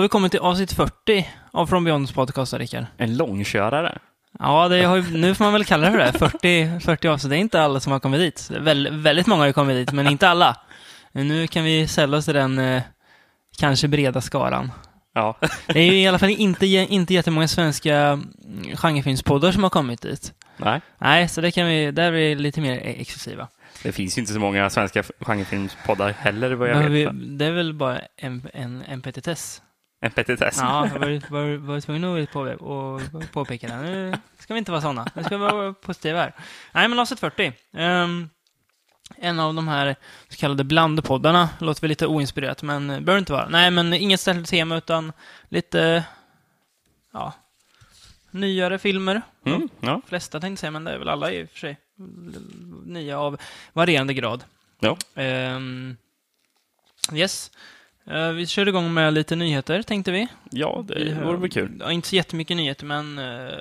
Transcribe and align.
har 0.00 0.02
vi 0.02 0.08
kommit 0.08 0.32
till 0.32 0.40
avsnitt 0.40 0.72
40 0.72 1.28
av 1.50 1.66
From 1.66 1.84
Beyonds 1.84 2.12
podcast, 2.12 2.54
Rickard. 2.54 2.84
En 2.96 3.16
långkörare. 3.16 3.98
Ja, 4.38 4.68
det 4.68 4.82
har 4.82 5.16
nu 5.16 5.34
får 5.34 5.44
man 5.44 5.52
väl 5.52 5.64
kalla 5.64 5.90
det 5.90 5.92
för 5.92 5.98
det. 5.98 6.30
40, 6.30 6.80
40 6.80 7.08
avsnitt. 7.08 7.30
Det 7.30 7.36
är 7.36 7.40
inte 7.40 7.62
alla 7.62 7.80
som 7.80 7.92
har 7.92 8.00
kommit 8.00 8.20
dit. 8.20 8.50
Väl, 8.60 8.88
väldigt 9.00 9.26
många 9.26 9.42
har 9.42 9.46
ju 9.46 9.52
kommit 9.52 9.76
dit, 9.76 9.92
men 9.92 10.06
inte 10.06 10.28
alla. 10.28 10.56
Nu 11.12 11.46
kan 11.46 11.64
vi 11.64 11.88
sälla 11.88 12.16
oss 12.16 12.24
till 12.24 12.34
den 12.34 12.58
eh, 12.58 12.82
kanske 13.58 13.88
breda 13.88 14.20
skaran. 14.20 14.72
Ja. 15.14 15.38
Det 15.66 15.80
är 15.80 15.92
ju 15.92 16.00
i 16.00 16.06
alla 16.06 16.18
fall 16.18 16.30
inte, 16.30 16.66
inte 16.66 17.14
jättemånga 17.14 17.48
svenska 17.48 17.96
mm, 17.96 18.76
genrefilmspoddar 18.76 19.52
som 19.52 19.62
har 19.62 19.70
kommit 19.70 20.02
dit. 20.02 20.32
Nej, 20.56 20.80
Nej, 20.98 21.28
så 21.28 21.40
det 21.40 21.50
kan 21.50 21.66
vi, 21.66 21.90
där 21.90 22.04
är 22.04 22.10
vi 22.10 22.34
lite 22.34 22.60
mer 22.60 22.72
e- 22.72 22.94
exklusiva. 23.00 23.48
det 23.82 23.92
finns 23.92 24.18
ju 24.18 24.20
inte 24.20 24.32
så 24.32 24.40
många 24.40 24.70
svenska 24.70 25.02
genrefilmspoddar 25.20 26.10
heller 26.18 26.52
vad 26.52 26.68
jag 26.68 26.76
vet. 26.76 26.90
vi, 26.90 27.26
det 27.26 27.44
är 27.44 27.52
väl 27.52 27.74
bara 27.74 28.00
en, 28.16 28.48
en, 28.54 28.82
en 28.88 29.02
petitess. 29.02 29.62
En 30.02 30.10
petitess. 30.10 30.58
Ja, 30.60 30.88
jag 30.92 30.98
var, 30.98 31.30
var, 31.30 31.56
var 31.56 31.80
tvungen 31.80 32.22
att 32.22 32.30
på, 32.30 32.40
och 32.40 33.00
påpeka 33.32 33.68
det. 33.68 33.76
Nu 33.76 34.14
ska 34.38 34.54
vi 34.54 34.58
inte 34.58 34.70
vara 34.70 34.80
sådana. 34.80 35.06
Nu 35.14 35.24
ska 35.24 35.38
vi 35.38 35.44
vara 35.44 35.72
positiva 35.72 36.18
här. 36.18 36.34
Nej, 36.72 36.88
men 36.88 36.98
avsnitt 36.98 37.20
40. 37.20 37.52
Ehm, 37.72 38.28
en 39.16 39.40
av 39.40 39.54
de 39.54 39.68
här 39.68 39.96
så 40.28 40.36
kallade 40.36 40.64
blandpoddarna. 40.64 41.48
Låter 41.58 41.80
väl 41.80 41.88
lite 41.88 42.06
oinspirerat, 42.06 42.62
men 42.62 42.86
behöver 42.86 43.18
inte 43.18 43.32
vara. 43.32 43.48
Nej, 43.48 43.70
men 43.70 43.94
inget 43.94 44.20
särskilt 44.20 44.48
tema, 44.48 44.76
utan 44.76 45.12
lite, 45.48 46.04
ja, 47.12 47.32
nyare 48.30 48.78
filmer. 48.78 49.22
Mm, 49.46 49.68
ja. 49.80 50.00
Flesta 50.06 50.40
tänkte 50.40 50.52
jag 50.52 50.58
säga, 50.58 50.70
men 50.70 50.84
det 50.84 50.92
är 50.92 50.98
väl 50.98 51.08
alla 51.08 51.32
i 51.32 51.44
och 51.44 51.48
för 51.50 51.58
sig. 51.58 51.78
Nya 52.84 53.18
av 53.18 53.40
varierande 53.72 54.14
grad. 54.14 54.44
Ja. 54.80 54.96
Ehm, 55.14 55.96
yes. 57.12 57.50
Eh, 58.06 58.28
vi 58.30 58.46
kör 58.46 58.68
igång 58.68 58.94
med 58.94 59.12
lite 59.14 59.36
nyheter, 59.36 59.82
tänkte 59.82 60.12
vi. 60.12 60.28
ja, 60.50 60.84
det 60.88 61.14
vore 61.24 61.36
väl 61.36 61.50
kul. 61.50 61.76
Ja, 61.80 61.92
inte 61.92 62.08
så 62.08 62.16
jättemycket 62.16 62.56
nyheter, 62.56 62.86
men 62.86 63.18
eh, 63.18 63.54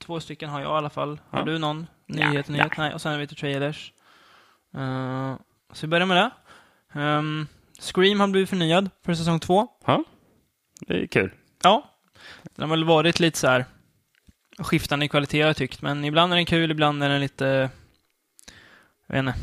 två 0.00 0.20
stycken 0.20 0.48
har 0.50 0.60
jag 0.60 0.68
i 0.68 0.72
alla 0.72 0.90
fall. 0.90 1.20
Har 1.30 1.38
Ja. 1.38 1.44
du 1.44 1.58
någon 1.58 1.86
Ja, 2.06 2.30
nyhet? 2.30 2.48
nyhet? 2.48 2.72
Nej, 2.78 2.94
och 2.94 3.00
sen 3.02 3.12
har 3.12 3.18
vi 3.18 3.24
lite 3.24 3.34
trailers. 3.34 3.92
Eh, 4.74 5.34
så 5.72 5.86
vi 5.86 5.90
börjar 5.90 6.06
med 6.06 6.16
det. 6.16 6.30
Ehm, 7.00 7.46
Scream 7.80 8.20
har 8.20 8.28
blivit 8.28 8.48
förnyad 8.50 8.90
för 9.04 9.14
säsong 9.14 9.40
två. 9.40 9.68
Ja, 9.86 10.04
det 10.80 11.02
är 11.02 11.06
kul. 11.06 11.30
Ja, 11.62 11.90
den 12.42 12.62
har 12.70 12.76
väl 12.76 12.84
varit 12.84 13.20
lite 13.20 13.38
så 13.38 13.46
här 13.46 13.64
skiftande 14.58 15.04
i 15.04 15.08
kvalitet 15.08 15.40
har 15.40 15.46
jag 15.46 15.56
tyckt, 15.56 15.82
men 15.82 16.04
ibland 16.04 16.32
är 16.32 16.36
den 16.36 16.46
kul, 16.46 16.70
ibland 16.70 17.02
är 17.02 17.08
den 17.08 17.20
lite, 17.20 17.70
jag 19.06 19.14
vet 19.14 19.18
inte, 19.18 19.34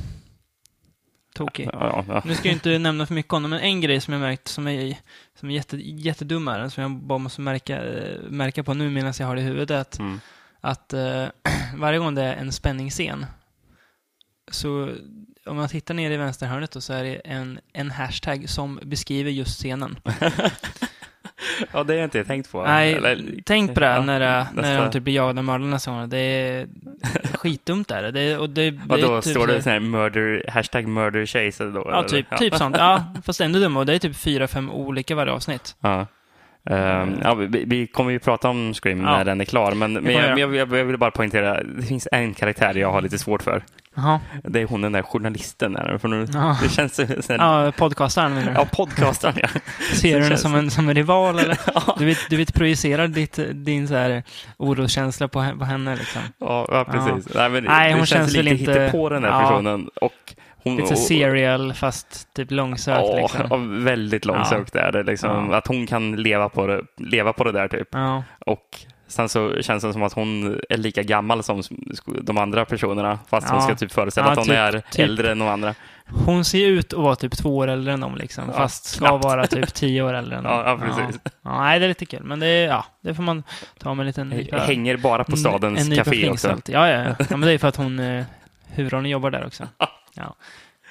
tokig. 1.40 1.70
Ja, 1.74 2.06
ja. 2.08 2.22
Nu 2.26 2.36
ska 2.36 2.48
jag 2.48 2.56
inte 2.56 2.78
nämna 2.80 3.06
för 3.06 3.14
mycket 3.14 3.34
om 3.34 3.44
det, 3.44 3.50
men 3.50 3.60
en 3.60 3.82
grej 3.82 4.02
som 4.02 4.14
jag 4.14 4.22
märkt 4.22 4.48
som 4.48 4.68
är, 4.68 4.98
som 5.40 5.50
är 5.50 5.54
jätte, 5.54 5.78
jättedum 5.78 6.48
är 6.48 6.70
som 6.70 6.82
jag 6.82 6.92
bara 6.92 7.20
måste 7.20 7.42
märka, 7.42 7.82
märka 8.30 8.64
på 8.64 8.74
nu 8.74 8.90
medan 8.90 9.14
jag 9.20 9.28
har 9.28 9.36
det 9.36 9.42
i 9.42 9.46
huvudet, 9.46 9.70
är 9.72 9.78
att, 9.82 10.00
Mm. 10.00 10.20
att 10.62 10.94
eh, 10.94 11.26
varje 11.76 12.00
gång 12.00 12.16
det 12.16 12.24
är 12.24 12.36
en 12.36 12.52
spänningsscen, 12.52 13.26
så 14.52 14.90
om 15.46 15.56
man 15.58 15.70
tittar 15.70 15.94
ner 15.94 16.12
i 16.12 16.18
vänsterhörnet 16.18 16.72
då, 16.72 16.82
så 16.82 16.94
är 16.94 17.04
det 17.04 17.16
en, 17.16 17.60
en 17.74 17.92
hashtag 17.92 18.50
som 18.50 18.80
beskriver 18.84 19.32
just 19.32 19.56
scenen. 19.60 20.00
ja, 21.72 21.84
det 21.84 21.94
har 21.94 21.98
jag 21.98 22.06
inte 22.06 22.24
tänkt 22.24 22.52
på. 22.52 22.64
Nej, 22.64 22.94
Eller- 22.94 23.20
tänk 23.46 23.74
på 23.74 23.80
det 23.80 23.86
ja, 23.86 24.02
när, 24.02 24.20
det- 24.20 24.48
när 24.54 24.82
de 24.82 24.92
typ 24.92 25.04
blir 25.04 25.14
jagade 25.14 25.40
av 25.40 25.44
mördare 25.46 25.70
nästa 25.70 25.92
gång. 25.92 26.10
Det 26.10 26.18
är 26.18 26.68
skitdumt 27.38 27.92
är 27.92 28.12
det. 28.12 28.38
och 28.38 28.50
det, 28.50 28.72
det 28.72 28.80
då 28.88 28.96
är 29.16 29.22
typ 29.22 29.32
står 29.32 29.48
det 29.48 29.62
så- 29.62 29.70
här 29.70 29.80
murder, 29.80 30.46
hashtag 30.50 30.88
murder 30.88 31.26
chase 31.26 31.64
då? 31.64 31.90
Ja, 31.92 32.04
typ, 32.04 32.38
typ 32.38 32.56
sånt. 32.56 32.76
Ja, 32.80 33.04
fast 33.26 33.42
ändå 33.42 33.60
dummare. 33.60 33.80
Och 33.82 33.86
det 33.86 33.94
är 33.94 34.00
typ 34.00 34.16
fyra, 34.16 34.48
fem 34.48 34.72
olika 34.72 35.16
varje 35.16 35.32
avsnitt. 35.32 35.76
Ja. 35.82 36.08
Ehm, 36.70 37.16
ja, 37.24 37.34
vi, 37.34 37.64
vi 37.68 37.88
kommer 37.88 38.12
ju 38.12 38.20
prata 38.20 38.50
om 38.50 38.74
Scream 38.74 39.02
Ja. 39.02 39.06
när 39.18 39.26
den 39.26 39.42
är 39.42 39.46
klar, 39.46 39.72
men, 39.72 39.94
men, 39.94 40.14
jag, 40.14 40.40
jag, 40.40 40.56
jag, 40.56 40.78
jag 40.78 40.86
vill 40.86 40.98
bara 40.98 41.12
poängtera, 41.12 41.64
det 41.64 41.84
finns 41.84 42.08
en 42.12 42.34
karaktär 42.34 42.76
jag 42.76 42.92
har 42.92 43.02
lite 43.02 43.18
svårt 43.20 43.44
för. 43.44 43.64
Jaha. 43.96 44.20
Det 44.44 44.62
är 44.62 44.66
hon 44.66 44.82
den 44.82 44.92
där 44.92 45.02
journalisten. 45.02 45.74
Där, 45.74 45.98
för 45.98 46.08
nu, 46.08 46.28
Ja. 46.34 46.58
Det 46.64 46.70
känns 46.70 46.98
här, 47.00 47.38
Ja, 47.38 47.72
podcastaren 47.78 48.34
menar 48.34 48.48
du? 48.52 48.54
ja, 48.58 48.66
podcastaren 48.72 49.36
ja. 49.42 49.48
Ser 49.96 50.08
du 50.10 50.16
henne 50.16 50.30
känns- 50.30 50.42
som 50.42 50.56
en, 50.56 50.72
som 50.72 50.90
en 50.90 50.96
rival 50.96 51.40
eller? 51.40 51.58
Ja. 51.76 51.96
Du 52.00 52.06
vet, 52.06 52.18
du 52.30 52.38
vet 52.38 52.54
projicerar 52.54 53.08
ditt, 53.08 53.40
din 53.54 53.88
så 53.88 53.96
här 53.96 54.24
oroskänsla 54.58 55.28
på, 55.28 55.40
he- 55.40 55.60
på 55.60 55.66
henne 55.66 55.96
liksom. 55.96 56.22
Ja, 56.38 56.68
ja 56.72 56.86
precis. 56.86 57.34
Nej, 57.36 57.50
men 57.50 57.64
Nej, 57.64 57.90
det 57.92 57.98
hon 57.98 58.06
känns 58.06 58.10
känns 58.32 58.36
väl 58.36 58.46
lite 58.46 58.72
inte- 58.72 58.90
på 58.92 59.10
den 59.10 59.24
här 59.24 59.42
personen. 59.42 59.90
Och 60.02 60.34
hon, 60.64 60.78
Lite 60.78 60.96
serial 60.96 61.74
fast 61.74 62.34
typ 62.34 62.52
långsökt 62.52 63.00
Ja, 63.08 63.16
liksom. 63.16 63.42
ja, 63.50 63.84
väldigt 63.86 64.26
långsökt 64.26 64.76
är 64.76 64.92
det. 64.92 65.04
Liksom, 65.04 65.48
Ja. 65.52 65.58
Att 65.58 65.68
hon 65.68 65.88
kan 65.88 66.16
leva 66.16 66.50
på 66.50 66.68
det, 66.68 66.82
leva 66.98 67.34
på 67.34 67.44
det 67.44 67.52
där 67.52 67.68
typ. 67.68 67.88
Ja. 67.92 68.24
Och 68.46 68.66
sen 69.08 69.30
så 69.30 69.62
känns 69.62 69.84
det 69.84 69.94
som 69.94 70.04
att 70.04 70.14
hon 70.14 70.60
är 70.70 70.78
lika 70.78 71.04
gammal 71.04 71.44
som 71.44 71.62
de 72.22 72.38
andra 72.38 72.66
personerna. 72.66 73.20
Fast 73.30 73.50
hon 73.50 73.58
Ja. 73.60 73.66
ska 73.66 73.76
typ 73.76 73.92
föreställa 73.92 74.28
Ja, 74.28 74.32
att 74.32 74.38
hon 74.38 74.46
typ- 74.48 74.56
är 74.56 74.82
typ. 74.92 75.00
äldre 75.06 75.32
än 75.32 75.40
de 75.40 75.48
andra. 75.48 75.76
Hon 76.26 76.46
ser 76.46 76.68
ut 76.68 76.94
att 76.94 77.00
vara 77.00 77.16
typ 77.16 77.38
två 77.38 77.58
år 77.58 77.68
äldre 77.68 77.94
än 77.94 78.00
dem 78.00 78.16
liksom. 78.16 78.44
Ja, 78.48 78.54
fast 78.54 78.86
ska 78.86 79.06
knappt. 79.08 79.24
vara 79.24 79.48
typ 79.48 79.74
tio 79.74 80.02
år 80.02 80.14
äldre 80.14 80.38
än 80.38 80.44
dem. 80.44 80.54
Ja, 80.54 80.64
ja, 80.70 80.78
precis. 80.78 81.20
Ja. 81.24 81.32
Ja, 81.44 81.62
nej, 81.62 81.80
det 81.80 81.86
är 81.86 81.88
lite 81.90 82.06
kul. 82.06 82.24
Men 82.24 82.40
det, 82.40 82.48
är, 82.48 82.68
ja, 82.68 82.86
det 83.04 83.14
får 83.16 83.24
man 83.24 83.44
ta 83.80 83.94
med 83.94 84.04
en 84.04 84.08
liten 84.08 84.34
nypa- 84.34 84.60
Hänger 84.60 84.98
bara 84.98 85.24
på 85.24 85.38
stadens 85.38 85.90
en 85.90 85.96
café 85.96 86.30
också. 86.30 86.48
Ja, 86.68 86.90
ja, 86.90 87.04
ja. 87.04 87.16
ja. 87.20 87.26
Men 87.38 87.42
det 87.42 87.52
är 87.52 87.58
för 87.58 87.68
att 87.68 87.76
hon, 87.76 88.00
eh, 88.00 88.26
huvudrollen 88.68 89.10
jobbar 89.10 89.32
där 89.32 89.46
också. 89.46 89.64
Ja. 90.14 90.36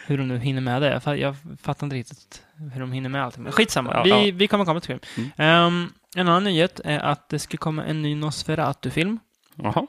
Hur 0.07 0.19
de 0.19 0.29
nu 0.29 0.39
hinner 0.39 0.61
med 0.61 0.83
det. 0.83 0.89
Jag 0.93 1.03
fa- 1.03 1.15
Jag 1.17 1.37
fattar 1.63 1.87
inte 1.87 1.97
riktigt 1.97 2.43
hur 2.73 2.81
de 2.81 2.93
hinner 2.93 3.09
med 3.09 3.25
allting. 3.25 3.43
Men 3.43 3.53
skitsamma. 3.53 3.91
Ja, 3.95 4.03
vi, 4.03 4.11
ja. 4.29 4.35
vi 4.35 4.49
kommer 4.49 4.65
komma 4.65 4.81
till 4.81 4.99
film. 4.99 5.01
Mm. 5.17 5.31
Ehm, 5.37 5.93
en 6.17 6.29
annan 6.29 6.45
nyhet 6.45 6.81
är 6.85 6.99
att 7.01 7.29
det 7.29 7.39
ska 7.39 7.57
komma 7.57 7.85
en 7.85 8.03
ny 8.03 8.15
Nosferatu-film. 8.15 9.19
Jaha. 9.55 9.87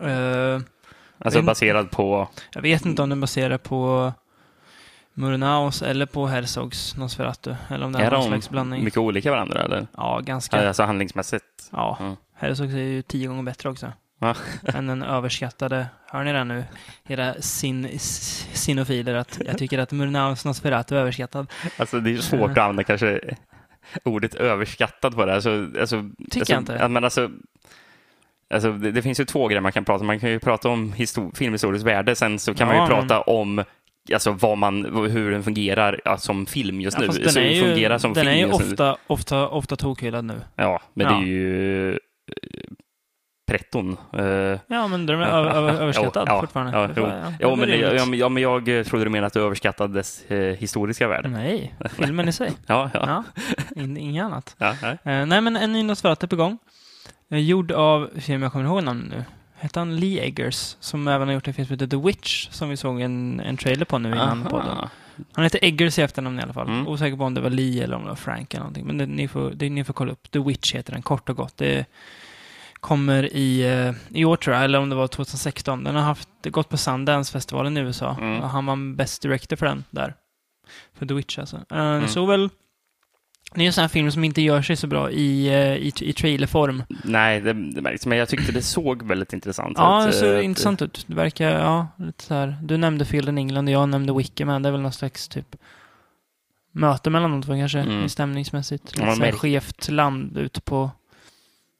Eh, 0.00 0.60
Alltså 1.18 1.42
baserad 1.42 1.90
på... 1.90 2.28
jag 2.52 2.62
vet 2.62 2.86
inte 2.86 3.02
om 3.02 3.08
den 3.08 3.20
baserar 3.20 3.58
på 3.58 4.12
Murnaus 5.14 5.82
eller 5.82 6.06
på 6.06 6.26
Herzogs 6.26 6.96
Nosferatu. 6.96 7.54
Eller 7.68 7.86
om 7.86 7.92
det 7.92 7.98
är, 7.98 8.02
Är 8.06 8.10
någon 8.10 8.20
de 8.20 8.26
slags 8.28 8.50
blandning. 8.50 8.84
mycket 8.84 8.98
olika 8.98 9.30
varandra 9.30 9.62
eller? 9.62 9.86
Ja, 9.96 10.20
ganska. 10.24 10.68
Alltså 10.68 10.82
handlingsmässigt. 10.82 11.44
Ja, 11.72 11.96
Mm. 12.00 12.16
Herzogs 12.34 12.72
är 12.74 12.78
ju 12.78 13.02
tio 13.02 13.26
gånger 13.28 13.42
bättre 13.42 13.68
också. 13.68 13.92
Ja. 14.18 14.34
än 14.74 14.86
den 14.86 15.02
överskattade. 15.02 15.86
Hör 16.10 16.24
ni 16.24 16.32
det 16.32 16.44
nu? 16.44 16.64
Era 17.08 17.34
sin, 17.40 17.98
sinofiler, 18.52 19.14
att 19.14 19.38
jag 19.46 19.58
tycker 19.58 19.78
att 19.78 19.92
Murnaus 19.92 20.44
Nosferatu 20.44 20.96
är 20.96 21.00
överskattad. 21.00 21.46
Alltså 21.76 22.00
det 22.00 22.10
är 22.12 22.16
svårt 22.16 22.50
att 22.50 22.58
använda 22.58 22.84
kanske 22.84 23.20
ordet 24.04 24.34
överskattad 24.34 25.14
på 25.14 25.24
det. 25.26 25.34
Alltså, 25.34 25.66
alltså, 25.80 26.04
Tycker 26.30 26.40
alltså, 26.40 26.52
jag 26.52 26.60
inte. 26.60 26.88
Men 26.88 27.04
alltså, 27.04 27.30
alltså, 28.54 28.72
det, 28.72 28.90
det 28.92 29.02
finns 29.02 29.20
ju 29.20 29.24
två 29.24 29.48
grejer 29.48 29.60
man 29.60 29.72
kan 29.72 29.84
prata 29.84 30.00
om. 30.00 30.06
Man 30.06 30.20
kan 30.20 30.30
ju 30.30 30.38
prata 30.38 30.68
om 30.68 30.92
histor- 30.92 31.36
filmhistoriskt 31.36 31.86
värde, 31.86 32.14
sen 32.14 32.38
så 32.38 32.54
kan 32.54 32.68
Ja, 32.68 32.74
man 32.74 32.88
ju 32.90 32.94
men- 32.96 33.08
prata 33.08 33.20
om 33.22 33.64
alltså, 34.12 34.30
vad 34.32 34.58
man, 34.58 34.84
hur 35.10 35.30
den 35.30 35.42
fungerar 35.42 36.00
ja, 36.04 36.16
som 36.18 36.46
film 36.46 36.80
just 36.80 37.00
Ja, 37.00 37.06
nu. 37.12 37.18
den 37.22 37.32
så 37.32 37.40
är 37.40 37.50
ju, 37.50 37.60
fungerar 37.62 37.98
som 37.98 38.12
den 38.12 38.24
film 38.24 38.34
är 38.34 38.38
ju 38.40 38.46
nu. 38.46 38.52
ofta, 38.52 38.96
ofta, 39.06 39.48
ofta 39.48 39.76
tokhyllad 39.76 40.24
nu. 40.24 40.40
Ja, 40.56 40.80
men 40.94 41.06
Ja. 41.06 41.12
det 41.12 41.18
är 41.18 41.26
ju 41.26 41.98
pretton. 43.48 43.96
Eh, 44.12 44.24
Ja, 44.66 44.88
men 44.88 45.06
den 45.06 45.20
är 45.20 45.26
över, 45.26 45.50
över, 45.50 45.72
överskattad 45.82 46.28
ja, 46.28 46.40
fortfarande. 46.40 46.72
Ja, 46.78 46.88
jo. 46.96 47.02
ja, 47.40 47.48
det 47.50 47.56
men, 47.56 47.70
är 47.70 47.94
ja, 47.94 48.06
men, 48.06 48.18
ja, 48.18 48.28
men 48.28 48.42
jag 48.42 48.78
eh, 48.78 48.84
trodde 48.84 49.04
du 49.04 49.10
menade 49.10 49.26
att 49.26 49.32
du 49.32 49.40
överskattade 49.40 49.94
dess 49.94 50.30
eh, 50.30 50.56
historiska 50.56 51.08
värde. 51.08 51.28
Nej, 51.28 51.74
filmen 51.90 52.28
i 52.28 52.32
sig. 52.32 52.52
Ja, 52.66 52.90
ja. 52.94 53.04
Ja, 53.06 53.42
in, 53.82 53.96
inget 53.96 54.24
annat. 54.24 54.56
ja. 54.58 54.74
Eh, 54.90 55.26
nej, 55.26 55.40
men 55.40 55.56
en 55.56 55.72
ny 55.72 55.82
Nosferatu 55.82 56.26
på 56.26 56.36
gång. 56.36 56.58
Gjord 57.30 57.72
av, 57.72 58.10
se 58.20 58.32
jag 58.32 58.52
kommer 58.52 58.64
ihåg 58.64 58.84
namnet 58.84 59.10
nu, 59.10 59.24
hette 59.54 59.78
han 59.78 59.96
Lee 59.96 60.20
Eggers, 60.22 60.76
som 60.80 61.08
även 61.08 61.28
har 61.28 61.34
gjort 61.34 61.48
en 61.48 61.54
film 61.54 61.66
som 61.66 61.74
heter 61.74 61.86
The 61.86 62.06
Witch, 62.06 62.48
som 62.50 62.68
vi 62.68 62.76
såg 62.76 63.00
en, 63.00 63.40
en 63.40 63.56
trailer 63.56 63.84
på 63.84 63.98
nu 63.98 64.08
innan 64.08 64.40
Aha. 64.40 64.50
podden. 64.50 64.88
Han 65.32 65.44
heter 65.44 65.58
Eggers 65.62 65.98
i 65.98 66.02
efternamn 66.02 66.38
i 66.38 66.42
alla 66.42 66.52
fall. 66.52 66.68
Mm. 66.68 66.88
Osäker 66.88 67.16
på 67.16 67.24
om 67.24 67.34
det 67.34 67.40
var 67.40 67.50
Lee 67.50 67.84
eller 67.84 67.96
om 67.96 68.02
det 68.02 68.08
var 68.08 68.16
Frank 68.16 68.54
eller 68.54 68.60
någonting. 68.60 68.86
Men 68.86 68.98
det, 68.98 69.06
ni, 69.06 69.28
får, 69.28 69.50
det, 69.50 69.70
ni 69.70 69.84
får 69.84 69.92
kolla 69.92 70.12
upp. 70.12 70.30
The 70.30 70.38
Witch 70.38 70.74
heter 70.74 70.92
den, 70.92 71.02
kort 71.02 71.28
och 71.28 71.36
gott. 71.36 71.56
Det 71.56 71.86
kommer 72.80 73.36
i, 73.36 73.60
eh, 73.86 73.94
i 74.18 74.24
år 74.24 74.36
tror 74.36 74.56
jag, 74.56 74.64
eller 74.64 74.78
om 74.78 74.88
det 74.88 74.94
var 74.96 75.06
2016. 75.08 75.84
Den 75.84 75.94
har 75.94 76.02
haft, 76.02 76.28
det 76.40 76.50
gått 76.50 76.68
på 76.68 76.76
Sundance-festivalen 76.76 77.76
i 77.76 77.80
USA. 77.80 78.16
Mm. 78.20 78.40
Och 78.42 78.48
han 78.50 78.66
var 78.66 78.94
Best 78.96 79.22
Director 79.22 79.56
för 79.56 79.66
den 79.66 79.84
där. 79.90 80.14
För 80.98 81.06
The 81.06 81.14
Witch 81.14 81.38
alltså. 81.38 81.56
Uh, 81.56 81.62
Mm. 81.78 82.08
Så 82.08 82.26
väl, 82.26 82.50
det 83.54 83.62
är 83.62 83.66
en 83.66 83.72
sån 83.72 83.82
här 83.82 83.88
film 83.88 84.10
som 84.10 84.24
inte 84.24 84.42
gör 84.42 84.62
sig 84.62 84.76
så 84.76 84.86
bra 84.86 85.10
i, 85.10 85.46
eh, 85.48 85.76
i, 85.76 85.92
i 86.00 86.12
trailerform. 86.12 86.82
Nej, 87.04 87.40
det, 87.40 87.52
det 87.52 87.80
märks. 87.82 88.06
Men 88.06 88.18
jag 88.18 88.28
tyckte 88.28 88.52
det 88.52 88.62
såg 88.62 89.02
väldigt 89.02 89.32
intressant 89.32 89.78
Ja, 89.78 90.00
ut. 90.06 90.12
det 90.12 90.18
ser 90.18 90.36
Eh, 90.38 90.44
intressant 90.44 90.82
ut. 90.82 91.04
Det 91.06 91.14
verkar, 91.14 91.50
ja, 91.50 91.88
lite 91.96 92.24
så 92.24 92.34
här. 92.34 92.56
Du 92.62 92.76
nämnde 92.76 93.04
Field 93.04 93.28
in 93.28 93.38
England 93.38 93.68
och 93.68 93.74
jag 93.74 93.88
nämnde 93.88 94.12
Wikiman. 94.14 94.62
Det 94.62 94.68
är 94.68 94.72
väl 94.72 94.80
någon 94.80 94.92
slags 94.92 95.28
typ 95.28 95.56
möte 96.72 97.10
mellan 97.10 97.30
de 97.30 97.42
två 97.42 97.52
kanske, 97.52 97.78
Mm. 97.78 98.08
stämningsmässigt. 98.08 98.84
Lite 98.96 99.06
Ja, 99.08 99.14
så 99.16 99.22
här 99.24 99.32
skevt 99.32 99.88
land 99.88 100.36
ute 100.38 100.60
på, 100.60 100.90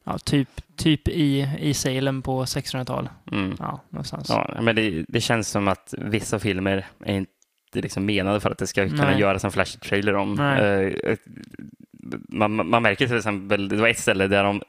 ja, 0.09 0.19
typ, 0.19 0.49
typ 0.77 1.09
i, 1.09 1.49
i 1.59 1.75
Salem 1.75 2.23
på 2.23 2.45
1600-tal. 2.45 3.09
Mm. 3.33 3.57
Ja, 3.59 3.81
någonstans. 3.91 4.29
Ja, 4.29 4.59
men 4.63 4.77
det, 4.77 5.05
det 5.09 5.21
känns 5.21 5.49
som 5.49 5.69
att 5.69 5.95
vissa 5.99 6.39
filmer 6.39 6.87
är 7.05 7.17
inte 7.17 7.31
liksom 7.75 8.07
menade 8.07 8.41
för 8.41 8.51
att 8.51 8.59
det 8.59 8.67
ska 8.67 8.89
kunna 8.89 9.11
Nej. 9.11 9.21
göras 9.21 9.45
en 9.45 9.51
flashig 9.53 9.81
trailer 9.81 10.15
om. 10.15 10.41
Eh, 10.41 11.17
man, 12.29 12.69
man 12.71 12.83
märker 12.83 13.07
till 13.07 13.17
exempel, 13.17 13.69
det 13.69 13.77
var 13.77 13.89
ett 13.89 13.99
ställe 13.99 14.27
där 14.27 14.45
de 14.45 14.63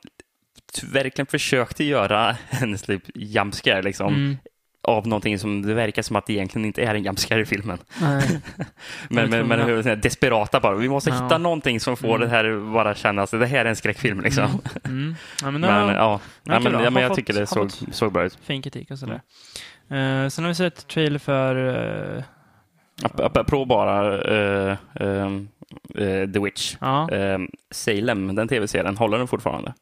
verkligen 0.84 1.26
försökte 1.26 1.84
göra 1.84 2.38
en 2.50 2.78
typ 2.78 3.04
jumpscare 3.16 3.82
liksom, 3.82 4.14
Mm. 4.14 4.38
Av 4.88 5.08
någonting 5.08 5.40
som 5.40 5.62
det 5.62 5.74
verkar 5.74 6.02
som 6.02 6.16
att 6.16 6.26
det 6.26 6.34
egentligen 6.34 6.66
inte 6.66 6.82
är 6.84 6.96
en 6.96 7.04
jumpscare 7.04 7.42
i 7.42 7.46
filmen. 7.46 7.78
Nej. 8.02 8.40
Men, 9.10 9.30
men, 9.30 9.48
men 9.48 9.60
hur- 9.60 9.96
desperata 9.96 10.60
bara, 10.60 10.76
vi 10.76 10.90
måste 10.90 11.10
Ja. 11.10 11.24
hitta 11.24 11.38
någonting 11.38 11.80
som 11.80 11.98
får 11.98 12.08
Mm. 12.16 12.22
det 12.22 12.28
här 12.28 12.74
bara 12.74 12.96
kännas, 12.96 13.32
det 13.32 13.46
här 13.46 13.66
är 13.66 13.70
en 13.70 13.76
skräckfilm 13.76 14.22
liksom. 14.22 14.44
Mm. 14.44 14.62
Mm. 14.86 15.16
Ja, 15.42 15.52
men, 15.52 15.62
Men, 15.62 15.70
ja, 15.96 16.20
men 16.44 16.64
men, 16.64 16.74
ja, 16.84 16.90
men 16.90 17.04
jag 17.04 17.10
fått- 17.10 17.16
tycker 17.18 17.34
det 17.34 17.48
såg, 17.48 17.72
såg 17.92 18.14
bra 18.14 18.24
ut. 18.24 18.38
fin 18.44 18.62
kritik 18.62 18.92
och 18.92 19.00
sådär. 19.00 19.22
Eh, 19.90 20.28
sen 20.30 20.44
har 20.44 20.48
vi 20.48 20.56
sett 20.56 20.88
trailer 20.88 21.20
för 21.20 21.56
ap- 23.04 23.26
Apropå 23.26 23.66
bara 23.66 24.22
ehm, 24.22 25.48
eh, 25.96 26.30
The 26.34 26.40
Witch. 26.40 26.76
Salem, 27.72 28.36
den 28.36 28.48
tv-serien, 28.48 28.98
håller 28.98 29.18
den 29.18 29.28
fortfarande? 29.28 29.74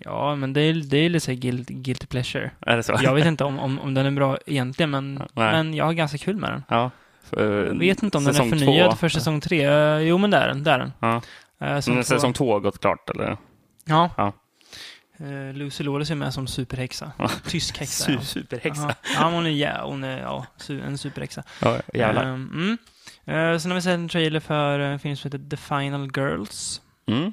Ja, 0.00 0.34
men 0.36 0.52
det 0.52 0.60
är, 0.60 0.74
det 0.74 0.96
är 0.98 1.08
lite 1.08 1.24
så 1.26 1.32
guilt, 1.32 1.68
guilty 1.68 2.06
pleasure. 2.06 2.50
Är 2.60 2.76
det 2.76 2.82
så? 2.82 2.98
Jag 3.02 3.14
vet 3.14 3.26
inte 3.26 3.44
om, 3.44 3.58
om, 3.66 3.80
om 3.80 3.94
den 3.94 4.06
är 4.06 4.10
bra 4.10 4.38
egentligen, 4.46 4.90
men, 4.90 5.14
Nej. 5.14 5.26
men 5.52 5.74
jag 5.74 5.84
har 5.84 5.92
ganska 5.92 6.18
kul 6.18 6.36
med 6.36 6.50
den. 6.52 6.64
Ja. 6.68 6.90
För, 7.22 7.66
Jag 7.66 7.78
vet 7.78 8.02
inte 8.02 8.18
om 8.18 8.24
den 8.24 8.36
är 8.36 8.48
förnyad 8.50 8.90
två. 8.90 8.96
för 8.96 9.08
säsong 9.08 9.40
tre. 9.40 9.64
Eh, 9.66 9.98
Jo, 9.98 10.18
men 10.18 10.30
det 10.30 10.36
är 10.36 10.48
den. 10.48 10.64
Det 10.64 10.70
är 10.70 10.78
den. 10.78 10.92
Ja. 11.00 11.22
Eh, 11.60 11.74
säsong 11.76 11.94
Men 11.94 12.04
säsong 12.04 12.32
två 12.32 12.52
har 12.52 12.60
gått 12.60 12.80
klart, 12.80 13.10
eller? 13.10 13.36
Ja. 13.84 14.10
Ja. 14.16 14.32
Eh, 15.18 15.54
Lucy 15.54 15.84
Lawless 15.84 16.10
är 16.10 16.14
med 16.14 16.34
som 16.34 16.46
superhäxa. 16.46 17.12
Ja. 17.18 17.30
Tysk 17.48 17.78
häxa. 17.78 18.10
ja. 18.12 18.20
Superhäxa. 18.20 18.82
Jaha. 18.82 18.94
Ja, 19.14 19.24
men 19.24 19.34
hon 19.34 19.46
är, 19.46 19.50
ja, 19.50 19.84
hon 19.84 20.04
är 20.04 20.18
ja, 20.20 20.46
su- 20.58 20.86
en 20.86 20.98
superhäxa. 20.98 21.42
Ja, 21.62 21.76
jävlar. 21.94 22.22
Ehm, 22.24 22.50
mm. 22.54 22.78
Eh, 23.52 23.58
sen 23.58 23.70
har 23.70 23.74
vi 23.74 23.82
sett 23.82 23.94
en 23.94 24.08
trailer 24.08 24.40
för 24.40 24.78
en 24.78 24.98
film 24.98 25.16
som 25.16 25.30
heter 25.32 25.48
The 25.50 25.56
Final 25.56 26.10
Girls. 26.16 26.80
Mm. 27.06 27.32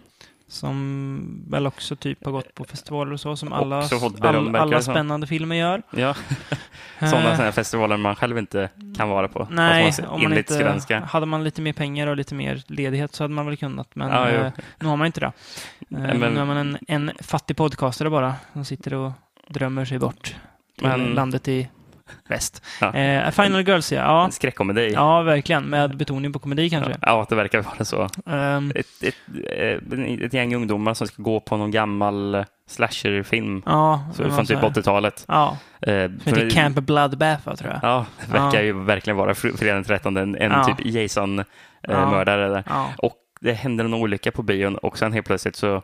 Som 0.53 1.43
väl 1.49 1.67
också 1.67 1.95
typ 1.95 2.25
har 2.25 2.31
gått 2.31 2.55
på 2.55 2.63
festivaler 2.65 3.11
och 3.13 3.19
så, 3.19 3.35
som 3.35 3.53
alla, 3.53 3.87
all, 4.21 4.55
alla 4.55 4.81
spännande 4.81 5.27
filmer 5.27 5.55
gör. 5.55 5.81
Ja, 5.91 6.15
Eh, 6.99 7.09
sådana 7.09 7.29
här 7.35 7.51
festivaler 7.51 7.97
man 7.97 8.15
själv 8.15 8.37
inte 8.37 8.69
kan 8.97 9.09
vara 9.09 9.27
på. 9.27 9.47
Nej, 9.51 9.85
Fast 9.85 9.99
om 9.99 10.23
man 10.23 10.37
inte, 10.37 10.53
svenska. 10.53 10.99
hade 10.99 11.25
man 11.25 11.43
lite 11.43 11.61
mer 11.61 11.73
pengar 11.73 12.07
och 12.07 12.17
lite 12.17 12.35
mer 12.35 12.61
ledighet 12.67 13.15
så 13.15 13.23
hade 13.23 13.33
man 13.33 13.45
väl 13.45 13.57
kunnat, 13.57 13.87
men 13.95 14.09
Ja, 14.09 14.29
eh, 14.29 14.51
nu 14.79 14.87
har 14.87 14.97
man 14.97 15.05
inte 15.07 15.19
det. 15.19 15.25
Eh, 15.25 15.33
men- 15.89 16.19
Nu 16.33 16.39
är 16.39 16.45
man 16.45 16.57
en, 16.57 16.77
en 16.87 17.11
fattig 17.21 17.57
podcastare 17.57 18.09
bara, 18.09 18.35
som 18.53 18.65
sitter 18.65 18.93
och 18.93 19.11
drömmer 19.47 19.85
sig 19.85 19.99
bort 19.99 20.35
till 20.77 20.87
Men- 20.87 21.05
landet 21.13 21.47
i 21.47 21.69
väst. 22.29 22.63
Ja. 22.81 22.93
Eh, 22.93 23.31
Final 23.31 23.61
Girls, 23.67 23.91
ja. 23.91 24.01
ja. 24.01 24.25
En 24.25 24.31
skräckkomedi. 24.31 24.91
Ja, 24.93 25.21
verkligen. 25.21 25.63
Med 25.63 25.97
betoning 25.97 26.33
på 26.33 26.39
komedi 26.39 26.69
kanske. 26.69 26.95
Ja, 27.01 27.25
det 27.29 27.35
verkar 27.35 27.61
vara 27.61 27.85
så. 27.85 28.09
Ehm, 28.31 28.71
Ett, 28.75 29.03
ett, 29.03 29.15
eh, 29.57 30.25
ett 30.25 30.33
gäng 30.33 30.55
ungdomar 30.55 30.93
som 30.93 31.07
ska 31.07 31.23
gå 31.23 31.39
på 31.39 31.57
någon 31.57 31.71
gammal 31.71 32.45
slasherfilm 32.69 33.61
ja, 33.65 34.05
så- 34.13 34.23
från 34.23 34.45
typ 34.45 34.47
så 34.47 34.55
här- 34.57 34.69
80-talet. 34.69 35.25
Ja, 35.27 35.57
Eh, 35.87 36.09
som 36.23 36.33
heter 36.33 36.49
Camp 36.49 36.75
Bloodbath, 36.79 37.53
tror 37.55 37.71
jag. 37.71 37.79
Ja, 37.83 38.05
det 38.25 38.31
verkar 38.31 38.59
Ja. 38.59 38.65
ju 38.65 38.73
verkligen 38.83 39.17
vara 39.17 39.33
fr- 39.33 39.57
fredag 39.57 39.73
den 39.75 39.83
13, 39.83 40.17
en, 40.17 40.35
en 40.35 40.51
Ja. 40.51 40.63
typ 40.63 40.75
Ja. 40.85 41.01
Jason-mördare 41.01 42.47
där. 42.49 42.63
Ja. 42.69 42.87
Och 42.97 43.13
det 43.41 43.53
händer 43.53 43.85
en 43.85 43.93
olycka 43.93 44.31
på 44.31 44.43
bion 44.43 44.75
och 44.77 44.97
sen 44.97 45.13
helt 45.13 45.25
plötsligt 45.27 45.55
så 45.55 45.81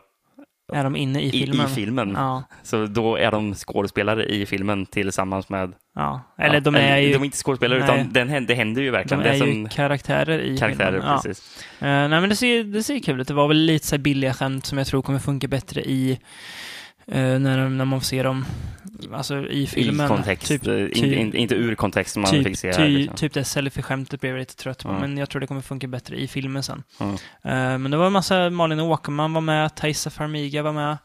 Är 0.72 0.84
de 0.84 0.96
inne 0.96 1.20
i 1.20 1.28
i, 1.28 1.30
filmen? 1.30 1.66
i 1.66 1.74
filmen, 1.74 2.12
Ja, 2.16 2.42
så 2.62 2.86
då 2.86 3.16
är 3.16 3.30
de 3.30 3.54
skådespelare 3.54 4.24
i 4.24 4.46
filmen 4.46 4.86
tillsammans 4.86 5.48
med... 5.48 5.72
ja. 5.94 6.20
Eller 6.38 6.54
ja, 6.54 6.60
de 6.60 6.74
är 6.74 6.98
ju, 6.98 7.12
De 7.12 7.20
är 7.20 7.24
inte 7.24 7.36
skådespelare 7.36 7.78
Nej. 7.78 7.88
utan 8.00 8.12
den, 8.28 8.46
det 8.46 8.54
händer 8.54 8.82
ju 8.82 8.86
de 8.88 8.92
verkligen. 8.92 9.20
är 9.20 9.24
det 9.24 9.30
är 9.30 9.46
ju 9.46 9.52
som 9.52 9.68
karaktärer 9.68 10.38
i 10.38 10.58
karaktärer, 10.58 10.92
filmen. 10.92 11.08
Ja. 11.08 11.20
precis. 11.24 11.64
Eh, 11.80 11.86
nej, 11.88 12.08
men 12.08 12.28
det 12.28 12.36
ser, 12.36 12.64
det 12.64 12.82
ser 12.82 12.98
kul 12.98 13.20
ut. 13.20 13.28
Det 13.28 13.34
var 13.34 13.48
väl 13.48 13.56
lite 13.58 13.86
så 13.86 13.98
billiga 13.98 14.34
skämt 14.34 14.66
som 14.66 14.78
jag 14.78 14.86
tror 14.86 15.02
kommer 15.02 15.18
funka 15.18 15.48
bättre 15.48 15.82
i 15.82 16.10
eh, 17.06 17.38
när, 17.38 17.68
när 17.68 17.84
man 17.84 18.00
får 18.00 18.06
se 18.06 18.22
dem 18.22 18.44
alltså, 19.12 19.46
i 19.48 19.66
filmen. 19.66 20.06
I 20.06 20.08
kontext, 20.08 20.48
Typ, 20.48 20.66
eh, 20.66 20.74
typ- 20.86 21.34
inte, 21.34 21.54
ur 21.54 21.74
kontext 21.74 22.12
som 22.12 22.22
man 22.22 22.30
typ, 22.30 22.46
fick 22.46 22.58
se 22.58 22.68
här. 22.72 22.76
ty, 22.76 22.88
Liksom. 22.88 23.16
typ 23.16 23.32
det 23.32 23.44
selfie-skämtet 23.44 24.20
blev 24.20 24.32
jag 24.32 24.38
lite 24.38 24.56
trött 24.56 24.82
på, 24.82 24.88
Ja. 24.88 24.98
men 25.00 25.18
jag 25.18 25.30
tror 25.30 25.40
det 25.40 25.46
kommer 25.46 25.60
funka 25.60 25.86
bättre 25.86 26.16
i 26.20 26.28
filmen 26.28 26.62
sen. 26.62 26.82
Mm. 27.00 27.14
Eh, 27.14 27.78
men 27.78 27.90
det 27.90 27.96
var 27.96 28.06
en 28.06 28.12
massa, 28.12 28.50
Malin 28.50 28.80
Åkerman 28.80 29.32
var 29.32 29.40
med, 29.40 29.74
Taissa 29.74 30.10
Farmiga 30.10 30.62
var 30.62 30.72
med, 30.72 30.98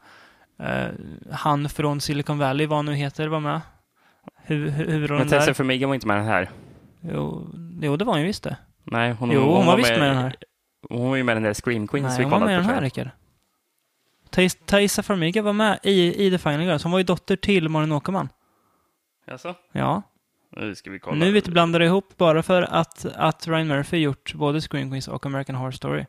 eh, 0.63 0.87
han 1.31 1.69
från 1.69 2.01
Silicon 2.01 2.37
Valley, 2.37 2.67
vad 2.67 2.77
han 2.77 2.85
nu 2.85 2.93
heter, 2.95 3.27
var 3.27 3.39
med. 3.39 3.61
Hu, 4.47 4.69
hu, 4.69 4.85
huvudrollen 4.91 5.27
Men 5.29 5.39
där. 5.39 5.53
Farmiga 5.53 5.87
var 5.87 5.93
inte 5.95 6.07
med 6.07 6.17
den 6.17 6.25
här. 6.25 6.49
Jo, 7.13 7.49
jo, 7.81 7.97
det 7.97 8.05
var 8.05 8.13
hon 8.13 8.21
ju 8.21 8.27
visst 8.27 8.43
det. 8.43 8.57
Nej, 8.83 9.11
hon, 9.11 9.31
Jo, 9.31 9.41
hon 9.41 9.65
var 9.65 9.77
visst 9.77 9.89
med 9.89 10.01
den 10.01 10.17
här. 10.17 10.35
Hon 10.89 11.09
var 11.09 11.15
ju 11.15 11.23
med 11.23 11.35
den 11.35 11.43
där 11.43 11.53
Scream 11.53 11.87
Queens 11.87 12.07
Nej, 12.09 12.17
vi 12.17 12.23
hon 12.23 12.31
var 12.31 12.39
kollat 12.39 12.51
med 12.51 12.59
i 12.59 12.63
på. 12.63 12.67
den 12.67 12.75
här. 12.75 12.81
Rickard. 12.81 13.09
Thais- 14.35 14.65
Thaisa 14.65 15.03
Farmiga 15.03 15.41
var 15.41 15.53
med 15.53 15.79
i, 15.83 16.25
i 16.25 16.31
The 16.31 16.37
Final 16.37 16.61
Girls. 16.61 16.83
Hon 16.83 16.91
var 16.91 16.99
ju 16.99 17.03
dotter 17.03 17.35
till 17.35 17.69
Malin 17.69 17.91
Åkerman. 17.91 18.29
Jaså? 19.27 19.55
Ja. 19.71 20.01
Nu 20.57 20.75
ska 20.75 20.91
vi 20.91 20.99
kolla. 20.99 21.15
Nu 21.25 21.31
du 21.41 21.51
blandar 21.51 21.79
ihop 21.81 22.17
bara 22.17 22.43
för 22.43 22.61
att, 22.61 23.05
att 23.15 23.47
Ryan 23.47 23.67
Murphy 23.67 23.97
gjort 23.97 24.33
både 24.33 24.61
Screen 24.61 24.89
Queens 24.89 25.07
och 25.07 25.25
American 25.25 25.55
Horror 25.55 25.71
Story. 25.71 26.05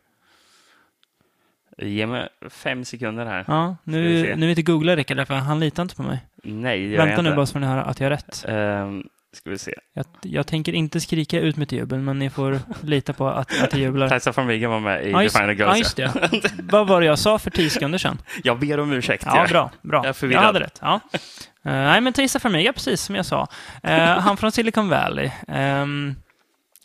Ge 1.78 2.06
mig 2.06 2.28
fem 2.50 2.85
sekunder 2.85 3.26
här. 3.26 3.45
Ja, 3.49 3.76
vi 3.85 3.92
nu, 3.92 4.37
nu 4.37 4.47
vet 4.47 4.56
du 4.56 4.62
googla 4.62 4.97
Rickard, 4.97 5.16
därför 5.16 5.35
han 5.35 5.61
litar 5.61 5.83
inte 5.83 5.97
på 5.97 6.02
mig. 6.02 6.26
Nej, 6.42 6.90
gör 6.90 6.97
Vänta 6.97 7.12
jag 7.14 7.23
nu 7.25 7.28
inte. 7.28 7.37
bara 7.37 7.47
så 7.47 7.52
får 7.52 7.61
ni 7.61 7.66
höra 7.66 7.83
att 7.83 8.00
jag 8.00 8.04
har 8.04 8.11
rätt. 8.11 8.45
Ehm, 8.49 9.04
ska 9.37 9.50
vi 9.50 9.59
se. 9.59 9.75
Jag, 9.93 10.07
jag 10.23 10.47
tänker 10.47 10.73
inte 10.73 11.00
skrika 11.00 11.40
ut 11.40 11.57
mitt 11.57 11.73
jubel, 11.73 11.99
men 11.99 12.19
ni 12.19 12.31
får 12.31 12.61
lita 12.83 13.12
på 13.12 13.28
att, 13.28 13.62
att 13.62 13.73
jag 13.73 13.81
jublar. 13.81 14.09
Tessa 14.09 14.33
Farmiga 14.33 14.69
var 14.69 14.81
med 14.81 15.07
i 15.07 15.11
Ja, 15.11 15.19
The 15.19 15.25
just, 15.25 15.38
Final 15.38 15.59
ja, 15.59 15.66
Girls. 15.66 15.78
just 15.78 15.97
det. 15.97 16.52
Vad 16.62 16.88
var 16.88 17.00
det 17.00 17.07
jag 17.07 17.19
sa 17.19 17.38
för 17.38 17.50
tio 17.50 17.71
sekunder 17.71 17.99
sedan? 17.99 18.19
Jag 18.45 18.59
ber 18.59 18.81
om 18.81 18.93
ursäkt. 18.93 19.23
Ja, 19.26 19.47
bra. 19.49 19.71
bra. 19.83 20.07
Jag 20.07 20.23
är 20.23 20.33
Jag, 20.33 20.40
hade 20.40 20.61
rätt. 20.61 20.78
Ja. 20.83 21.00
Eh, 21.12 21.73
nej, 21.73 22.00
men 22.00 22.12
Theresa 22.12 22.40
Farmiga, 22.40 22.73
precis 22.73 23.00
som 23.02 23.14
jag 23.14 23.26
sa. 23.26 23.49
Eh, 23.83 23.99
han 23.99 24.37
från 24.37 24.52
Silicon 24.52 24.88
Valley. 24.88 25.31
Ehm, 25.49 26.14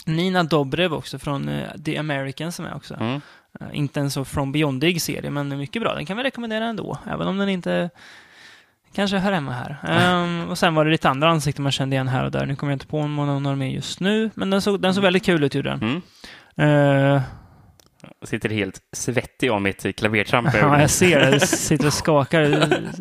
Nina 0.06 0.44
Dobrev 0.44 0.94
också 0.94 1.20
från 1.20 1.50
eh, 1.50 1.70
The 1.86 1.98
Americans 1.98 2.56
som 2.56 2.66
är 2.66 2.76
också. 2.76 2.94
Mm. 2.94 3.22
Inte 3.74 4.00
en 4.00 4.12
så 4.12 4.26
från 4.26 4.52
Beyondig 4.52 5.02
serie, 5.02 5.30
men 5.30 5.58
mycket 5.58 5.82
bra. 5.82 5.96
Den 5.96 6.06
kan 6.06 6.18
vi 6.18 6.24
rekommendera 6.24 6.66
ändå, 6.66 6.98
även 7.08 7.28
om 7.28 7.38
den 7.38 7.50
inte 7.50 7.90
kanske 8.96 9.18
hör 9.18 9.32
hemma 9.32 9.52
här. 9.52 9.78
Ehm, 9.84 10.50
och 10.50 10.58
sen 10.58 10.76
var 10.76 10.86
det 10.86 10.92
lite 10.92 11.10
andra 11.10 11.30
ansikten 11.30 11.64
man 11.64 11.72
kände 11.72 11.96
igen 11.96 12.08
här 12.08 12.26
och 12.26 12.32
där. 12.32 12.46
Nu 12.46 12.56
kommer 12.56 12.72
jag 12.72 12.76
inte 12.76 12.88
på 12.88 13.08
någon 13.08 13.46
av 13.46 13.58
dem 13.58 13.68
just 13.68 14.00
nu, 14.00 14.30
men 14.34 14.50
den 14.50 14.62
såg, 14.62 14.82
den 14.82 14.94
såg 14.94 15.04
väldigt 15.04 15.26
kul 15.26 15.44
ut, 15.44 15.56
gjorde 15.56 15.70
den. 15.70 16.02
Mm. 16.58 17.22
Jag 18.20 18.28
sitter 18.30 18.50
helt 18.50 18.80
svettig 18.92 19.50
av 19.50 19.62
mitt 19.62 19.96
klavertramp. 19.96 20.50
Ja, 20.54 20.82
jag 20.82 20.90
ser 20.90 21.32
det. 21.32 21.40
Sitter 21.40 21.88
och 21.88 21.94
skakar. 21.94 22.42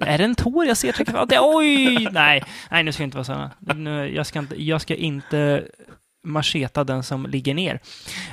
Är 0.01 0.19
det 0.19 0.25
en 0.25 0.35
tår 0.35 0.67
jag 0.67 0.77
ser? 0.77 1.27
Det, 1.27 1.39
oj! 1.41 2.09
Nej, 2.13 2.45
nej, 2.71 2.83
nu 2.83 2.93
ska 2.93 3.03
jag 3.03 3.07
inte 3.07 3.17
vara 3.17 3.25
såna. 3.25 3.51
Nu, 3.59 4.15
jag, 4.15 4.27
ska 4.27 4.39
inte, 4.39 4.63
jag 4.63 4.81
ska 4.81 4.95
inte 4.95 5.65
macheta 6.25 6.85
den 6.85 7.03
som 7.03 7.27
ligger 7.27 7.55
ner. 7.55 7.81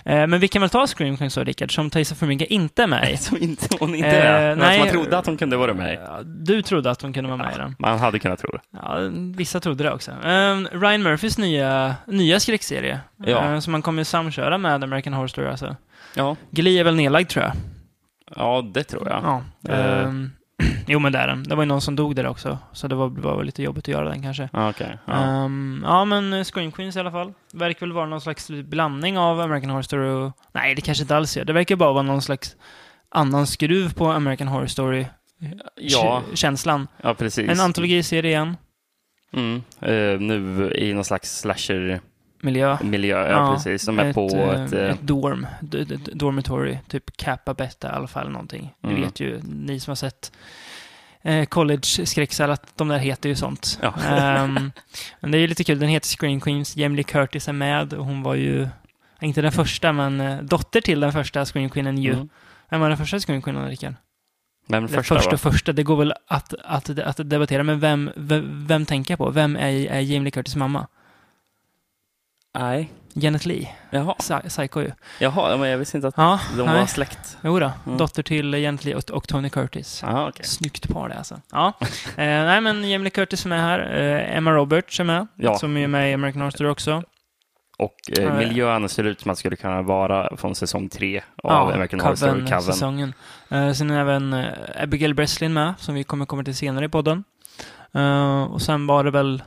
Eh, 0.06 0.28
men 0.28 0.40
vi 0.40 0.48
kan 0.48 0.62
väl 0.62 0.70
ta 0.70 0.88
Scream 0.88 1.18
Queens 1.18 1.36
då, 1.36 1.44
Rickard, 1.44 1.76
som 1.76 1.90
Theresa 1.90 2.16
Farmiga 2.16 2.46
inte 2.46 2.84
är 2.84 2.88
med 2.88 3.12
i. 3.12 3.18
Som 3.28 3.38
inte, 3.38 3.68
hon 3.80 3.96
inte 3.96 4.08
Eh, 4.10 4.26
är. 4.26 4.50
Men 4.50 4.58
nej. 4.60 4.80
man 4.80 4.90
trodde 4.90 5.18
att 5.18 5.26
hon 5.26 5.38
kunde 5.38 5.58
vara 5.58 5.74
med. 5.74 5.94
Ja, 6.08 6.20
Du 6.24 6.62
trodde 6.62 6.92
att 6.92 7.02
hon 7.02 7.14
kunde 7.14 7.30
vara 7.30 7.38
med 7.44 7.54
i 7.56 7.58
den. 7.58 7.76
Man 7.80 8.00
hade 8.00 8.20
kunnat 8.20 8.40
tro 8.40 8.50
det. 8.52 8.60
Ja, 8.72 8.98
vissa 9.36 9.60
trodde 9.60 9.84
det 9.84 9.92
också. 9.92 10.12
Um, 10.12 10.68
Ryan 10.72 11.04
Murphys 11.04 11.38
nya, 11.38 11.96
nya 12.08 12.40
skräckserie, 12.40 13.00
Ja. 13.26 13.54
eh, 13.54 13.60
som 13.60 13.72
man 13.72 13.82
kommer 13.82 14.04
samköra 14.04 14.58
med 14.58 14.84
American 14.84 15.14
Horror 15.14 15.28
Story. 15.28 15.48
Alltså. 15.48 15.76
Ja, 16.14 16.36
Glee 16.52 16.80
är 16.80 16.84
väl 16.84 16.96
nedlagd, 16.96 17.30
tror 17.30 17.46
jag. 17.46 17.54
ja 18.36 18.62
det 18.74 18.84
tror 18.84 19.08
jag. 19.10 19.24
Ja. 19.24 19.42
Jo, 20.88 21.00
men 21.00 21.12
det 21.12 21.20
är 21.20 21.28
den. 21.28 21.44
Det 21.44 21.56
var 21.56 21.64
ju 21.64 21.68
någon 21.68 21.82
som 21.82 21.96
dog 21.96 22.16
där 22.16 22.28
också, 22.28 22.58
så 22.74 22.88
det 22.88 22.96
var, 22.96 23.10
var 23.10 23.44
lite 23.44 23.64
jobbigt 23.64 23.84
att 23.84 23.88
göra 23.88 24.10
den 24.10 24.22
kanske. 24.22 24.50
Ja, 24.54 24.70
okej. 24.70 24.98
Ja. 25.06 25.14
Ehm, 25.14 25.82
ja, 25.86 26.06
men 26.06 26.34
eh, 26.34 26.44
Scream 26.44 26.72
Queens 26.72 26.96
i 26.96 27.00
alla 27.00 27.12
fall. 27.12 27.34
Verkar 27.54 27.80
väl 27.80 27.94
vara 27.94 28.06
någon 28.06 28.22
slags 28.22 28.50
blandning 28.50 29.18
av 29.18 29.40
American 29.42 29.70
Horror 29.70 29.82
Story 29.82 30.10
och... 30.10 30.32
Nej, 30.52 30.76
det 30.76 30.82
kanske 30.82 31.02
inte 31.02 31.16
alls 31.16 31.38
är. 31.38 31.46
Det 31.46 31.54
verkar 31.54 31.76
bara 31.76 31.94
vara 31.94 32.04
någon 32.04 32.22
slags 32.22 32.56
annan 33.10 33.48
skruv 33.48 33.94
på 33.94 34.12
American 34.12 34.48
Horror 34.48 34.64
ja, 35.76 36.24
Story-känslan. 36.30 36.88
ja, 37.02 37.14
precis. 37.14 37.50
En 37.50 37.60
antologiserie 37.60 38.32
igen. 38.32 38.58
Mm. 39.34 39.64
Eh, 39.82 40.20
nu 40.20 40.72
i 40.76 40.94
någon 40.94 41.06
slags 41.06 41.40
slasher-miljö, 41.40 42.00
Miljö. 42.84 43.30
ja, 43.30 43.54
precis. 43.56 43.86
De 43.86 44.00
är 44.00 44.14
på 44.14 44.28
eh, 44.30 44.64
ett... 44.64 44.74
eh, 44.74 44.90
ett 44.90 45.02
dorm. 45.02 45.48
Dormitory. 46.14 46.78
Typ 46.88 47.18
Kappa 47.18 47.54
Beta 47.54 47.90
alla 47.90 48.08
fall 48.08 48.30
någonting. 48.30 48.74
Ni 48.82 48.90
Mm. 48.90 49.02
vet 49.02 49.20
ju, 49.20 49.42
ni 49.44 49.80
som 49.80 49.92
har 49.92 49.96
sett 49.96 50.32
eh, 51.22 51.46
college-skräcksal, 51.46 52.52
att 52.52 52.78
de 52.78 52.88
där 52.88 52.98
heter 52.98 53.30
ju 53.30 53.36
sånt. 53.36 53.80
Ja. 53.82 53.94
Ehm, 54.08 54.72
men 55.20 55.32
det 55.32 55.38
är 55.38 55.40
ju 55.40 55.48
lite 55.48 55.64
kul. 55.64 55.80
Den 55.80 55.90
heter 55.90 56.08
Screen 56.18 56.40
Queens. 56.42 56.78
Jamie 56.78 56.96
Lee 56.96 57.04
Curtis 57.04 57.48
är 57.48 57.54
med 57.54 57.94
och 57.94 58.06
hon 58.06 58.24
var 58.24 58.36
ju 58.36 58.68
Inte 59.22 59.42
den 59.42 59.52
första, 59.52 59.92
men 59.92 60.46
dotter 60.48 60.82
till 60.82 61.00
den 61.00 61.12
första 61.12 61.46
Scream 61.46 61.70
Queenen 61.70 61.98
ju. 61.98 62.14
Mm. 62.14 62.30
Vem 62.70 62.80
var 62.82 62.90
den 62.90 62.98
första 62.98 63.20
Scream 63.20 63.42
Queenen, 63.42 63.68
Rickard? 63.70 63.94
Den 64.68 64.88
första, 64.88 65.16
första, 65.16 65.32
va? 65.32 65.38
första, 65.38 65.74
det 65.74 65.84
går 65.84 65.96
väl 65.98 66.14
att, 66.28 66.54
att, 66.66 67.00
att 67.00 67.30
debattera, 67.30 67.64
men 67.64 67.80
vem, 67.80 68.12
vem, 68.16 68.68
vem 68.68 68.86
tänker 68.86 69.12
jag 69.12 69.18
på? 69.18 69.30
Vem 69.30 69.56
är, 69.56 69.62
är 69.70 70.00
Jamie 70.00 70.20
Lee 70.24 70.32
Curtis 70.32 70.56
mamma? 70.56 70.88
Nej. 72.60 72.92
Janet 73.14 73.46
Lee, 73.46 73.70
Jaha. 73.90 74.16
Psy- 74.20 74.48
Psycho 74.50 74.82
ju. 74.82 74.92
Jaha, 75.20 75.58
men 75.58 75.70
jag 75.70 75.78
visste 75.78 75.98
inte 75.98 76.08
att 76.08 76.14
Ja, 76.18 76.40
de 76.58 76.66
nej. 76.66 76.80
var 76.80 76.86
släkt. 76.86 77.38
Jo 77.44 77.60
då, 77.60 77.72
Mm. 77.86 77.98
dotter 77.98 78.24
till 78.24 78.54
Janet 78.54 78.86
Lee 78.86 78.96
och, 78.96 79.10
och 79.12 79.28
Tony 79.28 79.50
Curtis. 79.50 80.02
Jaha, 80.04 80.28
okej. 80.30 80.46
Snyggt 80.46 80.90
par 80.90 81.10
det 81.10 81.16
alltså. 81.16 81.42
Ja. 81.52 81.74
eh, 82.08 82.26
nej 82.26 82.62
men 82.62 82.90
Jamie 82.90 83.10
Curtis 83.10 83.46
är 83.46 83.50
här. 83.50 83.80
Eh, 83.80 84.38
Emma 84.38 84.52
Roberts 84.52 85.00
är 85.00 85.04
med. 85.04 85.28
Ja. 85.36 85.58
Som 85.58 85.78
är 85.78 85.88
med 85.88 86.12
i 86.12 86.14
American 86.14 86.42
Horror 86.42 86.52
Story 86.52 86.70
också. 86.70 87.04
Och 87.78 87.96
eh, 88.18 88.24
Ja, 88.24 88.30
ja. 88.30 88.34
miljön 88.34 88.90
ser 88.90 89.04
ut 89.04 89.22
som 89.22 89.32
att 89.32 89.38
skulle 89.38 89.56
kunna 89.56 89.82
vara 89.82 90.38
från 90.38 90.56
säsong 90.56 90.90
tre 90.90 91.22
av 91.44 91.70
American 91.70 92.00
Horror 92.00 92.16
Story, 92.16 92.42
Coven. 92.46 92.62
säsongen. 92.62 93.14
Eh, 93.50 93.72
sen 93.72 93.92
är 93.92 94.00
även 94.00 94.34
eh, 94.34 94.46
Abigail 94.84 95.14
Breslin 95.14 95.54
med, 95.54 95.74
som 95.78 95.96
vi 95.96 96.04
kommer 96.04 96.26
komma 96.26 96.44
till 96.44 96.56
senare 96.56 96.86
i 96.86 96.90
podden. 96.90 97.24
Eh, 97.94 98.44
och 98.44 98.62
sen 98.62 98.88
var 98.88 99.04
det 99.04 99.12
väl 99.12 99.44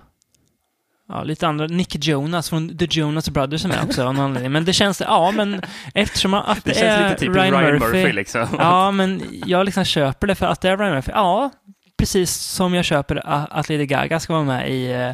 ja, 1.10 1.22
lite 1.22 1.46
andra, 1.48 1.66
Nick 1.66 2.04
Jonas 2.04 2.50
från 2.50 2.78
The 2.78 2.86
Jonas 2.90 3.30
Brothers 3.30 3.64
är 3.64 3.68
med 3.68 3.78
också 3.82 4.04
av 4.04 4.14
någon 4.14 4.24
anledning. 4.24 4.52
Men 4.52 4.64
det 4.64 4.72
känns, 4.72 5.00
ja 5.00 5.30
men 5.30 5.62
eftersom 5.94 6.34
att 6.34 6.64
det, 6.64 6.70
Det 6.70 6.74
känns 6.74 7.00
är 7.00 7.08
lite 7.08 7.20
typiskt 7.20 7.42
Ryan, 7.42 7.60
Ryan, 7.60 7.78
Murphy. 7.78 7.98
Murphy, 7.98 8.12
liksom. 8.12 8.46
Ja, 8.58 8.90
men 8.90 9.22
jag 9.46 9.64
liksom 9.64 9.84
köper 9.84 10.26
det 10.26 10.34
för 10.34 10.46
att 10.46 10.60
det 10.60 10.68
är 10.68 10.76
Ryan 10.76 10.94
Murphy. 10.94 11.12
Ja, 11.14 11.50
precis 11.98 12.30
som 12.34 12.74
jag 12.74 12.84
köper 12.84 13.22
att 13.50 13.68
Lady 13.68 13.86
Gaga 13.86 14.20
ska 14.20 14.32
vara 14.32 14.44
med 14.44 14.70
i 14.70 14.92
eh, 14.92 15.12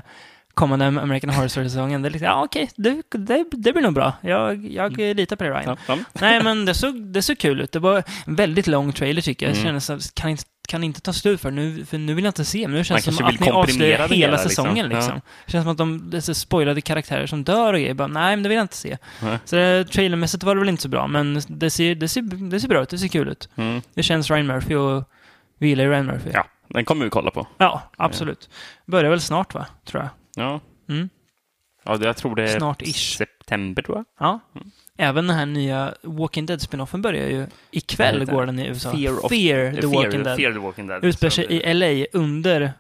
kommande 0.55 0.87
American 0.87 1.31
Horror 1.31 1.49
Story-säsongen. 1.49 2.03
Det 2.03 2.09
är 2.09 2.11
liksom, 2.11 2.27
ja 2.27 2.45
okej, 2.45 2.71
det, 2.77 3.03
det, 3.11 3.45
det 3.53 3.73
blir 3.73 3.83
nog 3.83 3.95
bra. 3.95 4.13
Jag, 4.21 4.73
jag 4.73 4.99
litar 4.99 5.37
på 5.37 5.45
det 5.45 5.51
Ryan. 5.51 5.77
Nej, 6.13 6.43
men 6.43 6.65
det 6.65 6.75
såg, 6.75 7.03
det 7.13 7.23
såg 7.23 7.39
kul 7.39 7.61
ut. 7.61 7.73
Det 7.73 7.79
var 7.79 8.03
en 8.27 8.35
väldigt 8.35 8.67
lång 8.67 8.93
trailer 8.93 9.23
tycker 9.23 9.47
jag. 9.47 9.53
Mm. 9.53 9.65
kändes 9.65 9.85
som, 9.85 10.01
kan 10.15 10.31
inte, 10.31 10.45
kan 10.67 10.85
inte 10.85 11.01
ta 11.01 11.13
slut 11.13 11.41
för 11.41 11.51
nu, 11.51 11.85
för 11.85 11.99
nu 11.99 12.15
vill 12.15 12.25
jag 12.25 12.31
inte 12.31 12.45
se. 12.45 12.69
Nu 12.69 12.75
Man 12.75 12.85
känns 12.85 13.05
det 13.05 13.13
som 13.13 13.27
att 13.27 13.41
ni 13.41 13.51
avslöjar 13.51 13.99
hela 13.99 14.15
hela, 14.15 14.33
liksom. 14.33 14.49
säsongen 14.51 14.89
liksom. 14.89 15.13
Ja. 15.15 15.21
Det 15.47 15.53
känns 15.53 15.65
som 15.65 15.73
att 15.73 15.79
de, 16.13 16.21
så 16.23 16.35
spoilade 16.35 16.81
karaktärer 16.81 17.27
som 17.27 17.45
dör 17.45 17.73
och 17.73 17.79
grejer. 17.81 17.95
Bara, 17.95 18.09
nej, 18.09 18.37
men 18.37 18.43
det 18.43 18.49
vill 18.49 18.57
jag 18.57 18.65
inte 18.65 18.77
se. 18.77 18.99
Nej. 19.23 19.39
Så 19.45 19.57
det, 19.57 19.85
trailermässigt 19.85 20.45
var 20.45 20.55
det 20.55 20.61
väl 20.61 20.69
inte 20.69 20.83
så 20.83 20.89
bra, 20.89 21.07
men 21.07 21.41
det 21.49 21.71
ser, 21.71 21.95
det 21.95 22.09
ser, 22.09 22.23
det 22.23 22.61
ser 22.61 22.69
bra 22.69 22.83
ut. 22.83 22.89
Det 22.89 22.99
ser 22.99 23.09
kul 23.09 23.29
ut. 23.29 23.49
Mm. 23.57 23.83
Det 23.95 24.03
känns 24.03 24.31
Ryan 24.31 24.47
Murphy 24.47 24.75
och 24.75 25.05
vi 25.59 25.69
gillar 25.69 25.85
ju 25.85 25.91
Ryan 25.91 26.07
Murphy. 26.07 26.31
ja, 26.33 26.47
den 26.69 26.85
kommer 26.85 27.05
vi 27.05 27.11
kolla 27.11 27.31
på. 27.31 27.47
Ja, 27.59 27.83
absolut. 27.97 28.51
Börjar 28.87 29.11
väl 29.11 29.21
snart 29.21 29.55
va, 29.55 29.67
tror 29.85 30.03
jag. 30.03 30.11
Ja, 30.45 30.61
Mm. 30.89 31.09
ja 31.85 31.99
jag 32.03 32.17
tror 32.17 32.35
det 32.37 32.43
är 32.53 32.59
Snart-ish. 32.59 33.17
september, 33.17 33.83
tror 33.83 33.97
jag. 33.97 34.05
Ja. 34.21 34.41
Även 34.97 35.27
den 35.27 35.37
här 35.37 35.47
nya 35.47 35.95
Walking 36.03 36.47
Dead-spinoffen 36.47 37.03
börjar 37.03 37.27
ju 37.29 37.47
ikväll, 37.71 38.15
Vad 38.15 38.21
heter 38.21 38.33
går 38.33 38.47
den 38.47 38.59
i 38.59 38.67
USA. 38.67 38.93
Fear 38.93 39.25
of- 39.25 39.29
Fear 39.29 39.73
the 39.75 39.81
Fear, 39.83 39.95
Walking 39.95 40.23
Dead. 40.23 40.37
Fear 40.37 40.53
the 40.53 40.59
Walking 40.59 40.87
Dead. 40.87 41.05
Utspelar 41.05 41.31
sig 41.31 41.45
i 41.45 41.75
LA 41.75 42.07
under 42.13 42.73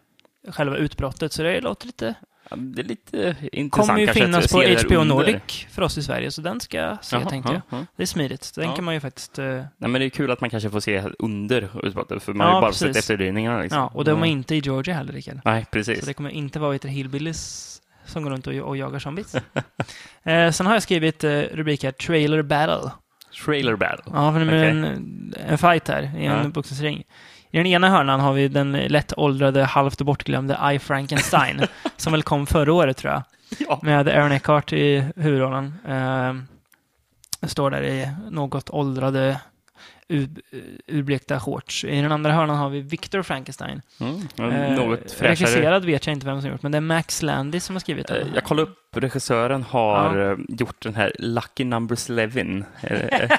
själva 0.48 0.76
utbrottet, 0.76 1.32
så 1.32 1.42
det 1.42 1.60
låter 1.60 1.86
lite... 1.86 2.14
ja, 2.50 2.56
Det 2.56 2.82
är 2.82 2.84
lite 2.84 3.36
intressant 3.52 3.88
Kommer 3.88 4.00
ju 4.00 4.06
finnas 4.06 4.52
på 4.52 4.58
HBO 4.58 4.94
under. 5.00 5.04
Nordic 5.14 5.66
för 5.70 5.82
oss 5.82 5.98
i 5.98 6.02
Sverige, 6.02 6.30
så 6.30 6.40
den 6.42 6.60
ska 6.60 6.78
jag 6.78 7.04
se, 7.04 7.16
Jaha, 7.16 7.28
tänkte 7.30 7.52
jag. 7.52 7.62
ja, 7.70 7.76
ja. 7.78 7.86
Det 7.96 8.02
är 8.02 8.06
smidigt. 8.06 8.44
så 8.44 8.60
Den 8.60 8.72
kan 8.74 8.84
man 8.84 8.94
ju 8.94 9.00
faktiskt... 9.00 9.38
eh, 9.38 9.44
Nej, 9.46 9.64
men 9.78 9.92
det 9.92 10.04
är 10.04 10.08
kul 10.10 10.30
att 10.30 10.40
man 10.40 10.50
kanske 10.50 10.70
får 10.70 10.80
se 10.80 11.02
under 11.18 11.86
utbrottet, 11.86 12.22
för 12.22 12.32
man 12.32 12.46
Ja, 12.46 12.52
har 12.52 12.58
ju 12.58 12.62
bara 12.62 12.70
precis. 12.70 12.86
sett 12.86 12.96
efterdyningarna. 12.96 13.60
Liksom. 13.62 13.78
Ja, 13.80 13.90
och 13.94 14.04
de 14.04 14.22
är 14.22 14.26
inte 14.26 14.54
i 14.54 14.58
Georgia 14.58 14.94
heller, 14.94 15.12
Rickard. 15.12 15.40
Nej, 15.44 15.66
precis. 15.70 16.00
Så 16.00 16.06
det 16.06 16.14
kommer 16.14 16.30
inte 16.30 16.58
vara 16.58 16.72
lite 16.72 16.88
hillbillies 16.88 17.72
som 18.06 18.22
går 18.22 18.30
runt 18.30 18.46
och, 18.46 18.54
och 18.54 18.76
jagar 18.76 18.98
zombies. 18.98 19.34
eh, 20.24 20.50
sen 20.50 20.66
har 20.66 20.72
jag 20.72 20.82
skrivit 20.82 21.24
eh, 21.24 21.30
rubrik 21.40 21.84
här, 21.84 21.90
Trailer 21.92 22.42
Battle. 22.42 22.90
Trailer 23.44 23.76
battle. 23.76 24.12
Ja, 24.14 24.32
för 24.32 24.40
det 24.40 24.44
är 24.56 24.58
Okej. 24.58 24.68
en, 24.70 25.34
en 25.48 25.58
fight 25.58 25.88
här 25.88 26.02
i 26.02 26.26
en 26.26 26.42
Ja. 26.42 26.48
boxningsring. 26.48 27.04
I 27.50 27.56
den 27.56 27.66
ena 27.66 27.88
hörnan 27.88 28.20
har 28.20 28.32
vi 28.32 28.48
den 28.48 28.72
lätt 28.72 29.12
åldrade, 29.16 29.64
halvt 29.64 30.00
bortglömde 30.02 30.58
I 30.74 30.78
Frankenstein, 30.78 31.60
som 31.96 32.12
väl 32.12 32.22
kom 32.22 32.46
förra 32.46 32.72
året 32.72 32.96
tror 32.96 33.12
jag, 33.12 33.22
Ja. 33.68 33.80
med 33.82 34.08
Aaron 34.08 34.32
Eckhart 34.32 34.72
i 34.72 35.04
huvudrollen. 35.16 35.74
Eh, 35.88 36.34
står 37.48 37.70
där 37.70 37.82
i 37.82 38.08
något 38.30 38.70
åldrade, 38.70 39.40
urblekta 40.86 41.40
shorts. 41.40 41.84
I 41.84 42.00
den 42.00 42.12
andra 42.12 42.32
hörnan 42.32 42.56
har 42.56 42.68
vi 42.70 42.80
Victor 42.80 43.22
Frankenstein. 43.22 43.82
Mm. 44.00 44.20
Eh, 44.52 44.76
Något 44.76 45.12
fräschare. 45.12 45.28
regisserad 45.28 45.84
vet 45.84 46.06
jag 46.06 46.12
inte 46.12 46.26
vem 46.26 46.40
som 46.42 46.50
gjort, 46.50 46.62
men 46.62 46.72
det 46.72 46.78
är 46.78 46.80
Max 46.80 47.22
Landis 47.22 47.64
som 47.64 47.76
har 47.76 47.80
skrivit 47.80 48.10
Eh, 48.10 48.16
den. 48.16 48.28
Jag 48.34 48.44
kollade 48.44 48.70
upp, 48.70 48.78
regissören 48.96 49.62
har 49.62 50.30
eh, 50.30 50.36
gjort 50.48 50.82
den 50.82 50.94
här 50.94 51.12
Lucky 51.18 51.64
Number 51.64 52.20
11. 52.20 52.64
Eh, 52.82 53.30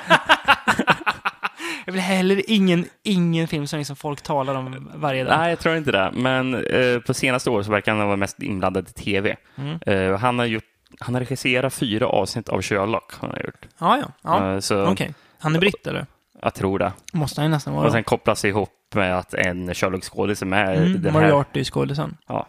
Jag 1.86 1.94
vill 1.94 2.02
heller 2.02 2.42
ingen, 2.48 2.86
ingen 3.04 3.48
film 3.48 3.68
som 3.68 3.78
liksom 3.80 3.96
folk 3.96 4.22
talar 4.22 4.56
om 4.56 4.92
varje 4.96 5.24
dag. 5.24 5.38
Nej, 5.40 5.50
jag 5.50 5.60
tror 5.60 5.76
inte 5.76 5.92
det. 5.92 6.12
Men 6.16 6.66
eh, 6.66 7.00
på 7.00 7.14
senaste 7.14 7.50
år 7.50 7.64
så 7.64 7.72
verkar 7.72 7.96
han 7.96 8.06
vara 8.08 8.18
mest 8.18 8.44
inblandad 8.44 8.90
i 8.90 8.94
tv. 8.94 9.36
Mm. 9.56 9.80
Eh, 9.86 10.20
han, 10.20 10.40
har 10.40 10.46
gjort, 10.46 10.64
han 11.00 11.16
har 11.16 11.22
regisserat 11.22 11.74
fyra 11.74 12.08
avsnitt 12.08 12.50
av 12.50 12.62
Sherlock. 12.62 13.12
Han 13.20 13.30
har 13.30 13.38
gjort. 13.38 13.66
Ja, 13.80 13.98
ja. 13.98 14.12
ja. 14.22 14.54
Eh, 14.54 14.60
så 14.60 14.86
Okej. 14.86 15.14
Han 15.40 15.56
är 15.56 15.60
britt 15.60 15.88
eller? 15.88 16.06
Jag 16.48 16.54
tror 16.54 16.80
det. 16.80 16.94
Måste 17.14 17.42
han 17.42 17.46
ju 17.50 17.52
nästan 17.52 17.74
vara. 17.74 17.86
Och 17.86 17.92
sen 17.92 18.04
kopplas 18.04 18.42
det 18.42 18.48
ihop 18.48 18.70
med 18.96 19.18
att 19.18 19.34
en 19.34 19.74
Sherlock-skådis 19.74 20.42
är 20.42 20.46
med 20.46 20.78
Mm, 20.78 21.02
den 21.02 21.14
här. 21.16 21.22
Moriarty 21.22 21.64
skådisen. 21.64 22.18
Ja. 22.28 22.48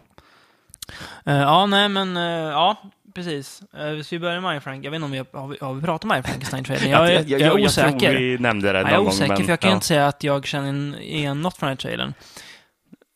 Uh, 1.27 1.33
ja, 1.37 1.65
nej 1.65 1.89
men 1.89 2.17
uh, 2.17 2.23
ja, 2.51 2.77
precis. 3.15 3.61
Uh, 3.79 4.01
ska 4.01 4.15
vi 4.15 4.19
börja 4.19 4.41
med 4.41 4.63
Frank? 4.63 4.85
Jag 4.85 4.91
vet 4.91 4.95
inte 4.95 5.05
om 5.05 5.11
vi 5.11 5.17
har, 5.17 5.47
vi, 5.47 5.57
har 5.61 5.73
vi 5.73 5.81
pratat 5.81 6.03
om 6.03 6.09
My 6.09 6.21
Frankenstein-trailern? 6.23 6.89
Jag, 6.91 7.13
är- 7.13 7.23
jag, 7.27 7.41
är 7.41 7.45
jag 7.45 7.59
osäker. 7.59 7.99
tror 7.99 8.09
vi 8.19 8.37
nämnde 8.37 8.71
det 8.71 8.79
Ja, 8.79 8.83
någon 8.83 8.91
jag 8.93 9.03
är 9.03 9.07
osäker, 9.07 9.27
gång. 9.27 9.37
men- 9.37 9.45
för 9.45 9.51
jag 9.51 9.59
kan 9.59 9.69
ja. 9.69 9.75
inte 9.75 9.87
säga 9.87 10.07
att 10.07 10.23
jag 10.23 10.45
känner 10.45 10.99
igen 11.01 11.41
något 11.41 11.57
från 11.57 11.67
den 11.67 11.71
här 11.77 11.81
trailern. 11.81 12.13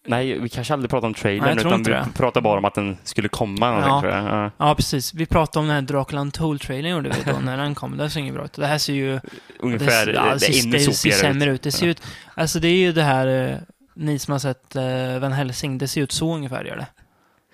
Nej, 0.05 0.39
vi 0.39 0.49
kanske 0.49 0.73
aldrig 0.73 0.89
pratade 0.89 1.07
om 1.07 1.13
trailern, 1.13 1.55
Nej, 1.55 1.65
utan 1.65 1.83
vi 1.83 1.91
det. 1.91 2.05
pratade 2.15 2.43
bara 2.43 2.57
om 2.57 2.65
att 2.65 2.75
den 2.75 2.97
skulle 3.03 3.29
komma. 3.29 3.65
Ja. 3.71 3.87
Ja. 3.87 4.01
Tror 4.01 4.13
jag. 4.13 4.23
Ja. 4.23 4.51
Ja, 4.57 4.75
precis. 4.75 5.13
Vi 5.13 5.25
pratade 5.25 5.59
om 5.59 5.67
den 5.67 5.75
här 5.75 5.81
Dracula 5.81 6.21
Untold-trailern 6.21 6.91
gjorde 6.91 7.09
vi 7.09 7.31
då, 7.31 7.39
när 7.39 7.57
den 7.57 7.75
kom. 7.75 7.97
Det 7.97 8.09
ser 8.09 8.19
inget 8.19 8.33
bra 8.33 8.45
ut. 8.45 8.53
Det 8.53 8.67
här 8.67 8.77
ser 8.77 8.93
ju... 8.93 9.19
Ungefär, 9.59 10.05
det, 10.05 10.11
det, 10.11 10.17
ja, 10.17 10.39
ser, 10.39 10.63
ännu 10.67 10.71
det 10.77 10.93
ser 10.93 11.11
sämre 11.11 11.49
ut. 11.49 11.55
ut. 11.55 11.61
Det 11.61 11.71
ser 11.71 11.87
ut... 11.87 12.01
Alltså 12.35 12.59
det 12.59 12.67
är 12.67 12.77
ju 12.77 12.91
det 12.91 13.03
här... 13.03 13.49
eh, 13.51 13.57
ni 13.95 14.19
som 14.19 14.31
har 14.31 14.39
sett 14.39 14.75
uh, 14.75 15.19
Van 15.19 15.31
Helsing, 15.31 15.77
det 15.77 15.87
ser 15.87 16.01
ut 16.01 16.11
så 16.11 16.35
ungefär 16.35 16.63
gör 16.65 16.75
det. 16.75 16.87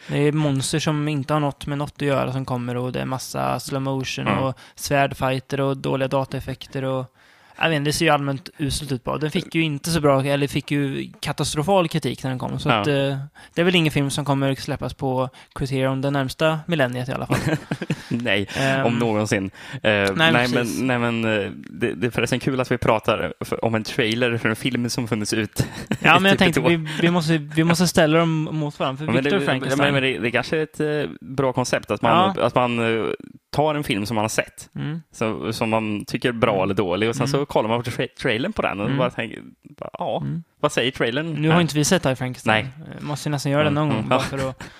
Det 0.07 0.17
är 0.17 0.31
monster 0.31 0.79
som 0.79 1.07
inte 1.07 1.33
har 1.33 1.39
något 1.39 1.65
med 1.65 1.77
något 1.77 1.93
att 1.95 2.01
göra 2.01 2.31
som 2.33 2.45
kommer 2.45 2.77
och 2.77 2.91
det 2.91 3.01
är 3.01 3.05
massa 3.05 3.59
slow 3.59 3.81
motion 3.81 4.27
Mm. 4.27 4.43
och 4.43 4.57
svärdfighter 4.75 5.61
och 5.61 5.77
dåliga 5.77 6.07
dataeffekter 6.07 6.83
och... 6.83 7.05
Jag 7.61 7.69
vet 7.69 7.85
det 7.85 7.93
ser 7.93 8.05
ju 8.05 8.11
allmänt 8.11 8.49
uselt 8.57 8.91
ut 8.91 9.03
bara. 9.03 9.17
Den 9.17 9.31
fick 9.31 9.55
ju 9.55 9.61
inte 9.61 9.89
så 9.89 10.01
bra, 10.01 10.23
eller 10.25 10.47
fick 10.47 10.71
ju 10.71 11.11
katastrofal 11.19 11.87
kritik 11.87 12.23
när 12.23 12.29
den 12.29 12.39
kom. 12.39 12.59
Så 12.59 12.69
Ja. 12.69 12.75
att, 12.81 12.87
eh, 12.87 13.17
det 13.53 13.61
är 13.61 13.63
väl 13.63 13.75
ingen 13.75 13.91
film 13.91 14.09
som 14.09 14.25
kommer 14.25 14.55
släppas 14.55 14.93
på 14.93 15.29
Criterion 15.55 16.01
det 16.01 16.11
närmsta 16.11 16.59
millenniet 16.67 17.09
i 17.09 17.11
alla 17.11 17.25
fall. 17.25 17.37
Nej, 18.09 18.47
Ehm, 18.57 18.85
om 18.85 18.99
någonsin. 18.99 19.51
Eh, 19.73 19.91
nej, 20.15 20.33
precis. 20.33 20.79
men, 20.79 20.87
nej, 20.87 20.99
men 21.11 21.43
eh, 21.45 21.51
det, 21.69 21.93
det 21.93 22.07
är 22.07 22.11
förresten 22.11 22.39
kul 22.39 22.59
att 22.59 22.71
vi 22.71 22.77
pratar 22.77 23.33
om 23.61 23.75
en 23.75 23.83
trailer 23.83 24.37
för 24.37 24.49
en 24.49 24.55
film 24.55 24.89
som 24.89 25.07
funnits 25.07 25.33
ut. 25.33 25.65
Ja, 26.01 26.19
men 26.19 26.23
jag 26.29 26.31
typ 26.31 26.39
tänkte 26.39 26.61
vi, 26.61 26.87
vi, 27.01 27.11
måste, 27.11 27.37
vi 27.37 27.63
måste 27.63 27.87
ställa 27.87 28.17
dem 28.19 28.43
mot 28.51 28.79
varandra. 28.79 28.97
För 29.05 29.13
Ja, 29.13 29.21
Victor 29.21 29.39
det, 29.39 29.45
Frankenstein... 29.45 29.93
Men, 29.93 29.93
men 29.93 30.03
det, 30.13 30.19
det 30.19 30.31
kanske 30.31 30.57
är 30.57 30.63
ett 30.63 31.09
bra 31.21 31.53
koncept, 31.53 31.91
att 31.91 32.01
man, 32.01 32.33
Ja. 32.37 32.43
att 32.45 32.55
man 32.55 32.79
tar 33.51 33.75
en 33.75 33.83
film 33.83 34.05
som 34.05 34.15
man 34.15 34.23
har 34.23 34.29
sett, 34.29 34.69
mm. 34.75 35.01
så, 35.11 35.53
som 35.53 35.69
man 35.69 36.05
tycker 36.05 36.29
är 36.29 36.33
bra 36.33 36.63
eller 36.63 36.73
dålig, 36.73 37.09
och 37.09 37.15
sen 37.15 37.25
Mm. 37.25 37.31
så 37.39 37.45
kollar 37.45 37.69
man 37.69 37.83
på 37.83 37.91
tra 37.91 38.05
trailern 38.21 38.53
på 38.53 38.61
den 38.61 38.79
och 38.79 38.85
Mm. 38.85 38.97
bara 38.97 39.09
tänker, 39.09 39.39
bara, 39.77 39.89
ja, 39.93 40.21
Mm. 40.21 40.43
vad 40.59 40.71
säger 40.71 40.91
trailern? 40.91 41.33
Nu 41.33 41.49
har 41.49 41.61
inte 41.61 41.75
vi 41.75 41.85
sett 41.85 42.05
I 42.05 42.15
Frankenstein. 42.15 42.67
Nej. 42.77 42.87
Eh, 42.97 43.03
Måste 43.07 43.29
nästan 43.29 43.51
göra 43.51 43.63
det 43.63 43.69
någon 43.69 43.83
Mm, 43.83 43.95
gång. 43.95 43.97
mm. 44.05 44.09
Bara 44.09 44.19
för 44.19 44.49
att, 44.49 44.63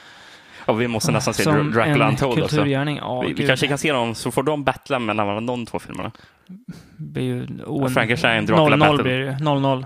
Ja, 0.68 0.74
vi 0.74 0.88
måste 0.88 1.12
nästan 1.12 1.34
se 1.34 1.44
som 1.44 1.72
Dracula 1.72 2.10
Untold 2.10 2.44
också. 2.44 2.66
Ja, 2.68 3.22
Vi, 3.22 3.34
vi 3.34 3.48
kanske 3.48 3.68
kan 3.68 3.78
se 3.78 3.92
dem, 3.92 4.16
så 4.16 4.32
får 4.32 4.44
de 4.44 4.64
battla 4.64 5.00
mellan 5.00 5.46
de 5.46 5.66
två 5.66 5.80
filmerna. 5.80 6.12
Det 6.48 7.04
blir 7.12 7.24
ju 7.24 7.48
Frankenstein, 7.94 8.46
Dracula 8.46 8.76
0-0 8.76 8.80
Battle. 8.80 9.04
blir 9.04 9.18
det 9.20 9.26
ju. 9.26 9.32
0-0. 9.32 9.86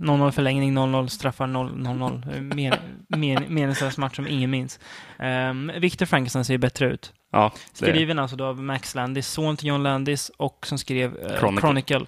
0-0 0.00 0.30
förlängning, 0.30 0.78
0-0 0.78 1.06
straffar, 1.06 1.46
0-0. 1.46 2.40
Men, 2.40 2.74
men, 3.08 3.54
meningslös 3.54 3.98
match 3.98 4.16
som 4.16 4.26
ingen 4.26 4.50
minns. 4.50 4.80
Um, 5.18 5.72
Victor 5.78 6.06
Frankenstein 6.06 6.44
ser 6.44 6.54
ju 6.54 6.58
bättre 6.58 6.86
ut. 6.86 7.12
Ja, 7.32 7.52
Skriven 7.72 8.18
alltså 8.18 8.36
då 8.36 8.44
av 8.44 8.62
Max 8.62 8.94
Landis, 8.94 9.28
son 9.28 9.56
till 9.56 9.68
John 9.68 9.82
Landis 9.82 10.30
och 10.36 10.66
som 10.66 10.78
skrev 10.78 11.16
eh, 11.16 11.38
Chronicle. 11.38 11.60
Chronicle. 11.60 12.06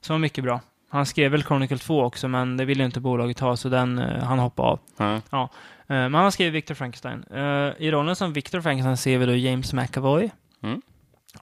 Som 0.00 0.14
var 0.14 0.18
mycket 0.18 0.44
bra. 0.44 0.60
Han 0.90 1.06
skrev 1.06 1.30
väl 1.30 1.42
Chronicle 1.42 1.78
2 1.78 2.02
också, 2.04 2.28
men 2.28 2.56
det 2.56 2.64
ville 2.64 2.84
inte 2.84 3.00
bolaget 3.00 3.40
ha, 3.40 3.56
så 3.56 3.68
den, 3.68 3.98
eh, 3.98 4.22
han 4.24 4.38
hoppade 4.38 4.68
av. 4.68 4.80
ja. 5.30 5.48
Eh, 5.86 6.08
Men 6.08 6.14
han 6.14 6.32
skrivit 6.32 6.54
Victor 6.54 6.74
Frankenstein. 6.74 7.24
I 7.78 7.90
rollen 7.90 8.16
som 8.16 8.32
Victor 8.32 8.60
Frankenstein 8.60 8.96
ser 8.96 9.18
vi 9.18 9.26
då 9.26 9.34
James 9.34 9.72
McAvoy. 9.72 10.30
Mm. 10.62 10.82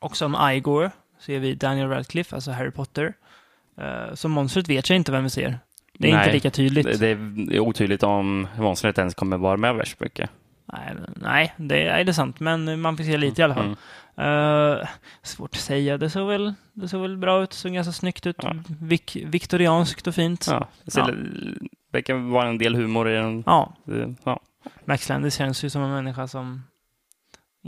Och 0.01 0.17
som 0.17 0.51
Igor 0.53 0.91
ser 1.21 1.39
vi 1.39 1.55
Daniel 1.55 1.89
Radcliffe, 1.89 2.35
alltså 2.37 2.51
Harry 2.51 2.71
Potter. 2.71 3.15
Uh, 3.81 4.15
som 4.15 4.31
monstret 4.31 4.69
vet 4.69 4.91
jag 4.91 4.97
inte 4.97 5.13
vem 5.13 5.25
vi 5.25 5.31
ser. 5.31 5.59
Det 5.99 6.09
är 6.09 6.13
Nej, 6.13 6.21
inte 6.25 6.33
lika 6.33 6.51
tydligt. 6.51 6.87
Det, 6.87 6.97
det 6.97 7.57
är 7.57 7.61
otydligt 7.61 8.03
om 8.03 8.47
monstret 8.59 8.99
ens 8.99 9.15
kommer 9.15 9.37
vara 9.37 9.57
med 9.57 9.75
värst 9.75 10.01
mycket. 10.01 10.31
Nej, 10.73 10.95
nej 11.17 11.55
det, 11.57 11.83
är, 11.89 12.05
det 12.05 12.11
är 12.11 12.13
sant, 12.13 12.41
men 12.41 12.81
man 12.81 12.97
fick 12.97 13.07
se 13.07 13.17
lite 13.17 13.41
i 13.41 13.45
alla 13.45 13.55
fall. 13.55 13.77
Mm. 14.17 14.79
Eh, 14.81 14.89
svårt 15.23 15.51
att 15.51 15.61
säga. 15.61 15.99
Det 15.99 16.11
såg 16.11 16.29
väl, 16.29 16.55
det 16.73 16.89
såg 16.89 17.03
väl 17.03 17.17
bra 17.17 17.43
ut, 17.43 17.51
det 17.51 17.57
såg 17.57 17.73
ganska 17.73 17.93
snyggt 17.93 18.27
ut. 18.27 18.37
Ja. 18.43 18.55
Vik, 18.81 19.17
viktorianskt 19.25 20.07
och 20.07 20.15
fint. 20.15 20.47
Ja. 20.51 20.55
Ja, 20.55 20.69
det 20.85 20.91
ser 20.91 21.01
Ja. 21.01 21.07
li- 21.07 21.69
verkar 21.93 22.15
vara 22.15 22.49
en 22.49 22.59
del 22.59 22.75
humor 22.75 23.09
i 23.11 23.15
den. 23.15 23.43
ja. 23.47 23.73
Det- 23.85 24.15
Ja. 24.25 24.41
Max 24.85 25.09
Landis 25.09 25.35
känns 25.35 25.65
ju 25.65 25.71
som 25.71 25.83
en 25.83 25.91
människa 25.91 26.27
som 26.29 26.63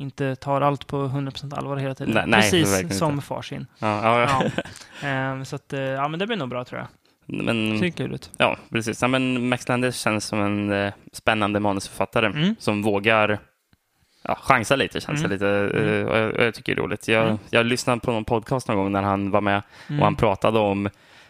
inte 0.01 0.37
tar 0.37 0.61
allt 0.61 0.87
på 0.87 0.97
100% 1.05 1.55
allvar 1.59 1.77
hela 1.77 1.95
tiden. 1.95 2.15
Nej, 2.15 2.25
nej, 2.27 2.41
Precis 2.41 2.99
som 2.99 3.13
inte. 3.13 3.27
far 3.27 3.43
sin. 3.43 3.67
Ja, 3.79 4.19
ja, 4.21 4.41
Ja. 4.45 4.63
Ehm, 5.09 5.45
så 5.45 5.57
att, 5.57 5.73
eh, 5.73 5.81
ja 5.81 6.09
men 6.09 6.19
det 6.21 6.27
blir 6.27 6.37
nog 6.37 6.49
bra 6.49 6.65
tror 6.65 6.81
jag. 6.81 6.89
Men, 7.45 7.79
Ser 7.79 7.89
kul 7.91 8.15
ut. 8.15 8.31
ja, 8.37 8.57
precis. 8.71 9.03
Ja, 9.03 9.09
men 9.09 9.49
Max 9.49 9.69
Landis 9.69 9.97
känns 10.01 10.25
som 10.25 10.41
en 10.41 10.73
eh, 10.73 10.93
spännande 11.13 11.61
manusförfattare 11.61 12.27
Mm. 12.27 12.55
som 12.59 12.83
vågar 12.83 13.39
ja, 14.23 14.35
chansa 14.43 14.77
lite, 14.77 15.01
chansa 15.01 15.25
Mm. 15.25 15.31
lite. 15.33 15.49
eh, 15.49 16.07
och 16.07 16.19
jag, 16.19 16.35
och 16.35 16.45
jag 16.45 16.55
tycker 16.55 16.75
det 16.75 16.81
är 16.81 16.83
roligt. 16.83 17.09
Jag, 17.09 17.25
Mm. 17.27 17.39
jag 17.51 17.67
lyssnade 17.67 18.01
på 18.01 18.13
någon 18.13 18.25
podcast 18.25 18.69
någon 18.69 18.77
gång 18.77 18.93
när 18.93 19.03
han 19.03 19.31
var 19.31 19.41
med 19.41 19.63
Mm. 19.89 20.01
och 20.01 20.07
han 20.07 20.17
pratade 20.17 20.59
om 20.59 20.89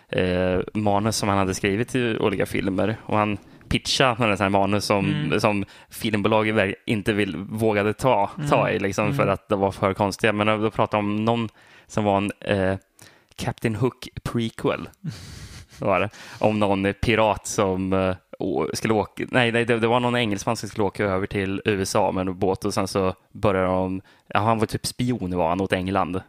eh, 0.09 0.61
manus 0.75 1.17
som 1.17 1.29
han 1.29 1.39
hade 1.39 1.55
skrivit 1.55 1.89
till 1.89 2.19
olika 2.19 2.47
filmer. 2.47 2.97
Och 3.03 3.19
han 3.19 3.39
pitchade 3.71 4.17
några 4.21 4.37
sådana 4.37 4.59
här 4.59 4.61
manus 4.63 4.85
som, 4.85 5.05
Mm. 5.11 5.41
som 5.41 5.65
filmbolaget 5.89 6.55
ver- 6.55 6.75
inte 6.87 7.13
vill, 7.13 7.37
vågade 7.37 7.93
ta, 7.93 8.31
ta 8.51 8.61
Mm. 8.69 8.77
i 8.77 8.79
liksom, 8.79 9.15
för 9.15 9.23
Mm. 9.23 9.35
att 9.35 9.49
det 9.49 9.57
var 9.57 9.71
för 9.73 9.95
konstiga. 9.95 10.33
Men 10.33 10.47
då 10.63 10.71
pratade 10.71 10.99
om 10.99 11.25
någon 11.25 11.49
som 11.87 12.05
var 12.05 12.17
en 12.17 12.33
eh, 12.41 12.77
Captain 13.37 13.75
Hook 13.75 14.09
prequel. 14.23 14.89
var 15.79 16.01
det. 16.01 16.09
Om 16.39 16.59
någon 16.59 16.93
pirat 17.01 17.47
som 17.47 17.93
eh, 17.93 18.15
skulle 18.75 18.95
åka, 18.95 19.25
nej, 19.31 19.53
nej 19.53 19.65
det, 19.65 19.79
det 19.79 19.87
var 19.87 20.01
någon 20.01 20.17
engelsman 20.17 20.57
som 20.57 20.69
skulle 20.69 20.85
åka 20.85 21.05
över 21.05 21.27
till 21.27 21.63
USA 21.65 22.13
med 22.13 22.29
en 22.29 22.39
båt 22.39 22.65
och 22.65 22.75
sen 22.75 22.89
så 22.89 23.15
började 23.33 23.67
de, 23.67 24.01
ja, 24.27 24.41
han 24.41 24.59
var 24.59 24.67
typ 24.67 24.87
spion 24.87 25.37
var 25.37 25.49
han 25.49 25.61
åt 25.61 25.73
England. 25.73 26.21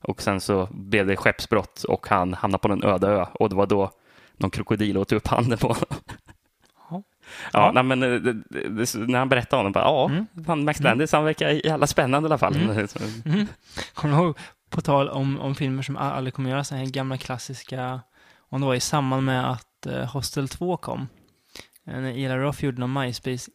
Och 0.00 0.22
sen 0.22 0.40
så 0.40 0.68
blev 0.70 1.06
det 1.06 1.16
skeppsbrott 1.16 1.84
och 1.84 2.06
han 2.08 2.34
hamnade 2.34 2.62
på 2.62 2.72
en 2.72 2.84
öde 2.84 3.06
ö 3.06 3.26
och 3.32 3.48
det 3.48 3.54
var 3.56 3.66
då 3.66 3.90
någon 4.36 4.50
krokodil 4.50 4.98
åt 4.98 5.12
upp 5.12 5.26
handen 5.26 5.58
på 5.58 5.66
honom. 5.66 6.00
Ja. 7.52 7.58
Ja. 7.66 7.72
Nej, 7.72 7.82
men 7.82 8.02
eh, 8.02 8.08
det, 8.20 8.32
det, 8.32 8.94
när 8.94 9.18
han 9.18 9.28
berättade 9.28 9.60
om 9.60 9.66
det, 9.66 9.72
bara, 9.72 9.84
ja, 9.84 10.06
Mm. 10.10 10.26
fan, 10.46 10.64
Max 10.64 10.80
Landis, 10.80 11.12
han 11.12 11.24
verkar 11.24 11.66
jävla 11.66 11.86
spännande 11.86 12.26
i 12.26 12.28
alla 12.28 12.38
fall. 12.38 12.56
Mm. 12.56 12.86
Mhm. 13.24 13.46
Kommer 13.94 14.16
du 14.16 14.22
ihåg, 14.22 14.38
på 14.70 14.80
tal 14.80 15.08
om, 15.08 15.40
om 15.40 15.54
filmer 15.54 15.82
som 15.82 15.96
aldrig 15.96 16.34
kommer 16.34 16.50
göra, 16.50 16.64
så 16.64 16.74
här 16.74 16.86
gamla 16.86 17.16
klassiska, 17.16 18.00
om 18.50 18.60
det 18.60 18.66
var 18.66 18.74
i 18.74 18.80
samband 18.80 19.22
med 19.22 19.50
att 19.50 19.86
eh, 19.86 20.04
Hostel 20.12 20.48
2 20.48 20.76
kom. 20.76 21.08
Eh, 21.86 22.00
När 22.00 22.10
Ila 22.18 22.36
Roth 22.38 22.64
gjorde 22.64 22.80
någon 22.80 22.92
MySpace 22.92 23.50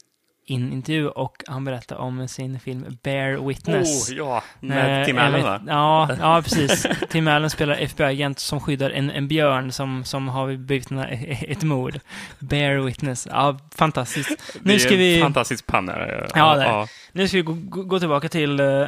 in 0.52 0.74
intervju 0.74 1.08
och 1.08 1.44
han 1.48 1.66
berättade 1.66 2.02
om 2.02 2.28
sin 2.28 2.60
film 2.60 2.98
Bear 3.04 3.48
Witness. 3.48 4.12
Oh, 4.12 4.18
ja, 4.18 4.44
med 4.60 5.02
Eh, 5.02 5.06
Tim 5.06 5.18
Allen 5.18 5.44
va? 5.44 5.62
Ja, 5.68 6.10
ja, 6.20 6.42
precis. 6.44 6.88
Tim 7.10 7.28
Allen 7.28 7.50
spelar 7.50 7.76
FBI-agent 7.76 8.40
som 8.40 8.60
skyddar 8.60 8.90
en, 8.90 9.10
en 9.10 9.28
björn 9.28 9.72
som, 9.72 10.04
som 10.04 10.28
har 10.28 10.58
bevittnat 10.58 11.08
ett 11.42 11.64
mord. 11.64 12.00
Bear 12.40 12.86
Witness. 12.86 13.28
Ja, 13.32 13.58
fantastiskt. 13.76 14.60
Nu 14.62 14.80
ska 14.80 14.96
vi, 14.96 15.22
fantastisk 15.22 15.68
panna. 15.68 15.98
Ja, 16.36 16.56
det 16.56 16.64
är. 16.64 16.90
nu 17.12 17.28
ska 17.28 17.38
vi 17.38 17.44
gå, 17.44 17.84
gå 17.84 18.00
tillbaka 18.00 18.30
till, 18.30 18.60
eh, 18.60 18.88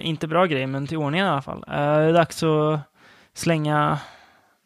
inte 0.00 0.26
bra 0.26 0.46
grej, 0.46 0.66
men 0.66 0.86
till 0.86 0.96
ordningen 0.96 1.26
i 1.26 1.30
alla 1.30 1.42
fall. 1.42 1.64
Eh, 1.68 1.74
det 1.74 1.80
är 1.80 2.12
dags 2.12 2.42
att 2.42 2.80
slänga 3.34 3.98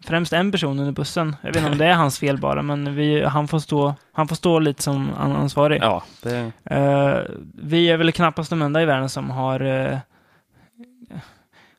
främst 0.07 0.33
en 0.33 0.53
person 0.53 0.79
under 0.79 0.93
bussen. 0.93 1.37
Jag 1.43 1.49
vet 1.49 1.57
inte 1.57 1.71
om 1.73 1.79
det 1.79 1.87
är 1.87 1.95
hans 1.95 2.19
fel 2.19 2.39
bara, 2.39 2.63
men 2.63 2.95
vi, 2.95 3.25
han, 3.25 3.49
får 3.49 3.59
stå, 3.59 3.95
han 4.13 4.29
får 4.29 4.37
stå 4.37 4.59
lite 4.59 4.83
som 4.83 5.11
an- 5.19 5.37
ansvarig. 5.37 5.83
Ja, 5.83 6.05
det, 6.23 6.53
Eh, 6.65 7.19
vi 7.55 7.91
är 7.91 7.97
väl 7.97 8.13
knappast 8.13 8.51
de 8.51 8.63
enda 8.63 8.83
i 8.83 8.85
världen 8.85 9.09
som 9.09 9.31
har 9.31 9.63
uh, 9.63 9.99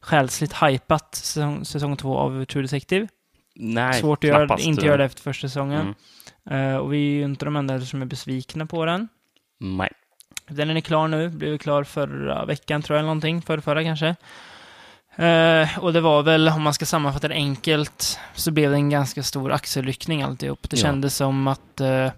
själsligt 0.02 0.54
hypat 0.64 1.16
säsong, 1.16 1.66
säsong 1.66 1.98
två 1.98 2.18
av 2.18 2.46
True 2.46 2.62
Detective. 2.64 3.08
nej, 3.56 3.94
Svårt 3.94 4.24
att 4.24 4.28
göra, 4.28 4.58
inte 4.60 4.86
göra 4.86 4.98
det 4.98 5.06
efter 5.06 5.22
första 5.22 5.48
säsongen. 5.48 5.96
Mm. 6.50 6.74
Eh, 6.74 6.78
och 6.78 6.94
vi 6.94 6.98
är 6.98 7.18
ju 7.18 7.24
inte 7.24 7.46
de 7.46 7.56
enda 7.56 7.82
som 7.82 8.02
är 8.02 8.06
besvikna 8.06 8.66
på 8.66 8.86
den. 8.86 9.08
Nej. 9.60 9.90
Den 10.48 10.70
är 10.70 10.82
klar 10.82 11.08
nu, 11.08 11.30
blev 11.30 11.58
klar 11.58 11.84
förra 11.84 12.46
veckan 12.46 12.82
tror 12.82 12.96
jag, 12.96 13.00
eller 13.00 13.08
någonting. 13.08 13.42
Förra, 13.42 13.62
förra 13.62 13.84
kanske. 13.84 14.16
Eh, 15.16 15.80
och 15.80 15.94
det 15.94 16.02
var 16.02 16.24
väl, 16.24 16.48
om 16.50 16.62
man 16.62 16.74
ska 16.74 16.86
sammanfatta 16.86 17.28
det 17.28 17.34
enkelt, 17.34 18.20
så 18.36 18.52
blev 18.52 18.70
det 18.72 18.76
en 18.78 18.90
ganska 18.90 19.24
stor 19.24 19.52
axelryckning 19.52 20.22
alltihop. 20.24 20.70
Det 20.70 20.78
Ja. 20.78 20.82
kändes 20.82 21.16
som 21.16 21.48
att 21.48 21.82
eh, 21.82 22.12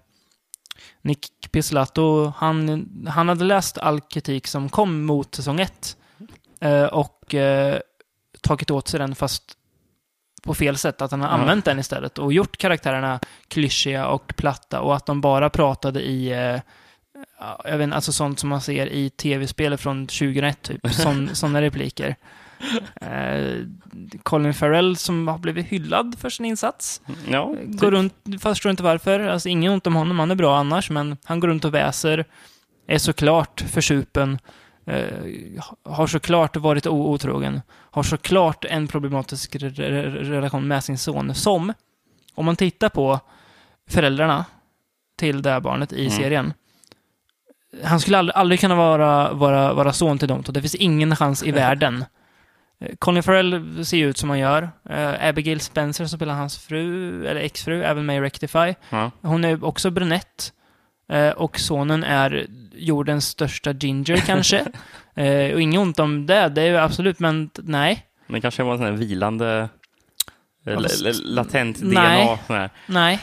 Nick 1.01 1.29
Pizzolatto, 1.51 2.33
han, 2.37 2.89
han 3.09 3.29
hade 3.29 3.43
läst 3.45 3.77
all 3.77 4.01
kritik 4.01 4.47
som 4.47 4.69
kom 4.69 5.05
mot 5.05 5.35
säsong 5.35 5.59
ett 5.59 5.97
eh, 6.59 6.83
och 6.83 7.35
tagit 8.41 8.71
åt 8.71 8.87
sig 8.87 8.99
den 8.99 9.15
fast 9.15 9.43
på 10.43 10.53
fel 10.53 10.77
sätt. 10.77 11.01
Att 11.01 11.11
han 11.11 11.21
har 11.21 11.27
använt 11.29 11.65
den 11.65 11.79
istället 11.79 12.17
och 12.17 12.33
gjort 12.33 12.57
karaktärerna 12.57 13.19
klyschiga 13.47 14.07
och 14.07 14.33
platta 14.35 14.81
och 14.81 14.95
att 14.95 15.05
de 15.05 15.21
bara 15.21 15.49
pratade 15.49 16.01
i 16.01 16.29
ja, 17.39 17.61
jag 17.65 17.77
vet 17.77 17.83
inte, 17.83 17.95
alltså 17.95 18.11
sånt 18.11 18.39
som 18.39 18.49
man 18.49 18.61
ser 18.61 18.87
i 18.87 19.09
tv-spel 19.09 19.77
från 19.77 20.07
2001 20.07 20.61
typ. 20.61 20.81
Sådana 21.33 21.61
repliker. 21.61 22.15
Eh, 23.01 23.57
Colin 24.23 24.53
Farrell 24.53 24.97
som 24.97 25.27
har 25.27 25.37
blivit 25.37 25.65
hyllad 25.65 26.15
för 26.19 26.29
sin 26.29 26.45
insats. 26.45 27.01
Ja, 27.29 27.53
typ. 27.55 27.79
Går 27.79 27.91
runt, 27.91 28.13
förstår 28.41 28.69
inte 28.69 28.83
varför. 28.83 29.19
Alltså 29.19 29.49
ingen 29.49 29.71
ont 29.73 29.87
om 29.87 29.95
honom, 29.95 30.19
han 30.19 30.31
är 30.31 30.35
bra 30.35 30.57
annars, 30.57 30.89
men 30.89 31.17
han 31.23 31.39
går 31.39 31.47
runt 31.47 31.65
och 31.65 31.73
väser. 31.73 32.25
Är 32.87 32.97
såklart 32.97 33.61
försupen. 33.61 34.39
Eh, 34.85 35.05
har 35.83 36.07
såklart 36.07 36.55
varit 36.55 36.87
otrogen. 36.87 37.61
Har 37.71 38.03
såklart 38.03 38.65
en 38.65 38.87
problematisk 38.87 39.55
re- 39.55 39.73
re- 39.73 40.11
relation 40.23 40.67
med 40.67 40.83
sin 40.83 40.97
son. 40.97 41.35
Som, 41.35 41.73
om 42.35 42.45
man 42.45 42.55
tittar 42.55 42.89
på 42.89 43.19
föräldrarna 43.89 44.45
till 45.19 45.41
det 45.41 45.49
här 45.49 45.59
barnet 45.59 45.93
i 45.93 45.99
Mm. 46.05 46.11
serien. 46.17 46.53
Han 47.83 47.99
skulle 47.99 48.17
aldrig, 48.17 48.35
aldrig 48.35 48.59
kunna 48.59 48.75
vara, 48.75 49.33
vara, 49.33 49.73
vara 49.73 49.93
son 49.93 50.17
till 50.17 50.27
dem. 50.27 50.43
Så 50.43 50.51
det 50.51 50.61
finns 50.61 50.75
ingen 50.75 51.15
chans 51.15 51.43
i 51.43 51.51
världen. 51.51 52.05
Eh, 52.79 52.95
Colin 52.99 53.23
Farrell 53.23 53.85
ser 53.85 53.97
ju 53.97 54.09
ut 54.09 54.17
som 54.17 54.29
han 54.29 54.39
gör. 54.39 54.69
Eh, 54.89 55.27
Abigail 55.29 55.59
Spencer 55.59 56.05
som 56.05 56.17
spelar 56.17 56.33
hans 56.33 56.57
fru, 56.57 57.27
eller 57.27 57.41
exfru, 57.41 57.83
även 57.83 58.05
med 58.05 58.17
i 58.17 58.21
Rectify. 58.21 58.73
Ja. 58.89 59.11
Hon 59.21 59.45
är 59.45 59.63
också 59.65 59.89
brunett. 59.89 60.53
Eh, 61.09 61.29
och 61.29 61.59
sonen 61.59 62.03
är 62.03 62.47
jordens 62.73 63.25
största 63.27 63.71
ginger 63.73 64.17
kanske. 64.17 64.57
eh, 65.15 65.53
och 65.53 65.61
inget 65.61 65.79
ont 65.79 65.99
om 65.99 66.25
det, 66.25 66.49
det 66.49 66.61
är 66.61 66.65
ju 66.65 66.77
absolut, 66.77 67.19
men 67.19 67.49
nej. 67.55 68.05
Men 68.27 68.41
kanske 68.41 68.63
var 68.63 68.71
en 68.71 68.77
sån 68.77 68.85
här 68.87 68.93
vilande, 68.93 69.69
la- 70.63 71.11
latent 71.23 71.77
Nej. 71.81 72.25
DNA. 72.47 72.55
här. 72.55 72.69
Nej. 72.87 73.19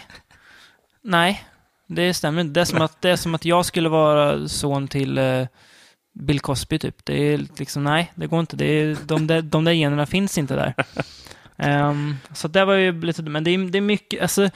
Nej. 1.03 1.45
Det 1.87 2.15
stämmer 2.15 2.41
inte. 2.41 2.53
Det 2.53 2.61
är 2.61 2.65
som 2.65 2.81
att, 2.83 3.03
det 3.03 3.11
är 3.11 3.17
som 3.17 3.35
att 3.35 3.45
jag 3.45 3.65
skulle 3.67 3.89
vara 3.89 4.49
son 4.49 4.89
till 4.89 5.19
Bill 6.13 6.41
Cosby 6.41 6.79
typ. 6.79 7.05
Det 7.05 7.15
är 7.33 7.41
liksom, 7.57 7.85
nej, 7.85 8.13
det 8.15 8.27
går 8.27 8.41
inte. 8.41 8.57
Det 8.57 8.65
är, 8.65 8.97
de, 9.07 9.27
där, 9.27 9.43
de 9.43 9.65
där 9.65 9.73
generna 9.73 10.07
finns 10.07 10.39
inte 10.39 10.55
där. 10.55 10.75
Ehm, 11.57 12.17
så 12.35 12.49
det 12.49 12.65
var 12.65 12.75
ju 12.75 13.01
lite, 13.03 13.23
men 13.23 13.45
det 13.45 13.51
är, 13.51 13.59
det 13.59 13.79
är 13.79 13.83
mycket, 13.83 14.23
alltså 14.23 14.51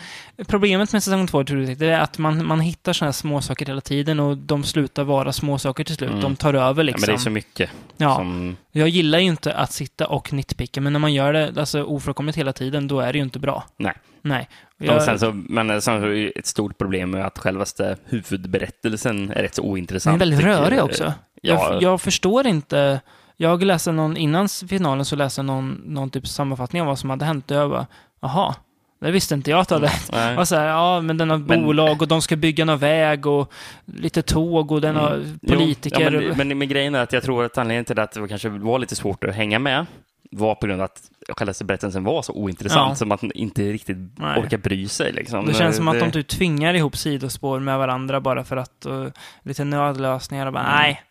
problemet 0.47 0.93
med 0.93 1.03
säsong 1.03 1.27
två 1.27 1.45
tror 1.45 1.63
jag, 1.63 1.79
det 1.79 1.87
är 1.87 2.01
att 2.01 2.19
man, 2.19 2.47
man 2.47 2.61
hittar 2.61 2.93
sådana 2.93 3.09
här 3.09 3.13
småsaker 3.13 3.67
hela 3.67 3.81
tiden 3.81 4.21
och 4.21 4.37
de 4.39 4.65
slutar 4.65 5.05
vara 5.05 5.33
småsaker 5.33 5.85
till 5.85 5.95
slut. 5.95 6.11
Mm. 6.11 6.23
De 6.23 6.37
tar 6.37 6.55
över 6.55 6.83
Ja, 6.83 6.87
liksom. 6.87 7.01
men 7.01 7.07
det 7.17 7.21
är 7.21 7.25
så 7.25 7.31
mycket 7.31 7.71
Ja. 7.97 8.17
som... 8.17 8.57
Jag 8.73 8.89
gillar 8.89 9.19
ju 9.19 9.25
inte 9.25 9.55
att 9.55 9.73
sitta 9.73 10.07
och 10.07 10.33
nitpicka, 10.33 10.81
men 10.81 10.93
när 10.93 11.01
man 11.01 11.15
gör 11.15 11.33
det 11.33 11.53
alltså, 11.61 11.83
ofrånkomligt 11.83 12.39
hela 12.39 12.53
tiden, 12.53 12.89
då 12.89 13.01
är 13.01 13.13
det 13.13 13.19
ju 13.19 13.25
inte 13.25 13.39
bra. 13.39 13.65
Nej. 13.77 13.95
Nej. 14.23 14.49
Jag, 14.79 15.03
sen 15.03 15.19
så, 15.19 15.33
men 15.33 15.83
sen 15.83 16.01
så 16.01 16.07
är 16.07 16.39
ett 16.39 16.47
stort 16.47 16.79
problem 16.79 17.11
med 17.11 17.27
att 17.27 17.39
självaste 17.39 17.97
huvudberättelsen 18.05 19.31
är 19.31 19.43
rätt 19.43 19.55
så 19.55 19.63
den 19.63 19.71
ointressant. 19.71 20.15
är 20.15 20.19
väldigt 20.19 20.41
rörig 20.41 20.83
också. 20.83 21.13
Ja. 21.47 21.73
Jag, 21.73 21.83
jag 21.83 22.01
förstår 22.01 22.47
inte. 22.47 23.01
Jag 23.37 23.63
läste 23.63 23.93
någon, 23.93 24.17
innan 24.17 24.49
finalen 24.49 25.05
så 25.05 25.17
läste 25.17 25.39
jag 25.39 25.47
någon, 25.47 25.83
någon 25.87 26.11
typ 26.11 26.27
sammanfattning 26.29 26.83
av 26.83 26.89
vad 26.89 26.99
som 26.99 27.11
hade 27.11 27.25
hänt. 27.25 27.51
Och 27.51 27.57
jag 27.57 27.71
bara, 27.71 27.87
jaha, 28.21 28.55
det 29.01 29.11
visste 29.11 29.35
inte 29.35 29.51
jag 29.51 29.61
att 29.61 29.69
det 29.69 29.75
hade. 29.75 29.91
Nej. 30.13 30.37
Och 30.39 30.49
så 30.49 30.57
här, 30.57 30.67
ja, 30.67 31.01
men 31.01 31.17
den 31.19 31.31
har 31.31 31.39
Men- 31.39 31.65
bolag 31.65 32.03
och 32.03 32.09
de 32.09 32.23
ska 32.23 32.37
bygga 32.37 32.65
någon 32.65 32.79
väg 32.79 33.27
och 33.27 33.53
lite 33.85 34.23
tåg 34.23 34.73
och 34.73 34.81
den 34.81 34.97
har 34.97 35.15
Mm. 35.15 35.39
politiker. 35.49 36.11
Jo, 36.13 36.21
ja, 36.21 36.29
men, 36.37 36.49
men, 36.49 36.59
men 36.59 36.69
grejen 36.69 36.95
är 36.95 37.01
att 37.03 37.13
jag 37.13 37.23
tror 37.23 37.45
att 37.45 37.59
anledningen 37.59 37.85
till 37.85 37.99
att 37.99 38.13
det 38.13 38.29
kanske 38.29 38.49
var 38.49 38.79
lite 38.79 38.97
svårt 38.97 39.25
att 39.25 39.35
hänga 39.35 39.59
med 39.59 39.87
var 40.31 40.55
på 40.55 40.67
grund 40.67 40.81
av 40.81 40.85
att 40.85 41.03
själva 41.39 41.53
berättelsen 41.65 42.05
var 42.05 42.23
så 42.23 42.33
ointressant 42.33 42.89
Ja. 42.91 42.95
som 42.95 43.13
att 43.13 43.23
man 43.23 43.33
inte 43.35 43.63
riktigt 43.73 43.97
Nej. 44.19 44.41
orkar 44.41 44.59
bry 44.59 44.89
sig. 44.89 45.13
Liksom. 45.13 45.47
det 45.47 45.55
känns 45.55 45.77
som 45.77 45.89
att 45.89 46.01
de 46.01 46.11
typ 46.11 46.29
tvingar 46.29 46.75
ihop 46.75 46.97
sidospår 46.97 47.61
med 47.61 47.79
varandra 47.79 48.21
bara 48.21 48.45
för 48.45 48.57
att, 48.57 48.85
och 48.87 49.11
lite 49.43 49.65
nödlösningar 49.65 50.47
och 50.47 50.53
bara, 50.53 50.65
Mm. 50.65 50.77
nej. 50.77 51.03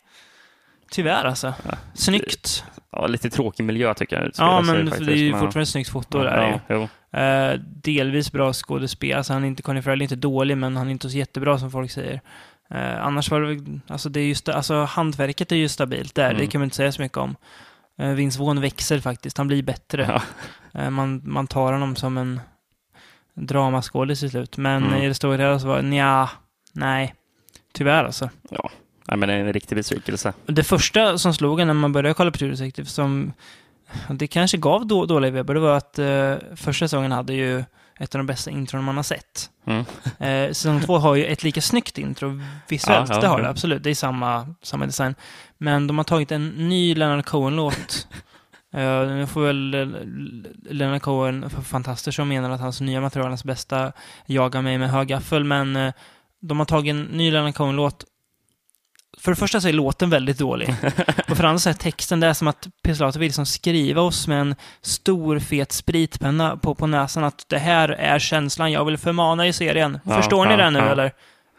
Tyvärr 0.96 1.24
alltså. 1.24 1.54
Snyggt. 1.94 2.64
Ja, 2.92 3.06
lite 3.06 3.30
tråkig 3.30 3.64
miljö 3.64 3.94
tycker 3.94 4.20
jag. 4.22 4.30
Ja, 4.38 4.60
men 4.62 4.86
det 4.86 5.12
är 5.12 5.16
ju 5.16 5.32
fortfarande 5.32 5.66
snyggt 5.66 5.90
foto 5.90 6.18
där. 6.18 6.60
ja. 6.66 6.88
Eh, 7.20 7.60
delvis 7.60 8.32
bra 8.32 8.52
skådespel. 8.52 9.16
Alltså 9.16 9.32
han 9.32 9.44
är 9.44 9.48
inte, 9.48 9.62
Conny 9.62 9.82
Farrell 9.82 10.00
är 10.00 10.02
inte 10.02 10.16
dålig, 10.16 10.56
men 10.58 10.76
han 10.76 10.86
är 10.86 10.90
inte 10.90 11.10
så 11.10 11.16
jättebra 11.16 11.58
som 11.58 11.70
folk 11.70 11.90
säger. 11.90 12.20
Eh, 12.70 13.06
annars 13.06 13.30
var 13.30 13.40
det 13.40 13.80
alltså 13.88 14.08
det 14.08 14.20
är 14.20 14.24
just, 14.24 14.48
alltså 14.48 14.84
handverket 14.84 15.52
är 15.52 15.56
ju 15.56 15.68
stabilt 15.68 16.14
där, 16.14 16.30
Mm. 16.30 16.38
det 16.40 16.46
kan 16.46 16.60
man 16.60 16.64
inte 16.66 16.76
säga 16.76 16.92
så 16.92 17.02
mycket 17.02 17.18
om. 17.18 17.36
Eh, 17.98 18.08
Vince 18.10 18.38
Vaughn 18.40 18.60
växer 18.60 19.00
faktiskt, 19.00 19.38
han 19.38 19.46
blir 19.48 19.62
bättre. 19.62 20.20
Ja. 20.72 20.80
Eh, 20.80 20.90
man, 20.90 21.20
man 21.24 21.46
tar 21.46 21.72
honom 21.72 21.96
som 21.96 22.18
en 22.18 22.40
dramaskådis 23.34 24.20
till 24.20 24.30
slut. 24.30 24.56
Men 24.56 24.84
Mm. 24.84 25.02
i 25.02 25.08
det 25.08 25.14
stora 25.14 25.36
hela 25.36 25.58
så 25.58 25.66
var 25.66 25.76
det 25.76 25.82
nja, 25.82 26.30
nej. 26.72 27.14
Tyvärr 27.72 28.04
alltså. 28.04 28.30
Ja. 28.50 28.70
Nej, 29.08 29.18
men 29.18 29.28
det 29.28 29.34
är 29.34 29.38
en 29.38 29.52
riktig 29.52 29.76
besvikelse. 29.76 30.32
Det 30.46 30.64
första 30.64 31.18
som 31.18 31.34
slog 31.34 31.60
en 31.60 31.66
när 31.66 31.74
man 31.74 31.92
började 31.92 32.14
kolla 32.14 32.30
på 32.30 32.38
True 32.38 32.50
Detective, 32.50 32.88
som 32.88 33.32
det 34.10 34.26
kanske 34.26 34.56
gav 34.56 34.86
då, 34.86 35.06
dåliga 35.06 35.30
vibbar, 35.30 35.54
det 35.54 35.60
var 35.60 35.76
att 35.76 35.98
eh, 35.98 36.34
första 36.56 36.84
säsongen 36.84 37.12
hade 37.12 37.34
ju 37.34 37.64
ett 37.98 38.14
av 38.14 38.18
de 38.18 38.26
bästa 38.26 38.50
intron 38.50 38.84
man 38.84 38.96
har 38.96 39.02
sett. 39.02 39.50
Mm. 39.66 39.84
Eh, 40.18 40.52
säsong 40.52 40.80
två 40.80 40.98
har 40.98 41.14
ju 41.14 41.24
ett 41.24 41.42
lika 41.42 41.60
snyggt 41.60 41.98
intro 41.98 42.40
visuellt, 42.68 43.08
Ja, 43.08 43.14
ja, 43.14 43.20
det 43.20 43.26
har 43.26 43.38
ja. 43.38 43.44
det 43.44 43.50
absolut. 43.50 43.82
Det 43.82 43.90
är 43.90 43.94
samma, 43.94 44.54
samma 44.62 44.86
design. 44.86 45.14
Men 45.58 45.86
de 45.86 45.98
har 45.98 46.04
tagit 46.04 46.32
en 46.32 46.48
ny 46.48 46.94
Leonard 46.94 47.24
Cohen-låt. 47.24 48.08
Eh, 48.74 49.06
nu 49.08 49.26
får 49.26 49.40
väl 49.40 49.74
eh, 49.74 49.86
Leonard 50.70 51.02
Cohen 51.02 51.50
för 51.50 51.62
fantaster 51.62 52.12
som 52.12 52.28
menar 52.28 52.50
att 52.50 52.60
hans 52.60 52.80
nya 52.80 53.00
material 53.00 53.26
är 53.26 53.28
hans 53.28 53.44
bästa 53.44 53.92
jagar 54.26 54.62
mig 54.62 54.78
med 54.78 54.90
hög 54.90 55.08
gaffel, 55.08 55.44
men 55.44 55.76
eh, 55.76 55.92
de 56.40 56.58
har 56.58 56.66
tagit 56.66 56.90
en 56.90 57.02
ny 57.02 57.30
Leonard 57.30 57.54
Cohen-låt. 57.54 58.04
För 59.26 59.32
det 59.32 59.36
första 59.36 59.60
så 59.60 59.68
är 59.68 59.72
låten 59.72 60.10
väldigt 60.10 60.38
dålig. 60.38 60.68
Och 61.28 61.36
för 61.36 61.42
det 61.42 61.48
andra 61.48 61.58
så 61.58 61.70
är 61.70 61.74
texten, 61.74 62.20
det 62.20 62.26
är 62.26 62.32
som 62.32 62.48
att 62.48 62.68
Pislato 62.82 63.18
vill 63.18 63.26
liksom 63.26 63.46
skriva 63.46 64.02
oss 64.02 64.28
med 64.28 64.40
en 64.40 64.54
stor 64.80 65.38
fet 65.38 65.72
spritpenna 65.72 66.56
på, 66.56 66.74
på 66.74 66.86
näsan 66.86 67.24
att 67.24 67.44
det 67.48 67.58
här 67.58 67.88
är 67.88 68.18
känslan 68.18 68.72
jag 68.72 68.84
vill 68.84 68.98
förmana 68.98 69.46
i 69.46 69.52
serien. 69.52 69.98
Ja, 70.04 70.16
Förstår 70.16 70.46
ni 70.46 70.56
det 70.56 70.70
nu 70.70 70.78
eller? 70.78 71.12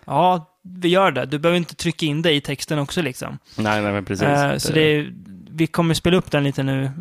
Ja, 0.06 0.58
vi 0.64 0.88
gör 0.88 1.12
det. 1.12 1.26
Du 1.26 1.40
behöver 1.40 1.58
inte 1.58 1.76
trycka 1.76 2.06
in 2.06 2.22
det 2.22 2.32
i 2.32 2.42
texten 2.42 2.80
också 2.80 3.02
liksom. 3.02 3.38
Nej, 3.56 3.82
nej, 3.82 3.92
men 3.94 4.06
precis. 4.06 4.28
Eh, 4.28 4.58
så 4.58 4.74
det 4.74 4.82
är, 4.82 5.14
vi 5.50 5.68
kommer 5.68 5.94
spela 5.94 6.18
upp 6.18 6.32
den 6.32 6.44
lite 6.44 6.64
nu 6.64 6.92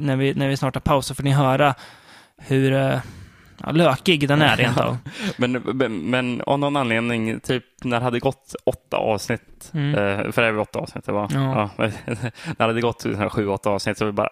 när 0.00 0.16
vi, 0.16 0.34
när 0.34 0.48
vi 0.48 0.56
snart 0.56 0.74
har 0.74 0.80
paus, 0.80 1.06
så 1.06 1.14
får 1.14 1.22
ni 1.22 1.32
höra 1.32 1.74
hur 2.38 2.72
eh, 2.72 2.98
ja, 3.62 3.70
lökig 3.72 4.28
den 4.28 4.42
är 4.42 4.56
rent 4.56 4.78
av. 4.88 4.98
Men, 5.36 5.52
men, 5.52 6.42
av 6.46 6.58
någon 6.58 6.76
anledning, 6.76 7.40
typ 7.40 7.64
när 7.84 7.98
det 7.98 8.04
hade 8.04 8.18
gått 8.20 8.54
åtta 8.66 8.96
avsnitt, 8.96 9.70
Mm. 9.74 9.94
eh, 9.94 10.32
för 10.32 10.42
det 10.42 10.52
väl 10.52 10.60
åtta 10.60 10.78
avsnitt 10.78 11.04
det 11.06 11.12
var? 11.12 11.28
Ja. 11.34 11.70
när 11.76 12.32
det 12.56 12.64
hade 12.64 12.80
gått 12.80 13.04
här 13.04 13.28
sju, 13.28 13.48
åtta 13.48 13.70
avsnitt 13.70 13.98
så 13.98 14.04
var 14.04 14.12
det 14.12 14.16
bara, 14.16 14.28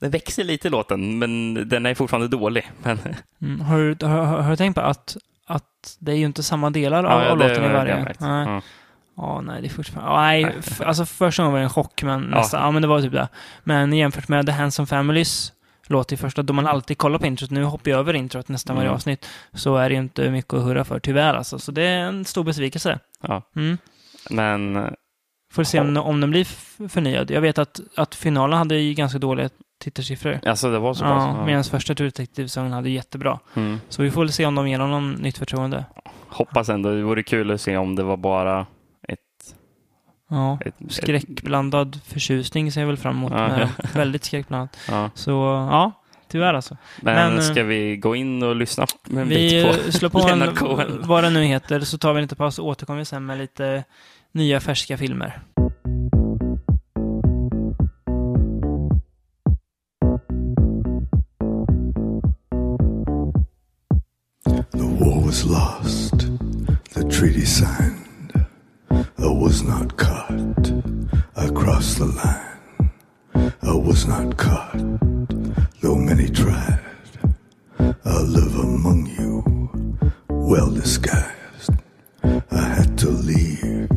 den 0.00 0.10
växer 0.10 0.44
lite 0.44 0.68
låten, 0.70 1.18
men 1.18 1.54
den 1.68 1.86
är 1.86 1.94
fortfarande 1.94 2.28
dålig. 2.28 2.70
Men, 2.82 2.98
Mm. 3.42 3.60
Har, 3.60 3.78
du- 3.98 4.06
har, 4.06 4.24
har, 4.24 4.50
du 4.50 4.56
tänkt 4.56 4.74
på 4.74 4.80
att, 4.80 5.16
att 5.46 5.96
det 5.98 6.12
är 6.12 6.16
ju 6.16 6.24
inte 6.26 6.42
samma 6.42 6.70
delar 6.70 7.04
av, 7.04 7.22
ja, 7.22 7.30
av 7.30 7.38
låten 7.38 7.64
i 7.64 7.68
varje? 7.68 8.02
Nej. 8.02 8.14
Ja. 8.20 8.60
Ja, 9.16 9.40
nej, 9.40 9.60
det 9.62 9.66
är 9.68 9.70
fortfarande... 9.70 10.10
Ja, 10.12 10.20
nej, 10.22 10.44
Nej. 10.44 10.86
alltså 10.88 11.06
första 11.06 11.42
gången 11.42 11.52
var 11.52 11.58
det 11.58 11.64
en 11.64 11.70
chock, 11.70 12.02
men 12.02 12.28
Ja. 12.32 12.38
nästan... 12.38 12.62
Ja, 12.62 12.70
men 12.70 12.82
det 12.82 12.88
var 12.88 13.00
typ 13.00 13.12
det. 13.12 13.28
Men 13.64 13.92
jämfört 13.92 14.28
med 14.28 14.46
The 14.46 14.52
Handsome 14.52 14.86
Families 14.86 15.52
låt 15.86 16.12
i 16.12 16.16
första, 16.16 16.42
då 16.42 16.52
man 16.52 16.66
alltid 16.66 16.98
kollar 16.98 17.18
på 17.18 17.26
introt, 17.26 17.50
nu 17.50 17.64
hoppar 17.64 17.90
jag 17.90 18.00
över 18.00 18.14
introt 18.14 18.48
nästan 18.48 18.76
varje 18.76 18.88
Mm. 18.88 18.94
avsnitt, 18.94 19.26
så 19.52 19.76
är 19.76 19.88
det 19.88 19.94
ju 19.94 20.00
inte 20.00 20.30
mycket 20.30 20.54
att 20.54 20.62
hurra 20.62 20.84
för, 20.84 20.98
tyvärr 21.00 21.34
alltså. 21.34 21.58
Så 21.58 21.72
det 21.72 21.82
är 21.82 21.98
en 21.98 22.24
stor 22.24 22.44
besvikelse. 22.44 22.98
Ja. 23.22 23.42
Mm. 23.56 23.78
Men 24.30 24.90
Får 25.52 25.64
se 25.64 25.80
om, 25.80 25.96
om 25.96 26.20
den 26.20 26.30
blir 26.30 26.44
förnyad. 26.88 27.30
Jag 27.30 27.40
vet 27.40 27.58
att, 27.58 27.80
att 27.96 28.14
finalen 28.14 28.58
hade 28.58 28.74
ju 28.76 28.94
ganska 28.94 29.18
dåliga 29.18 29.48
tittarsiffror. 29.80 30.40
alltså 30.46 30.70
det 30.70 30.78
var 30.78 30.94
så 30.94 31.04
pass. 31.04 31.36
Ja, 31.38 31.46
medan 31.46 31.64
första 31.64 31.94
True 31.94 32.08
Detective-säsongen 32.08 32.72
hade 32.72 32.90
jättebra. 32.90 33.38
Mm. 33.54 33.80
Så 33.88 34.02
vi 34.02 34.10
får 34.10 34.20
väl 34.20 34.32
se 34.32 34.46
om 34.46 34.54
de 34.54 34.68
ger 34.68 34.78
honom 34.78 35.12
nytt 35.12 35.38
förtroende. 35.38 35.84
Hoppas 36.28 36.68
ändå, 36.68 36.90
det 36.90 37.02
vore 37.02 37.22
kul 37.22 37.50
att 37.50 37.60
se 37.60 37.76
om 37.76 37.96
det 37.96 38.02
var 38.02 38.16
bara. 38.16 38.66
Ja, 40.30 40.58
skräckblandad 40.88 42.00
förtjusning 42.04 42.72
ser 42.72 42.80
jag 42.80 42.88
väl 42.88 42.96
fram 42.96 43.16
emot. 43.16 43.32
Ja. 43.32 43.48
med 43.48 43.58
det. 43.58 43.88
Väldigt 43.98 44.24
skräckblandat. 44.24 44.78
ja. 44.88 45.10
Så 45.14 45.30
ja, 45.70 45.92
tyvärr 46.28 46.54
alltså. 46.54 46.76
Men, 47.00 47.34
Men, 47.34 47.42
ska 47.42 47.62
vi 47.62 47.96
gå 47.96 48.16
in 48.16 48.42
och 48.42 48.56
lyssna 48.56 48.86
en 49.10 49.28
Vi 49.28 49.34
bit 49.34 49.64
på 49.64 49.80
eh, 49.80 49.90
slår 49.90 50.08
på 50.08 50.18
en, 50.18 50.26
Leonard 50.26 50.58
Cohen? 50.58 51.02
vad 51.04 51.24
den 51.24 51.34
nu 51.34 51.44
heter, 51.44 51.80
så 51.80 51.98
tar 51.98 52.12
vi 52.12 52.22
lite 52.22 52.36
paus 52.36 52.58
och 52.58 52.66
återkommer 52.66 53.04
sen 53.04 53.26
med 53.26 53.38
lite 53.38 53.84
nya 54.32 54.60
färska 54.60 54.98
filmer. 54.98 55.40
The 64.72 64.82
war 64.82 65.26
was 65.26 65.44
lost, 65.44 66.18
the 66.94 67.02
treaty 67.02 67.46
signed. 67.46 68.13
I 69.24 69.28
was 69.28 69.62
not 69.62 69.96
caught. 69.96 70.72
I 71.34 71.48
crossed 71.48 71.98
the 71.98 72.04
line. 72.04 72.90
I 73.62 73.72
was 73.72 74.06
not 74.06 74.36
caught, 74.36 74.78
though 75.80 75.96
many 75.96 76.28
tried. 76.28 76.78
I 77.78 78.20
live 78.20 78.54
among 78.54 79.06
you, 79.18 79.94
well 80.28 80.70
disguised. 80.70 81.70
I 82.22 82.64
had 82.76 82.98
to 82.98 83.08
leave 83.08 83.88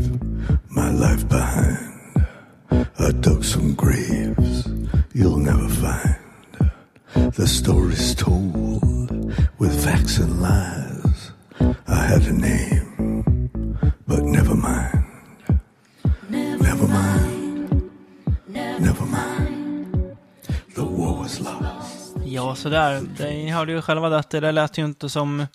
my 0.69 0.91
life 0.91 1.27
behind. 1.27 2.25
I 2.71 3.11
dug 3.19 3.43
some 3.43 3.75
graves 3.75 4.67
you'll 5.13 5.43
never 5.51 5.67
find. 5.67 7.33
The 7.33 7.47
stories 7.47 8.15
told 8.15 9.33
with 9.59 9.83
facts 9.83 10.19
and 10.19 10.41
lies. 10.41 11.31
I 11.87 12.05
had 12.11 12.21
a 12.23 12.33
name, 12.33 12.86
sådär. 22.67 23.01
Ni 23.19 23.49
hörde 23.49 23.71
ju 23.71 23.81
själva 23.81 24.17
att 24.17 24.29
det 24.29 24.39
där 24.39 24.51
lät 24.51 24.77
ju 24.77 24.85
inte 24.85 25.09
som 25.09 25.47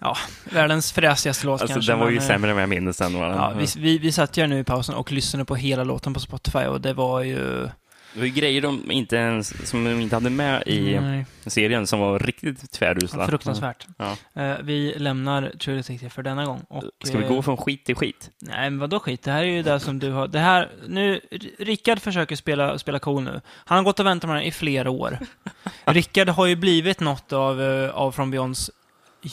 ja, 0.00 0.16
världens 0.44 0.92
fräsigaste 0.92 1.46
låt 1.46 1.60
Alltså 1.60 1.74
kanske. 1.74 1.92
den 1.92 1.98
var 1.98 2.08
ju 2.08 2.14
men, 2.14 2.22
eh, 2.22 2.28
sämre 2.28 2.50
än 2.50 2.56
vad 2.56 2.62
jag 2.62 2.68
minns 2.68 2.96
den. 2.96 3.14
Ja, 3.14 3.52
vi, 3.58 3.66
vi, 3.76 3.98
vi 3.98 4.12
satt 4.12 4.36
ju 4.36 4.46
nu 4.46 4.58
i 4.58 4.64
pausen 4.64 4.94
och 4.94 5.12
lyssnade 5.12 5.44
på 5.44 5.56
hela 5.56 5.84
låten 5.84 6.14
på 6.14 6.20
Spotify 6.20 6.64
och 6.64 6.80
det 6.80 6.92
var 6.92 7.20
ju... 7.22 7.68
Det 8.14 8.20
var 8.20 8.26
ju 8.26 8.32
grejer 8.32 8.60
de 8.60 8.90
inte 8.90 9.16
ens, 9.16 9.68
som 9.70 9.84
de 9.84 10.00
inte 10.00 10.16
hade 10.16 10.30
med 10.30 10.62
i 10.66 11.00
Nej, 11.00 11.26
serien 11.46 11.86
som 11.86 12.00
var 12.00 12.18
riktigt 12.18 12.70
tvärusla. 12.70 13.28
fruktansvärt. 13.28 13.86
Ja. 13.98 14.16
Eh, 14.42 14.56
vi 14.62 14.94
lämnar 14.98 15.52
True 15.58 15.76
Detective 15.76 16.10
för 16.10 16.22
denna 16.22 16.44
gång. 16.46 16.64
Och, 16.68 16.84
Ska 17.04 17.18
vi 17.18 17.24
eh, 17.24 17.30
gå 17.30 17.42
från 17.42 17.56
skit 17.56 17.84
till 17.84 17.94
skit? 17.96 18.30
Nej, 18.40 18.70
men 18.70 18.78
vadå 18.78 19.00
skit? 19.00 19.22
Det 19.22 19.30
här 19.30 19.42
är 19.42 19.46
ju 19.46 19.62
det 19.62 19.80
som 19.80 19.98
du 19.98 20.10
har... 20.10 20.28
Det 20.28 20.38
här... 20.38 20.70
Nu, 20.88 21.20
Rickard 21.58 22.00
försöker 22.00 22.36
spela, 22.36 22.78
spela 22.78 22.98
cool 22.98 23.22
nu. 23.22 23.40
Han 23.64 23.78
har 23.78 23.84
gått 23.84 24.00
och 24.00 24.06
väntat 24.06 24.28
med 24.28 24.36
den 24.36 24.44
i 24.44 24.52
flera 24.52 24.90
år. 24.90 25.18
Rickard 25.84 26.28
har 26.28 26.46
ju 26.46 26.56
blivit 26.56 27.00
något 27.00 27.32
av, 27.32 27.62
eh, 27.62 27.90
av 27.90 28.12
From 28.12 28.30
Beyonds 28.30 28.70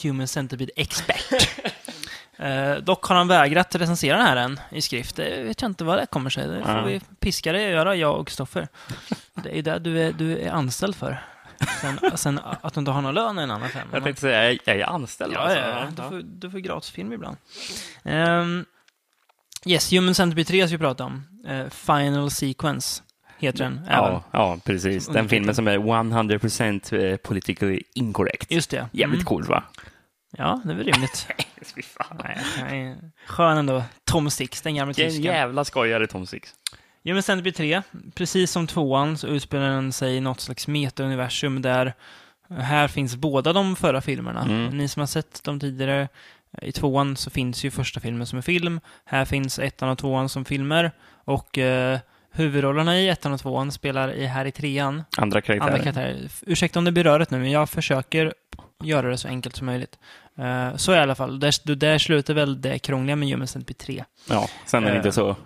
Human 0.02 0.26
Centipede-expert. 0.28 1.48
Eh, 2.42 2.76
dock 2.76 3.04
har 3.04 3.16
han 3.16 3.28
vägrat 3.28 3.74
recensera 3.74 4.16
den 4.16 4.26
här 4.26 4.36
än 4.36 4.60
i 4.70 4.80
skrift. 4.82 5.16
Det 5.16 5.42
vet 5.44 5.62
jag 5.62 5.70
inte 5.70 5.84
vad 5.84 5.98
det 5.98 6.06
kommer 6.06 6.30
sig. 6.30 6.48
Det 6.48 6.62
får 6.64 6.82
vi 6.86 7.00
piska 7.20 7.52
dig 7.52 7.66
att 7.66 7.72
göra, 7.72 7.96
jag 7.96 8.20
och 8.20 8.30
Stoffer. 8.30 8.68
Det 9.34 9.58
är 9.58 9.62
det 9.62 9.78
du 9.78 10.02
är, 10.02 10.12
du 10.12 10.38
är 10.38 10.50
anställd 10.50 10.94
för. 10.96 11.22
Sen, 11.80 11.98
sen 12.18 12.40
att 12.62 12.74
du 12.74 12.78
inte 12.80 12.90
har 12.90 13.02
någon 13.02 13.14
lön 13.14 13.38
är 13.38 13.42
en 13.42 13.50
annan 13.50 13.68
femma. 13.68 13.90
Jag 13.92 14.02
tänkte 14.04 14.20
säga, 14.20 14.52
är 14.52 14.58
är 14.64 14.74
jag 14.74 14.88
anställd? 14.88 15.32
Ja, 15.34 15.38
alltså? 15.40 15.58
ja. 15.58 15.86
Du, 15.96 16.02
får, 16.02 16.22
du 16.24 16.50
får 16.50 16.58
gratisfilm 16.58 17.12
ibland. 17.12 17.36
Um, 18.02 18.64
yes, 19.66 19.92
Human 19.92 20.14
Centipede 20.14 20.44
3 20.44 20.66
ska 20.68 20.76
vi 20.76 20.78
prata 20.78 21.04
om. 21.04 21.24
Eh, 21.46 21.68
Final 21.68 22.30
Sequence 22.30 23.02
heter 23.38 23.64
den 23.64 23.72
även. 23.88 24.12
ja, 24.12 24.24
ja, 24.30 24.58
precis. 24.64 25.06
Den 25.08 25.28
filmen 25.28 25.54
som 25.54 25.68
är 25.68 25.78
100% 25.78 27.16
politically 27.16 27.82
incorrect. 27.94 28.50
Just 28.50 28.70
det. 28.70 28.86
Jävligt 28.92 29.20
Mm. 29.20 29.24
cool 29.24 29.44
va? 29.44 29.62
Ja, 30.38 30.60
det 30.64 30.70
är 30.72 30.76
väl 30.76 30.86
rimligt. 30.86 31.26
Fy 31.74 31.82
fan. 31.82 32.20
Nej, 32.24 32.38
nej. 32.60 32.96
Skön 33.26 33.58
ändå. 33.58 33.84
Tom 34.04 34.30
Six, 34.30 34.62
den 34.62 34.74
gamla 34.74 34.88
Vilken 34.92 35.08
tysken. 35.10 35.24
jävla 35.24 35.64
skojare 35.64 36.06
Tom 36.06 36.26
Six. 36.26 36.54
Human 37.04 37.22
Centipede 37.22 37.56
3, 37.56 37.82
precis 38.14 38.50
som 38.50 38.66
tvåan 38.66 39.18
så 39.18 39.26
utspelar 39.26 39.70
den 39.70 39.92
sig 39.92 40.16
i 40.16 40.20
något 40.20 40.40
slags 40.40 40.68
meta-universum 40.68 41.62
där 41.62 41.94
här 42.58 42.88
finns 42.88 43.16
båda 43.16 43.52
de 43.52 43.76
förra 43.76 44.00
filmerna. 44.00 44.42
Mm. 44.42 44.78
Ni 44.78 44.88
som 44.88 45.00
har 45.00 45.06
sett 45.06 45.44
dem 45.44 45.60
tidigare, 45.60 46.08
i 46.62 46.72
tvåan 46.72 47.16
så 47.16 47.30
finns 47.30 47.64
ju 47.64 47.70
första 47.70 48.00
filmen 48.00 48.26
som 48.26 48.38
är 48.38 48.42
film. 48.42 48.80
Här 49.04 49.24
finns 49.24 49.58
ettan 49.58 49.88
och 49.88 49.98
tvåan 49.98 50.28
som 50.28 50.44
filmer. 50.44 50.92
Och 51.24 51.58
eh, 51.58 51.98
huvudrollerna 52.32 53.00
i 53.00 53.08
ettan 53.08 53.32
och 53.32 53.40
tvåan 53.40 53.72
spelar 53.72 54.12
i, 54.14 54.26
här 54.26 54.44
i 54.44 54.50
trean 54.52 55.02
Andra 55.16 55.40
karaktärer. 55.40 55.70
andra 55.70 55.82
karaktärer. 55.82 56.28
Ursäkta 56.46 56.78
om 56.78 56.84
det 56.84 56.92
blir 56.92 57.04
rörigt 57.04 57.30
nu, 57.30 57.38
men 57.38 57.50
jag 57.50 57.70
försöker 57.70 58.32
göra 58.84 59.10
det 59.10 59.18
så 59.18 59.28
enkelt 59.28 59.56
som 59.56 59.66
möjligt. 59.66 59.98
Eh, 60.38 60.76
så 60.76 60.94
i 60.94 60.98
alla 60.98 61.14
fall. 61.14 61.40
Där, 61.40 61.74
där 61.74 61.98
slutar 61.98 62.34
väl 62.34 62.60
det 62.60 62.78
krångliga 62.78 63.16
med 63.16 63.28
Human 63.28 63.46
Centipede 63.46 63.78
3. 63.84 64.04
Ja, 64.30 64.48
sen 64.66 64.82
är 64.84 64.86
det 64.86 64.92
Eh. 64.92 64.96
inte 64.96 65.12
så 65.12 65.36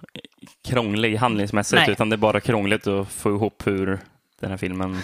krånglig 0.68 1.16
handlingsmässigt, 1.16 1.80
Nej. 1.82 1.90
utan 1.90 2.08
det 2.10 2.14
är 2.14 2.18
bara 2.18 2.40
krångligt 2.40 2.86
att 2.86 3.08
få 3.08 3.30
ihop 3.30 3.62
hur 3.66 3.98
den 4.40 4.50
här 4.50 4.56
filmen 4.56 4.98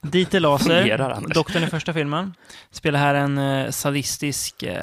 Dieter 0.00 0.40
Laser, 0.40 1.34
doktorn 1.34 1.64
i 1.64 1.66
första 1.66 1.92
filmen, 1.92 2.34
spelar 2.70 2.98
här 2.98 3.14
en 3.14 3.38
eh, 3.38 3.70
sadistisk... 3.70 4.62
Eh, 4.62 4.82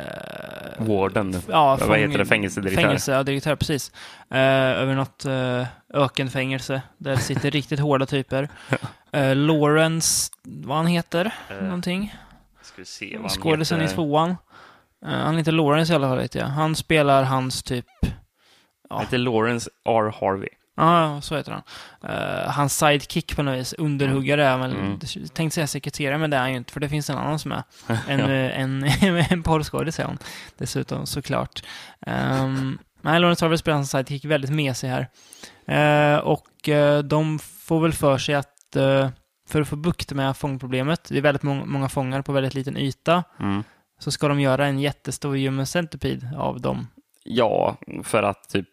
Warden. 0.77 1.41
ja, 1.49 1.77
Vad 1.81 1.99
heter 1.99 2.17
det? 2.17 2.25
Fängelsedirektör. 2.25 2.81
Fängelse, 2.81 3.11
ja, 3.11 3.23
direktör, 3.23 3.55
precis. 3.55 3.91
Eh, 4.31 4.39
över 4.39 4.95
något 4.95 5.25
uh, 5.25 5.65
ökenfängelse. 5.93 6.81
Där 6.97 7.15
sitter 7.15 7.51
riktigt 7.51 7.79
hårda 7.79 8.05
typer. 8.05 8.49
Uh, 9.17 9.35
Lawrence, 9.35 10.31
vad 10.43 10.77
han 10.77 10.87
heter, 10.87 11.31
Eh, 11.49 11.63
någonting. 11.63 12.15
Ska 12.61 12.73
vi 12.81 12.85
se 12.85 13.17
vad 13.17 13.21
han 13.21 13.29
Skådisen 13.29 13.81
i 13.81 13.87
tvåan. 13.87 14.29
Eh, 15.05 15.11
han 15.11 15.37
heter 15.37 15.51
Lawrence 15.51 15.93
i 15.93 15.95
alla 15.95 16.07
fall, 16.07 16.17
vet 16.17 16.35
jag. 16.35 16.45
Han 16.45 16.75
spelar 16.75 17.23
hans 17.23 17.63
typ... 17.63 17.85
Han 18.89 18.99
heter 18.99 19.17
Lawrence 19.17 19.69
R. 19.85 20.13
Harvey. 20.21 20.49
Ja, 20.75 21.21
så 21.21 21.35
heter 21.37 21.51
han. 21.51 21.61
Eh, 22.11 22.51
hans 22.51 22.77
sidekick 22.77 23.35
på 23.35 23.43
något 23.43 23.59
vis, 23.59 23.73
underhuggare 23.73 24.45
är 24.45 24.57
väl, 24.57 24.71
Mm. 24.75 24.99
tänkte 25.33 25.49
säga 25.55 25.67
sekreterare, 25.67 26.17
men 26.17 26.29
det 26.29 26.37
är 26.37 26.41
han 26.41 26.51
ju 26.51 26.57
inte, 26.57 26.73
för 26.73 26.79
det 26.79 26.89
finns 26.89 27.09
en 27.09 27.17
annan 27.17 27.39
som 27.39 27.51
är. 27.51 27.63
En, 28.07 28.19
Ja. 28.19 28.29
eh, 28.31 28.59
en, 28.61 28.83
en 29.29 29.43
porrskådis 29.43 29.99
är 29.99 30.03
hon, 30.05 30.17
dessutom 30.57 31.05
såklart. 31.05 31.63
Um, 32.07 32.77
nej, 33.01 33.19
Lawrence 33.19 33.45
Harvey 33.45 33.57
spelar 33.57 33.75
hans 33.75 33.91
sidekick 33.91 34.25
väldigt 34.25 34.51
mesig 34.51 34.87
här. 34.87 35.07
Eh, 35.67 36.19
och 36.19 36.69
eh, 36.69 36.99
de 37.03 37.39
får 37.39 37.81
väl 37.81 37.93
för 37.93 38.17
sig 38.17 38.35
att, 38.35 38.51
för 39.49 39.61
att 39.61 39.67
få 39.67 39.75
bukt 39.75 40.13
med 40.13 40.37
fångproblemet, 40.37 41.05
det 41.09 41.17
är 41.17 41.21
väldigt 41.21 41.43
många, 41.43 41.65
många 41.65 41.89
fångar 41.89 42.21
på 42.21 42.31
väldigt 42.31 42.53
liten 42.53 42.77
yta, 42.77 43.23
Mm. 43.39 43.63
så 43.99 44.11
ska 44.11 44.27
de 44.27 44.39
göra 44.39 44.65
en 44.67 44.79
jättestor 44.79 45.35
human 45.35 45.65
centipede 45.65 46.37
av 46.37 46.61
dem. 46.61 46.87
Ja, 47.23 47.75
för 48.03 48.23
att 48.23 48.49
typ 48.49 48.67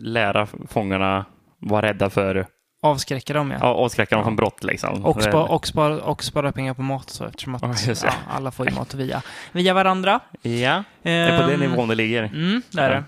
lära 0.00 0.46
fångarna 0.68 1.24
vara 1.64 1.86
rädda 1.86 2.10
för, 2.10 2.46
Avskräcka 2.82 3.32
dem, 3.34 3.50
ja. 3.50 3.58
ja, 3.60 3.66
avskräcka 3.66 4.14
dem 4.14 4.24
från 4.24 4.36
brott 4.36 4.64
liksom. 4.64 5.04
Och, 5.04 5.22
spa, 5.22 5.42
och, 5.42 5.66
spara, 5.66 6.00
och 6.00 6.24
spara 6.24 6.52
pengar 6.52 6.74
på 6.74 6.82
mat 6.82 7.10
så 7.10 7.24
eftersom 7.24 7.54
att 7.54 7.84
det. 7.86 8.02
ja, 8.04 8.12
alla 8.30 8.50
får 8.50 8.68
ju 8.68 8.74
mat 8.74 8.94
via, 8.94 9.22
via 9.52 9.74
varandra. 9.74 10.20
Ja, 10.42 10.84
det 11.02 11.10
är 11.10 11.40
på 11.40 11.50
den 11.50 11.62
Ehm, 11.62 11.70
nivån 11.70 11.88
det 11.88 11.94
ligger. 11.94 12.22
Mm, 12.22 12.62
det 12.70 12.80
är 12.80 12.90
det. 12.90 13.04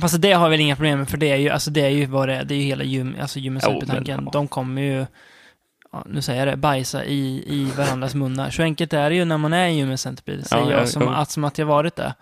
Fast 0.00 0.22
det 0.22 0.32
har 0.32 0.48
väl 0.48 0.60
inga 0.60 0.76
problem 0.76 0.98
med, 0.98 1.08
för 1.08 1.16
det 1.16 1.30
är 1.30 1.36
ju, 1.36 1.50
alltså 1.50 1.70
det 1.70 1.80
är 1.80 1.88
ju 1.88 2.06
vad 2.06 2.28
det 2.28 2.34
är. 2.34 2.44
Det 2.44 2.54
är 2.54 2.56
ju 2.56 2.64
hela 2.64 2.84
gym, 2.84 3.16
alltså 3.20 3.38
gymmens 3.38 3.64
tanken. 3.64 4.22
ja. 4.24 4.30
De 4.32 4.48
kommer 4.48 4.82
ju, 4.82 5.06
ja, 5.92 6.04
nu 6.06 6.22
säger 6.22 6.46
jag 6.46 6.48
det, 6.48 6.56
bajsa 6.56 7.04
i, 7.04 7.44
i 7.46 7.64
varandras 7.76 8.14
munnar. 8.14 8.50
Så 8.50 8.62
enkelt 8.62 8.92
är 8.92 9.10
det 9.10 9.16
ju 9.16 9.24
när 9.24 9.38
man 9.38 9.52
är 9.52 9.68
i 9.68 9.72
gymmens 9.72 10.00
centipede, 10.00 10.44
säger 10.44 10.64
Ja, 10.64 10.70
jag, 10.70 10.80
ja, 10.80 10.86
som, 10.86 11.08
att, 11.08 11.30
som 11.30 11.44
att 11.44 11.58
jag 11.58 11.66
varit 11.66 11.96
det. 11.96 12.14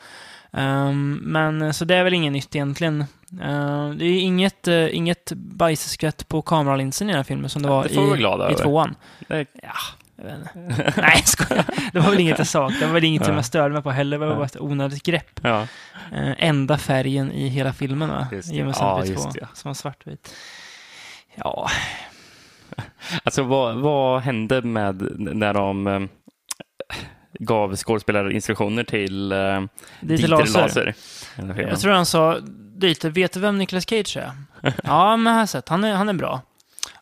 Ehm, 0.52 1.20
men 1.22 1.74
så 1.74 1.84
det 1.84 1.96
är 1.96 2.04
väl 2.04 2.14
inget 2.14 2.32
nytt 2.32 2.54
egentligen. 2.56 3.04
Ehm, 3.42 3.98
det 3.98 4.04
är 4.04 4.20
inget, 4.20 4.68
uh, 4.68 4.96
inget 4.96 5.32
bajsskvätt 5.36 6.28
på 6.28 6.42
kameralinsen 6.42 7.08
i 7.08 7.12
den 7.12 7.16
här 7.18 7.24
filmen 7.24 7.50
som 7.50 7.62
det 7.62 7.68
var 7.68 7.84
Det 7.84 8.14
i, 8.14 8.16
glada 8.18 8.50
i 8.50 8.54
tvåan. 8.54 8.94
Det- 9.28 9.46
Ja, 9.62 9.68
jag 10.16 10.24
vet 10.24 10.38
inte. 10.38 10.92
Nej, 11.00 11.12
jag 11.14 11.28
skojar. 11.28 11.64
Det 11.92 11.98
var 12.00 12.10
väl 12.10 12.20
inget 12.20 12.38
jag 12.38 12.46
sa. 12.46 12.68
Det 12.68 12.86
var 12.86 12.92
väl 12.94 13.04
inget 13.04 13.24
som 13.24 13.32
Ja. 13.32 13.38
jag 13.38 13.44
störde 13.44 13.74
mig 13.74 13.82
på 13.82 13.90
heller. 13.90 14.18
Det 14.18 14.26
var 14.26 14.34
bara 14.36 14.44
ett 14.46 14.60
onödigt 14.60 15.02
grepp. 15.02 15.40
Ja. 15.42 15.60
Eh, 16.12 16.32
enda 16.38 16.78
färgen 16.78 17.32
i 17.32 17.48
hela 17.48 17.72
filmen, 17.72 18.08
va? 18.08 18.26
Just 18.32 18.50
det. 18.50 18.56
Ja, 18.56 19.04
just 19.04 19.22
2, 19.24 19.30
det. 19.34 19.46
Som 19.54 19.68
var 19.68 19.74
svartvit. 19.74 20.34
Ja, 21.34 21.68
Alltså 23.24 23.42
vad, 23.42 23.76
vad 23.76 24.22
hände 24.22 24.62
med 24.62 25.08
när 25.18 25.54
de 25.54 25.86
eh, 25.86 26.00
gav 27.38 27.76
skådespelare 27.76 28.32
instruktioner 28.32 28.84
till 28.84 29.32
eh, 29.32 29.62
Dieter 30.00 30.28
Laser. 30.28 30.94
filmen? 31.36 31.58
Jag 31.58 31.80
tror 31.80 31.92
han 31.92 32.06
sa, 32.06 32.38
Dieter, 32.76 33.10
vet 33.10 33.32
du 33.32 33.40
vem 33.40 33.58
Nicolas 33.58 33.88
Cage 33.88 34.16
är? 34.16 34.32
ja, 34.84 35.16
men 35.16 35.32
jag 35.32 35.40
har 35.40 35.46
sett. 35.46 35.68
Han 35.68 35.84
är, 35.84 35.94
han 35.94 36.08
är 36.08 36.12
bra. 36.12 36.40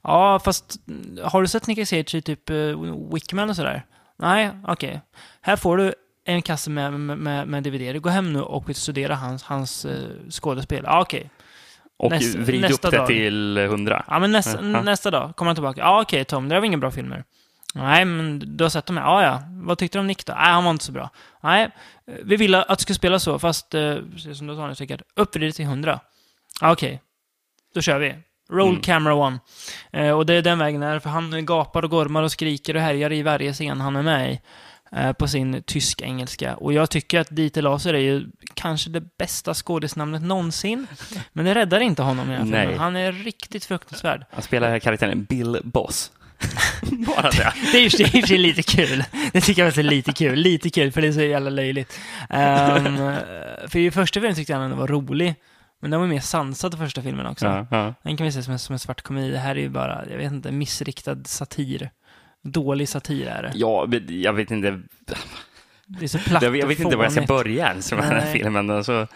Ja, 0.03 0.41
fast 0.45 0.77
har 1.23 1.43
du 1.43 1.49
sett 1.49 1.67
Nicolas 1.67 1.89
Cage 1.89 2.15
i 2.15 2.23
typ 2.23 2.51
uh, 2.51 3.13
Wickman 3.15 3.51
och 3.51 3.57
sådär? 3.57 3.83
Nej, 4.19 4.51
okej. 4.67 5.01
Här 5.41 5.57
får 5.57 5.77
du 5.77 5.95
en 6.25 6.43
kasse 6.43 6.71
med, 6.71 6.93
med, 6.93 7.49
med, 7.49 7.63
DVD. 7.63 8.03
Gå 8.03 8.09
hem 8.09 8.33
nu 8.33 8.41
och 8.41 8.77
studera 8.77 9.15
hans, 9.15 9.43
hans 9.43 9.85
uh, 9.85 9.93
skådespel. 10.31 10.83
Ja, 10.87 11.01
okej. 11.01 11.31
Och 11.99 12.11
nästa- 12.11 12.39
vrid 12.39 12.71
upp 12.71 12.83
det 12.83 12.91
dag. 12.91 13.07
till 13.07 13.59
100. 13.59 14.05
Ja, 14.09 14.19
men 14.19 14.33
nästa, 14.33 14.65
Ja. 14.65 14.83
nästa 14.83 15.11
dag 15.11 15.37
kommer 15.37 15.49
han 15.49 15.57
tillbaka. 15.57 15.81
Ja, 15.81 16.03
okej 16.03 16.25
Tom, 16.25 16.49
det 16.49 16.61
var 16.61 16.67
inga 16.67 16.79
bra 16.79 16.91
filmer. 16.91 17.25
Nej, 17.73 18.05
men 18.05 18.43
du 18.57 18.65
har 18.65 18.69
sett 18.69 18.87
dem 18.87 18.97
här. 18.97 19.05
Ja, 19.05 19.23
ja. 19.23 19.43
Vad 19.51 19.79
tyckte 19.79 19.99
du 19.99 20.01
om 20.01 20.07
Nick 20.07 20.27
då? 20.27 20.33
Nej, 20.33 20.53
han 20.53 20.65
var 20.65 20.71
inte 20.71 20.85
så 20.85 20.93
bra. 20.93 21.11
Nej, 21.43 21.71
vi 22.25 22.37
ville 22.37 22.63
att 22.63 22.79
du 22.79 22.83
skulle 22.83 22.97
spela 22.97 23.19
så, 23.19 23.39
fast 23.39 23.75
eh, 23.75 23.97
precis 24.13 24.39
som 24.39 24.47
du 24.47 24.57
sa 24.57 24.67
nu 24.67 24.75
säkert, 24.75 25.03
uppvrid 25.17 25.55
till 25.55 25.65
100. 25.65 26.01
Ja, 26.61 26.73
okej. 26.73 27.01
Då 27.75 27.81
kör 27.81 27.99
vi. 27.99 28.15
Roll 28.51 28.69
Mm. 28.71 28.81
camera 28.83 29.15
one. 29.15 29.39
Eh, 29.93 30.11
och 30.11 30.27
det 30.27 30.35
är 30.35 30.43
den 30.43 30.59
vägen 30.59 30.81
där, 30.81 30.99
för 30.99 31.11
han 31.11 31.47
gapar 31.47 31.83
och 31.85 31.91
gormar 31.91 32.23
och 32.23 32.33
skriker 32.33 32.75
och 32.77 32.83
härjar 32.83 33.13
i 33.13 33.23
varje 33.23 33.53
scen 33.53 33.81
han 33.81 33.97
är 33.97 34.03
med 34.03 34.33
i. 34.33 34.41
eh, 34.93 35.13
På 35.13 35.29
sin 35.29 35.63
tysk-engelska. 35.63 36.55
Och 36.57 36.73
jag 36.73 36.91
tycker 36.91 37.21
att 37.21 37.29
Dieter 37.31 37.63
Laser 37.63 37.95
är 37.95 37.99
ju 37.99 38.27
kanske 38.55 38.91
det 38.91 39.17
bästa 39.19 39.55
skådisnamnet 39.55 40.23
någonsin. 40.23 40.87
Men 41.33 41.45
det 41.45 41.55
räddar 41.55 41.81
inte 41.81 42.03
honom 42.03 42.31
i 42.31 42.39
Nej. 42.39 42.45
filmen. 42.45 42.79
Han 42.79 42.97
är 42.97 43.13
riktigt 43.13 43.65
fruktansvärd. 43.65 44.25
Han 44.31 44.43
spelar 44.43 44.79
karaktären 44.79 45.25
Bill 45.25 45.59
Boss. 45.65 46.13
Bara 47.07 47.31
det. 47.31 47.53
Det 47.73 47.79
är 47.79 47.85
i 47.85 47.87
och 47.87 47.93
för 47.93 48.27
sig 48.27 48.39
lite 48.39 48.63
kul. 48.63 49.05
Det 49.33 49.41
tycker 49.41 49.63
jag 49.63 49.69
faktiskt 49.69 49.87
är 49.87 49.91
lite 49.91 50.13
kul. 50.13 50.39
Lite 50.39 50.71
kul, 50.71 50.93
för 50.93 51.03
det 51.03 51.09
är 51.09 51.13
så 51.13 51.23
jävla 51.23 51.51
löjligt. 51.51 52.01
Um, 52.31 52.97
för 53.69 53.77
i 53.77 53.91
första 53.91 54.21
filmen 54.21 54.35
tyckte 54.35 54.53
jag 54.53 54.63
den 54.63 54.77
var 54.77 54.87
rolig. 54.87 55.35
Men 55.81 55.91
den 55.91 56.01
var 56.01 56.07
mer 56.07 56.21
sansad 56.21 56.75
i 56.75 56.77
första 56.77 57.03
filmen 57.03 57.27
också. 57.27 57.47
Ja, 57.47 57.67
ja. 57.71 57.95
Den 58.03 58.17
kan 58.17 58.25
vi 58.27 58.33
se 58.33 58.43
som 58.43 58.53
en, 58.53 58.59
som 58.59 58.73
en 58.73 58.79
svart 58.79 59.03
komedi. 59.03 59.31
Det 59.31 59.39
här 59.39 59.57
är 59.57 59.61
ju 59.61 59.69
bara, 59.69 60.05
jag 60.11 60.19
vet 60.19 60.33
inte, 60.33 60.53
missriktad 60.53 61.17
satir. 61.25 61.91
Dålig 62.43 62.89
satir 62.89 63.27
är 63.27 63.43
det. 63.43 63.53
ja, 63.55 63.89
jag 64.09 64.33
vet 64.33 64.51
inte. 64.51 64.81
Det 65.87 66.05
är 66.05 66.09
så 66.09 66.19
platt 66.19 66.43
Jag 66.43 66.51
vet, 66.51 66.61
jag 66.61 66.69
vet 66.69 66.81
inte 66.81 66.97
var 66.97 67.05
jag 67.05 67.13
ska 67.13 67.23
börja 67.23 67.69
ens 67.69 67.93
med 67.93 68.03
den 68.03 68.11
här 68.11 68.33
filmen. 68.33 68.71
Alltså, 68.71 69.07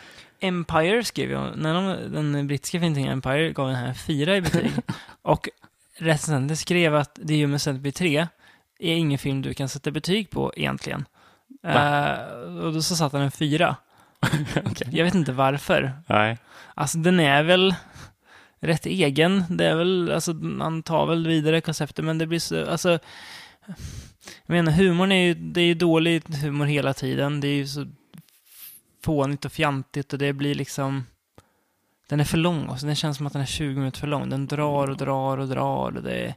Empire 0.41 1.05
skrev 1.05 1.31
jag, 1.31 1.59
när 1.59 1.75
de, 1.75 2.13
den 2.13 2.47
brittiska 2.47 2.81
filmtidningen 2.81 3.13
Empire 3.13 3.53
gav 3.53 3.67
den 3.67 3.77
här 3.77 3.95
fyra 3.95 4.37
i 4.37 4.41
betyg. 4.41 4.71
och 5.23 5.49
recensenten 5.99 6.57
skrev 6.57 6.95
att 6.95 7.19
The 7.29 7.43
Human 7.43 7.59
Centipede 7.59 7.93
3 7.93 8.27
är 8.79 8.95
ingen 8.95 9.19
film 9.19 9.43
du 9.43 9.55
kan 9.55 9.69
sätta 9.69 9.91
betyg 9.91 10.31
på 10.31 10.53
egentligen. 10.57 11.05
Eh, 11.63 12.13
och 12.65 12.73
då 12.73 12.83
så 12.83 12.97
satte 12.97 13.17
han 13.17 13.25
en 13.25 13.31
fyra. 13.31 13.77
Okej. 14.65 14.89
Jag 14.91 15.05
vet 15.05 15.15
inte 15.15 15.33
varför. 15.33 15.93
nej. 16.07 16.39
Alltså 16.75 16.99
den 16.99 17.21
är 17.21 17.43
väl 17.43 17.75
rätt 18.61 18.87
egen. 18.87 19.45
Det 19.49 19.67
är 19.67 19.75
väl, 19.75 20.13
alltså 20.13 20.35
man 20.35 20.83
tar 20.83 21.07
väl 21.07 21.27
vidare 21.27 21.61
konceptet, 21.61 22.05
men 22.05 22.19
det 22.19 22.27
blir 22.27 22.39
så, 22.39 22.67
alltså 22.67 22.99
jag 24.47 24.55
menar, 24.55 24.73
humorn 24.73 25.13
är 25.13 25.27
ju, 25.27 25.35
det 25.35 25.61
är 25.61 25.65
ju 25.65 25.75
dålig 25.75 26.23
humor 26.43 26.67
hela 26.67 26.95
tiden. 26.95 27.41
Det 27.41 27.49
är 27.49 27.55
ju 27.55 27.67
så 27.67 27.87
fånigt 29.05 29.45
och 29.45 29.53
fjantigt 29.53 30.13
och 30.13 30.19
det 30.19 30.33
blir 30.33 30.55
liksom 30.55 31.07
den 32.09 32.21
är 32.21 32.25
för 32.25 32.39
lång 32.39 32.69
också. 32.69 32.87
Den 32.87 32.95
känns 32.97 33.17
som 33.17 33.27
att 33.27 33.33
den 33.33 33.43
är 33.43 33.47
20 33.47 33.79
minuter 33.79 34.01
för 34.01 34.07
lång. 34.07 34.29
Den 34.29 34.47
drar 34.47 34.91
och 34.91 34.97
drar 34.97 35.39
och 35.39 35.49
drar 35.49 35.97
och 35.97 36.03
det 36.03 36.15
är... 36.15 36.35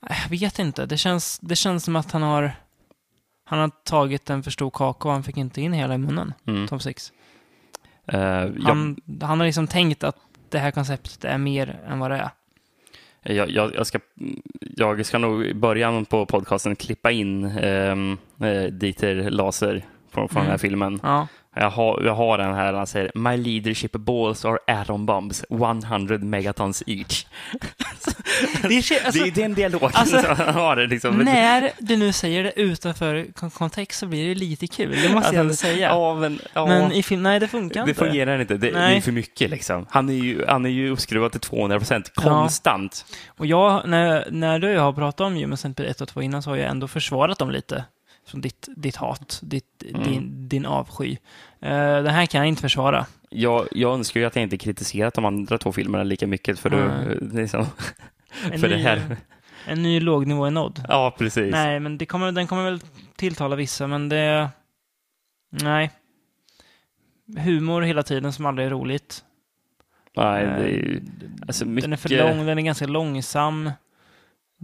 Jag 0.00 0.28
vet 0.30 0.58
inte. 0.58 0.86
Det 0.86 0.96
känns, 0.96 1.38
det 1.38 1.56
känns 1.56 1.84
som 1.84 1.96
att 1.96 2.12
han 2.12 2.22
har 2.22 2.52
han 3.44 3.58
har 3.58 3.68
tagit 3.84 4.30
en 4.30 4.42
för 4.42 4.50
stor 4.50 4.70
kaka 4.70 5.08
och 5.08 5.14
han 5.14 5.22
fick 5.22 5.36
inte 5.36 5.60
in 5.60 5.72
hela 5.72 5.94
i 5.94 5.98
munnen. 5.98 6.34
Mm. 6.46 6.68
Tom 6.68 6.80
Six. 6.80 7.12
Eh, 8.06 8.20
jag, 8.20 8.60
Han, 8.62 8.96
han 9.22 9.40
har 9.40 9.46
liksom 9.46 9.66
tänkt 9.66 10.04
att 10.04 10.16
det 10.48 10.58
här 10.58 10.70
konceptet 10.70 11.24
är 11.24 11.38
mer 11.38 11.80
än 11.86 11.98
vad 11.98 12.10
det 12.10 12.16
är. 12.16 12.30
jag, 13.34 13.50
jag, 13.50 13.74
jag, 13.74 13.86
ska, 13.86 13.98
jag 14.60 15.06
ska 15.06 15.18
nog 15.18 15.44
i 15.44 15.54
början 15.54 16.04
på 16.04 16.26
podcasten 16.26 16.76
klippa 16.76 17.10
in 17.10 17.58
um, 17.58 18.18
Dieter 18.70 19.30
Laser 19.30 19.84
från, 20.10 20.28
från 20.28 20.40
den 20.40 20.46
här 20.46 20.48
Mm. 20.50 20.58
filmen. 20.58 21.00
Ja. 21.02 21.26
Jag 21.56 21.70
har, 21.70 22.02
jag 22.04 22.14
har 22.14 22.38
den 22.38 22.54
här, 22.54 22.72
han 22.72 22.86
säger 22.86 23.10
My 23.14 23.36
leadership 23.36 23.92
balls 23.92 24.44
are 24.44 24.58
atom 24.66 25.06
bombs, 25.06 25.44
100 25.50 26.18
megatons 26.18 26.82
each. 26.86 27.26
Det 28.62 28.74
är, 28.74 29.06
alltså, 29.06 29.22
det 29.24 29.28
är 29.28 29.30
den 29.30 29.54
dialogen 29.54 29.90
alltså, 29.94 30.16
har. 30.42 30.76
Det 30.76 30.86
liksom. 30.86 31.16
när 31.16 31.70
du 31.78 31.96
nu 31.96 32.12
säger 32.12 32.44
det 32.44 32.60
utanför 32.60 33.26
kon- 33.34 33.50
kontext 33.50 33.98
så 34.00 34.06
blir 34.06 34.28
det 34.28 34.34
lite 34.34 34.66
kul. 34.66 34.96
Det 35.02 35.12
måste 35.14 35.34
jag 35.34 35.40
ändå 35.40 35.54
säga. 35.54 35.90
Alltså, 35.90 36.00
Ja, 36.02 36.14
men, 36.14 36.40
ja, 36.54 36.66
Men 36.66 36.92
i 36.92 37.02
film, 37.02 37.22
nej 37.22 37.40
det 37.40 37.48
funkar 37.48 37.84
det 37.84 37.90
inte. 37.90 38.04
fungerar 38.04 38.40
inte. 38.40 38.54
Det, 38.56 38.70
det 38.70 38.78
Nej. 38.78 38.96
är 38.96 39.00
för 39.00 39.12
mycket 39.12 39.50
liksom. 39.50 39.86
Han 39.90 40.08
är 40.08 40.12
ju, 40.14 40.44
han 40.48 40.66
är 40.66 40.70
ju 40.70 40.90
uppskruvad 40.90 41.32
till 41.32 41.40
200 41.40 41.78
procent 41.78 42.12
Ja. 42.16 42.22
konstant. 42.22 43.04
Och 43.38 43.46
jag, 43.46 43.88
när, 43.88 44.26
när 44.30 44.58
du 44.58 44.68
och 44.68 44.74
jag 44.74 44.80
har 44.82 44.92
pratat 44.92 45.20
om 45.20 45.34
Human 45.34 45.56
Centipede 45.56 45.88
1 45.88 46.00
och 46.00 46.08
2 46.08 46.22
innan 46.22 46.42
så 46.42 46.50
har 46.50 46.56
jag 46.56 46.70
ändå 46.70 46.88
försvarat 46.88 47.38
dem 47.38 47.50
lite. 47.50 47.84
Från 48.32 48.40
ditt, 48.40 48.68
ditt 48.76 48.96
hat, 48.96 49.40
ditt, 49.42 49.82
Mm. 49.88 50.02
din, 50.02 50.48
din 50.48 50.66
avsky. 50.66 51.10
Uh, 51.12 51.68
den 51.68 52.06
här 52.06 52.26
kan 52.26 52.38
jag 52.38 52.48
inte 52.48 52.62
försvara. 52.62 53.06
Jag, 53.30 53.68
jag 53.72 53.94
önskar 53.94 54.20
ju 54.20 54.26
att 54.26 54.36
jag 54.36 54.42
inte 54.42 54.58
kritiserat 54.58 55.14
de 55.14 55.24
andra 55.24 55.58
två 55.58 55.72
filmerna 55.72 56.04
lika 56.04 56.26
mycket 56.26 56.58
för, 56.58 56.70
Nej. 56.70 57.16
då, 57.20 57.36
liksom, 57.40 57.66
för 58.30 58.50
ny, 58.58 58.68
det 58.68 58.76
här. 58.76 59.16
En 59.66 59.82
ny 59.82 60.00
lågnivå 60.00 60.44
är 60.44 60.50
nådd. 60.50 60.84
Ja, 60.88 61.14
precis. 61.18 61.52
Nej, 61.52 61.80
men 61.80 61.98
det 61.98 62.06
kommer, 62.06 62.32
den 62.32 62.46
kommer 62.46 62.64
väl 62.64 62.80
tilltala 63.16 63.56
vissa, 63.56 63.86
men 63.86 64.08
det... 64.08 64.48
Nej. 65.50 65.90
Humor 67.38 67.82
hela 67.82 68.02
tiden 68.02 68.32
som 68.32 68.46
aldrig 68.46 68.66
är 68.66 68.70
roligt. 68.70 69.24
Nej, 70.16 70.44
det 70.46 70.50
är 70.52 70.68
ju, 70.68 70.96
Eh, 70.96 71.02
alltså 71.46 71.64
Den 71.64 71.92
är 71.92 71.96
för 71.96 72.08
mycket- 72.08 72.26
lång, 72.36 72.46
den 72.46 72.58
är 72.58 72.62
ganska 72.62 72.86
långsam. 72.86 73.70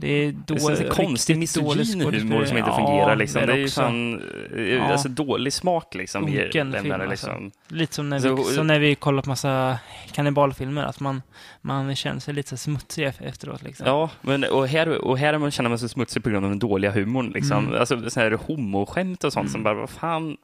Det 0.01 0.09
är 0.09 0.33
Det 0.33 0.39
då, 0.47 0.55
är 0.71 0.75
så 0.77 0.91
konstig 0.91 1.39
misogyn 1.39 2.01
humor 2.01 2.45
som 2.45 2.57
inte 2.59 2.71
Ja, 2.71 2.77
fungerar. 2.77 3.17
Liksom. 3.17 3.47
Det 3.47 3.53
är 3.53 3.57
ju 3.57 3.69
sån, 3.69 4.23
eh, 4.57 4.91
alltså, 4.91 5.09
dålig 5.09 5.53
smak 5.53 5.95
liksom. 5.95 6.29
i 6.29 6.33
där, 6.53 6.67
alltså. 6.67 7.09
liksom. 7.09 7.51
Lite 7.69 7.95
som 7.95 8.09
när, 8.09 8.19
Så- 8.21 8.35
vi, 8.35 8.43
som 8.45 8.67
när 8.67 8.79
vi 8.79 8.95
kollar 8.95 9.23
på 9.23 9.29
massa 9.29 9.79
kannibalfilmer, 10.13 10.83
att 10.85 11.01
man, 11.01 11.23
man 11.61 11.97
känner 11.97 12.21
sig 12.21 12.35
lite 12.35 12.49
så 12.49 12.57
smutsig 12.57 13.07
ef- 13.07 13.23
efteråt. 13.29 13.63
Liksom. 13.63 13.87
Ja, 13.87 14.11
men, 14.21 14.45
och 14.45 14.69
här, 14.69 14.89
och 15.05 15.19
här 15.19 15.35
är 15.35 15.39
man, 15.39 15.51
känner 15.51 15.69
man 15.69 15.79
sig 15.79 15.89
smutsig 15.89 16.23
på 16.25 16.31
grund 16.31 16.45
av 16.45 16.51
den 16.51 16.59
dåliga 16.59 16.91
humorn. 16.91 17.31
Liksom. 17.35 17.67
Mm. 17.67 17.81
Alltså 17.81 18.11
så 18.11 18.21
här 18.21 18.31
homoskämt 18.31 19.25
och 19.25 19.33
sånt 19.33 19.51
som 19.51 19.63
bara, 19.63 19.75
vad 19.75 19.91
fan, 19.91 20.37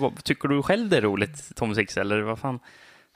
vad, 0.00 0.24
tycker 0.24 0.48
du 0.48 0.62
själv 0.62 0.88
det 0.88 0.96
är 0.96 1.02
roligt, 1.02 1.56
Tom 1.56 1.74
Six, 1.74 1.96
eller 1.96 2.20
vad 2.20 2.38
fan? 2.38 2.58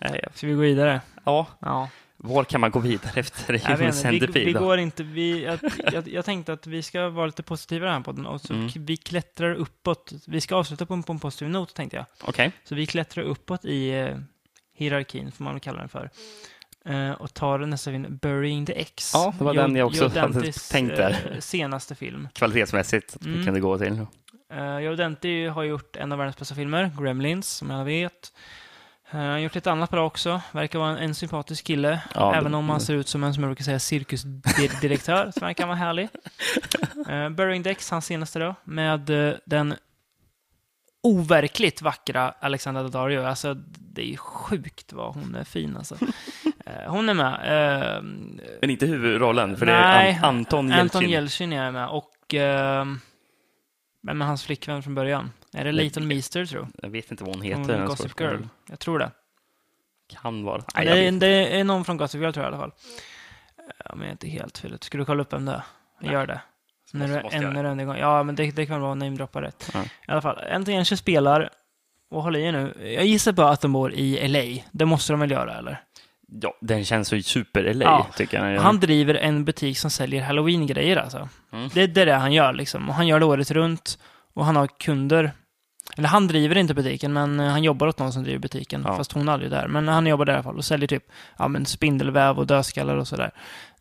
Nej, 0.00 0.20
ja. 0.22 0.28
Ska 0.34 0.46
vi 0.46 0.52
gå 0.52 0.60
vidare? 0.60 1.00
Ja, 1.24 1.46
Ja. 1.60 1.88
Var 2.24 2.44
kan 2.44 2.60
man 2.60 2.70
gå 2.70 2.78
vidare 2.78 3.20
efter 3.20 3.52
Jag, 3.54 3.60
Human 3.60 3.78
vet 3.78 4.04
inte, 4.04 4.26
vi, 4.26 4.44
vi 4.44 4.52
går 4.52 4.78
inte, 4.78 5.02
vi, 5.02 5.44
jag, 5.44 5.58
jag, 5.92 6.08
jag 6.08 6.24
tänkte 6.24 6.52
att 6.52 6.66
vi 6.66 6.82
ska 6.82 7.08
vara 7.08 7.26
lite 7.26 7.42
positiva 7.42 7.84
i 7.84 7.88
den 7.88 7.94
här 7.96 8.02
podden 8.02 8.26
och 8.26 8.40
så 8.40 8.52
Mm. 8.54 8.70
vi 8.76 8.96
klättrar 8.96 9.54
uppåt. 9.54 10.12
Vi 10.26 10.40
ska 10.40 10.56
avsluta 10.56 10.86
på 10.86 10.94
en, 10.94 11.02
på 11.02 11.12
en 11.12 11.18
positiv 11.18 11.48
not 11.48 11.74
tänkte 11.74 11.96
jag. 11.96 12.06
Okej, 12.22 12.52
Så 12.64 12.74
vi 12.74 12.86
klättrar 12.86 13.22
uppåt 13.24 13.64
i 13.64 13.90
eh, 13.90 14.16
hierarkin, 14.76 15.32
får 15.32 15.44
man 15.44 15.54
väl 15.54 15.60
kalla 15.60 15.78
den 15.78 15.88
för. 15.88 16.10
Eh, 16.86 17.10
och 17.10 17.34
tar 17.34 17.58
nästa 17.58 17.90
film, 17.90 18.16
Burying 18.22 18.66
the 18.66 18.72
X. 18.80 19.10
Ja, 19.14 19.34
det 19.38 19.44
var 19.44 19.54
den 19.54 19.76
jag 19.76 19.86
också 19.86 20.08
hade 20.08 20.52
tänkt 20.52 20.96
där. 20.96 21.30
eh, 21.34 21.38
senaste 21.40 21.94
film. 21.94 22.28
kvalitetsmässigt 22.32 23.16
att 23.16 23.26
vi 23.26 23.32
Mm. 23.32 23.44
kunde 23.44 23.60
gå 23.60 23.78
till. 23.78 24.06
Uh, 24.54 24.78
Joe 24.80 24.94
Dante 24.96 25.28
har 25.54 25.62
gjort 25.62 25.96
en 25.96 26.12
av 26.12 26.18
världens 26.18 26.36
bästa 26.36 26.54
filmer, 26.54 26.90
Gremlins, 27.00 27.48
som 27.48 27.70
alla 27.70 27.84
vet. 27.84 28.32
Eh, 29.14 29.20
Han 29.20 29.30
har 29.30 29.38
gjort 29.38 29.54
lite 29.54 29.72
annat 29.72 29.90
bra 29.90 30.06
också. 30.06 30.40
Verkar 30.52 30.78
vara 30.78 30.90
en, 30.90 30.96
en 30.98 31.14
sympatisk 31.14 31.64
kille. 31.66 32.00
Ja, 32.14 32.34
även 32.34 32.52
det- 32.52 32.58
om 32.58 32.68
han 32.70 32.80
ser 32.80 32.94
ut 32.94 33.08
som 33.08 33.24
en, 33.24 33.34
som 33.34 33.42
jag 33.42 33.48
brukar 33.50 33.64
säga, 33.64 33.78
cirkusdirektör. 33.78 35.30
som 35.30 35.46
verkar 35.46 35.66
vara 35.66 35.76
härlig. 35.76 36.08
Uh, 37.10 37.28
Burying 37.28 37.62
Dex, 37.62 37.90
hans 37.90 38.06
senaste 38.06 38.38
då, 38.38 38.54
med 38.64 39.10
eh, 39.10 39.34
den 39.44 39.74
overkligt 41.02 41.82
vackra 41.82 42.34
Alexandra 42.40 42.82
Daddario. 42.82 43.22
Alltså, 43.22 43.54
det 43.94 44.12
är 44.12 44.16
sjukt 44.16 44.92
vad 44.92 45.14
hon 45.14 45.34
är 45.34 45.44
fin 45.44 45.76
alltså. 45.76 45.96
Eh, 46.66 46.90
hon 46.92 47.08
är 47.08 47.14
med. 47.14 47.34
Eh, 47.34 48.02
Men 48.60 48.70
inte 48.70 48.86
huvudrollen, 48.86 49.56
för 49.56 49.66
Nej, 49.66 50.12
det 50.12 50.18
är 50.18 50.18
An- 50.18 50.24
Anton 50.36 50.72
Anton 50.72 50.78
Jeltsin. 51.02 51.10
Jeltsin 51.10 51.52
är 51.52 51.70
med. 51.70 51.88
Och... 51.88 52.34
Vem 54.06 54.22
är 54.22 54.26
hans 54.26 54.44
flickvän 54.44 54.82
från 54.82 54.94
början? 54.94 55.32
Är 55.52 55.64
det 55.64 55.72
Leighton 55.72 56.06
Meester, 56.06 56.46
tror 56.46 56.62
jag? 56.62 56.84
Jag 56.84 56.90
vet 56.90 57.10
inte 57.10 57.24
vad 57.24 57.34
hon 57.34 57.42
heter. 57.42 57.76
Den 57.78 57.86
Gossip. 57.86 58.20
Girl. 58.20 58.42
Jag 58.68 58.78
tror 58.78 58.98
det. 58.98 59.10
Kan 60.22 60.44
vara. 60.44 60.64
Nej, 60.74 60.84
det, 60.86 60.98
är, 61.08 61.12
det 61.12 61.60
är 61.60 61.64
någon 61.64 61.84
från 61.84 61.96
Gossip 61.96 62.20
Girl, 62.20 62.32
tror 62.32 62.44
jag 62.46 62.52
i 62.52 62.54
alla 62.56 62.62
fall. 62.62 62.72
Men 63.90 63.98
jag 64.00 64.06
är 64.06 64.12
inte 64.12 64.28
helt 64.28 64.58
fel. 64.58 64.78
Ska 64.80 64.98
du 64.98 65.04
kolla 65.04 65.22
upp 65.22 65.32
vem 65.32 65.44
det 65.44 65.62
är? 66.00 66.12
Gör 66.12 66.26
det. 66.26 66.40
När 66.92 67.08
du 67.08 67.22
Måste- 67.22 67.36
en 67.36 67.56
enda 67.56 67.84
gång. 67.84 67.96
Ja, 67.96 68.22
men 68.22 68.34
det, 68.34 68.50
det 68.50 68.66
kan 68.66 68.80
vara 68.80 68.94
namedroppa 68.94 69.42
rätt. 69.42 69.70
Ja. 69.74 69.82
I 69.84 69.88
alla 70.06 70.22
fall, 70.22 70.40
Jensen 70.68 70.98
spelar, 70.98 71.50
och 72.10 72.22
håll 72.22 72.36
i 72.36 72.42
er 72.42 72.52
nu, 72.52 72.92
jag 72.94 73.04
gissar 73.04 73.32
på 73.32 73.42
att 73.42 73.60
de 73.60 73.72
bor 73.72 73.92
i 73.92 74.28
LA. 74.28 74.62
Det 74.72 74.84
måste 74.84 75.12
de 75.12 75.20
väl 75.20 75.30
göra, 75.30 75.58
eller? 75.58 75.82
Ja, 76.42 76.54
den 76.60 76.84
känns 76.84 77.08
så 77.08 77.20
super-LA, 77.22 77.84
Ja. 77.84 78.06
tycker 78.16 78.46
jag. 78.52 78.60
Han 78.60 78.80
driver 78.80 79.14
en 79.14 79.44
butik 79.44 79.78
som 79.78 79.90
säljer 79.90 80.22
halloween-grejer 80.22 80.96
alltså. 80.96 81.28
Mm. 81.52 81.68
Det, 81.74 81.86
det 81.86 82.02
är 82.02 82.06
det 82.06 82.14
han 82.14 82.32
gör 82.32 82.52
liksom. 82.52 82.88
Och 82.88 82.94
han 82.94 83.06
gör 83.06 83.20
det 83.20 83.26
året 83.26 83.50
runt. 83.50 83.98
Och 84.34 84.44
han 84.44 84.56
har 84.56 84.66
kunder. 84.66 85.32
Eller 85.96 86.08
han 86.08 86.26
driver 86.26 86.56
inte 86.58 86.74
butiken, 86.74 87.12
men 87.12 87.40
eh, 87.40 87.46
han 87.46 87.64
jobbar 87.64 87.86
åt 87.86 87.98
någon 87.98 88.12
som 88.12 88.22
driver 88.22 88.38
butiken. 88.38 88.82
Ja. 88.86 88.96
Fast 88.96 89.12
hon 89.12 89.28
är 89.28 89.32
aldrig 89.32 89.50
där. 89.50 89.68
Men 89.68 89.88
han 89.88 90.06
jobbar 90.06 90.24
där 90.24 90.32
i 90.32 90.36
alla 90.36 90.42
fall 90.42 90.56
och 90.56 90.64
säljer 90.64 90.88
typ 90.88 91.04
ja, 91.38 91.48
men 91.48 91.66
spindelväv 91.66 92.38
och 92.38 92.46
dödskallar 92.46 92.96
och 92.96 93.08
sådär. 93.08 93.30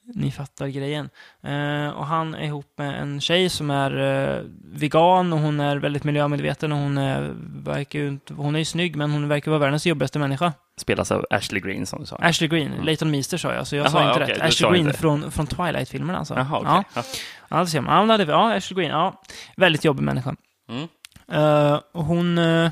Ni 0.05 0.31
fattar 0.31 0.67
grejen. 0.67 1.09
Eh, 1.43 1.89
och 1.89 2.05
han 2.05 2.35
är 2.35 2.43
ihop 2.45 2.73
med 2.77 3.01
en 3.01 3.21
tjej 3.21 3.49
som 3.49 3.69
är 3.71 3.97
eh, 3.99 4.41
vegan 4.73 5.33
och 5.33 5.39
hon 5.39 5.59
är 5.59 5.77
väldigt 5.77 6.03
miljömedveten 6.03 6.71
och 6.71 6.77
hon 6.77 6.97
är, 6.97 7.33
verkar 7.63 7.99
ju 7.99 8.07
inte, 8.07 8.33
hon 8.33 8.55
är 8.55 8.59
ju 8.59 8.65
snygg 8.65 8.95
men 8.95 9.11
hon 9.11 9.27
verkar 9.27 9.51
vara 9.51 9.59
världens 9.59 9.85
jobbigaste 9.85 10.19
människa. 10.19 10.53
Spelas 10.77 11.11
av 11.11 11.25
Ashley 11.29 11.61
Green, 11.61 11.85
som 11.85 11.99
du 11.99 12.05
sa. 12.05 12.15
Ashley 12.15 12.47
Green, 12.47 12.71
Leighton 12.71 13.11
Meester 13.11 13.37
sa 13.37 13.53
jag, 13.53 13.67
så 13.67 13.75
jag 13.75 13.83
Jaha, 13.85 13.91
sa 13.91 14.09
inte 14.09 14.23
okej, 14.23 14.35
rätt. 14.35 14.41
Ashley 14.41 14.71
Green 14.71 14.87
inte. 14.87 14.97
från, 14.99 15.31
från 15.31 15.47
Twilight-filmerna 15.47 16.19
alltså. 16.19 16.33
Jaha, 16.33 16.57
okej. 16.57 16.71
ja. 16.73 16.83
Ja. 16.95 17.03
Ja, 17.49 17.57
det 17.59 17.67
ser 17.67 17.81
man. 17.81 18.09
Ja, 18.09 18.23
ja, 18.27 18.53
Ashley 18.55 18.75
Green, 18.81 18.91
ja. 18.91 19.21
Väldigt 19.57 19.83
jobbig 19.85 20.03
människa. 20.03 20.35
Mm. 20.69 20.87
Eh, 21.31 21.79
och 21.91 22.03
hon... 22.05 22.37
eh, 22.37 22.71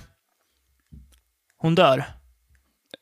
hon 1.58 1.76
dör. 1.76 2.04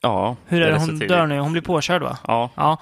ja, 0.01 0.35
Hur 0.45 0.61
är 0.61 0.71
det 0.71 0.79
hon 0.79 0.99
dör 0.99 1.27
nu? 1.27 1.39
Hon 1.39 1.51
blir 1.51 1.61
påkörd 1.61 2.01
va? 2.01 2.17
Ja, 2.27 2.49
Ja. 2.55 2.77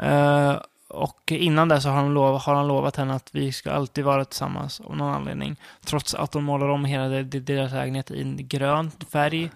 Eh, 0.00 0.56
och 0.90 1.32
innan 1.32 1.68
det 1.68 1.80
så 1.80 1.88
har 1.88 1.96
han, 1.96 2.14
lov, 2.14 2.38
har 2.40 2.54
han 2.54 2.68
lovat 2.68 2.96
henne 2.96 3.14
att 3.14 3.28
vi 3.32 3.52
ska 3.52 3.70
alltid 3.72 4.04
vara 4.04 4.24
tillsammans 4.24 4.80
av 4.80 4.96
någon 4.96 5.14
anledning. 5.14 5.56
Trots 5.84 6.14
att 6.14 6.32
de 6.32 6.44
målar 6.44 6.68
om 6.68 6.84
hela 6.84 7.08
deras 7.22 7.72
lägenhet 7.72 8.10
i 8.10 8.22
en 8.22 8.48
grön 8.48 8.90
färg. 9.12 9.50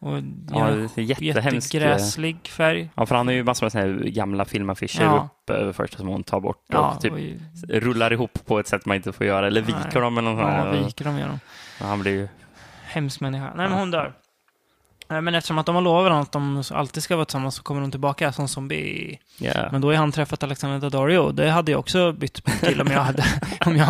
Och 0.00 0.18
ja 0.50 0.70
gör 0.70 0.88
det 0.94 1.00
är 1.02 1.22
jättehemskt. 1.24 1.74
jättegräslig 1.74 2.36
färg. 2.48 2.90
Ja, 2.94 3.06
för 3.06 3.14
han 3.14 3.26
har 3.26 3.34
ju 3.34 3.44
massor 3.44 3.64
med 3.66 3.72
såna 3.72 3.84
här 3.84 3.90
gamla 3.92 4.44
filmaffischer 4.44 5.02
Ja. 5.04 5.28
upp 5.44 5.50
över 5.50 5.72
första 5.72 5.96
som 5.98 6.08
hon 6.08 6.22
tar 6.22 6.40
bort 6.40 6.56
och 6.68 6.74
Ja, 6.74 6.98
typ 7.00 7.12
och, 7.12 7.18
rullar 7.68 8.12
ihop 8.12 8.38
på 8.46 8.58
ett 8.58 8.68
sätt 8.68 8.86
man 8.86 8.96
inte 8.96 9.12
får 9.12 9.26
göra, 9.26 9.46
eller 9.46 9.60
viker 9.62 9.90
Nej. 9.92 10.02
dem 10.02 10.18
eller 10.18 10.30
något 10.30 10.40
ja, 10.40 10.62
sånt 10.62 10.74
där. 10.74 10.84
viker 10.84 11.04
de 11.04 11.18
gör 11.18 11.28
de. 11.28 11.40
Ja, 11.80 11.86
Han 11.86 12.00
blir 12.00 12.12
ju... 12.12 12.28
Hemsk 12.84 13.20
människa. 13.20 13.44
Nej, 13.56 13.68
men 13.68 13.78
hon 13.78 13.90
dör. 13.90 14.12
Eh, 15.10 15.20
Men 15.20 15.34
eftersom 15.34 15.58
att 15.58 15.66
de 15.66 15.74
har 15.74 15.82
lovat 15.82 16.12
att 16.12 16.32
de 16.32 16.62
alltid 16.70 17.02
ska 17.02 17.16
vara 17.16 17.24
tillsammans 17.24 17.54
så 17.54 17.62
kommer 17.62 17.80
de 17.80 17.90
tillbaka 17.90 18.32
som 18.32 18.48
zombie. 18.48 19.18
Ja. 19.38 19.68
Men 19.72 19.80
då 19.80 19.88
har 19.88 19.94
han 19.94 20.12
träffat 20.12 20.42
Alexander 20.42 20.78
Daddario. 20.78 21.32
Det 21.32 21.50
hade 21.50 21.70
jag 21.72 21.78
också 21.78 22.12
bytt 22.12 22.60
till 22.60 22.80
om 22.80 22.86
jag 22.92 23.00
hade, 23.00 23.24
om 23.66 23.76
jag, 23.76 23.88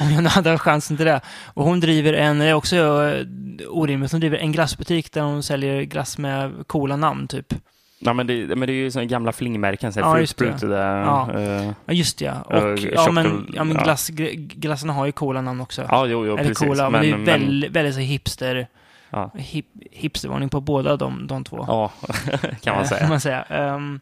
om 0.00 0.10
jag 0.12 0.22
hade 0.22 0.58
chansen 0.58 0.96
till 0.96 1.06
det. 1.06 1.20
Och 1.54 1.64
hon 1.64 1.80
driver 1.80 2.12
en, 2.12 2.38
det 2.38 2.44
är 2.44 2.54
också 2.54 2.76
eh, 2.76 3.24
orimligt, 3.68 4.12
hon 4.12 4.20
driver 4.20 4.38
en 4.38 4.52
glassbutik 4.52 5.12
där 5.12 5.20
hon 5.22 5.42
säljer 5.42 5.82
glass 5.82 6.18
med 6.18 6.52
coola 6.66 6.96
namn 6.96 7.28
typ. 7.28 7.54
Ja, 8.02 8.12
men 8.12 8.26
det, 8.26 8.46
men 8.56 8.60
det 8.60 8.72
är 8.72 8.74
ju 8.74 8.90
såna 8.90 9.04
gamla 9.04 9.32
flingmärken, 9.32 9.92
så 9.92 10.00
här 10.00 10.06
Ja, 10.08 10.20
just 10.20 10.38
det. 10.38 10.44
Brute, 10.44 10.66
där, 10.66 11.00
Ja. 11.00 11.30
eh, 11.34 11.70
Ja, 11.86 11.92
just 11.92 12.20
ja. 12.20 12.32
Eh, 12.50 12.62
Och 12.64 12.78
ja, 12.78 13.10
men, 13.12 13.46
ja, 13.54 13.64
men 13.64 13.76
ja. 13.76 13.82
glass, 13.82 14.10
gr- 14.10 14.34
glassarna 14.54 14.92
har 14.92 15.06
ju 15.06 15.12
coola 15.12 15.40
namn 15.40 15.60
också. 15.60 15.86
ja, 15.88 16.06
jo, 16.06 16.26
jo, 16.26 16.32
Eller 16.36 16.48
precis. 16.48 16.68
coola, 16.68 16.90
men, 16.90 17.00
det 17.00 17.06
är 17.06 17.08
ju 17.08 17.16
men- 17.16 17.24
väldigt, 17.24 17.70
väldigt 17.72 17.94
så 17.94 18.00
hipster, 18.00 18.66
Ja, 19.10 19.30
hip, 19.34 19.66
hipstervarning 19.90 20.48
på 20.48 20.60
båda 20.60 20.96
de, 20.96 21.26
de 21.26 21.44
två. 21.44 21.64
ja 21.68 21.90
kan 22.62 22.74
man 22.74 22.82
Eh, 22.84 22.88
säga. 22.88 23.08
man 23.08 23.20
säga. 23.20 23.42
Ehm, 23.42 24.00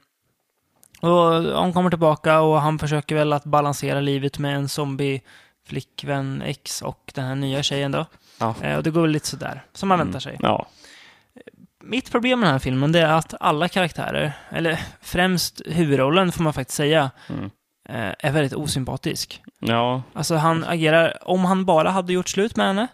och 1.01 1.11
hon 1.63 1.73
kommer 1.73 1.91
tillbaka 1.91 2.41
och 2.41 2.61
han 2.61 2.79
försöker 2.79 3.15
väl 3.15 3.33
att 3.33 3.45
balansera 3.45 4.01
livet 4.01 4.39
med 4.39 4.57
en 4.57 4.69
zombie 4.69 5.21
flickvän, 5.67 6.43
ex 6.43 6.83
och 6.83 7.13
den 7.15 7.25
här 7.25 7.35
nya 7.35 7.63
tjejen 7.63 7.93
då. 7.93 8.07
Ja. 8.41 8.55
Eh, 8.63 8.77
och 8.77 8.83
det 8.83 8.91
går 8.91 9.03
väl 9.03 9.11
lite 9.11 9.27
sådär, 9.27 9.63
som 9.73 9.89
man 9.89 9.97
Mm. 10.01 10.07
väntar 10.07 10.21
sig. 10.21 10.37
Ja, 10.43 10.67
Mitt 11.83 12.11
problem 12.11 12.41
med 12.41 12.47
den 12.47 12.53
här 12.53 12.59
filmen 12.59 12.93
det 12.93 13.01
är 13.01 13.13
att 13.13 13.35
alla 13.41 13.69
karaktärer, 13.69 14.33
eller 14.51 14.81
främst 15.01 15.63
huvudrollen 15.67 16.33
får 16.33 16.43
man 16.45 16.53
faktiskt 16.53 16.77
säga, 16.77 17.11
Mm. 17.29 17.45
eh, 17.89 18.15
är 18.19 18.33
väldigt 18.33 18.53
osympatisk. 18.55 19.43
ja, 19.59 20.03
Alltså 20.13 20.37
han 20.37 20.65
agerar, 20.65 21.19
om 21.29 21.45
han 21.45 21.65
bara 21.65 21.91
hade 21.91 22.13
gjort 22.13 22.29
slut 22.29 22.57
med 22.57 22.67
henne, 22.67 22.87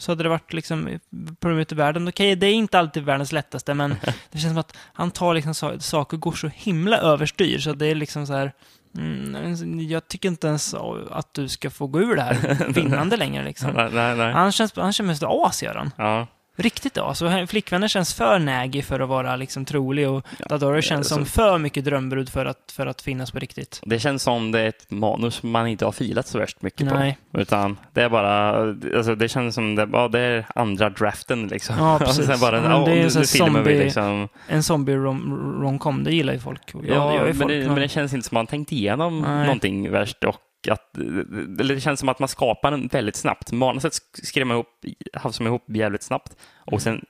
så 0.00 0.12
hade 0.12 0.22
det 0.22 0.28
varit 0.28 0.52
liksom 0.52 0.98
problemet 1.40 1.72
i 1.72 1.74
världen. 1.74 2.08
Okej, 2.08 2.36
det 2.36 2.46
är 2.46 2.52
inte 2.54 2.78
alltid 2.78 3.02
världens 3.02 3.32
lättaste, 3.32 3.74
men 3.74 3.90
det 4.30 4.38
känns 4.38 4.52
som 4.52 4.58
att 4.58 4.76
han 4.92 5.10
tar 5.10 5.34
liksom 5.34 5.54
sa- 5.54 5.78
saker 5.78 6.16
och 6.16 6.20
går 6.20 6.32
så 6.32 6.48
himla 6.54 6.96
överstyr, 6.98 7.58
så 7.58 7.72
det 7.72 7.86
är 7.86 7.94
liksom 7.94 8.26
så 8.26 8.32
här, 8.32 8.52
mm, 8.98 9.80
jag 9.80 10.08
tycker 10.08 10.28
inte 10.28 10.46
ens 10.46 10.74
att 11.10 11.34
du 11.34 11.48
ska 11.48 11.70
få 11.70 11.86
gå 11.86 12.00
ur 12.00 12.16
det 12.16 12.22
här 12.22 12.66
vinnande 12.74 13.16
längre 13.16 13.44
liksom. 13.44 13.70
nej, 13.70 13.90
nej. 13.92 14.16
nej. 14.16 14.32
Han 14.32 14.52
känns, 14.52 14.76
han 14.76 14.92
känns 14.92 15.06
mest 15.06 15.22
as, 15.26 15.62
gör 15.62 15.74
han. 15.74 15.90
Ja. 15.96 16.26
Riktigt 16.60 16.98
as. 16.98 17.22
Och 17.22 17.30
flickvännen 17.48 17.88
känns 17.88 18.14
för 18.14 18.38
nägig 18.38 18.84
för 18.84 19.00
att 19.00 19.08
vara 19.08 19.36
liksom 19.36 19.64
trolig 19.64 20.08
och 20.10 20.26
Dadoro 20.48 20.80
känns 20.80 21.08
så- 21.08 21.14
som 21.14 21.26
för 21.26 21.58
mycket 21.58 21.84
drömbrud 21.84 22.28
för 22.28 22.46
att, 22.46 22.72
för 22.76 22.86
att 22.86 23.02
finnas 23.02 23.30
på 23.30 23.38
riktigt. 23.38 23.80
Det 23.84 23.98
känns 23.98 24.22
som 24.22 24.52
det 24.52 24.60
är 24.60 24.66
ett 24.68 24.90
manus 24.90 25.42
man 25.42 25.66
inte 25.66 25.84
har 25.84 25.92
filat 25.92 26.26
så 26.26 26.38
värst 26.38 26.62
mycket 26.62 26.86
Nej. 26.94 27.18
på. 27.32 27.40
Utan 27.40 27.78
det 27.92 28.02
är 28.02 28.08
bara, 28.08 28.50
alltså 28.96 29.14
det 29.14 29.28
känns 29.28 29.54
som 29.54 29.74
det, 29.74 29.88
ja, 29.92 30.08
det 30.08 30.20
är 30.20 30.46
andra 30.54 30.90
draften 30.90 31.46
liksom. 31.46 31.76
Ja, 31.78 31.98
precis. 32.04 32.26
sen 32.26 32.40
bara, 32.40 32.56
Ja, 32.56 32.62
men 32.62 32.70
ja, 32.70 32.84
det 32.84 32.90
är 32.92 32.96
ju 32.96 33.02
nu, 33.02 33.10
så 33.10 33.20
zombie- 33.24 33.78
liksom. 33.78 34.28
En 34.48 34.62
zombie 34.62 34.92
rom- 34.96 35.60
romcom, 35.62 36.04
det 36.04 36.14
gillar 36.14 36.32
ju 36.32 36.38
folk. 36.38 36.62
Jag- 36.74 36.84
Ja, 36.96 37.14
gör 37.14 37.20
ju 37.20 37.32
men, 37.32 37.36
folk, 37.36 37.48
det, 37.48 37.66
men 37.66 37.74
det 37.74 37.88
känns 37.88 38.14
inte 38.14 38.28
som 38.28 38.34
man 38.34 38.46
tänkt 38.46 38.72
igenom 38.72 39.20
Nej. 39.20 39.42
någonting 39.46 39.90
värst 39.90 40.24
och 40.24 40.36
att, 40.68 40.96
eller 41.60 41.74
det 41.74 41.80
känns 41.80 42.00
som 42.00 42.08
att 42.08 42.18
man 42.18 42.28
skapar 42.28 42.70
den 42.70 42.86
väldigt 42.86 43.16
snabbt. 43.16 43.52
Manuset 43.52 43.92
sk- 43.92 44.24
skrev 44.24 44.46
man 44.46 44.54
ihop, 44.54 44.84
hafsade 45.14 45.44
man 45.44 45.50
ihop 45.50 45.64
jävligt 45.66 46.02
snabbt 46.02 46.36
och 46.56 46.82
sen, 46.82 47.04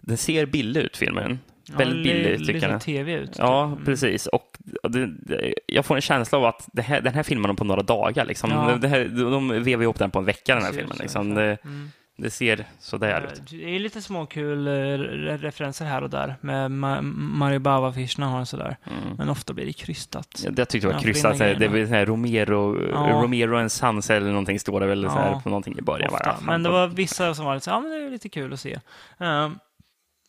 den 0.00 0.16
ser 0.16 0.46
billig 0.46 0.80
ut 0.80 0.96
filmen. 0.96 1.38
väldigt 1.76 2.04
billig 2.04 2.46
tycker 2.46 2.68
jag. 2.68 2.80
tv 2.80 3.12
ut. 3.12 3.36
Ja, 3.38 3.66
typ. 3.66 3.72
Mm. 3.72 3.84
precis. 3.84 4.26
Och 4.26 4.58
det, 4.82 5.06
det, 5.06 5.54
jag 5.66 5.86
får 5.86 5.94
en 5.94 6.00
känsla 6.00 6.38
av 6.38 6.44
att 6.44 6.68
här, 6.78 7.00
den 7.00 7.14
här 7.14 7.22
filmar 7.22 7.46
de 7.48 7.56
på 7.56 7.64
några 7.64 7.82
dagar. 7.82 8.24
Liksom. 8.24 8.50
Ja. 8.50 8.76
Det 8.80 8.88
här, 8.88 9.04
de 9.30 9.48
vevar 9.62 9.82
ihop 9.82 9.98
den 9.98 10.10
på 10.10 10.18
en 10.18 10.24
vecka, 10.24 10.54
den 10.54 10.64
här 10.64 10.72
filmen. 10.72 10.96
Liksom. 11.00 11.34
Det, 11.34 11.58
Mm. 11.64 11.90
Det 12.20 12.30
ser 12.30 12.66
sådär 12.78 13.20
Eh, 13.26 13.32
ut. 13.32 13.50
Det 13.50 13.74
är 13.76 13.78
lite 13.78 14.02
småkul 14.02 14.66
eh, 14.66 14.70
re- 14.70 15.38
referenser 15.38 15.84
här 15.84 16.02
och 16.02 16.10
där 16.10 16.36
med 16.40 16.70
Ma- 16.70 17.02
Mario 17.12 17.58
Bava-affischerna 17.58 18.24
har 18.26 18.38
en 18.38 18.46
sådär. 18.46 18.76
Mm. 18.84 19.16
Men 19.18 19.28
ofta 19.28 19.52
blir 19.52 19.66
det 19.66 19.72
krystat. 19.72 20.42
Ja, 20.44 20.50
det 20.50 20.64
tyckte 20.64 20.88
jag 20.88 20.94
var 20.94 21.00
krystat. 21.00 21.38
Det 21.38 21.44
grejerna. 21.54 21.72
blir 21.72 21.86
så 21.86 21.92
här 21.94 22.06
Romero, 22.06 22.88
Ja. 22.90 23.20
Romero 23.22 23.58
and 23.58 23.72
Sons 23.72 24.10
eller 24.10 24.28
någonting 24.28 24.60
står 24.60 24.80
det 24.80 24.86
väl 24.86 25.02
så 25.04 25.08
här 25.10 25.30
Ja. 25.30 25.40
på 25.44 25.48
någonting 25.48 25.78
i 25.78 25.82
början. 25.82 26.10
Ofta. 26.12 26.24
Bara, 26.24 26.40
Men 26.40 26.62
det 26.62 26.68
var 26.70 26.86
vissa 26.86 27.34
som 27.34 27.44
var 27.44 27.54
lite 27.54 27.64
så 27.64 27.70
ja 27.70 27.80
men 27.80 27.90
det 27.90 27.96
är 28.06 28.10
lite 28.10 28.28
kul 28.28 28.52
att 28.52 28.60
se. 28.60 28.80
Ehm, 29.18 29.58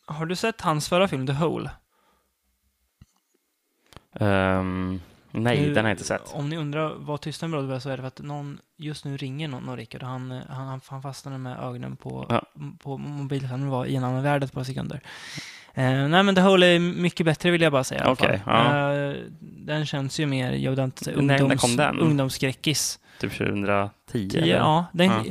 har 0.06 0.26
du 0.26 0.36
sett 0.36 0.60
hans 0.60 0.88
förra 0.88 1.08
film, 1.08 1.26
The 1.26 1.32
Hole? 1.32 1.70
Ehm, 4.20 5.00
nej, 5.30 5.60
Nu- 5.60 5.74
den 5.74 5.84
har 5.84 5.90
jag 5.90 5.94
inte 5.94 6.04
sett. 6.04 6.32
Om 6.34 6.48
ni 6.48 6.56
undrar 6.56 6.94
vad 6.98 7.20
berodde 7.50 7.68
på 7.74 7.80
så 7.80 7.90
är 7.90 7.96
det 7.96 8.02
för 8.02 8.08
att 8.08 8.18
någon 8.20 8.58
just 8.76 9.04
nu 9.04 9.16
ringer 9.16 9.48
någon, 9.48 9.62
någon 9.62 9.76
Rickard 9.76 10.02
och 10.02 10.08
han, 10.08 10.30
han, 10.48 10.80
han 10.86 11.02
fastnade 11.02 11.38
med 11.38 11.58
ögonen 11.60 11.96
på, 11.96 12.26
Ja. 12.28 12.42
på 12.82 12.98
mobilskärmen 12.98 13.68
var 13.68 13.86
i 13.86 13.96
en 13.96 14.04
annan 14.04 14.22
värld 14.22 14.44
ett 14.44 14.52
par 14.52 14.64
sekunder. 14.64 15.00
Eh, 15.74 16.08
nej 16.08 16.22
men 16.22 16.34
The 16.34 16.40
Hole 16.40 16.66
är 16.66 16.78
mycket 16.78 17.26
bättre 17.26 17.50
vill 17.50 17.62
jag 17.62 17.72
bara 17.72 17.84
säga 17.84 18.14
fall. 18.16 18.38
ja. 18.46 18.92
Eh, 18.94 19.16
den 19.40 19.86
känns 19.86 20.20
ju 20.20 20.26
mer, 20.26 20.52
jag 20.52 20.70
vet 20.70 20.78
inte, 20.78 21.10
När- 21.10 21.22
när 21.22 21.40
ungdoms, 21.42 21.60
kom 21.60 21.76
den? 21.76 21.98
ungdomsskräckis. 21.98 22.98
Typ 23.20 23.32
2010? 23.32 23.90
Tio, 24.12 24.42
eller? 24.42 24.56
ja, 24.56 24.84
den, 24.92 25.06
Ja. 25.06 25.24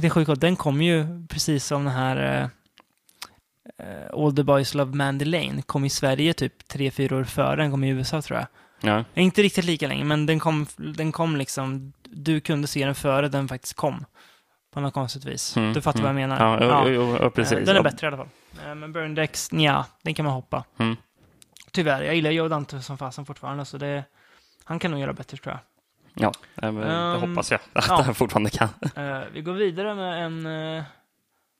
det 0.00 0.06
är 0.06 0.10
sjukt. 0.10 0.40
Den 0.40 0.56
kom 0.56 0.82
ju 0.82 1.26
precis 1.28 1.64
som 1.66 1.84
den 1.84 1.92
här 1.94 2.16
eh, 2.16 3.86
eh, 3.86 4.10
All 4.24 4.36
the 4.36 4.42
Boys 4.42 4.74
Love 4.74 4.96
Mandy 4.96 5.24
Lane. 5.24 5.62
Kom 5.62 5.84
i 5.84 5.90
Sverige 5.90 6.32
typ 6.34 6.68
tre, 6.68 6.90
fyra 6.90 7.16
år 7.16 7.24
före 7.24 7.56
den 7.56 7.70
kom 7.70 7.84
i 7.84 7.88
USA 7.88 8.22
tror 8.22 8.38
jag. 8.38 8.46
Ja. 8.80 9.04
Inte 9.14 9.42
riktigt 9.42 9.64
lika 9.64 9.88
länge, 9.88 10.04
men 10.04 10.26
den 10.26 10.38
kom, 10.40 10.66
den 10.76 11.12
kom 11.12 11.36
liksom, 11.36 11.92
du 12.02 12.40
kunde 12.40 12.66
se 12.68 12.84
den 12.84 12.94
före 12.94 13.28
den 13.28 13.48
faktiskt 13.48 13.74
kom. 13.76 14.04
På 14.72 14.80
något 14.80 14.94
konstigt 14.94 15.24
vis. 15.24 15.56
Mm, 15.56 15.72
Du 15.72 15.82
fattar 15.82 16.00
mm. 16.00 16.14
vad 16.14 16.22
jag 16.22 16.28
menar. 16.28 16.62
Ja, 16.64 16.88
jo, 16.88 16.92
jo, 16.94 17.18
jo, 17.22 17.30
precis. 17.30 17.58
Eh, 17.58 17.64
Den 17.64 17.76
är 17.76 17.82
bättre 17.82 18.06
i 18.06 18.08
alla 18.08 18.16
fall. 18.16 18.28
Eh, 18.66 18.74
Men 18.74 18.92
Burn 18.92 19.14
Dex, 19.14 19.48
ja, 19.52 19.86
den 20.02 20.14
kan 20.14 20.24
man 20.24 20.34
hoppa. 20.34 20.64
Mm. 20.78 20.96
Tyvärr, 21.72 22.02
jag 22.02 22.14
gillar 22.14 22.30
Joe 22.30 22.48
Dante 22.48 22.80
som 22.82 22.98
fasen 22.98 23.26
fortfarande, 23.26 23.64
så 23.64 23.78
det, 23.78 24.04
han 24.64 24.78
kan 24.78 24.90
nog 24.90 25.00
göra 25.00 25.12
bättre 25.12 25.36
tror 25.36 25.54
jag. 25.54 25.60
Ja, 26.14 26.32
men 26.72 26.74
det 26.74 26.92
Ehm, 26.92 27.20
hoppas 27.30 27.50
jag 27.50 27.60
att 27.72 27.86
ja. 27.88 28.02
han 28.02 28.14
fortfarande 28.14 28.50
kan. 28.50 28.68
Eh, 28.96 29.20
vi 29.32 29.40
går 29.42 29.52
vidare 29.52 29.94
med 29.94 30.24
en... 30.26 30.46
eh, 30.46 30.84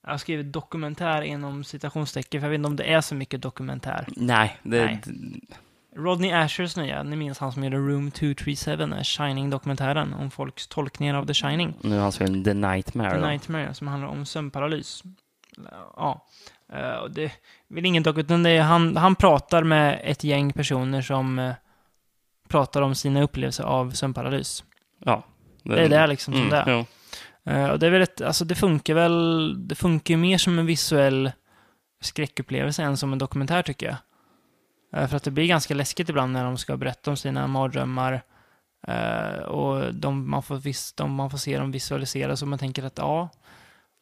jag 0.05 0.11
har 0.11 0.19
skrivit 0.19 0.53
dokumentär 0.53 1.23
inom 1.23 1.65
citationstecken, 1.65 2.41
för 2.41 2.47
jag 2.47 2.51
vet 2.51 2.59
inte 2.59 2.67
om 2.69 2.77
det 2.77 2.93
är 2.93 3.01
så 3.01 3.15
mycket 3.15 3.43
dokumentär. 3.43 4.05
Nej, 4.17 4.59
det, 4.63 4.85
Nej. 4.85 5.01
Rodney 5.97 6.33
Ashers 6.33 6.77
nya, 6.77 7.03
ni 7.03 7.17
minns 7.17 7.39
han 7.39 7.53
som 7.53 7.65
gjorde 7.65 7.77
Room 7.77 8.11
237, 8.11 8.77
den 8.77 9.05
Shining-dokumentären 9.05 10.15
om 10.15 10.31
folks 10.31 10.67
tolkningar 10.67 11.15
av 11.15 11.27
The 11.27 11.35
Shining. 11.35 11.75
nu 11.81 11.99
hans 11.99 12.19
film 12.19 12.45
The 12.45 12.55
Nightmare. 12.55 13.11
The 13.11 13.17
då. 13.17 13.27
Nightmare, 13.27 13.75
som 13.75 13.89
handlar 13.89 14.09
om 14.09 14.27
sömnparalys. 14.27 15.03
Ja. 15.97 16.27
Eh, 16.73 16.95
och 16.95 17.11
det 17.11 17.25
är 17.25 17.33
väl 17.69 17.87
ingen 17.87 18.03
dokumentär, 18.03 18.35
utan 18.35 18.43
det 18.43 18.51
är, 18.51 18.63
han, 18.63 18.97
han 18.97 19.17
pratar 19.17 19.63
med 19.63 20.01
ett 20.05 20.25
gäng 20.25 20.53
personer 20.53 21.03
som 21.03 21.39
eh, 21.39 21.55
pratar 22.49 22.83
om 22.83 22.95
sina 22.95 23.23
upplevelser 23.23 23.65
av 23.65 23.91
sömnparalys. 23.91 24.65
Ja. 25.05 25.25
Det 25.63 25.85
är 25.85 25.89
det 25.89 26.07
liksom 26.07 26.35
som 26.35 26.43
mm, 26.43 26.51
det 26.51 26.57
är. 26.57 26.79
jo. 26.79 26.85
Eh, 27.53 27.71
och 27.71 27.79
det 27.79 27.87
är 27.87 27.91
väl 27.91 28.03
ett, 28.03 28.21
alltså 28.21 28.45
det 28.45 28.55
funkar 28.55 28.95
väl, 28.95 29.69
det 29.69 29.75
funkar 29.75 30.15
ju 30.15 30.19
mer 30.19 30.39
som 30.39 30.59
en 30.59 30.67
visuell 30.67 31.33
skräckupplevelse 32.01 32.83
än 32.83 32.97
som 32.97 33.13
en 33.13 33.19
dokumentär 33.19 33.63
tycker 33.63 33.87
jag. 33.87 33.97
Eh, 34.93 35.09
för 35.09 35.17
att 35.17 35.23
det 35.23 35.31
blir 35.31 35.47
ganska 35.47 35.75
läskigt 35.75 36.09
ibland 36.09 36.33
när 36.33 36.45
de 36.45 36.59
ska 36.59 36.77
berätta 36.77 37.11
om 37.11 37.17
sina 37.17 37.47
mardrömmar. 37.47 38.23
Eh, 38.89 39.43
och 39.43 39.95
de, 39.95 40.31
man, 40.31 40.43
får 40.43 40.57
vis, 40.57 40.93
de, 40.93 41.15
man 41.15 41.31
får 41.31 41.39
se 41.39 41.59
dem 41.59 41.73
visualiseras 41.73 42.43
och 42.43 42.49
man 42.49 42.59
tänker 42.59 42.85
att 42.85 42.99
ja, 42.99 43.29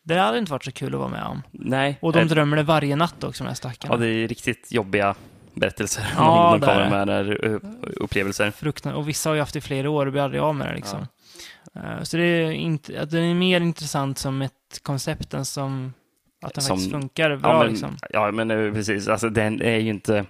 det 0.03 0.15
hade 0.15 0.39
inte 0.39 0.53
varit 0.53 0.65
så 0.65 0.73
kul 0.73 0.95
att 0.95 1.01
vara 1.01 1.09
med 1.11 1.25
om. 1.25 1.43
Nej. 1.51 1.99
Och 2.03 2.13
de 2.13 2.19
eh, 2.21 2.27
drömmer 2.27 2.57
det 2.57 2.63
varje 2.63 2.97
natt 2.97 3.25
också, 3.25 3.45
de 3.45 3.49
här 3.49 3.55
stackarna. 3.55 3.95
Ja, 3.95 3.99
det 3.99 4.09
är 4.09 4.29
riktigt 4.29 4.73
jobbiga 4.73 5.15
berättelser. 5.55 6.13
Ja, 6.17 6.57
det 6.61 6.67
kommer 6.67 6.91
med 6.91 7.07
där, 7.07 7.61
upplevelser. 7.97 8.51
Fruktan 8.51 8.95
och 8.95 9.09
vissa 9.09 9.31
har 9.31 9.35
ju 9.35 9.41
haft 9.41 9.53
det 9.53 9.59
i 9.59 9.63
flera 9.63 9.91
år 9.91 10.07
och 10.07 10.13
blir 10.13 10.23
aldrig 10.23 10.43
av 10.43 10.55
med 10.55 10.69
det 10.69 10.75
liksom. 10.75 11.07
Eh, 11.75 12.03
så 12.03 12.17
det 12.17 12.23
är, 12.23 12.51
inte, 12.51 13.03
att 13.03 13.11
den 13.11 13.25
är 13.25 13.35
mer 13.35 13.61
intressant 13.61 14.19
som 14.19 14.43
ett 14.43 14.53
koncept 14.83 15.35
än 15.35 15.45
som 15.45 15.93
att 16.43 16.55
den 16.55 16.65
Som- 16.65 16.77
faktiskt 16.77 16.93
funkar 16.93 17.37
bra 17.37 17.51
Ja, 17.51 17.59
men, 17.59 17.69
liksom. 17.71 17.97
ja, 18.11 18.31
men 18.31 18.75
precis. 18.75 19.09
Alltså, 19.09 19.29
den 19.29 19.63
är 19.63 19.77
ju 19.77 19.91
inte... 19.91 20.25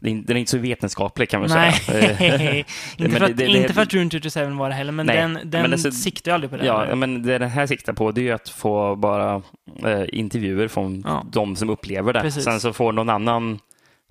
Den 0.00 0.24
är 0.28 0.34
inte 0.36 0.50
så 0.50 0.58
vetenskaplig 0.58 1.28
kan 1.28 1.40
man 1.40 1.50
Nej, 1.50 1.72
säga. 1.72 2.10
Eh, 2.34 2.56
inte, 2.58 2.64
men 2.98 3.10
för 3.10 3.18
det- 3.20 3.26
att, 3.26 3.36
det- 3.36 3.46
inte 3.46 3.68
det- 3.68 3.74
för 3.74 3.82
att 3.82 3.94
Rune 3.94 4.10
37 4.10 4.50
var 4.50 4.68
det 4.68 4.74
heller, 4.74 4.92
men 4.92 5.06
Nej, 5.06 5.16
den, 5.16 5.32
men 5.32 5.50
den 5.50 5.72
alltså- 5.72 5.90
siktar 5.90 6.30
ju 6.30 6.34
aldrig 6.34 6.50
på 6.50 6.56
det. 6.56 6.66
Ja, 6.66 6.84
eller? 6.84 6.94
men 6.94 7.22
det 7.22 7.38
den 7.38 7.50
här 7.50 7.66
siktar 7.66 7.92
på 7.92 8.12
det 8.12 8.20
är 8.20 8.22
ju 8.22 8.30
att 8.32 8.48
få 8.48 8.96
bara 8.96 9.42
eh, 9.84 10.02
intervjuer 10.12 10.68
från 10.68 11.02
Ja. 11.06 11.26
de 11.32 11.56
som 11.56 11.70
upplever 11.70 12.12
det. 12.12 12.20
Precis. 12.20 12.44
Sen 12.44 12.60
så 12.60 12.72
får 12.72 12.92
någon 12.92 13.08
annan 13.10 13.58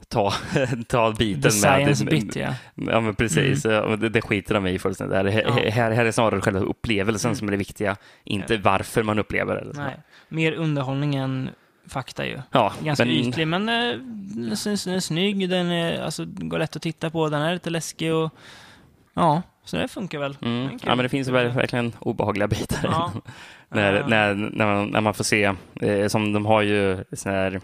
ta, 0.08 0.34
ta 0.88 1.12
biten 1.12 1.42
The 1.42 1.48
med... 1.48 1.54
science 1.54 2.06
bit, 2.06 2.36
ja. 2.36 2.54
Ja, 2.76 3.00
men 3.00 3.16
precis. 3.16 3.66
Ja, 3.66 3.96
Det, 3.96 4.10
det 4.10 4.22
skiter 4.22 4.54
de 4.56 4.68
i 4.68 4.80
fullständigt. 4.80 5.24
Det 5.24 5.32
här, 5.32 5.44
Ja. 5.66 5.72
här, 5.72 5.92
här 5.92 6.06
är 6.06 6.12
snarare 6.12 6.42
själva 6.42 6.60
upplevelsen 6.60 7.36
som 7.36 7.48
är 7.48 7.52
det 7.52 7.58
viktiga, 7.58 7.96
inte 8.24 8.58
varför 8.58 9.04
man 9.04 9.20
upplever 9.20 9.56
det. 9.56 9.72
Nej. 9.74 9.96
Mer 10.30 10.52
underhållning 10.54 11.16
än 11.16 11.50
fakta 11.88 12.26
ju. 12.26 12.40
Ja, 12.52 12.74
Ganska 12.84 13.06
men- 13.06 13.14
ytlig, 13.16 13.48
men 13.48 13.70
eh, 13.70 13.76
den 14.36 14.52
är, 14.52 14.86
den 14.86 14.96
är 14.96 15.00
snygg, 15.00 15.50
den 15.50 15.72
är, 15.72 16.02
alltså, 16.02 16.26
går 16.28 16.60
lätt 16.60 16.76
att 16.76 16.82
titta 16.82 17.10
på, 17.10 17.30
den 17.30 17.42
är 17.42 17.54
lite 17.54 17.70
läskig 17.70 18.14
och 18.14 18.34
ja, 19.14 19.42
så 19.66 19.78
det 19.78 19.88
funkar 19.88 20.20
väl. 20.20 20.38
Mm. 20.42 20.70
Kul. 20.70 20.80
Ja, 20.86 20.96
men 20.96 21.04
det 21.04 21.10
finns 21.10 21.28
ver- 21.30 21.56
verkligen 21.56 21.94
obehagliga 22.00 22.48
bitar. 22.48 22.80
Ja. 22.84 23.12
när, 23.70 23.94
Eh, 23.94 24.08
när, 24.08 24.34
när, 24.36 24.66
man, 24.66 24.88
när 24.88 25.02
man 25.02 25.14
får 25.14 25.24
se, 25.24 25.44
eh, 25.82 26.08
som 26.08 26.34
de 26.34 26.46
har 26.46 26.62
ju 26.62 27.04
sån 27.14 27.32
här 27.32 27.62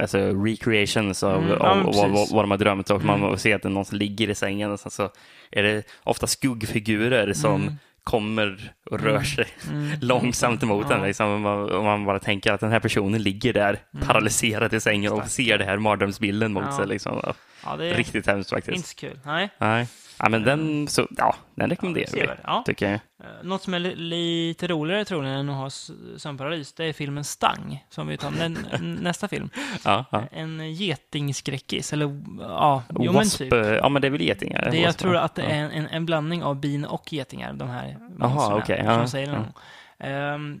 Alltså 0.00 0.18
recreations 0.18 1.22
av, 1.22 1.36
Mm, 1.42 1.48
ja, 1.60 1.70
av 1.70 1.84
vad, 1.84 2.30
vad, 2.30 2.44
de 2.44 2.50
har 2.50 2.58
drömt 2.58 2.90
och 2.90 3.04
man 3.04 3.18
Mm. 3.18 3.30
får 3.30 3.36
se 3.36 3.52
att 3.52 3.62
det 3.62 3.68
är 3.68 3.70
någon 3.70 3.84
som 3.84 3.98
ligger 3.98 4.30
i 4.30 4.34
sängen 4.34 4.70
och 4.72 4.80
sen 4.80 4.90
så 4.90 5.10
är 5.50 5.62
det 5.62 5.82
ofta 6.04 6.26
skuggfigurer 6.26 7.32
som 7.32 7.62
Mm. 7.62 7.74
Kommer 8.04 8.72
och 8.90 9.00
rör 9.00 9.10
Mm. 9.10 9.24
sig 9.24 9.46
Mm. 9.70 9.90
långsamt 10.00 10.62
emot 10.62 10.86
Ja. 10.90 10.96
en. 10.96 11.02
Liksom, 11.02 11.46
och 11.46 11.84
man, 11.84 12.04
bara 12.04 12.18
tänker 12.18 12.52
att 12.52 12.60
den 12.60 12.70
här 12.72 12.80
personen 12.80 13.22
ligger 13.22 13.52
där 13.52 13.78
Mm. 13.94 14.06
paralyserad 14.06 14.74
i 14.74 14.80
sängen 14.80 15.12
och 15.12 15.26
ser 15.26 15.58
det 15.58 15.64
här 15.64 15.78
mardrömsbilden 15.78 16.52
mot 16.52 16.64
Ja. 16.66 16.76
sig. 16.76 16.86
Liksom. 16.86 17.20
Ja, 17.22 17.34
Ja, 17.64 17.76
det 17.76 17.86
är 17.90 17.94
Riktigt 17.94 18.26
hemskt 18.26 18.50
faktiskt. 18.50 18.76
inte 18.76 18.88
så 18.88 18.94
kul. 18.96 19.18
Nej. 19.24 19.48
Nej. 19.58 19.86
Ja, 20.22 20.28
men 20.28 20.42
den, 20.42 20.88
så, 20.88 21.08
ja, 21.16 21.34
den 21.54 21.70
rekommenderar 21.70 22.06
vi, 22.12 22.20
sevärd. 22.20 22.38
Ja. 22.44 22.62
tycker 22.66 22.86
jag. 22.86 22.94
Eh, 22.94 23.00
Något 23.42 23.62
som 23.62 23.74
är 23.74 23.78
li- 23.78 23.94
lite 23.96 24.66
roligare 24.66 25.04
troligen 25.04 25.34
än 25.36 25.48
att 25.48 25.56
ha 25.56 25.70
sömnparalys, 26.18 26.72
det 26.72 26.84
är 26.84 26.92
filmen 26.92 27.24
Stang, 27.24 27.84
som 27.90 28.06
vi 28.06 28.16
tar 28.16 28.30
nä- 28.30 28.78
nästa 29.00 29.28
film. 29.28 29.50
Ja, 29.84 30.04
ja. 30.10 30.24
En 30.32 30.74
getingskräckis, 30.74 31.92
eller 31.92 32.22
ja, 32.38 32.82
jo 32.98 33.12
men 33.12 33.28
typ. 33.28 33.52
eh, 33.52 33.58
ja 33.60 33.88
men 33.88 34.02
det 34.02 34.08
är 34.08 34.10
väl 34.10 34.20
getingar? 34.20 34.70
Det, 34.70 34.76
jag 34.76 34.86
Wasp, 34.86 34.98
tror 34.98 35.14
ja. 35.14 35.20
att 35.20 35.34
det 35.34 35.42
är 35.42 35.70
en, 35.70 35.86
en, 35.86 36.06
blandning 36.06 36.42
av 36.44 36.60
bin 36.60 36.84
och 36.84 37.12
getingar, 37.12 37.52
de 37.52 37.68
här 37.68 37.96
monstren 38.16 38.58
okej, 38.58 38.78
som 38.78 38.86
ja, 38.86 39.06
säger 39.06 39.26
ja. 39.26 39.32
någon 39.32 39.42
gång. 39.42 39.52
Ehm, 39.98 40.60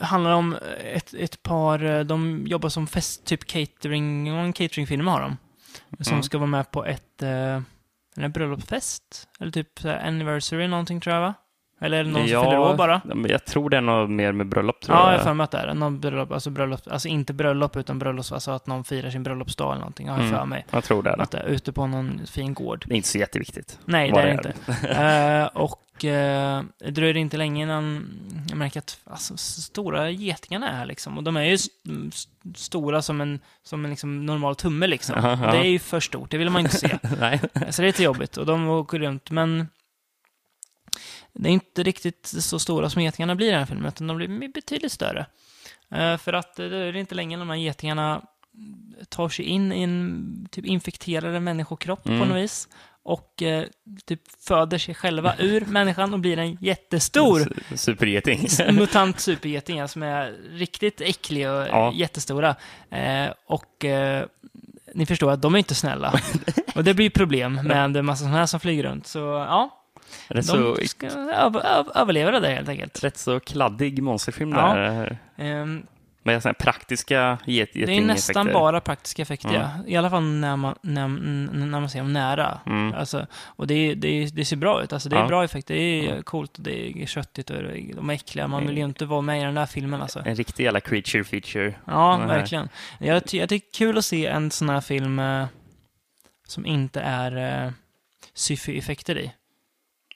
handlar 0.00 0.32
om 0.32 0.56
ett, 0.94 1.14
ett 1.14 1.42
par, 1.42 1.84
eh, 1.84 2.00
de 2.00 2.46
jobbar 2.46 2.68
som 2.68 2.86
fest, 2.86 3.24
typ 3.24 3.44
catering, 3.46 4.28
en 4.28 4.52
cateringfirma 4.52 5.10
har 5.10 5.20
de. 5.20 5.36
Som 6.00 6.12
Mm. 6.12 6.22
ska 6.22 6.38
vara 6.38 6.50
med 6.50 6.70
på 6.70 6.84
ett, 6.84 7.22
eh, 7.22 7.60
en 8.16 8.32
bröllopsfest. 8.32 9.28
Eller 9.40 9.52
typ 9.52 9.84
anniversary 9.84 10.68
någonting 10.68 11.00
tror 11.00 11.14
jag 11.14 11.22
va? 11.22 11.34
Eller 11.80 11.98
är 11.98 12.04
det 12.04 12.10
någon 12.10 12.28
som 12.28 12.44
fyller 12.44 12.58
år 12.58 12.76
bara? 12.76 13.00
ja, 13.04 13.14
jag 13.28 13.44
tror 13.44 13.70
det 13.70 13.76
är 13.76 13.80
något 13.80 14.10
mer 14.10 14.32
med 14.32 14.48
bröllop. 14.48 14.80
Tror 14.80 14.96
Ja, 14.98 15.10
jag. 15.12 15.18
har 15.18 15.24
för 15.24 15.34
mig 15.34 15.44
att 15.44 15.50
det 15.50 15.58
är 15.58 15.74
någon 15.74 16.00
bröllop, 16.00 16.32
alltså 16.32 16.50
bröllop, 16.50 16.80
alltså 16.90 17.08
inte 17.08 17.32
bröllop 17.32 17.76
utan 17.76 17.98
bröllops, 17.98 18.32
alltså 18.32 18.50
att 18.50 18.66
någon 18.66 18.84
firar 18.84 19.10
sin 19.10 19.22
bröllopsdag 19.22 19.70
eller 19.72 19.80
någonting, 19.80 20.08
har 20.08 20.16
jag 20.18 20.26
Mm. 20.26 20.38
för 20.38 20.46
mig. 20.46 20.66
jag 20.70 20.84
tror 20.84 21.02
det 21.02 21.10
är 21.10 21.16
det. 21.16 21.22
Att 21.22 21.30
det 21.30 21.38
är 21.38 21.46
ute 21.46 21.72
på 21.72 21.86
någon 21.86 22.20
fin 22.26 22.54
gård. 22.54 22.84
Det 22.88 22.94
är 22.94 22.96
inte 22.96 23.08
så 23.08 23.18
jätteviktigt. 23.18 23.78
Nej, 23.84 24.10
det 24.12 24.20
är 24.20 24.26
det 24.26 24.32
inte. 24.32 24.52
Eh, 24.88 25.46
och 25.46 26.04
eh, 26.04 26.62
det 26.78 26.90
dröjer 26.90 27.16
inte 27.16 27.36
länge 27.36 27.62
innan 27.62 28.06
jag 28.48 28.58
märker 28.58 28.78
att 28.80 28.98
alltså, 29.04 29.36
stora 29.36 30.10
getingarna 30.10 30.68
är 30.70 30.76
här 30.76 30.86
liksom. 30.86 31.18
Och 31.18 31.24
de 31.24 31.36
är 31.36 31.44
ju 31.44 31.54
st- 31.54 31.70
stora 32.54 33.02
som 33.02 33.20
en, 33.20 33.40
som 33.62 33.84
en 33.84 33.90
liksom 33.90 34.26
normal 34.26 34.56
tumme 34.56 34.86
liksom. 34.86 35.14
Ja, 35.22 35.32
Och 35.32 35.38
ja. 35.44 35.50
det 35.52 35.58
är 35.58 35.70
ju 35.70 35.78
för 35.78 36.00
stort, 36.00 36.30
det 36.30 36.38
vill 36.38 36.50
man 36.50 36.60
inte 36.62 36.76
se. 36.76 36.98
Nej. 37.20 37.40
Så 37.70 37.82
det 37.82 37.86
är 37.86 37.86
lite 37.86 38.02
jobbigt. 38.02 38.36
Och 38.36 38.46
de 38.46 38.68
åker 38.68 38.98
runt, 38.98 39.30
men 39.30 39.68
det 41.32 41.48
är 41.48 41.52
inte 41.52 41.82
riktigt 41.82 42.26
så 42.26 42.58
stora 42.58 42.90
som 42.90 43.02
getingarna 43.02 43.34
blir 43.34 43.46
i 43.46 43.50
den 43.50 43.58
här 43.58 43.66
filmen, 43.66 43.86
utan 43.86 44.06
de 44.06 44.16
blir 44.16 44.52
betydligt 44.52 44.92
större. 44.92 45.26
Eh, 45.90 46.16
för 46.16 46.32
att 46.32 46.58
eh, 46.58 46.66
det 46.68 46.76
är 46.76 46.96
inte 46.96 47.14
länge 47.14 47.36
de 47.36 47.50
här 47.50 47.56
getingarna 47.56 48.22
tar 49.08 49.28
sig 49.28 49.44
in 49.44 49.72
i 49.72 49.82
en 49.82 50.48
typ 50.50 50.64
infekterade 50.64 51.40
människokropp 51.40 52.06
Mm. 52.06 52.20
på 52.20 52.24
något 52.26 52.36
vis. 52.42 52.68
Och 53.02 53.42
eh, 53.42 53.64
typ 54.06 54.20
föder 54.40 54.78
sig 54.78 54.94
själva 54.94 55.34
ur 55.38 55.60
människan 55.66 56.12
och 56.14 56.20
blir 56.20 56.38
en 56.38 56.56
jättestor 56.60 57.52
Supergeting. 57.76 58.46
mutant 58.74 59.20
supergeting 59.20 59.88
som 59.88 60.02
är 60.02 60.36
riktigt 60.50 61.00
äcklig 61.00 61.48
och 61.50 61.54
Ja. 61.68 61.92
jättestora. 61.94 62.56
Eh, 62.90 63.26
och 63.46 63.84
eh, 63.84 64.24
ni 64.94 65.06
förstår 65.06 65.30
att 65.30 65.42
de 65.42 65.54
är 65.54 65.58
inte 65.58 65.74
snälla. 65.74 66.20
och 66.74 66.84
det 66.84 66.94
blir 66.94 67.10
problem 67.10 67.54
med 67.54 67.96
en 67.96 68.04
massa 68.06 68.18
sådana 68.24 68.38
här 68.38 68.46
som 68.46 68.60
flyger 68.60 68.82
runt. 68.82 69.06
Så 69.06 69.18
ja, 69.18 69.70
Rätt 70.28 70.46
så, 70.46 70.74
De 70.74 70.88
ska 70.88 71.06
över, 71.06 71.66
över, 71.66 71.98
överleva 71.98 72.30
det 72.30 72.40
där 72.40 72.54
helt 72.54 72.68
enkelt. 72.68 73.04
rätt 73.04 73.16
så 73.18 73.40
kladdig 73.40 74.02
monsterfilm 74.02 74.52
Ja. 74.52 74.74
där. 74.74 75.18
Ehm, 75.36 75.86
Med 76.22 76.42
såna 76.42 76.50
här 76.58 76.64
praktiska 76.64 77.38
get, 77.46 77.70
det 77.72 77.96
är 77.96 78.00
nästan 78.00 78.46
bara 78.52 78.80
praktiska 78.80 79.22
effekter, 79.22 79.48
Mm. 79.48 79.60
ja. 79.62 79.68
I 79.86 79.96
alla 79.96 80.10
fall 80.10 80.22
när 80.22 80.56
man, 80.56 80.74
när, 80.82 81.08
när 81.66 81.80
man 81.80 81.90
ser 81.90 81.98
dem 81.98 82.12
nära. 82.12 82.60
Mm. 82.66 82.94
Alltså, 82.94 83.26
och 83.32 83.66
det, 83.66 83.94
det, 83.94 84.26
det 84.26 84.44
ser 84.44 84.56
bra 84.56 84.82
ut. 84.82 84.92
Alltså, 84.92 85.08
det 85.08 85.16
är 85.16 85.20
Ja. 85.20 85.26
bra 85.26 85.44
effekter. 85.44 85.74
Det 85.74 86.08
är 86.08 86.22
coolt, 86.22 86.50
det 86.58 87.02
är 87.02 87.06
köttigt 87.06 87.50
och 87.50 87.56
de 87.96 88.10
är 88.10 88.14
äckliga. 88.14 88.48
Man 88.48 88.66
vill 88.66 88.78
ju 88.78 88.84
inte 88.84 89.04
vara 89.04 89.20
med 89.20 89.40
i 89.40 89.44
den 89.44 89.54
där 89.54 89.66
filmen 89.66 90.02
alltså. 90.02 90.22
En 90.24 90.34
riktig 90.36 90.64
jävla 90.64 90.80
creature 90.80 91.24
feature. 91.24 91.74
Ja, 91.86 92.16
verkligen. 92.16 92.68
Jag, 92.98 93.24
ty- 93.24 93.38
jag 93.38 93.48
tycker 93.48 93.66
det 93.68 93.76
är 93.76 93.78
kul 93.88 93.98
att 93.98 94.04
se 94.04 94.26
en 94.26 94.50
sån 94.50 94.68
här 94.68 94.80
film 94.80 95.18
eh, 95.18 95.46
som 96.48 96.66
inte 96.66 97.00
är 97.00 97.64
eh, 97.66 97.72
syfy-effekter 98.34 99.18
i. 99.18 99.32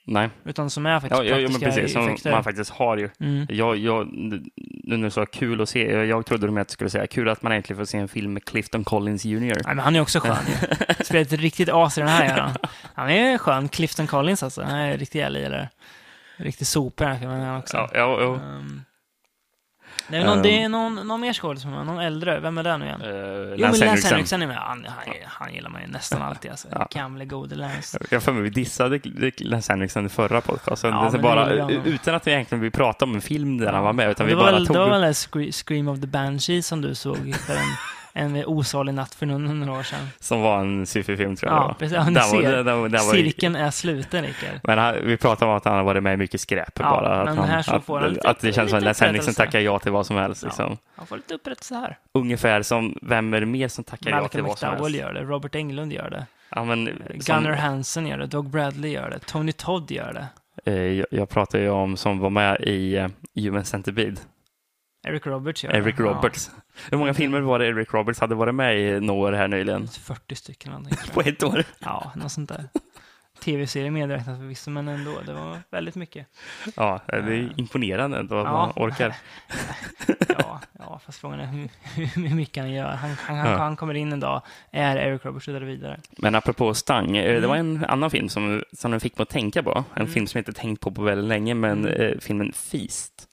Nej, 0.05 0.29
Utan 0.45 0.69
som 0.69 0.85
är 0.85 0.99
faktiskt 0.99 1.23
ja, 1.23 1.39
ja, 1.39 1.47
praktiska 1.47 1.65
precis. 1.65 1.93
Som 1.93 2.07
effekter. 2.07 2.31
man 2.31 2.43
faktiskt 2.43 2.71
har 2.71 2.97
ju. 2.97 3.09
Mm. 3.19 3.47
Jag, 3.49 3.77
jag, 3.77 4.07
nu 4.13 4.97
när 4.97 4.97
du 4.97 5.11
sa 5.11 5.25
kul 5.25 5.61
att 5.61 5.69
se, 5.69 5.91
jag, 5.91 6.05
jag 6.05 6.25
trodde 6.25 6.51
med 6.51 6.61
att 6.61 6.67
du 6.67 6.71
skulle 6.71 6.89
säga 6.89 7.07
kul 7.07 7.29
att 7.29 7.41
man 7.41 7.51
äntligen 7.51 7.77
får 7.77 7.85
se 7.85 7.97
en 7.97 8.07
film 8.07 8.33
med 8.33 8.45
Clifton 8.45 8.83
Collins 8.83 9.25
Jr. 9.25 9.39
Nej, 9.39 9.61
men 9.65 9.79
han 9.79 9.95
är 9.95 10.01
också 10.01 10.19
skön. 10.19 10.35
Spelar 11.03 11.21
ett 11.21 11.31
riktigt 11.31 11.69
as 11.69 11.97
i 11.97 12.01
den 12.01 12.09
här 12.09 12.37
gör 12.37 12.53
han. 12.93 13.09
Är 13.09 13.37
skön. 13.37 13.69
Clifton 13.69 14.07
Collins 14.07 14.43
alltså. 14.43 14.61
Han 14.61 14.75
är 14.75 14.97
riktigt 14.97 15.21
jävlig 15.21 15.43
eller 15.43 15.69
Riktig 16.37 16.67
sopa 16.67 17.03
den 17.03 17.13
här 17.13 17.19
filmen 17.19 17.57
också. 17.57 17.77
Ja, 17.77 17.89
ja, 17.93 18.21
ja. 18.21 18.35
Ehm, 18.35 18.81
det 20.07 20.17
är, 20.17 20.23
någon, 20.25 20.37
Ehm. 20.37 20.41
det 20.43 20.63
är 20.63 20.69
någon, 20.69 20.95
någon 21.07 21.21
mer 21.21 21.33
är 21.79 21.83
någon 21.83 21.99
äldre. 21.99 22.39
Vem 22.39 22.57
är 22.57 22.63
det 22.63 22.69
nu 22.77 22.85
igen? 22.85 23.01
Uh, 23.01 23.07
Jo, 23.09 23.67
men 23.71 23.79
Lance 23.79 24.07
Henriksen. 24.07 24.41
Är 24.41 24.47
med. 24.47 24.57
Han, 24.57 24.85
han, 24.87 25.13
han 25.25 25.53
gillar 25.53 25.69
man 25.69 25.81
ju 25.81 25.87
nästan 25.87 26.21
alltid. 26.29 26.51
Alltså. 26.51 26.67
Ja. 26.71 26.87
Gamle 26.91 27.25
gode 27.25 27.55
Lance. 27.55 27.99
Jag 28.09 28.23
för 28.23 28.31
mig 28.31 28.43
vi 28.43 28.49
dissade 28.49 28.99
Lance 29.41 29.73
Henriksen 29.73 30.05
i 30.05 30.09
förra 30.09 30.41
podcasten. 30.41 30.91
Ja, 30.91 31.09
det 31.11 31.19
bara, 31.19 31.69
utan 31.85 32.15
att 32.15 32.27
vi 32.27 32.31
egentligen 32.31 32.61
vill 32.61 32.71
prata 32.71 33.05
om 33.05 33.15
en 33.15 33.21
film 33.21 33.57
där 33.57 33.73
han 33.73 33.83
var 33.83 33.93
med, 33.93 34.09
utan 34.11 34.25
det 34.25 34.31
vi 34.31 34.35
var 34.35 34.51
bara 34.51 34.65
tog 34.65 34.75
det 34.75 34.79
var 34.79 34.89
väl 34.89 35.11
Scre- 35.13 35.51
Scream 35.65 35.87
of 35.87 35.99
the 36.01 36.07
Banshee 36.07 36.61
som 36.63 36.81
du 36.81 36.95
såg 36.95 37.35
för 37.35 37.53
en, 37.53 37.59
en 38.15 38.45
osalig 38.45 38.93
natt 38.93 39.15
för 39.15 39.25
några 39.25 39.53
några 39.53 39.79
år 39.79 39.83
sedan. 39.83 40.07
som 40.19 40.41
var 40.41 40.59
en 40.59 40.85
syfy-film 40.85 41.35
tror 41.35 41.51
jag 41.51 41.59
Ja, 41.61 41.67
var. 41.67 41.73
precis. 41.73 41.95
Ja, 41.95 42.03
ni 42.05 42.13
Den 42.13 42.23
var- 42.31 42.41
ser. 42.41 42.51
den- 42.51 42.65
den- 42.65 42.81
den 42.91 42.91
var- 42.91 43.13
Cirkeln 43.13 43.55
är 43.55 43.71
sluten, 43.71 44.23
Rickard. 44.23 44.59
Men 44.63 44.77
han, 44.77 44.95
vi 45.03 45.17
pratade 45.17 45.51
om 45.51 45.57
att 45.57 45.65
han 45.65 45.73
har 45.75 45.83
varit 45.83 46.03
med 46.03 46.13
i 46.13 46.17
mycket 46.17 46.41
skräp. 46.41 46.79
Ja, 46.79 46.83
bara, 46.83 47.15
att 47.19 47.25
men 47.25 47.37
han, 47.37 47.47
här 47.49 47.61
så 47.61 47.75
att, 47.75 48.11
lite- 48.13 48.29
att 48.29 48.39
det 48.39 48.53
känns 48.53 48.69
som 48.69 48.77
att 48.77 48.83
Lance 48.83 49.05
Henriksen 49.05 49.33
tackar 49.33 49.59
ja 49.59 49.79
till 49.79 49.91
vad 49.91 50.05
som 50.05 50.15
helst. 50.15 50.43
Liksom. 50.43 50.77
Han 50.95 51.07
får 51.07 51.15
lite 51.15 51.33
upprättelse 51.33 51.75
här. 51.75 51.97
Ungefär 52.13 52.61
som, 52.61 52.97
vem 53.01 53.33
är 53.33 53.39
det 53.39 53.45
mer 53.45 53.67
som 53.67 53.83
tackar 53.83 54.11
ja 54.11 54.15
till 54.17 54.21
Malcolm 54.21 54.45
vad 54.47 54.57
som 54.57 54.69
McDowell 54.69 54.93
helst? 54.93 55.05
gör 55.07 55.13
det, 55.13 55.21
Robert 55.31 55.55
Englund 55.55 55.93
gör 55.93 56.09
det, 56.09 56.25
Ja, 56.55 56.63
men, 56.63 56.85
som, 57.19 57.35
Gunnar 57.41 57.55
Hansen 57.55 58.07
gör 58.07 58.17
det, 58.17 58.25
Doug 58.27 58.49
Bradley 58.49 58.91
gör 58.91 59.09
det, 59.09 59.19
Tony 59.19 59.51
Todd 59.51 59.91
gör 59.91 60.13
det, 60.13 60.27
eh, 60.71 60.83
jag, 60.83 61.05
jag 61.11 61.29
pratar 61.29 61.59
ju 61.59 61.69
om 61.69 61.97
som 61.97 62.19
var 62.19 62.29
med 62.29 62.61
i 62.61 62.97
uh, 62.99 63.07
Human 63.35 63.65
Centipede, 63.65 64.15
Eric 65.03 65.25
Roberts 65.25 65.63
gör 65.63 65.71
Eric. 65.75 65.99
Roberts. 65.99 66.51
Hur 66.91 66.97
många 66.97 67.13
filmer 67.13 67.41
var 67.41 67.59
det 67.59 67.67
Eric 67.67 67.93
Roberts 67.93 68.19
hade 68.19 68.35
varit 68.35 68.55
med 68.55 68.79
i 68.79 68.99
några 68.99 69.21
år 69.21 69.31
här 69.31 69.47
nyligen? 69.47 69.81
Ja, 69.81 69.87
40 70.15 70.35
stycken 70.35 70.71
någonting. 70.71 70.97
På 71.13 71.21
ett 71.21 71.43
år? 71.43 71.63
Ja, 71.79 72.11
något 72.15 72.31
sånt 72.31 72.49
där. 72.49 72.63
Tv-serie 73.39 73.91
medräknat 73.91 74.37
förvisso, 74.37 74.69
men 74.71 74.87
ändå. 74.87 75.11
Det 75.25 75.33
var 75.33 75.59
väldigt 75.71 75.95
mycket. 75.95 76.27
Ja, 76.75 76.99
det 77.07 77.13
är 77.15 77.53
imponerande 77.59 78.17
ändå 78.17 78.35
att 78.39 78.45
Ja. 78.45 78.51
man 78.51 78.71
orkar. 78.75 79.15
Ja, 80.37 80.59
ja 80.79 80.99
fast 81.05 81.19
frågan 81.19 81.39
är 81.39 81.45
hur, 81.45 81.69
hur 82.29 82.35
mycket 82.35 82.63
han 82.63 82.71
gör. 82.71 82.89
Han, 82.91 83.09
han, 83.19 83.37
Ja. 83.37 83.57
han 83.57 83.75
kommer 83.75 83.93
in 83.93 84.13
en 84.13 84.19
dag, 84.19 84.41
är 84.71 84.97
Eric 84.97 85.25
Roberts 85.25 85.47
och 85.47 85.53
där 85.53 85.61
vidare. 85.61 85.99
Men 86.17 86.35
apropå 86.35 86.73
Stang, 86.73 87.17
eh, 87.17 87.29
Mm. 87.29 87.41
det 87.41 87.47
var 87.47 87.55
en 87.55 87.85
annan 87.85 88.11
film 88.11 88.29
som, 88.29 88.63
som 88.73 88.91
den 88.91 88.99
fick 88.99 89.17
mig 89.17 89.23
att 89.23 89.29
tänka 89.29 89.63
på. 89.63 89.83
En 89.95 90.07
film 90.07 90.27
som 90.27 90.37
jag 90.37 90.41
inte 90.41 90.53
tänkt 90.61 90.81
på 90.81 90.91
på 90.91 91.01
väldigt 91.01 91.27
länge, 91.27 91.53
men 91.53 91.85
Mm. 91.87 92.01
eh, 92.01 92.19
filmen 92.19 92.53
Feast. 92.53 93.27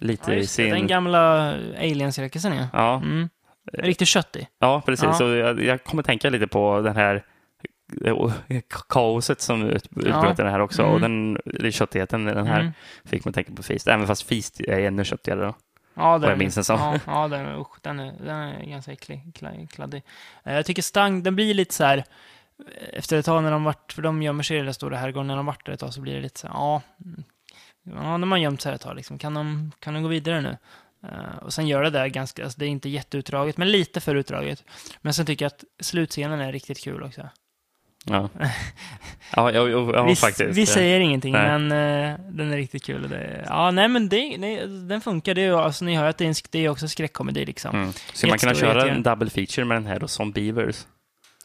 Lite 0.00 0.32
Ja, 0.32 0.38
i 0.38 0.46
sin... 0.46 0.70
den 0.70 0.86
gamla 0.86 1.52
alien-cirkusen 1.78 2.56
ja. 2.56 2.66
Ja, 2.72 2.96
Mm. 2.96 3.28
Riktigt 3.72 4.08
köttig. 4.08 4.48
ja, 4.58 4.82
precis. 4.86 5.04
Ja. 5.04 5.12
Så 5.12 5.24
jag, 5.28 5.62
jag 5.64 5.84
kommer 5.84 6.02
tänka 6.02 6.30
lite 6.30 6.46
på 6.46 6.80
den 6.80 6.96
här 6.96 7.24
eh, 8.04 8.30
kaoset 8.88 9.40
som 9.40 9.62
ut, 9.70 9.86
utbröt 9.96 10.38
i 10.38 10.42
den 10.42 10.52
här 10.52 10.60
också. 10.60 10.82
Mm. 10.82 10.94
Och 10.94 11.00
den, 11.00 11.38
köttigheten 11.72 12.28
i 12.28 12.34
den 12.34 12.46
här 12.46 12.60
Mm. 12.60 12.72
fick 13.04 13.26
att 13.26 13.34
tänka 13.34 13.52
på 13.54 13.62
Feast. 13.62 13.88
Även 13.88 14.06
fast 14.06 14.22
Feast 14.22 14.60
är 14.60 14.78
ännu 14.80 15.04
köttigare 15.04 15.40
då. 15.40 15.54
Ja, 15.94 16.12
jag 16.12 16.20
den, 16.20 16.38
minns 16.38 16.54
den 16.54 16.64
som. 16.64 16.78
Ja, 16.80 16.98
ja 17.06 17.28
den, 17.28 17.46
är- 17.46 17.60
usch, 17.60 17.76
den, 17.82 18.00
är, 18.00 18.12
den 18.24 18.36
är 18.36 18.64
ganska 18.66 18.92
äcklig, 18.92 19.22
kla- 19.34 19.66
kladdig. 19.66 20.02
Eh, 20.44 20.54
Jag 20.54 20.66
tycker 20.66 20.82
Stang, 20.82 21.22
den 21.22 21.34
blir 21.36 21.54
lite 21.54 21.74
så 21.74 21.84
här, 21.84 21.98
eh, 21.98 22.04
efter 22.92 23.16
ett 23.18 23.24
tag 23.26 23.42
när 23.42 23.50
de 23.50 23.64
varit, 23.64 23.92
för 23.92 24.02
de 24.02 24.22
gömmer 24.22 24.42
sig 24.42 24.58
i 24.58 24.62
den 24.62 24.74
stora 24.74 24.96
herrgården, 24.96 25.26
när 25.26 25.36
de 25.36 25.46
varit 25.46 25.66
där 25.66 25.72
ett 25.72 25.80
tag 25.80 25.94
så 25.94 26.00
blir 26.00 26.14
det 26.14 26.20
lite 26.20 26.40
så 26.40 26.46
här, 26.46 26.54
ja, 26.54 26.82
mm, 27.04 27.24
ja 27.94 28.16
när 28.16 28.26
man 28.26 28.40
gömt 28.40 28.60
sig 28.60 28.74
ett 28.74 28.80
tag 28.80 28.96
liksom, 28.96 29.18
kan 29.18 29.34
de, 29.34 29.72
kan 29.78 29.94
de 29.94 30.02
gå 30.02 30.08
vidare 30.08 30.40
nu? 30.40 30.56
Eh, 31.02 31.36
och 31.42 31.52
sen 31.52 31.68
gör 31.68 31.82
det 31.82 31.90
där 31.90 32.06
ganska, 32.06 32.44
alltså 32.44 32.58
det 32.58 32.64
är 32.66 32.68
inte 32.68 32.88
jätteutdraget, 32.88 33.56
men 33.56 33.70
lite 33.70 34.00
för 34.00 34.14
utdraget. 34.14 34.64
Men 35.00 35.14
sen 35.14 35.26
tycker 35.26 35.44
jag 35.44 35.50
att 35.50 35.64
slutscenen 35.80 36.40
är 36.40 36.52
riktigt 36.52 36.84
kul 36.84 37.02
också. 37.02 37.28
Ja, 38.04 38.28
ja, 39.36 39.52
ja, 39.52 39.68
ja, 39.68 40.04
vi, 40.04 40.16
faktiskt. 40.16 40.58
vi 40.58 40.66
säger 40.66 41.00
ingenting, 41.00 41.32
Nej. 41.32 41.58
men 41.58 41.72
eh, 41.72 42.20
den 42.28 42.52
är 42.52 42.56
riktigt 42.56 42.84
kul. 42.84 43.08
Det, 43.08 43.44
ja, 43.48 43.70
nej 43.70 43.88
men 43.88 44.08
det, 44.08 44.38
nej, 44.38 44.66
den 44.68 45.00
funkar. 45.00 45.34
Det 45.34 45.42
är, 45.42 45.52
alltså, 45.52 45.84
ni 45.84 45.96
hör 45.96 46.08
att 46.08 46.18
det 46.18 46.24
är, 46.24 46.28
en, 46.28 46.34
det 46.50 46.64
är 46.64 46.68
också 46.68 46.88
skräckkomedi 46.88 47.44
liksom. 47.44 47.76
Mm. 47.76 47.92
Skulle 48.12 48.30
man 48.30 48.38
kunna 48.38 48.54
köra 48.54 48.90
en 48.90 49.02
double 49.02 49.30
feature 49.30 49.64
med 49.64 49.76
den 49.76 49.86
här 49.86 50.02
och 50.02 50.10
som 50.10 50.32
Beavers? 50.32 50.86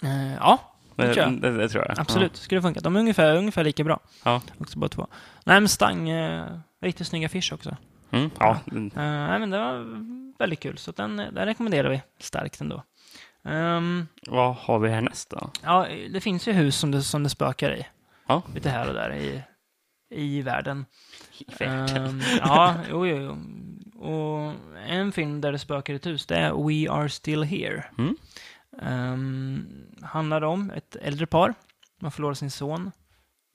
Eh, 0.04 0.34
ja, 0.34 0.75
Det 0.96 1.14
tror 1.14 1.26
jag. 1.26 1.42
det, 1.42 1.58
det 1.58 1.70
tror 1.70 1.86
jag. 1.88 2.00
Absolut, 2.00 2.36
skulle 2.36 2.62
funka. 2.62 2.80
De 2.80 2.96
är 2.96 3.00
ungefär, 3.00 3.36
ungefär 3.38 3.64
lika 3.64 3.84
bra. 3.84 4.00
Ja. 4.24 4.42
Också 4.58 4.80
bara 4.80 4.90
två. 4.90 5.08
Nej, 5.46 5.60
men 5.62 5.70
Stang, 5.70 6.10
eh, 6.10 6.46
riktigt 6.82 7.08
snygga 7.08 7.26
affisch 7.26 7.54
också. 7.54 7.78
Ja. 8.10 8.18
Mm, 8.18 8.32
ja. 8.40 8.52
Eh, 8.72 8.82
nej, 9.28 9.40
men 9.40 9.50
det 9.50 9.58
var 9.58 9.86
väldigt 10.40 10.60
kul, 10.60 10.78
så 10.78 10.92
den, 10.92 11.18
den 11.18 11.46
rekommenderar 11.46 11.90
vi 11.90 12.02
starkt 12.20 12.62
ändå. 12.62 12.84
Ehm, 13.46 14.08
Vad 14.28 14.56
har 14.56 14.80
vi 14.80 14.90
härnäst 14.90 15.30
då? 15.30 15.50
ja, 15.64 15.88
det 16.14 16.22
finns 16.22 16.48
ju 16.48 16.52
hus 16.52 16.76
som 16.78 16.92
det, 16.92 17.02
som 17.02 17.24
det 17.24 17.30
spökar 17.30 17.76
i. 17.76 17.86
Ja. 18.28 18.42
Lite 18.56 18.70
här 18.70 18.88
och 18.88 18.94
där 18.94 19.14
i, 19.16 19.42
i 20.10 20.42
världen. 20.42 20.86
världen. 21.60 22.06
Ehm, 22.08 22.22
ja, 22.40 22.76
jo, 22.90 23.06
jo, 23.08 23.18
jo. 23.18 23.38
Och 24.00 24.54
en 24.88 25.12
film 25.12 25.42
där 25.42 25.52
det 25.52 25.60
spökar 25.60 25.94
i 25.94 25.96
ett 25.96 26.06
hus, 26.06 26.26
det 26.26 26.36
är 26.36 26.52
We 26.68 26.92
Are 26.92 27.10
Still 27.10 27.44
Here. 27.44 27.84
Mm. 27.98 28.16
Um, 28.82 29.68
handlar 30.02 30.42
om 30.42 30.72
ett 30.72 30.96
äldre 31.02 31.26
par. 31.26 31.54
Man 32.02 32.12
förlorar 32.12 32.34
sin 32.34 32.52
son 32.52 32.92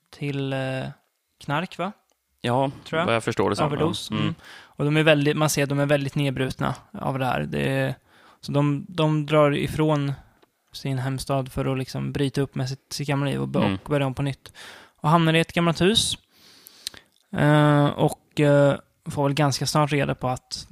till 0.09 0.53
eh, 0.53 0.59
knark, 1.43 1.77
va? 1.77 1.91
Ja, 2.41 2.71
Tror 2.85 2.99
jag. 2.99 3.05
vad 3.05 3.15
jag 3.15 3.23
förstår 3.23 3.49
det 3.49 3.55
som. 3.55 3.65
Överdos. 3.65 4.07
Ja. 4.11 4.17
Mm. 4.17 4.35
Och 4.61 4.85
de 4.85 4.97
är 4.97 5.03
väldigt, 5.03 5.37
man 5.37 5.49
ser 5.49 5.63
att 5.63 5.69
de 5.69 5.79
är 5.79 5.85
väldigt 5.85 6.15
nedbrutna 6.15 6.75
av 6.91 7.19
det 7.19 7.25
här. 7.25 7.41
Det 7.41 7.69
är, 7.69 7.95
så 8.41 8.51
de, 8.51 8.85
de 8.89 9.25
drar 9.25 9.51
ifrån 9.55 10.13
sin 10.71 10.97
hemstad 10.97 11.51
för 11.51 11.65
att 11.65 11.77
liksom 11.77 12.11
bryta 12.11 12.41
upp 12.41 12.55
med 12.55 12.69
sitt, 12.69 12.93
sitt 12.93 13.07
gamla 13.07 13.25
liv 13.29 13.41
och, 13.41 13.55
Mm. 13.55 13.77
och 13.83 13.89
börja 13.89 14.05
om 14.05 14.13
på 14.13 14.21
nytt. 14.21 14.53
Och 14.95 15.09
hamnar 15.09 15.33
i 15.33 15.39
ett 15.39 15.53
gammalt 15.53 15.81
hus. 15.81 16.17
Eh, 17.31 17.85
och 17.85 18.39
eh, 18.39 18.75
får 19.05 19.23
väl 19.23 19.33
ganska 19.33 19.65
snart 19.65 19.91
reda 19.91 20.15
på 20.15 20.27
att 20.29 20.67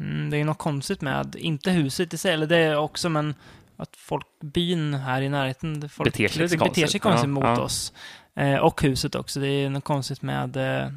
mm, 0.00 0.30
det 0.30 0.36
är 0.36 0.44
något 0.44 0.58
konstigt 0.58 1.00
med, 1.00 1.36
inte 1.36 1.70
huset 1.70 2.14
i 2.14 2.18
sig, 2.18 2.32
eller 2.34 2.46
det 2.46 2.56
är 2.56 2.76
också, 2.76 3.08
men 3.08 3.34
att 3.76 3.96
folk, 3.96 4.26
byn 4.40 4.94
här 4.94 5.22
i 5.22 5.28
närheten, 5.28 5.88
folk 5.88 6.12
Beter 6.12 6.28
sig 6.28 6.42
lite 6.42 6.54
liksom 6.54 6.68
beter 6.68 6.86
sig 6.86 7.00
konstigt. 7.00 7.02
konstigt 7.02 7.28
Ja, 7.28 7.50
mot 7.50 7.58
ja. 7.58 7.60
oss. 7.64 7.92
Eh, 8.34 8.56
och 8.56 8.82
huset 8.82 9.14
också. 9.14 9.40
Det 9.40 9.48
är 9.48 9.70
något 9.70 9.84
konstigt 9.84 10.22
med 10.22 10.56
eh, 10.56 10.88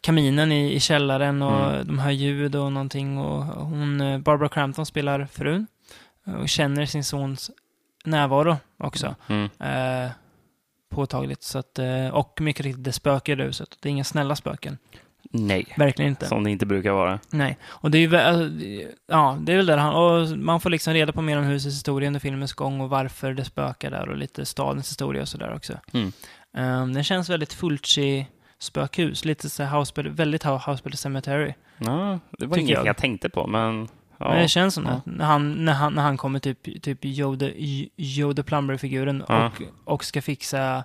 kaminen 0.00 0.52
i, 0.52 0.74
i 0.74 0.80
källaren 0.80 1.42
och 1.42 1.70
Mm. 1.74 1.86
de 1.86 1.98
hör 1.98 2.10
ljud 2.10 2.54
och 2.54 2.72
någonting. 2.72 3.18
Och 3.18 3.44
hon, 3.44 4.00
eh, 4.00 4.18
Barbara 4.18 4.48
Crampton 4.48 4.86
spelar 4.86 5.26
frun 5.26 5.66
och 6.40 6.48
känner 6.48 6.86
sin 6.86 7.04
sons 7.04 7.50
närvaro 8.04 8.56
också. 8.76 9.14
Mm. 9.28 9.48
Eh, 9.60 10.10
påtagligt. 10.90 11.42
Så 11.42 11.58
att, 11.58 11.78
eh, 11.78 12.08
och 12.08 12.40
mycket 12.40 12.64
riktigt, 12.66 12.84
det 12.84 12.92
spökar 12.92 13.40
i 13.40 13.44
huset. 13.44 13.76
Det 13.80 13.88
är 13.88 13.90
inga 13.90 14.04
snälla 14.04 14.36
spöken. 14.36 14.78
Nej, 15.32 15.66
Verkligen 15.76 16.08
inte. 16.08 16.26
som 16.26 16.44
det 16.44 16.50
inte 16.50 16.66
brukar 16.66 16.92
vara. 16.92 17.18
Nej, 17.30 17.58
och 17.64 17.90
det 17.90 17.98
är 17.98 18.00
ju 18.00 18.08
vä- 18.08 18.86
ja, 19.06 19.38
det 19.40 19.52
är 19.52 19.56
väl 19.56 19.66
där 19.66 19.76
han, 19.76 19.94
och 19.94 20.38
man 20.38 20.60
får 20.60 20.70
liksom 20.70 20.94
reda 20.94 21.12
på 21.12 21.22
mer 21.22 21.38
om 21.38 21.44
husets 21.44 21.76
historia 21.76 22.06
under 22.06 22.20
filmens 22.20 22.52
gång 22.52 22.80
och 22.80 22.90
varför 22.90 23.34
det 23.34 23.44
spökar 23.44 23.90
där 23.90 24.08
och 24.08 24.16
lite 24.16 24.44
stadens 24.46 24.90
historia 24.90 25.22
och 25.22 25.28
sådär 25.28 25.54
också. 25.54 25.72
Mm. 25.92 26.12
Um, 26.82 26.92
den 26.92 27.04
känns 27.04 27.30
väldigt 27.30 27.52
Fulci 27.52 28.26
spökhus, 28.58 29.24
lite 29.24 29.50
så 29.50 29.64
house, 29.64 30.02
väldigt 30.02 30.44
House 30.44 30.82
by 30.84 30.90
the 30.90 30.96
Cemetery. 30.96 31.54
Ja, 31.78 32.18
det 32.38 32.46
var 32.46 32.56
ingenting 32.56 32.74
jag. 32.76 32.86
jag. 32.86 32.96
tänkte 32.96 33.28
på, 33.28 33.46
men... 33.46 33.88
Ja. 34.18 34.28
Men 34.28 34.42
det 34.42 34.48
känns 34.48 34.74
som 34.74 34.84
ja. 34.86 35.00
När 35.04 35.24
han, 35.24 35.52
när 35.64 35.72
han, 35.72 35.92
när 35.94 36.02
han 36.02 36.16
kommer 36.16 36.38
typ, 36.38 36.82
typ 36.82 36.98
Joe 37.02 37.36
the, 37.36 37.52
Joe 37.96 38.34
the 38.34 38.42
Plumber-figuren 38.42 39.24
Ja. 39.28 39.46
och, 39.46 39.62
och 39.94 40.04
ska 40.04 40.22
fixa 40.22 40.84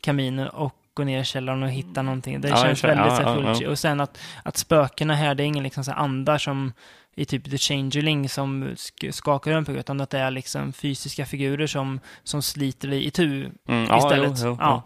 kaminen 0.00 0.48
och 0.48 0.74
gå 0.94 1.04
ner 1.04 1.20
i 1.20 1.24
källaren 1.24 1.62
och 1.62 1.70
hitta 1.70 2.02
någonting. 2.02 2.40
Det 2.40 2.48
Ja, 2.48 2.56
känns 2.56 2.84
i 2.84 2.86
väldigt 2.86 3.06
Ja, 3.06 3.16
så 3.16 3.22
här, 3.22 3.42
ja, 3.42 3.56
ja. 3.60 3.70
Och 3.70 3.78
sen 3.78 4.00
att, 4.00 4.18
att 4.42 4.56
spökena 4.56 5.14
här, 5.14 5.34
det 5.34 5.42
är 5.42 5.46
ingen 5.46 5.62
liksom 5.64 5.84
så 5.84 5.92
andar 5.92 6.38
som 6.38 6.72
i 7.14 7.24
typ 7.24 7.50
The 7.50 7.58
Changeling 7.58 8.28
som 8.28 8.64
sk- 8.64 9.10
skakar 9.12 9.50
runt 9.52 9.66
på 9.68 9.72
utan 9.74 10.00
att 10.00 10.10
det 10.10 10.18
är 10.18 10.30
liksom 10.30 10.72
fysiska 10.72 11.26
figurer 11.26 11.66
som, 11.66 12.00
som 12.24 12.42
sliter 12.42 12.88
dig 12.88 13.06
i 13.06 13.10
tu 13.10 13.50
Mm, 13.68 13.84
ja, 13.88 13.98
istället. 13.98 14.32
Jo, 14.42 14.46
jo, 14.48 14.56
ja. 14.60 14.82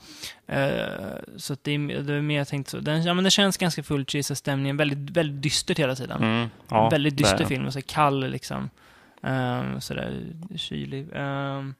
Eh, 0.54 1.16
så 1.36 1.57
det, 1.62 1.72
är, 1.72 1.78
det 2.02 2.14
är 2.14 2.20
mer 2.20 2.44
tänkt 2.44 2.68
så. 2.70 2.78
Den, 2.78 3.02
ja, 3.04 3.14
men 3.14 3.24
det 3.24 3.30
känns 3.30 3.57
ganska 3.57 3.82
Fulci, 3.82 4.22
så 4.22 4.34
stämningen 4.34 4.76
väldigt, 4.76 5.16
väldigt 5.16 5.42
dystert 5.42 5.78
hela 5.78 5.94
tiden. 5.94 6.22
Mm, 6.22 6.48
ja, 6.68 6.88
väldigt 6.88 7.16
dyster 7.16 7.38
det. 7.38 7.46
film, 7.46 7.66
och 7.66 7.72
så 7.72 7.82
kall 7.82 8.30
liksom. 8.30 8.70
Um, 9.20 9.80
sådär 9.80 10.22
kylig. 10.57 11.09
Ehm, 11.14 11.74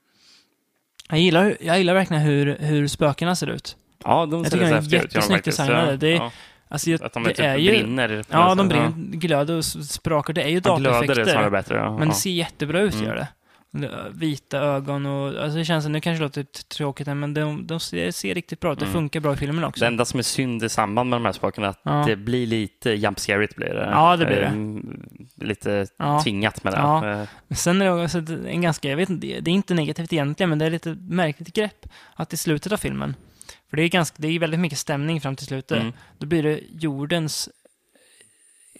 jag, 1.09 1.19
gillar, 1.19 1.57
jag 1.61 1.77
gillar 1.77 1.93
verkligen 1.93 2.23
hur, 2.23 2.57
hur 2.59 2.87
spökena 2.87 3.35
ser 3.35 3.47
ut. 3.47 3.75
Ja, 4.07 4.25
de 4.25 4.43
Jag 4.43 4.51
tycker 4.51 4.65
de 4.65 4.73
är 4.73 4.93
jättesnyggt 4.93 5.45
designade. 5.45 5.91
Ja, 5.91 5.97
Det 5.97 6.07
är- 6.07 6.15
ja. 6.15 6.31
Alltså, 6.69 6.89
jag, 6.89 7.03
Att 7.03 7.13
de 7.13 7.23
det 7.23 7.29
typ 7.29 7.39
är 7.39 7.55
ju... 7.57 7.69
brinner. 7.69 8.23
Ja, 8.29 8.55
de 8.55 8.67
brinner, 8.67 8.91
glöder 9.17 9.57
och 9.57 9.65
sprakar. 9.65 10.33
Det 10.33 10.41
är 10.43 10.47
ju 10.49 10.57
är 10.57 10.61
dataeffekter. 10.61 11.25
snarare 11.25 11.49
bättre. 11.51 11.75
Ja. 11.77 11.97
Men 11.97 12.07
det 12.07 12.13
ser 12.13 12.29
jättebra 12.31 12.79
ut, 12.81 12.93
Mm. 12.93 13.05
gör 13.07 13.15
det. 13.15 13.27
Det- 13.71 13.91
Vita 14.13 14.57
ögon 14.57 15.05
och... 15.05 15.43
Alltså 15.43 15.57
det 15.57 15.65
känns... 15.65 15.87
Nu 15.87 16.01
kanske 16.01 16.19
det 16.19 16.23
låter 16.25 16.43
tråkigt, 16.43 17.07
men 17.07 17.33
de, 17.33 17.67
de 17.67 17.79
ser, 17.79 18.11
ser 18.11 18.35
riktigt 18.35 18.59
bra 18.59 18.73
ut. 18.73 18.79
Det 18.79 18.85
Mm. 18.85 18.93
funkar 18.93 19.19
bra 19.19 19.33
i 19.33 19.37
filmen 19.37 19.63
också. 19.63 19.79
Det 19.79 19.87
enda 19.87 20.05
som 20.05 20.19
är 20.19 20.23
synd 20.23 20.63
i 20.63 20.69
samband 20.69 21.09
med 21.09 21.19
de 21.19 21.25
här 21.25 21.31
sakerna 21.31 21.67
är 21.67 21.71
att 21.71 21.79
Ja. 21.83 22.03
det 22.07 22.15
blir 22.15 22.47
lite 22.47 22.91
jump 22.91 23.19
scare 23.19 23.47
blir 23.55 23.67
det. 23.73 23.89
Ja, 23.91 24.17
det 24.17 24.25
blir 24.25 24.35
det. 24.35 24.45
Ehm, 24.45 25.03
Lite 25.35 25.87
Ja. 25.97 26.21
tvingat 26.23 26.63
med 26.63 26.73
det. 26.73 26.77
Ja. 26.79 27.11
Eh, 27.11 27.27
Sen 27.55 27.81
är 27.81 27.85
det 27.85 28.03
också 28.03 28.17
en 28.47 28.61
ganska, 28.61 28.89
jag 28.89 28.97
vet 28.97 29.09
inte, 29.09 29.27
det 29.27 29.51
är 29.51 29.55
inte 29.55 29.73
negativt 29.73 30.13
egentligen, 30.13 30.49
men 30.49 30.59
det 30.59 30.65
är 30.65 30.69
lite 30.69 30.97
märkligt 30.99 31.53
grepp 31.53 31.85
att 32.15 32.33
i 32.33 32.37
slutet 32.37 32.71
av 32.71 32.77
filmen, 32.77 33.15
för 33.69 33.77
det 33.77 33.83
är, 33.83 33.87
ganska, 33.89 34.15
det 34.19 34.27
är 34.27 34.39
väldigt 34.39 34.59
mycket 34.59 34.77
stämning 34.79 35.21
fram 35.21 35.35
till 35.35 35.45
slutet, 35.47 35.77
Mm. 35.81 35.93
då 36.17 36.25
blir 36.27 36.43
det 36.43 36.59
jordens 36.79 37.49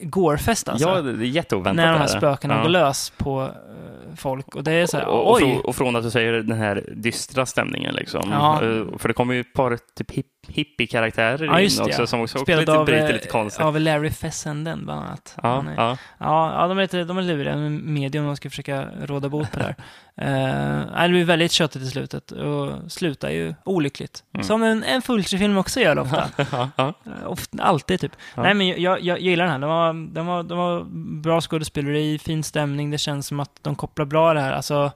gårfest 0.01 0.69
alltså. 0.69 0.87
Ja, 0.89 1.01
det 1.01 1.11
är 1.11 1.27
jätteoväntat. 1.27 1.75
när 1.75 1.91
de 1.93 1.99
här 1.99 2.07
spökena 2.07 2.55
Ja. 2.55 2.61
går 2.61 2.69
lös 2.69 3.09
på 3.17 3.41
eh, 3.41 4.15
folk. 4.15 4.55
Och 4.55 4.63
det 4.63 4.71
är 4.71 4.85
så 4.85 4.97
här, 4.97 5.05
och, 5.07 5.27
och, 5.29 5.35
oj! 5.35 5.61
och 5.63 5.75
från 5.75 5.95
att 5.95 6.03
du 6.03 6.11
säger 6.11 6.33
den 6.33 6.57
här 6.57 6.83
dystra 6.95 7.45
stämningen 7.45 7.95
liksom. 7.95 8.29
Ja. 8.31 8.63
Eh, 8.63 8.97
För 8.97 9.07
det 9.07 9.13
kommer 9.13 9.33
ju 9.33 9.39
ett 9.41 9.53
par 9.53 9.77
typ 9.95 10.11
hip, 10.11 10.25
hippie-karaktärer 10.49 11.45
Ja, 11.45 11.59
in 11.61 11.69
också 11.81 12.07
som 12.07 12.21
också, 12.21 12.39
Spelad 12.39 12.59
lite, 12.61 12.71
av, 12.73 12.85
bryter 12.85 13.07
eh, 13.07 13.13
lite 13.13 13.27
konstigt. 13.27 13.65
av 13.65 13.79
Larry 13.79 14.11
Fessenden 14.11 14.85
bland 14.85 15.01
annat. 15.01 15.35
ja, 15.43 15.63
är- 15.63 15.73
ja. 15.77 15.97
Ja, 16.17 16.61
ja 16.61 16.67
de, 16.67 16.77
är 16.77 16.81
lite, 16.81 17.03
de 17.03 17.17
är 17.17 17.21
luriga. 17.21 17.51
De 17.55 17.65
är 17.65 17.69
medium 17.69 18.25
de 18.25 18.35
ska 18.35 18.49
försöka 18.49 18.85
råda 19.01 19.29
bot 19.29 19.51
på 19.51 19.59
det 19.59 19.65
här. 19.65 19.75
Nej, 20.91 21.07
det 21.07 21.09
blir 21.09 21.25
väldigt 21.25 21.51
köttigt 21.51 21.81
i 21.81 21.87
slutet 21.87 22.31
och 22.31 22.91
slutar 22.91 23.29
ju 23.29 23.53
olyckligt. 23.65 24.23
Mm. 24.33 24.43
Som 24.43 24.63
en, 24.63 24.83
en 24.83 25.01
Fulci-film 25.01 25.57
också 25.57 25.79
gör 25.79 25.99
ofta. 25.99 26.29
ja. 26.51 26.93
Eh, 27.05 27.11
ofta 27.31 27.63
alltid 27.63 27.99
typ. 27.99 28.11
Nej, 28.35 28.53
men 28.53 28.67
jag, 28.67 28.79
jag, 28.79 28.99
jag 29.01 29.19
gillar 29.19 29.43
den 29.45 29.51
här. 29.53 29.59
Den 29.59 29.69
var, 29.69 29.93
den, 30.13 30.25
var, 30.25 30.43
den 30.43 30.57
var 30.57 30.83
bra 31.21 31.41
skådespeleri, 31.41 32.19
fin 32.19 32.43
stämning. 32.43 32.91
Det 32.91 32.97
känns 32.97 33.27
som 33.27 33.39
att 33.39 33.51
de 33.61 33.75
kopplar 33.75 34.05
bra 34.05 34.33
det 34.33 34.39
här. 34.41 34.53
Alltså, 34.53 34.91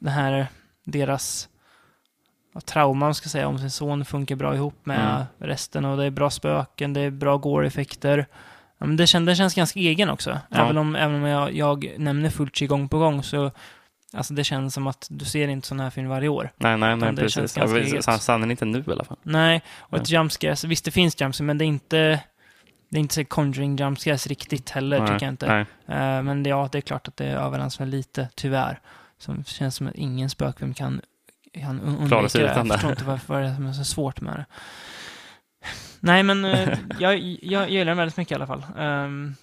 det 0.00 0.10
här, 0.10 0.46
deras 0.84 1.48
ja, 2.52 2.60
trauma, 2.60 3.06
man 3.06 3.14
ska 3.14 3.28
säga, 3.28 3.48
om 3.48 3.58
sin 3.58 3.70
son 3.70 4.04
funkar 4.04 4.36
bra 4.36 4.54
ihop 4.54 4.86
med 4.86 5.14
Mm. 5.14 5.22
resten. 5.38 5.84
Och 5.84 5.96
det 5.96 6.04
är 6.04 6.10
bra 6.10 6.30
spöken, 6.30 6.92
det 6.92 7.00
är 7.00 7.10
bra 7.10 7.36
gore-effekter. 7.36 8.26
Ja, 8.78 8.86
men 8.86 8.96
det, 8.96 9.06
känns, 9.06 9.26
det 9.26 9.36
känns 9.36 9.54
ganska 9.54 9.80
egen 9.80 10.10
också. 10.10 10.38
Ja. 10.48 10.56
Även 10.64 10.78
om, 10.78 10.96
även 10.96 11.14
om 11.16 11.22
jag, 11.22 11.52
jag 11.54 11.94
nämner 11.98 12.30
Fulci 12.30 12.66
gång 12.66 12.88
på 12.88 12.98
gång 12.98 13.22
så 13.22 13.50
Alltså 14.14 14.34
det 14.34 14.44
känns 14.44 14.74
som 14.74 14.86
att 14.86 15.06
du 15.10 15.24
ser 15.24 15.48
inte 15.48 15.68
sån 15.68 15.80
här 15.80 15.90
film 15.90 16.08
varje 16.08 16.28
år. 16.28 16.52
Nej, 16.56 16.76
nej, 16.78 16.96
nej, 16.96 17.12
det 17.12 17.22
precis. 17.22 17.56
Ja, 18.06 18.18
Sanningen 18.18 18.50
inte 18.50 18.64
nu 18.64 18.84
i 18.86 18.90
alla 18.92 19.04
fall. 19.04 19.16
Nej, 19.22 19.62
och 19.78 19.98
ett 19.98 20.10
jumpscares, 20.10 20.64
visst 20.64 20.84
det 20.84 20.90
finns 20.90 21.20
jumpscares, 21.20 21.46
men 21.46 21.58
det 21.58 21.64
är 21.64 21.66
inte 21.66 22.20
det 22.88 22.98
är 22.98 23.00
inte 23.00 23.14
så 23.14 23.24
Conjuring 23.24 23.76
jumpscares 23.76 24.26
riktigt 24.26 24.70
heller, 24.70 24.98
nej, 24.98 25.08
tycker 25.08 25.26
jag 25.26 25.32
inte. 25.32 25.46
Eh, 25.86 26.22
men 26.22 26.42
det, 26.42 26.50
ja, 26.50 26.68
det 26.72 26.78
är 26.78 26.82
klart 26.82 27.08
att 27.08 27.16
det 27.16 27.26
överensstämmer 27.26 27.90
lite, 27.90 28.28
tyvärr. 28.34 28.80
Det 29.26 29.46
känns 29.48 29.74
som 29.76 29.86
att 29.86 29.94
ingen 29.94 30.30
spökfilm 30.30 30.74
kan, 30.74 31.00
kan 31.60 31.80
un- 31.80 31.86
undvika 31.86 32.08
Klara 32.08 32.28
sig 32.28 32.40
det. 32.42 32.46
Jag 32.56 32.68
förstår 32.68 32.90
inte 32.90 33.04
varför 33.04 33.40
det 33.42 33.68
är 33.68 33.72
så 33.72 33.84
svårt 33.84 34.20
med 34.20 34.34
det. 34.36 34.44
Nej, 36.00 36.22
men 36.22 36.44
eh, 36.44 36.68
jag, 36.98 37.18
jag 37.42 37.70
gillar 37.70 37.84
den 37.84 37.96
väldigt 37.96 38.16
mycket 38.16 38.32
i 38.32 38.34
alla 38.34 38.46
fall. 38.46 38.64
Um, 38.76 39.34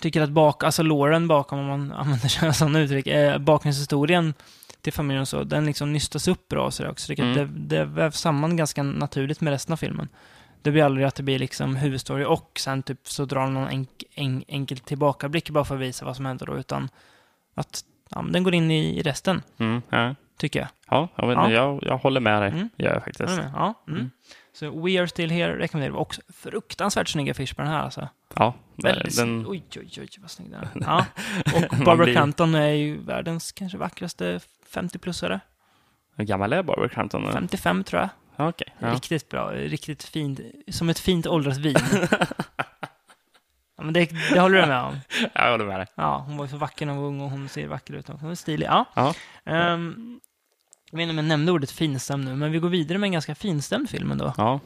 tycker 0.00 0.20
att 0.22 0.30
bak, 0.30 0.62
alltså 0.64 0.82
låren 0.82 1.28
bakom, 1.28 1.58
om 1.58 1.66
man 1.66 1.92
använder 1.92 2.28
sig 2.28 2.48
av 2.48 2.52
sådana 2.52 2.80
uttryck, 2.80 3.06
eh, 3.06 3.38
bakgrundshistorien 3.38 4.34
till 4.80 4.92
familjen 4.92 5.20
och 5.22 5.28
så, 5.28 5.44
den 5.44 5.66
liksom 5.66 5.92
nystas 5.92 6.28
upp 6.28 6.48
bra 6.48 6.64
och 6.66 6.74
så 6.74 6.82
där 6.82 6.90
också. 6.90 7.06
Tycker 7.06 7.30
att 7.30 7.36
Mm. 7.36 7.52
det, 7.68 7.76
det 7.76 7.84
vävs 7.84 8.20
samman 8.20 8.56
ganska 8.56 8.82
naturligt 8.82 9.40
med 9.40 9.50
resten 9.50 9.72
av 9.72 9.76
filmen. 9.76 10.08
Det 10.62 10.70
blir 10.70 10.82
aldrig 10.84 11.06
att 11.06 11.14
det 11.14 11.22
blir 11.22 11.38
liksom 11.38 11.76
huvudstory 11.76 12.24
och 12.24 12.50
sen 12.60 12.82
typ 12.82 13.08
så 13.08 13.24
drar 13.24 13.46
någon 13.46 13.68
enk, 13.68 14.04
en, 14.14 14.44
enkel 14.48 14.78
tillbakablick 14.78 15.50
bara 15.50 15.64
för 15.64 15.74
att 15.74 15.80
visa 15.80 16.04
vad 16.04 16.16
som 16.16 16.26
händer 16.26 16.46
då, 16.46 16.58
utan 16.58 16.88
att 17.54 17.84
ja, 18.08 18.24
den 18.30 18.42
går 18.42 18.54
in 18.54 18.70
i, 18.70 18.98
i 18.98 19.02
resten, 19.02 19.42
Mm, 19.58 19.82
ja. 19.88 20.14
tycker 20.38 20.60
jag. 20.60 20.68
Ja, 20.92 21.08
jag, 21.16 21.26
vet, 21.28 21.36
Ja. 21.36 21.50
Jag, 21.50 21.78
jag 21.82 21.98
håller 21.98 22.20
med 22.20 22.42
dig. 22.42 22.50
Mm. 22.50 22.68
Gör 22.76 22.92
jag 22.92 23.04
faktiskt. 23.04 23.38
Ja. 23.54 23.74
Mm. 23.88 23.98
Mm. 24.00 24.10
Så 24.54 24.70
We 24.80 24.98
Are 25.00 25.08
Still 25.08 25.30
Here 25.30 25.58
rekommenderar 25.58 25.92
vi 25.92 25.98
också. 25.98 26.20
Fruktansvärt 26.32 27.08
snygga 27.08 27.30
affisch 27.30 27.56
på 27.56 27.62
den 27.62 27.70
här 27.70 27.82
alltså. 27.82 28.08
Ja, 28.36 28.54
Väldigt 28.76 29.16
den, 29.16 29.46
Oj, 29.48 29.64
oj, 29.76 29.88
oj, 30.00 30.08
vad 30.18 30.30
snygg 30.30 30.50
den 30.50 30.60
är. 30.60 30.68
Ja. 30.86 31.06
Och 31.54 31.76
Barbara 31.78 31.96
blir- 32.04 32.14
Crampton 32.14 32.54
är 32.54 32.68
ju 32.72 32.98
världens 33.04 33.52
kanske 33.52 33.78
vackraste 33.78 34.40
50-plussare. 34.72 35.40
hur 36.16 36.24
gammal 36.24 36.52
är 36.52 36.62
Barbara 36.62 36.88
Crampton? 36.88 37.22
nu? 37.22 37.32
55 37.32 37.84
tror 37.84 38.00
jag. 38.00 38.08
Ja, 38.36 38.48
Okej. 38.48 38.74
Ja. 38.78 38.88
Riktigt 38.94 39.28
bra, 39.28 39.50
riktigt 39.52 40.02
fint. 40.02 40.40
Som 40.70 40.88
ett 40.88 40.98
fint 40.98 41.26
åldrat 41.26 41.56
vin. 41.56 41.76
ja, 43.76 43.82
men 43.82 43.92
det, 43.94 44.10
det 44.32 44.40
håller 44.40 44.60
du 44.60 44.66
med 44.66 44.82
om? 44.82 44.96
Jag 45.34 45.50
håller 45.50 45.64
med 45.64 45.80
dig. 45.80 45.86
Ja, 45.94 46.24
hon 46.26 46.36
var 46.36 46.44
ju 46.44 46.50
så 46.50 46.56
vacker 46.56 46.86
när 46.86 46.92
hon 46.92 47.02
var 47.02 47.08
ung 47.08 47.20
och 47.20 47.30
hon 47.30 47.48
ser 47.48 47.66
vacker 47.66 47.94
ut. 47.94 48.08
Hon 48.08 48.30
är 48.30 48.34
stilig. 48.34 48.66
Ja. 48.66 48.84
Ja. 48.94 49.14
Jag 50.92 50.96
vet 50.96 51.02
inte 51.02 51.10
om 51.10 51.16
jag 51.16 51.24
nämnde 51.24 51.52
ordet 51.52 51.70
finstämd 51.70 52.24
nu, 52.24 52.34
men 52.34 52.52
vi 52.52 52.58
går 52.58 52.68
vidare 52.68 52.98
med 52.98 53.06
en 53.08 53.12
ganska 53.12 53.34
finstämd 53.34 53.90
film 53.90 54.10
ändå. 54.12 54.34
Ja, 54.36 54.60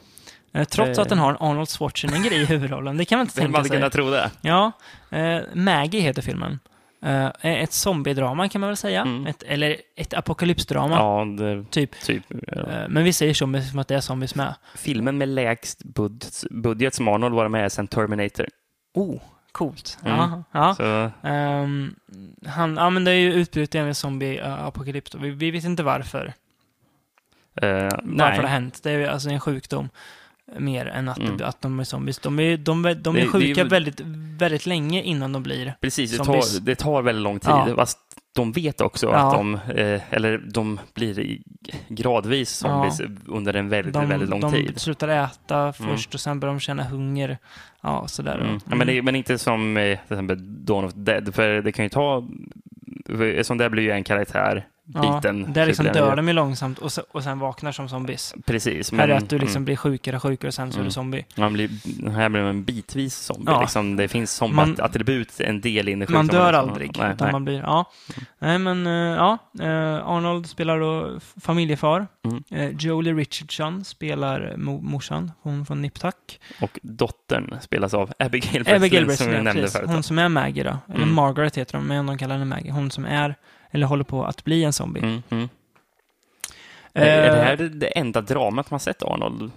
Eh, 0.53 0.63
Trots 0.63 0.99
att 0.99 1.09
den 1.09 1.17
har 1.19 1.29
en 1.31 1.37
Arnold 1.39 1.69
Schwarzenegger 1.69 2.33
i 2.33 2.45
huvudrollen. 2.45 2.97
Det 2.97 3.05
kan 3.05 3.17
man 3.17 3.25
inte 3.25 3.35
det 3.35 3.41
tänka 3.41 3.51
man 3.57 3.65
sig. 3.65 3.77
kunna 3.77 3.89
tro 3.89 4.09
det. 4.09 4.31
Ja, 4.41 4.71
eh, 5.09 5.39
Maggie 5.53 6.01
heter 6.01 6.21
filmen. 6.21 6.59
Eh, 7.05 7.29
ett 7.41 7.73
zombiedrama 7.73 8.49
kan 8.49 8.61
man 8.61 8.69
väl 8.69 8.77
säga. 8.77 9.01
Mm. 9.01 9.27
Ett, 9.27 9.43
eller 9.43 9.75
ett 9.95 10.13
apokalypsdrama, 10.13 10.95
Ja, 10.95 11.25
det, 11.25 11.65
typ. 11.71 12.01
typ. 12.01 12.23
ja. 12.29 12.55
Eh, 12.71 12.89
men 12.89 13.03
vi 13.03 13.13
säger 13.13 13.33
zombies 13.33 13.69
som 13.69 13.79
att 13.79 13.87
det 13.87 13.95
är 13.95 13.99
zombies 14.01 14.35
med. 14.35 14.55
Filmen 14.75 15.17
med 15.17 15.27
lägst 15.27 15.83
budget, 15.83 16.43
budget 16.51 16.95
som 16.95 17.07
Arnold 17.07 17.35
var 17.35 17.47
med 17.49 17.65
är 17.65 17.69
sen 17.69 17.87
Terminator. 17.87 18.47
Oh, 18.93 19.21
coolt. 19.57 19.97
Mm. 20.05 20.43
Ja, 20.51 20.75
ja. 20.79 21.11
Ehm, 21.29 21.95
han, 22.45 22.75
ja, 22.77 22.89
men 22.89 23.03
det 23.03 23.11
är 23.11 23.15
ju 23.15 23.33
utbrutit 23.33 23.75
en 23.75 23.93
zombie-apokalyps. 23.95 25.15
Vi, 25.21 25.29
vi 25.29 25.51
vet 25.51 25.63
inte 25.63 25.83
varför. 25.83 26.33
eh, 27.61 27.67
Varför 27.71 27.99
nej. 28.03 28.35
det 28.35 28.41
har 28.41 28.47
hänt. 28.47 28.79
Det 28.83 28.91
är 28.91 29.07
alltså 29.07 29.29
en 29.29 29.39
sjukdom. 29.39 29.89
Mer 30.57 30.85
än 30.85 31.09
att, 31.09 31.17
Mm. 31.17 31.39
att 31.43 31.61
de 31.61 31.79
är 31.79 31.83
zombies. 31.83 32.19
De 32.19 32.39
är, 32.39 32.57
de, 32.57 32.85
är- 32.85 32.95
de 32.95 33.15
är 33.15 33.19
Det- 33.19 33.25
det 33.25 33.27
är 33.27 33.31
sjuka 33.31 33.61
ju- 33.63 33.67
väldigt, 33.67 33.99
väldigt 34.39 34.65
länge 34.65 35.01
innan 35.03 35.33
de 35.33 35.43
blir. 35.43 35.73
Precis, 35.81 36.11
det 36.17 36.23
tar, 36.25 36.59
det 36.61 36.75
tar 36.75 37.01
väldigt 37.01 37.23
lång 37.23 37.39
tid. 37.39 37.49
Ja. 37.49 37.75
Fast 37.75 37.99
de 38.37 38.51
vet 38.51 38.81
också 38.81 39.05
Ja. 39.07 39.15
att 39.15 39.33
de, 39.33 39.55
eh, 39.55 40.01
eller 40.13 40.37
de 40.37 40.79
blir 40.93 41.37
gradvis 41.89 42.49
zombies 42.49 43.01
under 43.25 43.53
en 43.53 43.69
väldigt, 43.69 43.93
De, 43.93 44.09
väldigt 44.09 44.29
lång 44.29 44.39
de 44.41 44.51
tid. 44.51 44.81
slutar 44.81 45.07
äta 45.07 45.73
först 45.73 46.13
och 46.13 46.19
sen 46.19 46.39
börjar 46.39 46.53
de 46.53 46.59
känna 46.59 46.83
hunger. 46.83 47.37
Ja, 47.81 48.07
sådär. 48.07 48.39
Mm. 48.39 48.59
Ja, 48.69 48.75
men, 48.75 48.87
det, 48.87 49.01
men 49.01 49.15
inte 49.15 49.37
som 49.37 49.77
eh, 49.77 49.83
till 50.07 50.13
exempel 50.13 50.65
Dawn 50.65 50.85
of 50.85 50.93
Dead, 50.95 51.35
för 51.35 51.61
det 51.61 51.71
kan 51.71 51.85
ju 51.85 51.89
ta... 51.89 52.27
Som 53.41 53.57
det 53.57 53.69
blir 53.69 53.83
ju 53.83 53.91
en 53.91 54.03
karaktär 54.03 54.67
ja, 54.93 55.15
biten. 55.15 55.53
Där 55.53 55.65
liksom 55.65 55.85
så 55.85 55.91
blir 55.91 56.01
den 56.01 56.09
dör 56.09 56.15
de 56.15 56.27
ju 56.27 56.33
långsamt 56.33 56.79
och, 56.79 56.91
se, 56.91 57.01
och 57.11 57.23
sen 57.23 57.39
vaknar 57.39 57.71
som 57.71 57.89
zombies. 57.89 58.33
Precis. 58.45 58.91
här 58.91 58.99
är 59.03 59.07
men- 59.07 59.17
att 59.17 59.29
du 59.29 59.37
liksom 59.39 59.55
mm. 59.55 59.65
blir 59.65 59.75
sjukare 59.75 60.15
och 60.15 60.21
sjukare 60.21 60.47
och 60.47 60.53
sen 60.53 60.71
så 60.71 60.75
är 60.75 60.79
Mm. 60.79 60.85
du 60.87 60.91
zombie. 60.91 61.25
Man 61.35 61.53
blir, 61.53 61.69
här 62.09 62.29
blir 62.29 62.43
man 62.43 62.63
bitvis 62.63 63.15
zombie. 63.15 63.51
Ja. 63.51 63.61
Liksom, 63.61 63.95
det 63.95 64.07
finns 64.07 64.41
Man- 64.41 64.49
zombie-attribut 64.49 65.39
en 65.41 65.61
del 65.61 65.87
in 65.89 65.93
i 65.93 65.95
Man 65.99 66.07
sjukdomen, 66.07 66.27
dör 66.27 66.51
liksom. 66.51 66.69
aldrig. 66.69 66.91
Nej, 66.97 67.13
utan 67.13 67.25
nej. 67.25 67.31
Man 67.31 67.45
blir, 67.45 67.59
ja. 67.59 67.91
Nej, 68.39 68.57
men 68.59 68.87
eh, 68.87 68.93
ja. 68.93 69.37
eh, 69.59 70.07
Arnold 70.07 70.45
spelar 70.45 70.79
då 70.79 71.19
familjefar. 71.41 72.07
Mm. 72.25 72.43
Eh, 72.51 72.69
Jolie 72.79 73.13
Richardson 73.13 73.83
spelar 73.85 74.53
mo- 74.57 74.81
morsan, 74.81 75.31
hon 75.41 75.65
från 75.65 75.81
Nip 75.81 75.99
Tuck. 75.99 76.39
Och 76.61 76.79
dottern 76.83 77.57
spelas 77.61 77.93
av 77.93 78.11
Abigail 78.19 78.63
Breslin, 78.63 78.75
Abigail 78.75 79.17
som 79.17 79.27
vi 79.27 79.35
ja, 79.35 79.41
nämnde 79.41 79.67
förut. 79.67 79.89
Hon 79.89 80.03
som 80.03 80.19
är 80.19 80.29
Maggie 80.29 80.63
då. 80.63 80.77
Eller 80.93 81.03
Mm. 81.03 81.15
Margaret 81.15 81.57
heter 81.57 81.73
de, 81.73 81.87
men 81.87 82.05
de 82.05 82.17
kallar 82.17 82.35
henne 82.35 82.45
Maggie. 82.45 82.71
Hon 82.71 82.91
som 82.91 83.05
är, 83.05 83.35
eller 83.71 83.87
håller 83.87 84.03
på 84.03 84.25
att 84.25 84.43
bli 84.43 84.63
en 84.63 84.73
zombie. 84.73 84.99
Mm, 84.99 85.23
mm. 85.29 85.49
Eh, 86.93 87.03
är 87.07 87.35
det 87.35 87.41
här 87.43 87.57
det, 87.57 87.87
enda 87.87 88.21
dramat 88.21 88.71
man 88.71 88.79
sett 88.79 89.03
Arnold? 89.03 89.51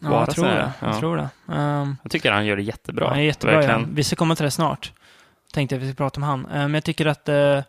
Ja, 0.00 0.20
jag 0.20 0.30
tror 0.30 0.44
det. 0.46 0.72
Jag 0.80 0.90
Ja. 0.94 1.00
tror 1.00 1.16
det. 1.16 1.28
Ehm, 1.54 1.96
Jag 2.02 2.10
tycker 2.12 2.32
han 2.32 2.46
gör 2.46 2.56
det 2.56 2.62
jättebra. 2.62 3.08
Han 3.08 3.18
är 3.18 3.22
jättebra, 3.22 3.64
ja. 3.64 3.84
Vi 3.92 4.04
ska 4.04 4.16
komma 4.16 4.36
till 4.36 4.44
det 4.44 4.50
snart. 4.50 4.92
Tänkte 5.52 5.74
jag 5.74 5.80
att 5.82 5.88
vi 5.88 5.92
ska 5.92 5.96
prata 5.96 6.18
om 6.20 6.22
han. 6.22 6.46
Eh, 6.46 6.52
Men 6.52 6.74
jag 6.74 6.84
tycker 6.84 7.06
att 7.06 7.28
eh, 7.28 7.60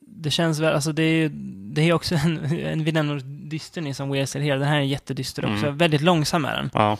det 0.00 0.30
känns 0.30 0.58
väl, 0.60 0.74
alltså 0.74 0.92
det 0.92 1.02
är 1.02 1.30
det 1.74 1.82
är 1.82 1.92
också 1.92 2.14
en, 2.24 2.44
en 2.44 2.84
vi 2.84 2.92
nämner 2.92 3.20
dyster 3.24 3.80
ni 3.80 3.94
som 3.94 4.10
Weird 4.10 4.28
Here. 4.36 4.58
Den 4.58 4.68
här 4.68 4.76
är 4.76 4.80
jättedyster 4.80 5.44
också. 5.44 5.66
Mm. 5.66 5.76
Väldigt 5.78 6.00
långsam 6.00 6.44
är 6.44 6.56
den. 6.56 6.70
Ja. 6.74 6.96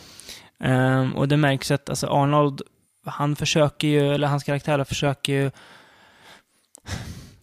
Ehm, 0.59 1.15
och 1.15 1.27
det 1.27 1.37
märks 1.37 1.71
att 1.71 1.89
alltså 1.89 2.07
Arnold, 2.07 2.61
han 3.05 3.35
försöker 3.35 3.87
ju, 3.87 4.13
eller 4.13 4.27
hans 4.27 4.43
karaktär 4.43 4.83
försöker 4.83 5.33
ju, 5.33 5.51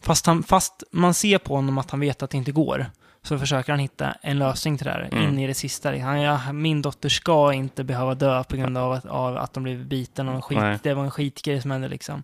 fast, 0.05 0.27
han, 0.27 0.43
fast 0.43 0.83
man 0.93 1.15
ser 1.15 1.39
på 1.39 1.57
honom 1.57 1.79
att 1.79 1.91
han 1.91 2.01
vet 2.01 2.23
att 2.23 2.31
det 2.31 2.37
inte 2.37 2.53
går, 2.53 2.87
så 3.23 3.39
försöker 3.39 3.73
han 3.73 3.79
hitta 3.81 4.13
en 4.23 4.39
lösning 4.39 4.79
till 4.79 4.85
det 4.87 4.93
här, 4.93 5.09
Mm. 5.13 5.29
in 5.29 5.39
i 5.39 5.47
det 5.47 5.55
sista. 5.55 5.99
Han, 5.99 6.21
ja, 6.21 6.53
min 6.53 6.83
dotter 6.83 7.09
ska 7.09 7.53
inte 7.53 7.85
behöva 7.85 8.15
dö 8.15 8.45
på 8.45 8.57
grund 8.57 8.79
av 8.79 8.93
att, 8.93 9.07
av 9.07 9.37
att 9.37 9.53
de 9.53 9.63
blev 9.63 9.87
biten 9.87 10.29
och 10.29 10.45
skit. 10.45 10.59
Nej. 10.59 10.79
Det 10.83 10.95
var 10.95 11.05
en 11.05 11.11
skitgrej 11.11 11.63
som 11.63 11.71
hände 11.71 11.89
liksom. 11.89 12.23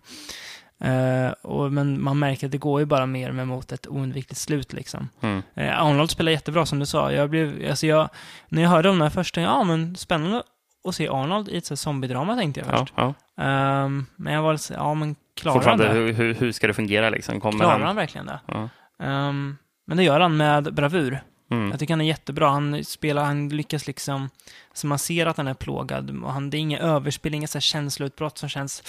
Eh, 0.83 1.31
och, 1.41 1.71
men 1.73 2.03
man 2.03 2.19
märker 2.19 2.47
att 2.47 2.51
det 2.51 2.57
går 2.57 2.79
ju 2.79 2.85
bara 2.85 3.05
mer 3.05 3.31
med 3.31 3.47
mot 3.47 3.71
ett 3.71 3.87
oundvikligt 3.87 4.41
slut 4.41 4.73
liksom. 4.73 5.09
Mm. 5.21 5.41
Eh, 5.55 5.81
Arnold 5.81 6.11
spelar 6.11 6.31
jättebra 6.31 6.65
som 6.65 6.79
du 6.79 6.85
sa. 6.85 7.11
Jag 7.11 7.29
blev, 7.29 7.69
alltså 7.69 7.87
jag, 7.87 8.09
när 8.49 8.61
jag 8.61 8.69
hörde 8.69 8.89
om 8.89 8.97
det 8.99 9.05
här 9.05 9.09
först 9.09 9.35
tänkte 9.35 9.51
jag, 9.51 9.59
ja 9.59 9.63
men 9.63 9.95
spännande 9.95 10.43
att 10.85 10.95
se 10.95 11.07
Arnold 11.07 11.49
i 11.49 11.57
ett 11.57 11.65
så 11.65 11.75
zombiedrama 11.75 12.35
tänkte 12.35 12.59
jag 12.61 12.69
Ja, 12.73 12.77
först. 12.79 12.93
ja. 12.97 13.13
Ehm, 13.43 14.05
men 14.15 14.33
jag 14.33 14.41
var 14.41 14.51
lite 14.51 14.63
så, 14.63 14.73
ja 14.73 14.93
men 14.93 15.15
klarar 15.41 15.61
han 15.65 15.77
det? 15.77 15.87
hur, 15.89 16.33
hur, 16.33 16.51
ska 16.51 16.67
det 16.67 16.73
fungera 16.73 17.09
liksom? 17.09 17.39
Kommer 17.41 17.59
Klarar 17.59 17.71
han... 17.73 17.81
han 17.81 17.95
verkligen 17.95 18.25
det? 18.27 18.39
Ja. 18.45 18.69
Ehm, 19.05 19.57
men 19.87 19.97
det 19.97 20.03
gör 20.03 20.19
han 20.19 20.37
med 20.37 20.73
bravur. 20.73 21.21
Mm. 21.51 21.69
Jag 21.71 21.79
tycker 21.79 21.93
han 21.93 22.01
är 22.01 22.05
jättebra. 22.05 22.49
Han 22.49 22.83
spelar, 22.85 23.23
han 23.23 23.49
lyckas 23.49 23.87
liksom, 23.87 24.29
så 24.73 24.87
man 24.87 24.99
ser 24.99 25.25
att 25.25 25.37
han 25.37 25.47
är 25.47 25.53
plågad. 25.53 26.23
Och 26.23 26.33
han, 26.33 26.49
det 26.49 26.57
är 26.57 26.59
inga 26.59 26.79
överspel, 26.79 27.33
inga 27.33 27.47
så 27.47 27.55
här 27.57 27.61
känsloutbrott 27.61 28.37
som 28.37 28.49
känns, 28.49 28.83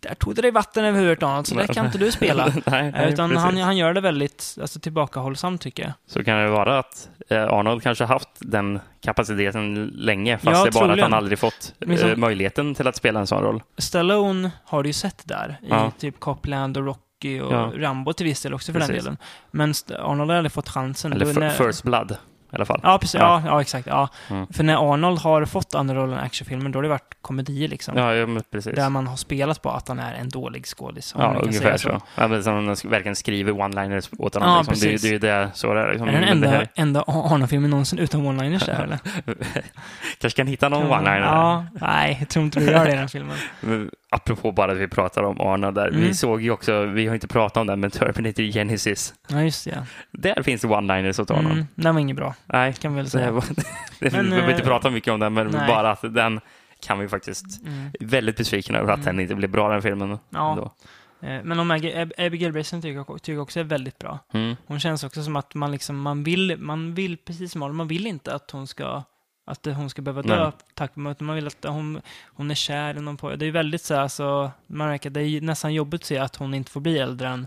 där 0.00 0.14
tog 0.14 0.34
det 0.34 0.42
dig 0.42 0.50
vatten 0.50 0.84
över 0.84 0.98
huvudet 1.00 1.22
Arnold, 1.22 1.46
så 1.46 1.54
där 1.54 1.66
kan 1.66 1.86
inte 1.86 1.98
du 1.98 2.12
spela. 2.12 2.46
nej, 2.66 2.86
Eh, 2.86 2.92
nej, 2.92 3.12
Utan 3.12 3.30
precis. 3.30 3.44
han, 3.44 3.56
han 3.56 3.76
gör 3.76 3.94
det 3.94 4.00
väldigt 4.00 4.56
alltså, 4.60 4.80
tillbakahållsamt 4.80 5.60
tycker 5.60 5.82
jag. 5.82 5.92
Så 6.06 6.24
kan 6.24 6.38
det 6.38 6.48
vara 6.48 6.78
att 6.78 7.08
eh, 7.28 7.42
Arnold 7.42 7.82
kanske 7.82 8.04
haft 8.04 8.28
den 8.38 8.80
kapaciteten 9.00 9.84
länge, 9.94 10.38
fast 10.38 10.44
Ja, 10.44 10.50
det 10.64 10.68
är 10.68 10.72
bara 10.72 10.84
att 10.84 10.88
troligen. 10.88 11.02
han 11.12 11.14
aldrig 11.14 11.38
fått 11.38 11.74
Men 11.78 11.98
som- 11.98 12.10
eh, 12.10 12.16
möjligheten 12.16 12.74
till 12.74 12.86
att 12.88 12.96
spela 12.96 13.20
en 13.20 13.26
sån 13.26 13.42
roll. 13.42 13.62
Stallone 13.78 14.50
har 14.64 14.82
du 14.82 14.88
ju 14.88 14.92
sett 14.92 15.22
där, 15.24 15.58
i 15.62 15.66
Ja. 15.68 15.92
typ 15.98 16.20
Copland 16.20 16.76
och 16.76 16.84
Rocky 17.22 17.40
och 17.40 17.52
Ja. 17.52 17.72
Rambo 17.76 18.12
till 18.12 18.26
viss 18.26 18.42
del 18.42 18.54
också 18.54 18.72
för 18.72 18.78
den 18.78 18.88
Precis. 18.88 19.04
delen. 19.04 19.18
Men 19.50 19.74
Arnold 19.98 20.30
har 20.30 20.36
aldrig 20.36 20.52
fått 20.52 20.68
chansen. 20.68 21.12
Eller 21.12 21.40
när- 21.40 21.50
First 21.50 21.82
Blood 21.82 22.16
i 22.52 22.54
alla 22.56 22.64
fall. 22.64 22.80
Ja, 22.82 22.98
precis. 22.98 23.20
Ja. 23.20 23.42
Ja, 23.46 23.60
exakt. 23.60 23.86
Ja. 23.86 24.08
Mm. 24.30 24.46
För 24.46 24.64
när 24.64 24.92
Arnold 24.92 25.18
har 25.18 25.44
fått 25.44 25.74
andra 25.74 25.94
rollen 25.94 26.18
i 26.18 26.22
actionfilmer, 26.22 26.70
då 26.70 26.78
har 26.78 26.82
det 26.82 26.88
varit 26.88 27.16
komedier 27.22 27.68
liksom. 27.68 27.96
Ja, 27.96 28.14
ja 28.14 28.26
precis. 28.50 28.74
Där 28.76 28.88
man 28.90 29.06
har 29.06 29.16
spelat 29.16 29.62
på 29.62 29.70
att 29.70 29.88
han 29.88 29.98
är 29.98 30.14
en 30.14 30.28
dålig 30.28 30.66
skådis. 30.66 31.14
Ja, 31.18 31.34
ungefär 31.42 31.76
säga 31.76 31.78
så. 31.78 32.00
Ja, 32.14 32.28
men 32.28 32.44
som 32.44 32.54
han 32.54 32.66
verkligen 32.66 33.16
skriver 33.16 33.52
one-liners 33.52 34.08
åt 34.18 34.34
honom. 34.34 34.48
Ja, 34.50 34.58
liksom. 34.58 34.74
det, 34.74 34.80
precis. 34.80 35.02
det 35.02 35.08
är 35.08 35.12
ju 35.12 35.18
det 35.18 35.50
så 35.54 35.74
det 35.74 35.80
är. 35.80 35.88
Liksom. 35.90 36.08
Är 36.08 36.12
det 36.12 36.18
den 36.18 36.26
det 36.26 36.32
enda, 36.32 36.48
här- 36.48 36.68
enda 36.74 37.02
Arnold-filmen 37.06 37.70
någonsin 37.70 37.98
utan 37.98 38.26
one-liners 38.26 38.66
där, 38.66 38.82
eller? 38.84 38.98
kanske 40.20 40.36
kan 40.36 40.46
hitta 40.46 40.68
någon 40.68 40.82
one-liner. 40.90 41.20
Ja, 41.20 41.66
nej, 41.80 42.16
jag 42.20 42.28
tror 42.28 42.44
inte 42.44 42.60
du 42.60 42.66
gör 42.66 42.84
det 42.84 42.92
i 42.92 42.96
den 42.96 43.08
filmen. 43.08 43.36
Men 43.60 43.90
Apropå 44.14 44.52
bara 44.52 44.72
att 44.72 44.78
vi 44.78 44.88
pratar 44.88 45.22
om 45.22 45.40
Arnold 45.40 45.74
där. 45.74 45.90
Vi 45.90 45.96
Mm. 46.02 46.14
såg 46.14 46.42
ju 46.42 46.50
också, 46.50 46.84
vi 46.84 47.06
har 47.06 47.14
inte 47.14 47.28
pratat 47.28 47.56
om 47.56 47.66
den, 47.66 47.80
men 47.80 47.90
Terminator 47.90 48.42
Genesis. 48.42 49.14
Ja, 49.28 49.42
just 49.42 49.64
det. 49.64 49.70
Ja. 49.70 49.82
Där 50.10 50.42
finns 50.42 50.60
det 50.62 50.68
one-liners 50.68 51.20
åt 51.20 51.28
honom. 51.28 51.52
Mm, 51.52 51.66
den 51.74 51.94
var 51.94 52.00
inget 52.00 52.16
bra, 52.16 52.34
Nej, 52.46 52.72
kan 52.72 52.92
vi 52.92 52.96
väl 52.96 53.04
det 53.04 53.10
säga. 53.10 53.30
var, 53.30 53.44
det, 54.00 54.12
Men, 54.12 54.24
vi 54.24 54.30
behöver 54.30 54.48
eh, 54.48 54.54
inte 54.54 54.66
prata 54.66 54.90
mycket 54.90 55.12
om 55.12 55.20
den, 55.20 55.34
men 55.34 55.46
nej. 55.46 55.66
bara 55.68 55.90
att 55.90 56.14
den 56.14 56.40
kan 56.80 56.98
vi 56.98 57.08
faktiskt 57.08 57.62
Mm. 57.66 57.90
väldigt 58.00 58.36
besviken 58.36 58.74
över 58.76 58.92
att 58.92 58.98
Mm. 59.00 59.16
den 59.16 59.20
inte 59.20 59.34
blev 59.34 59.50
bra 59.50 59.68
den 59.68 59.82
filmen. 59.82 60.18
Ja. 60.30 60.50
Ändå. 60.50 60.72
Eh, 61.20 61.40
Men 61.44 61.60
om 61.60 61.70
Abigail 61.70 62.52
Breslin 62.52 62.82
tycker 62.82 63.04
jag, 63.26 63.40
också 63.42 63.60
är 63.60 63.64
väldigt 63.64 63.98
bra. 63.98 64.18
Mm. 64.32 64.56
Hon 64.66 64.80
känns 64.80 65.04
också 65.04 65.22
som 65.22 65.36
att 65.36 65.54
man 65.54 65.72
liksom, 65.72 66.00
man 66.00 66.24
vill, 66.24 66.56
man 66.58 66.94
vill, 66.94 67.16
precis 67.16 67.52
som 67.52 67.62
Arnold, 67.62 67.76
man 67.76 67.88
vill 67.88 68.06
inte 68.06 68.34
att 68.34 68.50
hon 68.50 68.66
ska 68.66 69.02
att 69.44 69.66
hon 69.66 69.90
ska 69.90 70.02
behöva 70.02 70.22
dö 70.22 70.44
Nej. 70.44 70.52
tack 70.74 70.92
vare 70.94 71.16
man 71.18 71.34
vill 71.34 71.46
att 71.46 71.64
hon, 71.64 72.00
hon 72.26 72.50
är 72.50 72.54
kär 72.54 72.96
i 72.96 73.00
någon 73.00 73.16
pojke. 73.16 73.36
Det 73.36 73.46
är 73.46 73.50
väldigt 73.52 73.82
så 73.82 73.94
här, 73.94 74.08
så 74.08 74.50
man 74.66 74.88
märker 74.88 75.10
att 75.10 75.14
det 75.14 75.22
är 75.22 75.40
nästan 75.40 75.74
jobbigt 75.74 76.00
att 76.00 76.06
se 76.06 76.18
att 76.18 76.36
hon 76.36 76.54
inte 76.54 76.70
får 76.70 76.80
bli 76.80 76.98
äldre 76.98 77.28
än 77.28 77.46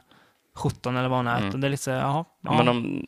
17 0.55 0.95
eller 0.97 1.09
vad 1.09 1.19
hon 1.19 1.27
är. 1.27 1.41
Mm. 1.41 1.61
Det 1.61 1.67
är 1.67 1.69
lite 1.69 1.83
så 1.83 1.91
här, 1.91 1.97
jaha, 1.99 2.25
ja. 2.41 2.63
Men 2.63 2.67
eh, 2.67 3.01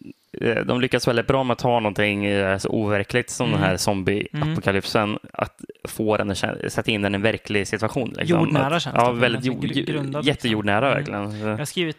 de 0.65 0.81
lyckas 0.81 1.07
väldigt 1.07 1.27
bra 1.27 1.43
med 1.43 1.53
att 1.53 1.59
ta 1.59 1.79
någonting 1.79 2.25
eh, 2.25 2.57
så 2.57 2.69
overkligt 2.69 3.29
som 3.29 3.47
Mm. 3.47 3.59
den 3.61 3.69
här 3.69 3.77
zombie-apokalypsen, 3.77 5.19
att 5.33 5.61
få 5.87 6.17
den 6.17 6.31
att 6.31 6.37
sätta 6.71 6.91
in 6.91 7.01
den 7.01 7.13
i 7.13 7.15
en 7.15 7.21
verklig 7.21 7.67
situation. 7.67 8.09
Liksom. 8.17 8.39
Jordnära 8.39 8.75
att, 8.75 8.81
känns 8.81 8.95
det 8.95 9.01
Ja, 9.01 9.11
väldigt 9.11 9.45
jord, 9.45 9.63
gr- 9.63 9.85
grundad, 9.85 10.25
jättejordnära 10.25 10.97
liksom. 10.97 11.13
verkligen. 11.13 11.41
Så, 11.41 11.47
Jag 11.47 11.57
har 11.57 11.65
skrivit, 11.65 11.97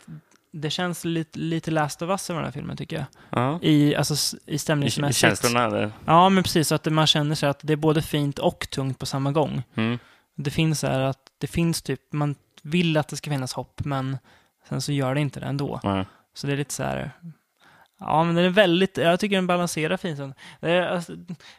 det 0.52 0.70
känns 0.70 1.04
lite, 1.04 1.38
lite 1.38 1.70
Last 1.70 2.02
of 2.02 2.10
Us 2.10 2.30
över 2.30 2.40
den 2.40 2.44
här 2.46 2.52
filmen 2.52 2.76
tycker 2.76 2.96
jag. 2.96 3.04
ja. 3.30 3.58
I, 3.62 3.94
alltså, 3.96 4.36
i 4.46 4.50
I, 4.50 4.54
I 4.54 4.58
stämningsmässigt. 4.58 5.18
känslorna. 5.20 5.64
Eller? 5.64 5.90
Ja, 6.04 6.28
men 6.28 6.42
precis. 6.42 6.68
Så 6.68 6.74
att 6.74 6.84
man 6.92 7.06
känner 7.06 7.34
sig 7.34 7.48
att 7.48 7.60
det 7.62 7.72
är 7.72 7.76
både 7.76 8.02
fint 8.02 8.38
och 8.38 8.70
tungt 8.70 8.98
på 8.98 9.06
samma 9.06 9.32
gång. 9.32 9.62
Mm. 9.74 9.98
Det 10.36 10.50
finns 10.50 10.82
här 10.82 11.00
att 11.00 11.18
det 11.38 11.46
finns 11.46 11.82
typ, 11.82 12.00
man 12.12 12.34
vill 12.62 12.96
att 12.96 13.08
det 13.08 13.16
ska 13.16 13.30
finnas 13.30 13.52
hopp, 13.52 13.80
men 13.84 14.18
sen 14.68 14.80
så 14.80 14.92
gör 14.92 15.14
det 15.14 15.20
inte 15.20 15.40
det 15.40 15.46
ändå. 15.46 15.80
Ja. 15.82 16.04
Så 16.34 16.46
det 16.46 16.52
är 16.52 16.56
lite 16.56 16.74
så 16.74 16.82
här, 16.82 17.10
ja 18.00 18.24
men 18.24 18.34
den 18.34 18.44
är 18.44 18.48
väldigt, 18.50 18.96
jag 18.96 19.20
tycker 19.20 19.36
den 19.36 19.46
balanserar 19.46 19.96
fint. 19.96 20.20
Alltså, 20.90 21.12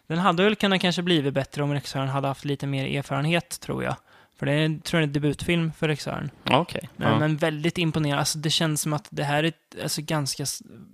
den 0.07 0.17
hade 0.17 0.43
väl 0.43 0.55
kunnat 0.55 0.81
kanske 0.81 1.01
blivit 1.01 1.33
bättre 1.33 1.63
om 1.63 1.73
regissören 1.73 2.07
hade 2.09 2.27
haft 2.27 2.45
lite 2.45 2.67
mer 2.67 2.97
erfarenhet, 2.97 3.59
tror 3.59 3.83
jag. 3.83 3.95
För 4.39 4.45
det 4.45 4.51
är, 4.51 4.79
tror 4.79 5.01
jag, 5.01 5.07
en 5.07 5.13
debutfilm 5.13 5.71
för 5.77 5.87
regissören. 5.87 6.31
Okej. 6.51 6.89
Men, 6.95 7.11
Ja. 7.11 7.19
men 7.19 7.37
väldigt 7.37 7.77
imponerande. 7.77 8.19
Alltså, 8.19 8.37
det 8.37 8.49
känns 8.49 8.81
som 8.81 8.93
att 8.93 9.07
det 9.09 9.23
här 9.23 9.43
är 9.43 9.53
alltså, 9.83 10.01
ganska... 10.01 10.45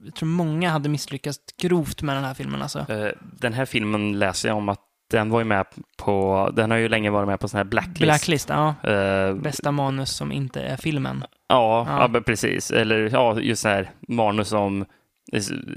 Jag 0.05 0.15
tror 0.15 0.27
många 0.29 0.69
hade 0.69 0.89
misslyckats 0.89 1.39
grovt 1.61 2.01
med 2.01 2.15
den 2.17 2.23
här 2.23 2.33
filmen. 2.33 2.61
Alltså. 2.61 2.79
Eh, 2.79 3.11
Den 3.21 3.53
här 3.53 3.65
filmen 3.65 4.19
läser 4.19 4.49
jag 4.49 4.57
om 4.57 4.69
att 4.69 4.79
den 5.11 5.29
var 5.29 5.39
ju 5.39 5.45
med 5.45 5.65
på, 5.97 6.49
den 6.55 6.71
har 6.71 6.77
ju 6.77 6.89
länge 6.89 7.09
varit 7.09 7.27
med 7.27 7.39
på 7.39 7.47
sån 7.47 7.57
här 7.57 7.63
blacklist. 7.63 7.99
Blacklist, 7.99 8.49
ja. 8.49 8.75
Eh, 8.83 9.33
Bästa 9.33 9.71
manus 9.71 10.09
som 10.15 10.31
inte 10.31 10.61
är 10.61 10.77
filmen. 10.77 11.23
Ja, 11.47 11.85
Ja. 11.89 12.09
ja. 12.13 12.21
precis. 12.21 12.71
Eller 12.71 13.09
ja, 13.13 13.39
just 13.39 13.61
så 13.61 13.67
här 13.69 13.91
manus 14.07 14.47
som, 14.47 14.85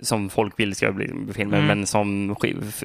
som 0.02 0.30
folk 0.30 0.58
vill 0.60 0.74
ska 0.74 0.92
bli 0.92 1.06
filmer, 1.32 1.56
Mm. 1.58 1.66
men 1.66 1.86
som, 1.86 2.36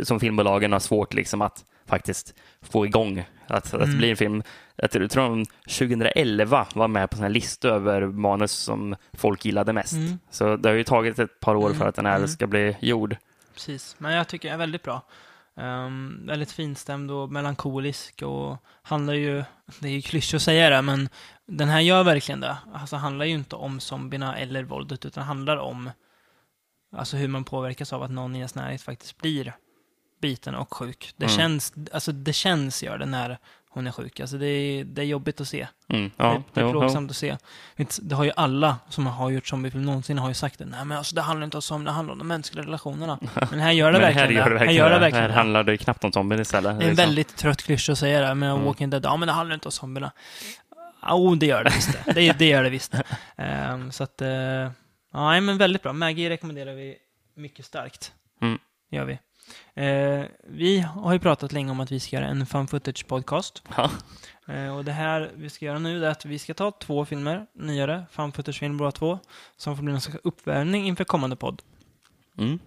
som 0.04 0.20
filmbolagen 0.20 0.72
har 0.72 0.80
svårt 0.80 1.14
liksom 1.14 1.42
att 1.42 1.66
faktiskt 1.86 2.34
få 2.62 2.86
igång 2.86 3.24
att, 3.48 3.74
att 3.74 3.82
Mm. 3.84 3.98
bli 3.98 4.10
en 4.10 4.18
film. 4.18 4.44
Jag 4.76 4.92
tror, 4.92 5.08
de 5.16 5.46
2011 5.70 6.68
var 6.74 6.88
med 6.88 7.10
på 7.10 7.24
en 7.24 7.34
lista 7.34 7.68
över 7.70 8.02
manus 8.08 8.52
som 8.52 8.96
folk 9.14 9.46
gillade 9.46 9.74
mest. 9.74 9.94
Mm. 9.94 10.20
Så 10.30 10.56
det 10.58 10.70
har 10.70 10.76
ju 10.76 10.84
tagit 10.84 11.20
ett 11.20 11.40
par 11.40 11.56
år 11.56 11.66
Mm, 11.66 11.80
för 11.80 11.88
att 11.88 11.96
den 11.96 12.06
här 12.06 12.16
mm. 12.16 12.28
ska 12.28 12.48
bli 12.48 12.78
gjord. 12.80 13.16
Precis. 13.54 13.96
Men 13.98 14.14
jag 14.14 14.28
tycker 14.28 14.48
den 14.48 14.54
är 14.54 14.60
väldigt 14.60 14.84
bra. 14.84 15.02
Um, 15.56 16.24
väldigt 16.28 16.52
finstämd 16.52 17.12
och 17.12 17.32
melankolisk 17.32 18.22
och 18.22 18.58
handlar 18.82 19.14
ju, 19.14 19.44
det 19.80 19.88
är 19.88 19.92
ju 19.92 20.02
klyschigt 20.02 20.34
att 20.34 20.42
säga 20.42 20.70
det, 20.70 20.82
men 20.82 21.10
den 21.48 21.70
här 21.70 21.80
gör 21.80 22.04
verkligen 22.04 22.40
det. 22.40 22.58
Alltså 22.74 22.96
handlar 22.96 23.26
ju 23.26 23.34
inte 23.34 23.56
om 23.56 23.80
zombierna 23.80 24.38
eller 24.38 24.64
våldet, 24.64 25.06
utan 25.06 25.24
handlar 25.24 25.58
om 25.58 25.90
alltså 26.98 27.18
hur 27.18 27.28
man 27.28 27.44
påverkas 27.44 27.94
av 27.94 28.04
att 28.04 28.12
någon 28.12 28.36
i 28.36 28.38
ens 28.38 28.56
närhet 28.56 28.82
faktiskt 28.82 29.18
blir 29.18 29.54
biten 30.22 30.56
och 30.56 30.74
sjuk. 30.74 31.14
Det 31.18 31.26
Mm. 31.26 31.38
känns, 31.38 31.74
alltså 31.94 32.12
det 32.12 32.34
känns 32.34 32.84
gör 32.84 32.98
det 32.98 33.06
när 33.06 33.38
hon 33.70 33.88
är 33.88 33.92
sjuk. 33.92 34.20
Alltså 34.20 34.38
det 34.38 34.46
är, 34.48 34.84
det 34.84 35.02
är 35.02 35.06
jobbigt 35.06 35.42
att 35.42 35.48
se. 35.48 35.68
Mm. 35.90 36.04
det, 36.04 36.12
Ja, 36.18 36.44
det 36.54 36.60
är 36.60 36.64
jo, 36.64 36.72
jo. 36.74 36.80
plågsamt 36.80 37.12
att 37.12 37.18
se. 37.18 37.38
Det 38.02 38.16
har 38.16 38.24
ju 38.24 38.32
alla 38.36 38.78
som 38.90 39.08
har 39.08 39.30
gjort 39.30 39.48
zombiefilm 39.48 39.84
någonsin 39.86 40.18
har 40.18 40.28
ju 40.28 40.34
sagt 40.34 40.60
det. 40.60 40.66
Nej 40.66 40.86
men 40.86 40.98
alltså 40.98 41.16
det 41.16 41.22
handlar 41.22 41.46
inte 41.46 41.58
om 41.58 41.62
zombie, 41.62 41.86
det 41.86 41.92
handlar 41.92 42.12
om 42.12 42.18
de 42.20 42.28
mänskliga 42.28 42.66
relationerna. 42.66 43.20
Men 43.52 43.60
här 43.60 43.72
gör 43.72 43.92
det 43.92 44.00
verkligen 44.00 44.28
här 44.28 44.34
gör 44.36 44.50
det 44.50 44.50
det. 44.50 44.60
Här 44.60 44.66
verkligen 44.66 44.76
gör 44.76 44.90
det 44.90 44.96
det. 44.96 45.00
verkligen 45.00 45.22
Här 45.22 45.28
det. 45.30 45.34
handlar 45.36 45.64
det 45.64 45.78
knappt 45.78 46.04
om 46.04 46.12
zombier 46.12 46.42
istället. 46.42 46.64
Det 46.64 46.70
är 46.70 46.74
en 46.74 46.80
liksom. 46.90 46.96
väldigt 47.06 47.36
trött 47.36 47.62
klyscha 47.64 47.92
att 47.92 47.98
säga 48.00 48.22
det, 48.28 48.36
men 48.36 48.50
Mm. 48.52 48.66
Walking 48.66 48.90
Dead, 48.90 49.06
ja 49.06 49.18
men 49.18 49.28
det 49.28 49.34
handlar 49.34 49.54
inte 49.54 49.68
om 49.68 49.72
zombierna. 49.72 50.12
Jo, 51.10 51.36
det 51.36 51.46
gör 51.46 51.64
det 51.64 51.70
visst 51.76 51.98
det. 52.06 52.14
Det, 52.14 52.32
det 52.40 52.46
gör 52.46 52.64
det 52.64 52.70
visst. 52.70 52.94
Ehm, 53.38 53.92
så 53.92 54.04
att, 54.04 54.22
uh, 54.22 54.70
nej, 55.14 55.42
men 55.42 55.58
väldigt 55.58 55.84
bra. 55.84 55.94
Maggie 55.94 56.30
rekommenderar 56.30 56.74
vi 56.74 56.98
mycket 57.36 57.66
starkt. 57.66 58.14
Mm. 58.42 58.60
Gör 58.92 59.06
vi. 59.06 59.20
Eh, 59.74 60.26
vi 60.44 60.80
har 60.80 61.14
ju 61.14 61.20
pratat 61.20 61.52
länge 61.52 61.72
om 61.72 61.80
att 61.80 61.92
vi 61.92 62.00
ska 62.00 62.16
göra 62.16 62.28
en 62.28 62.46
fun 62.46 62.68
footage 62.68 63.08
podcast. 63.08 63.64
Ja. 63.78 63.90
Eh, 64.54 64.78
och 64.78 64.86
det 64.86 64.92
här 64.92 65.32
vi 65.36 65.50
ska 65.50 65.66
göra 65.66 65.80
nu 65.80 66.06
är 66.06 66.10
att 66.10 66.26
vi 66.26 66.40
ska 66.40 66.54
ta 66.54 66.72
två 66.72 67.06
filmer, 67.06 67.46
nyare, 67.54 68.06
fun 68.12 68.32
footage-film 68.32 68.78
båda 68.78 68.92
två, 68.92 69.20
som 69.58 69.76
får 69.76 69.84
bli 69.84 69.94
en 69.94 70.02
slags 70.02 70.20
uppvärmning 70.24 70.88
inför 70.88 71.04
kommande 71.04 71.36
podd. 71.36 71.62
Mm. 72.38 72.60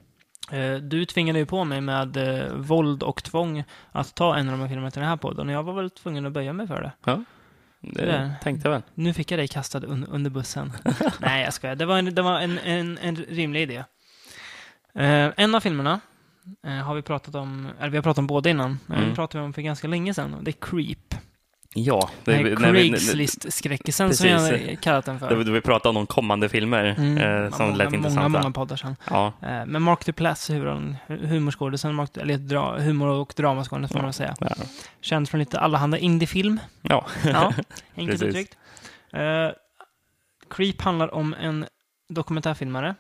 Eh, 0.51 0.75
Du 0.83 1.05
tvingade 1.05 1.39
ju 1.39 1.47
på 1.47 1.65
mig 1.65 1.81
med 1.81 2.17
eh, 2.17 2.53
våld 2.55 3.03
och 3.03 3.23
tvång 3.25 3.65
att 3.93 4.15
ta 4.15 4.37
en 4.37 4.49
av 4.49 4.53
de 4.53 4.61
här 4.61 4.69
filmerna 4.69 4.91
till 4.91 5.01
den 5.01 5.09
här 5.09 5.17
podden 5.17 5.49
och 5.49 5.55
jag 5.55 5.63
var 5.63 5.73
väl 5.73 5.91
tvungen 5.91 6.27
att 6.27 6.33
böja 6.33 6.53
mig 6.53 6.67
för 6.67 6.83
det. 6.83 6.93
Det 7.93 8.07
Det- 8.07 8.35
tänkte 8.43 8.69
jag 8.69 8.73
väl. 8.73 8.83
Nu 8.95 9.13
fick 9.15 9.31
jag 9.31 9.39
dig 9.41 9.49
kastad 9.49 9.79
un 9.87 10.05
under 10.07 10.31
bussen. 10.31 10.73
Nej, 11.21 11.45
jag 11.45 11.53
skojar. 11.55 11.77
Det 11.77 11.87
var 11.87 11.99
en, 11.99 12.15
det 12.15 12.23
var 12.23 12.41
en, 12.41 12.59
en, 12.59 12.99
en 12.99 13.17
rimlig 13.17 13.63
idé. 13.63 13.85
Eh, 14.95 15.31
en 15.37 15.55
av 15.55 15.61
filmerna 15.61 16.01
eh, 16.67 16.73
har 16.73 16.95
vi 16.95 17.03
pratat 17.03 17.35
om, 17.35 17.69
eller 17.81 17.91
vi 17.91 17.97
har 17.97 18.03
pratat 18.03 18.19
om 18.19 18.27
båda 18.27 18.51
innan, 18.51 18.79
men 18.87 18.97
Mm. 18.97 19.07
den 19.09 19.17
pratade 19.17 19.43
vi 19.43 19.47
om 19.47 19.53
för 19.53 19.63
ganska 19.63 19.89
länge 19.89 20.15
sedan 20.15 20.37
det 20.43 20.51
är 20.51 20.53
Creep. 20.61 21.15
Ja, 21.79 22.09
Craigslist-skräckisen 22.25 24.13
som 24.15 24.29
jag 24.29 24.81
kallat 24.81 25.05
den 25.05 25.19
för. 25.19 25.45
då 25.45 25.53
vi 25.53 25.61
pratade 25.61 25.89
om 25.89 25.95
de 25.95 26.07
kommande 26.07 26.49
filmer 26.49 26.95
Mm, 26.99 27.19
eh, 27.19 27.51
som 27.51 27.67
många, 27.67 27.77
lät 27.77 27.87
många, 27.87 27.97
intressanta. 27.97 28.29
många 28.29 28.51
poddar 28.51 28.77
sedan. 28.77 28.97
Ja, 29.11 29.33
Eh, 29.43 29.67
Men 29.67 29.83
Mark 29.83 30.07
Duplass, 30.07 30.51
humorskådisen, 31.09 32.07
eller 32.21 32.39
dra, 32.39 32.79
humor 32.79 33.09
och 33.09 33.33
dramaskådis 33.37 33.89
får 33.91 33.99
man 33.99 34.05
väl 34.05 34.13
säga. 34.13 34.35
ja. 34.41 34.49
Känd 35.01 35.29
från 35.29 35.39
lite 35.39 35.61
allehanda 35.61 35.99
indiefilm. 35.99 36.61
ja. 36.83 37.07
Ja, 37.25 37.53
enkelt 37.97 38.23
uttryckt. 38.23 38.57
Eh, 39.13 39.21
Creep 40.51 40.81
handlar 40.83 41.15
om 41.15 41.35
en 41.41 41.67
dokumentärfilmare. 42.09 42.95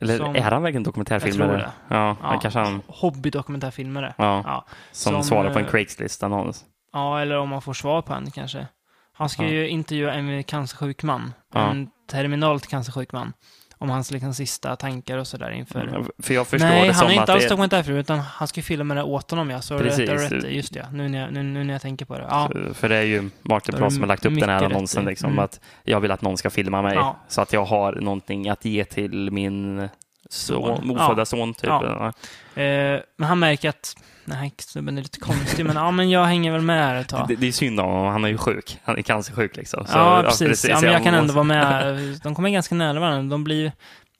Eller 0.00 0.16
Som- 0.18 0.36
är 0.36 0.40
han 0.40 0.62
verkligen 0.62 0.82
Jag 0.82 0.84
dokumentärfilmare? 0.84 1.48
tror 1.48 1.58
det. 1.58 1.70
Ja, 1.88 2.16
Ja, 2.22 2.38
kanske 2.42 2.60
han, 2.60 2.82
Hobbydokumentärfilmare. 2.86 4.14
ja, 4.18 4.42
Ja. 4.46 4.64
som, 4.92 5.12
som, 5.12 5.22
svarar 5.24 5.52
på 5.52 5.58
en 5.58 5.64
eh, 5.64 5.70
Craigslist-annons. 5.70 6.64
Ja, 6.92 7.20
eller 7.20 7.36
om 7.38 7.48
man 7.48 7.62
får 7.62 7.72
svar 7.74 8.02
på 8.02 8.12
en 8.14 8.30
kanske. 8.30 8.66
Han 9.12 9.28
ska 9.28 9.42
Ja. 9.42 9.48
ju 9.48 9.68
intervjua 9.68 10.12
en 10.14 10.44
cancersjuk 10.44 11.02
man. 11.02 11.32
Ja. 11.54 11.70
En 11.70 11.88
terminalt 12.10 12.66
cancersjuk 12.66 13.12
man. 13.12 13.32
Om 13.78 13.90
hans 13.90 14.10
liksom, 14.10 14.34
sista 14.34 14.76
tankar 14.76 15.18
och 15.18 15.26
sådär 15.26 15.50
inför... 15.50 16.04
För 16.22 16.34
jag 16.34 16.46
förstår 16.46 16.68
Nej, 16.68 16.86
det 16.88 16.94
han 16.94 17.06
är 17.06 17.12
inte 17.12 17.32
alls 17.32 17.42
det, 17.42 17.48
dokumentärfilm, 17.48 17.96
utan 17.96 18.18
han 18.18 18.48
ska 18.48 18.58
ju 18.58 18.62
filma 18.62 18.94
det 18.94 19.02
åt 19.02 19.30
honom, 19.30 19.50
ja. 19.50 19.60
Så 19.60 19.78
Precis. 19.78 19.98
rätt 20.10 20.32
är 20.32 20.36
rätt, 20.40 20.52
just 20.52 20.74
det. 20.74 20.86
Nu 20.92 21.08
när, 21.08 21.20
jag, 21.20 21.32
nu, 21.32 21.42
nu 21.42 21.64
när 21.64 21.72
jag 21.74 21.82
tänker 21.82 22.04
på 22.04 22.18
det. 22.18 22.26
Ja, 22.30 22.50
För 22.74 22.88
det 22.88 22.96
är 22.96 23.02
ju 23.02 23.30
Martin 23.42 23.74
är 23.74 23.80
det 23.80 23.90
som 23.90 24.00
har 24.02 24.08
lagt 24.08 24.24
upp 24.26 24.40
den 24.40 24.48
här 24.48 24.64
annonsen. 24.64 25.04
Liksom, 25.04 25.30
Mm. 25.30 25.44
att 25.44 25.60
jag 25.84 26.00
vill 26.00 26.10
att 26.10 26.22
någon 26.22 26.36
ska 26.36 26.50
filma 26.50 26.82
mig 26.82 26.94
Ja. 26.94 27.16
så 27.28 27.40
att 27.40 27.52
jag 27.52 27.64
har 27.64 27.92
någonting 27.92 28.48
att 28.48 28.64
ge 28.64 28.84
till 28.84 29.30
min 29.30 29.88
son, 30.30 30.76
Son. 30.76 30.90
ofödda 30.90 31.24
son. 31.24 31.54
Typ. 31.54 31.70
Eh, 31.70 33.00
men 33.16 33.28
han 33.28 33.38
märker 33.38 33.68
att 33.68 33.96
den 34.24 34.36
här 34.36 34.50
snubben 34.58 34.98
är 34.98 35.02
lite 35.02 35.20
konstig, 35.20 35.66
men 35.66 35.76
ja, 35.76 35.90
men 35.90 36.10
jag 36.10 36.24
hänger 36.24 36.52
väl 36.52 36.60
med 36.60 36.84
här 36.86 36.94
ett 36.94 37.08
tag. 37.08 37.28
Det, 37.28 37.34
det 37.36 37.48
är 37.48 37.52
synd 37.52 37.80
om 37.80 37.86
honom, 37.90 38.06
han 38.12 38.24
är 38.24 38.28
ju 38.28 38.38
sjuk. 38.38 38.78
Han 38.84 38.98
är 38.98 39.02
cancersjuk 39.02 39.56
liksom. 39.56 39.86
Så, 39.86 39.98
ja, 39.98 40.22
precis. 40.26 40.64
Ja, 40.68 40.80
men 40.80 40.92
jag 40.92 41.02
kan 41.04 41.14
ändå 41.14 41.34
vara 41.34 41.44
med. 41.44 41.96
De 42.22 42.34
kommer 42.34 42.50
ganska 42.50 42.74
nära 42.74 43.00
varandra. 43.00 43.30
De 43.30 43.44
blir 43.44 43.72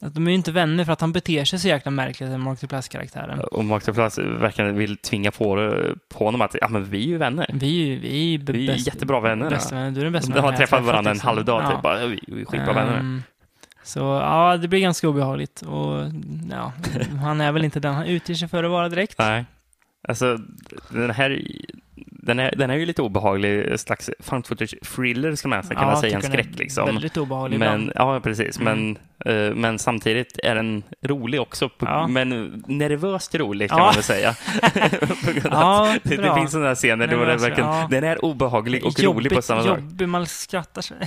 de 0.05 0.27
är 0.27 0.31
ju 0.31 0.35
inte 0.37 0.53
vänner 0.53 0.85
för 0.85 0.93
att 0.93 1.01
han 1.01 1.13
beter 1.13 1.45
sig 1.45 1.59
så 1.59 1.69
jäkla 1.69 1.91
märkligt, 1.91 2.31
den 2.31 2.41
Mark 2.41 2.61
Duplass-karaktären. 2.61 3.41
Och 3.41 3.65
Mark 3.65 3.85
Duplass 3.87 4.19
verkligen 4.19 4.75
vill 4.77 4.97
tvinga 4.97 5.31
på, 5.31 5.75
på 6.15 6.25
honom 6.25 6.41
att 6.41 6.57
ja, 6.61 6.69
men 6.69 6.85
vi 6.85 6.99
är 7.05 7.07
ju 7.09 7.19
vänner. 7.19 7.51
Vi 7.53 7.83
är 7.83 7.87
ju 7.87 7.99
vi 7.99 8.09
är 8.09 8.25
ju 8.25 8.39
Vi 8.39 8.69
är 8.69 8.75
bäst- 8.75 8.87
jättebra 8.87 9.21
vänner. 9.21 9.51
Bästa 9.51 9.75
vänner. 9.75 9.91
Du 9.91 10.01
är 10.01 10.05
den 10.05 10.13
bästa 10.13 10.33
De 10.35 10.41
har 10.41 10.53
träffat 10.53 10.85
varandra 10.85 11.11
en 11.11 11.15
liksom. 11.15 11.29
halv 11.29 11.45
dag 11.45 11.63
Ja. 11.63 11.71
typ. 11.71 11.83
Bara, 11.83 12.07
vi, 12.07 12.21
vi 12.27 12.41
är 12.41 12.45
skitbra 12.45 12.73
vänner. 12.73 12.99
Ehm, 12.99 13.23
Så 13.85 13.99
ja, 14.01 14.57
det 14.57 14.69
blir 14.69 14.81
ganska 14.81 15.09
obehagligt. 15.09 15.63
Och 15.63 16.05
ja, 16.51 16.73
han 17.23 17.41
är 17.41 17.53
väl 17.53 17.65
inte 17.65 17.81
den 17.81 17.95
han 17.95 18.07
utger 18.07 18.35
sig 18.35 18.49
för 18.49 18.65
att 18.65 18.71
vara 18.71 18.89
direkt. 18.89 19.19
Nej. 19.19 19.45
Alltså, 20.09 20.39
den 20.91 21.11
här, 21.11 21.43
den 21.97 22.39
är, 22.39 22.55
den 22.57 22.71
är 22.71 22.75
ju 22.75 22.87
lite 22.87 23.03
obehaglig, 23.03 23.81
slags 23.81 24.11
found 24.21 24.47
footage 24.47 24.75
thriller 24.97 25.35
skulle 25.35 25.51
man 25.51 25.59
nästan 25.59 25.77
kunna 25.77 25.91
Ja, 25.91 26.01
säga, 26.01 26.17
en 26.17 26.23
skräck 26.23 26.59
liksom. 26.59 26.87
Väldigt 26.87 27.17
obehaglig 27.17 27.59
Men, 27.59 27.81
ibland. 27.83 27.93
ja, 27.95 28.21
precis. 28.21 28.59
Mm. 28.61 28.79
Men, 28.79 28.99
men 29.55 29.79
samtidigt 29.79 30.39
är 30.43 30.55
den 30.55 30.83
rolig 31.03 31.41
också. 31.41 31.71
Ja. 31.79 32.07
Men 32.07 32.63
nervöst 32.67 33.35
rolig 33.35 33.71
kan 33.71 33.79
Ja. 33.79 33.85
man 33.85 33.95
väl 33.95 34.03
säga. 34.03 34.35
Ja, 35.51 35.97
det, 36.03 36.17
det 36.17 36.35
finns 36.35 36.53
sådana 36.53 36.75
scener 36.75 37.07
då 37.07 37.17
det 37.17 37.19
Nervös, 37.21 37.43
verkligen, 37.43 37.71
ja. 37.71 37.87
den 37.91 38.05
är 38.05 38.25
obehaglig 38.25 38.85
och 38.85 39.01
rolig 39.01 39.33
på 39.33 39.43
samma 39.43 39.63
gång. 39.63 39.79
Jobbig, 39.79 40.09
man 40.09 40.27
skrattar 40.27 40.83
så. 40.83 40.95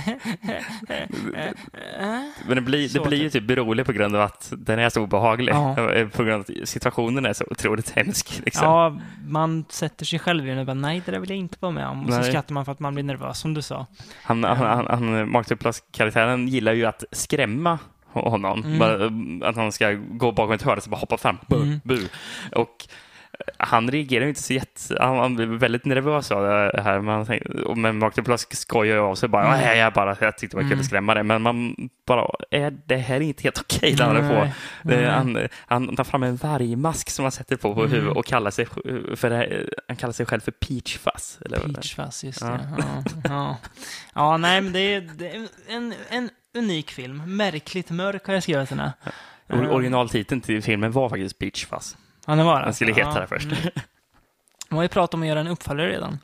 Men 2.46 2.56
det 2.56 2.60
blir, 2.60 2.82
det 2.82 2.88
Så 2.88 3.04
blir 3.04 3.18
ju 3.18 3.30
typ 3.30 3.50
rolig 3.50 3.86
på 3.86 3.92
grund 3.92 4.16
av 4.16 4.22
att 4.22 4.52
den 4.56 4.78
är 4.78 4.88
så 4.88 5.02
obehaglig. 5.02 5.52
Ja. 5.52 5.92
Eh, 5.92 6.08
På 6.08 6.22
grund 6.24 6.34
av 6.34 6.40
att 6.40 6.68
situationen 6.68 7.26
är 7.26 7.32
så 7.32 7.44
otroligt 7.50 7.90
hemsk. 7.90 8.40
Liksom. 8.44 8.64
Ja, 8.64 8.96
man 9.28 9.64
sätter 9.68 10.04
sig 10.04 10.18
själv 10.18 10.46
i 10.46 10.48
den 10.50 10.58
och 10.58 10.66
bara 10.66 10.74
nej, 10.74 11.02
det 11.06 11.12
där 11.12 11.18
vill 11.18 11.30
jag 11.30 11.38
inte 11.38 11.56
vara 11.60 11.72
med 11.72 11.88
om. 11.88 12.06
Och 12.06 12.12
så 12.12 12.18
Nej. 12.20 12.30
skrattar 12.30 12.54
man 12.54 12.64
för 12.64 12.72
att 12.72 12.80
man 12.80 12.94
blir 12.94 13.04
nervös, 13.04 13.38
som 13.38 13.54
du 13.54 13.62
sa. 13.62 13.86
Han, 14.22 14.44
han, 14.44 14.56
han, 14.56 14.86
han, 14.86 15.30
Mark 15.30 15.48
Duplass-karaktären 15.48 16.48
gillar 16.48 16.72
ju 16.72 16.84
att 16.86 17.04
skrämma 17.12 17.78
honom. 18.20 18.64
Mm. 18.64 19.42
Eh, 19.42 19.48
att 19.48 19.56
han 19.56 19.72
ska 19.72 19.92
gå 19.92 20.32
bakom 20.32 20.52
ett 20.52 20.62
hörn 20.62 20.76
och 20.76 20.82
så 20.84 20.90
bara 20.90 20.96
hoppa 21.00 21.16
fram. 21.16 21.38
Bu, 21.48 21.56
Mm. 21.62 21.80
bu. 21.84 21.98
Och 22.52 22.86
eh, 23.32 23.54
han 23.58 23.90
reagerar 23.90 24.26
inte 24.26 24.42
så 24.42 24.52
jätte... 24.52 24.96
Han, 25.00 25.18
han 25.18 25.36
blir 25.36 25.46
väldigt 25.46 25.84
nervös 25.84 26.30
av 26.30 26.42
det 26.42 26.82
här. 26.82 27.00
Man 27.00 27.26
tänker, 27.26 27.64
och- 27.64 27.78
men 27.78 27.98
Mark 27.98 28.14
Duplass 28.14 28.46
skojar 28.56 28.96
av 28.96 29.14
sig 29.14 29.28
bara. 29.28 29.56
Mm. 29.58 29.78
Jag, 29.78 29.92
bara 29.92 30.16
jag 30.20 30.38
tyckte 30.38 30.56
det 30.56 30.62
var 30.62 30.62
kul 30.62 30.72
Mm. 30.72 30.80
att 30.80 30.86
skrämma 30.86 31.14
dig. 31.14 31.22
Men 31.22 31.42
man 31.42 31.76
bara, 32.06 32.26
är 32.50 32.76
det 32.86 32.96
här 32.96 33.16
är 33.16 33.20
inte 33.20 33.42
helt 33.42 33.60
okej 33.60 33.94
det 33.94 34.04
han 34.04 34.16
på. 34.28 34.48
Han, 35.10 35.48
han 35.66 35.96
tar 35.96 36.04
fram 36.04 36.22
en 36.22 36.36
vargmask 36.36 37.10
som 37.10 37.24
han 37.24 37.32
sätter 37.32 37.56
på 37.56 37.74
på 37.74 37.80
Mm. 37.80 37.92
huvudet 37.92 38.16
och 38.16 38.26
kallar 38.26 38.50
sig, 38.50 38.66
för 39.16 39.30
här- 39.30 39.70
han 39.88 39.96
kallar 39.96 40.12
sig 40.12 40.26
själv 40.26 40.40
för 40.40 40.50
Peach 40.52 40.98
Fuzz. 40.98 41.38
Eller 41.44 41.56
är. 41.56 41.60
Peachfuzz, 41.72 42.24
just 42.24 42.40
Ja. 42.40 42.46
det. 42.48 42.68
Ja, 42.78 43.04
ja. 43.24 43.56
ja, 44.14 44.36
nej, 44.36 44.60
men 44.60 44.72
det 44.72 44.94
är, 44.94 45.00
det 45.00 45.28
är 45.30 45.46
en, 45.68 45.94
en 46.10 46.30
unik 46.56 46.90
film. 46.90 47.36
Märkligt 47.36 47.90
mörk 47.90 48.26
har 48.26 48.34
jag 48.34 48.42
skrivit 48.42 48.68
den 48.68 48.78
här. 48.78 48.92
Or- 49.48 49.68
Originaltiteln 49.70 50.40
till 50.40 50.62
filmen 50.62 50.92
var 50.92 51.08
faktiskt 51.08 51.38
Peach 51.38 51.66
Fuzz. 51.66 51.96
Ja, 52.26 52.34
det 52.34 52.42
var 52.44 52.58
det. 52.60 52.64
Den 52.66 52.74
skulle 52.74 52.92
heta 52.92 53.10
ja. 53.14 53.20
det 53.20 53.26
först. 53.26 53.46
Mm. 53.46 53.56
De 54.68 54.74
har 54.76 54.82
ju 54.82 54.88
pratat 54.88 55.14
om 55.14 55.22
att 55.22 55.28
göra 55.28 55.40
en 55.40 55.46
uppföljare 55.48 55.88
redan. 55.90 56.18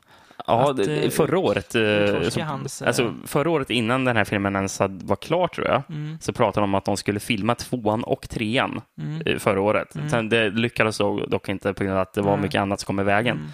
Ja, 0.47 0.69
Att, 0.71 0.77
det- 0.77 1.03
eh, 1.03 1.09
förra 1.09 1.39
året, 1.39 1.75
eh, 1.75 2.45
hans, 2.45 2.81
eh, 2.81 2.87
alltså 2.87 3.13
förra 3.25 3.49
året 3.49 3.69
innan 3.69 4.05
den 4.05 4.17
här 4.17 4.23
filmen 4.25 4.55
ens 4.55 4.79
var 4.79 5.15
klar 5.15 5.47
tror 5.47 5.67
jag, 5.67 5.83
Mm. 5.89 6.17
så 6.21 6.33
pratade 6.33 6.61
de 6.63 6.69
om 6.69 6.75
att 6.75 6.85
de 6.85 6.97
skulle 6.97 7.19
filma 7.19 7.55
tvåan 7.55 8.03
och 8.03 8.29
trean 8.29 8.81
Mm. 8.97 9.21
eh, 9.25 9.37
förra 9.37 9.61
året. 9.61 9.95
Mm. 9.95 10.09
Sen 10.09 10.29
det 10.29 10.49
lyckades 10.49 10.97
dock 11.27 11.49
inte 11.49 11.73
på 11.73 11.83
grund 11.83 11.95
av 11.95 12.01
att 12.01 12.13
det 12.13 12.21
var 12.21 12.37
mycket 12.37 12.61
annat 12.61 12.79
som 12.79 12.85
kom 12.87 12.99
i 12.99 13.03
vägen. 13.03 13.37
Mm. 13.37 13.49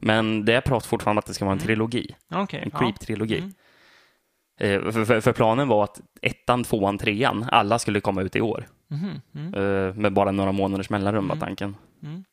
Men 0.00 0.44
det 0.44 0.54
är 0.54 0.60
prat 0.60 0.86
fortfarande 0.86 1.18
att 1.18 1.26
det 1.26 1.34
ska 1.34 1.44
vara 1.44 1.52
en 1.52 1.58
Mm. 1.58 1.66
trilogi, 1.66 2.14
Okej. 2.34 2.60
en 2.64 2.70
creep-trilogi. 2.70 3.52
Mm. 4.60 4.86
Eh, 4.86 4.92
För, 4.92 5.20
för, 5.20 5.32
planen 5.32 5.68
var 5.68 5.84
att 5.84 6.00
ettan, 6.22 6.64
tvåan, 6.64 6.98
trean, 6.98 7.46
alla 7.52 7.78
skulle 7.78 8.00
komma 8.00 8.22
ut 8.22 8.36
i 8.36 8.40
år. 8.40 8.66
Mhm, 8.90 9.20
mm. 9.34 9.54
Eh, 9.54 9.94
Med 9.94 10.12
bara 10.12 10.30
några 10.30 10.52
månaders 10.52 10.90
mellanrum 10.90 11.28
var 11.28 11.34
Mm. 11.36 11.46
tanken. 11.46 11.76
Mm. 12.02 12.24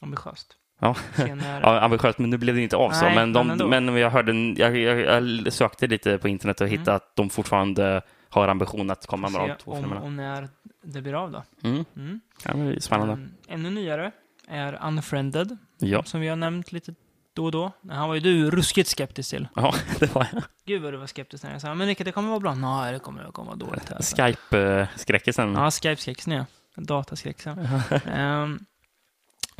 Ambitiöst. 0.00 0.56
Ja. 0.80 0.96
Ja, 1.62 1.80
ambitiöst, 1.80 2.18
men 2.18 2.30
nu 2.30 2.38
blev 2.38 2.54
det 2.54 2.60
inte 2.62 2.76
av 2.76 2.90
så. 2.90 3.04
Nej, 3.04 3.14
men, 3.14 3.32
de, 3.32 3.46
men 3.70 3.84
men 3.84 3.96
jag, 3.96 4.10
hörde, 4.10 4.32
jag, 4.56 4.76
jag, 4.78 5.00
jag 5.00 5.52
sökte 5.52 5.86
lite 5.86 6.18
på 6.18 6.28
internet 6.28 6.60
och 6.60 6.66
Mm. 6.66 6.78
hittade 6.78 6.96
att 6.96 7.16
de 7.16 7.30
fortfarande 7.30 8.02
har 8.28 8.48
ambition 8.48 8.90
att 8.90 9.06
komma 9.06 9.28
med 9.28 9.40
de 9.48 9.54
två 9.58 9.72
om, 9.72 9.80
filmerna. 9.80 10.00
och 10.00 10.12
när 10.12 10.48
det 10.84 11.02
blir 11.02 11.14
av 11.14 11.30
då. 11.32 11.42
Mm. 11.68 11.84
Mm. 11.96 12.20
Ja, 12.44 12.52
det 12.54 12.76
är 12.76 12.80
spännande. 12.80 13.12
Mm. 13.14 13.30
Ännu 13.48 13.70
nyare 13.70 14.12
är 14.48 14.78
Unfriended, 14.86 15.56
Ja. 15.78 16.02
som 16.02 16.20
vi 16.20 16.28
har 16.28 16.36
nämnt 16.36 16.72
lite 16.72 16.94
då 17.38 17.44
och 17.44 17.52
då. 17.52 17.72
Han 17.90 18.08
var 18.08 18.14
ju 18.14 18.20
du 18.20 18.50
ruskigt 18.50 18.88
skeptisk 18.88 19.30
till. 19.30 19.48
ja, 19.54 19.74
det 19.98 20.14
var 20.14 20.26
jag. 20.32 20.42
Gud 20.66 20.82
vad 20.82 20.92
du 20.92 20.96
var 20.96 21.06
skeptisk 21.06 21.44
när 21.44 21.52
jag 21.52 21.60
sa 21.60 21.74
men 21.74 21.86
Rickard, 21.86 22.06
det 22.06 22.12
kommer 22.12 22.28
vara 22.28 22.40
bra. 22.40 22.54
Nej, 22.54 22.92
det 22.92 22.98
kommer, 22.98 23.24
det 23.24 23.32
kommer 23.32 23.46
vara 23.46 23.56
dåligt. 23.56 23.92
Alltså. 23.92 24.16
Skype-skräckisen. 24.16 25.54
Ja, 25.54 25.70
Skype-skräcksen 25.70 26.32
ja. 26.32 26.46
Dataskräcksen. 26.76 27.58
Ehm, 28.14 28.58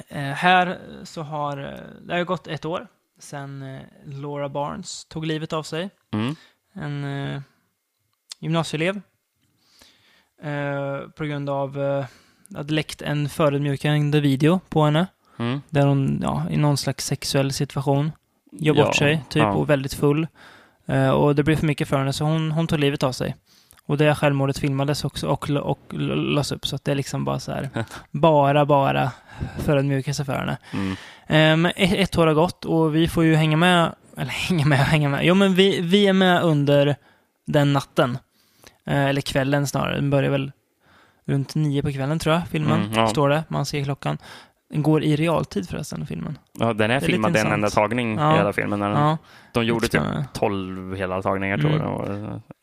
eh, 0.08 0.22
här 0.22 0.78
så 1.04 1.22
har 1.22 1.58
eh, 1.58 2.06
det 2.06 2.14
har 2.14 2.24
gått 2.24 2.46
ett 2.46 2.64
år 2.64 2.86
sedan 3.18 3.62
eh, 3.62 3.80
Laura 4.04 4.48
Barnes 4.48 5.04
tog 5.04 5.26
livet 5.26 5.52
av 5.52 5.62
sig. 5.62 5.90
Mm. 6.12 6.36
En 6.72 7.04
eh, 7.04 7.40
gymnasieelev. 8.38 9.00
Eh, 10.42 11.08
på 11.08 11.24
grund 11.24 11.50
av 11.50 11.80
eh, 11.80 12.06
att 12.54 12.70
läckt 12.70 13.02
en 13.02 13.28
förödmjukande 13.28 14.20
video 14.20 14.60
på 14.68 14.84
henne. 14.84 15.06
Mm. 15.38 15.60
Där 15.70 15.86
hon 15.86 16.20
ja, 16.22 16.46
i 16.50 16.56
någon 16.56 16.76
slags 16.76 17.06
sexuell 17.06 17.52
situation 17.52 18.12
gör 18.52 18.74
bort 18.74 18.86
Ja, 18.86 18.92
sig, 18.92 19.24
typ, 19.28 19.42
ja. 19.42 19.52
och 19.52 19.70
väldigt 19.70 19.94
full. 19.94 20.26
Eh, 20.86 21.10
och 21.10 21.34
det 21.34 21.42
blev 21.42 21.56
för 21.56 21.66
mycket 21.66 21.88
för 21.88 21.98
henne, 21.98 22.12
så 22.12 22.24
hon, 22.24 22.50
hon 22.52 22.66
tog 22.66 22.78
livet 22.78 23.02
av 23.02 23.12
sig. 23.12 23.36
Och 23.86 23.98
det 23.98 24.14
självmordet 24.14 24.58
filmades 24.58 25.04
också 25.04 25.26
och, 25.28 25.50
och, 25.50 25.70
och 25.70 25.94
lades 25.94 26.52
upp, 26.52 26.66
så 26.66 26.76
att 26.76 26.84
det 26.84 26.90
är 26.90 26.94
liksom 26.96 27.24
bara 27.24 27.38
så 27.40 27.52
här, 27.52 27.70
bara, 28.10 28.66
bara 28.66 29.12
förödmjukelse 29.58 30.24
för 30.24 30.32
henne. 30.32 30.56
Mm. 30.72 30.90
Eh, 31.26 31.56
Men 31.56 31.66
ett, 31.76 31.92
ett 31.92 32.18
år 32.18 32.26
har 32.26 32.34
gått 32.34 32.64
och 32.64 32.94
vi 32.94 33.08
får 33.08 33.24
ju 33.24 33.34
hänga 33.34 33.56
med, 33.56 33.94
eller 34.16 34.30
hänga 34.48 34.66
med, 34.66 34.78
hänga 34.78 35.08
med. 35.08 35.24
Jo, 35.24 35.34
men 35.34 35.54
vi, 35.54 35.80
vi 35.80 36.06
är 36.06 36.12
med 36.12 36.42
under 36.42 36.96
den 37.46 37.72
natten. 37.72 38.18
Eh, 38.86 39.04
Eller 39.04 39.20
kvällen 39.20 39.66
snarare. 39.66 39.94
Den 39.94 40.10
börjar 40.10 40.30
väl 40.30 40.52
runt 41.24 41.54
nio 41.54 41.82
på 41.82 41.92
kvällen 41.92 42.18
tror 42.18 42.34
jag, 42.34 42.48
filmen. 42.48 42.82
Mm, 42.82 42.92
ja. 42.94 43.06
Står 43.08 43.28
det. 43.28 43.44
Man 43.48 43.66
ser 43.66 43.84
klockan. 43.84 44.18
Den 44.70 44.82
går 44.82 45.02
i 45.02 45.16
realtid 45.16 45.68
förresten, 45.68 46.06
filmen. 46.06 46.38
Ja, 46.58 46.72
den 46.72 46.90
är, 46.90 46.94
är 46.94 47.00
filmad 47.00 47.36
en 47.36 47.52
enda 47.52 47.70
tagning 47.70 48.16
Ja. 48.18 48.34
i 48.34 48.36
hela 48.36 48.52
filmen. 48.52 48.80
Den- 48.80 48.90
Ja, 48.90 49.18
De 49.52 49.64
gjorde 49.64 49.80
typ 49.80 49.90
spännande. 49.90 50.24
12 50.32 50.96
hela 50.96 51.22
tagningar 51.22 51.58
tror 51.58 51.70
Mm. 51.70 51.82
jag. 51.82 51.94
Och- 52.00 52.06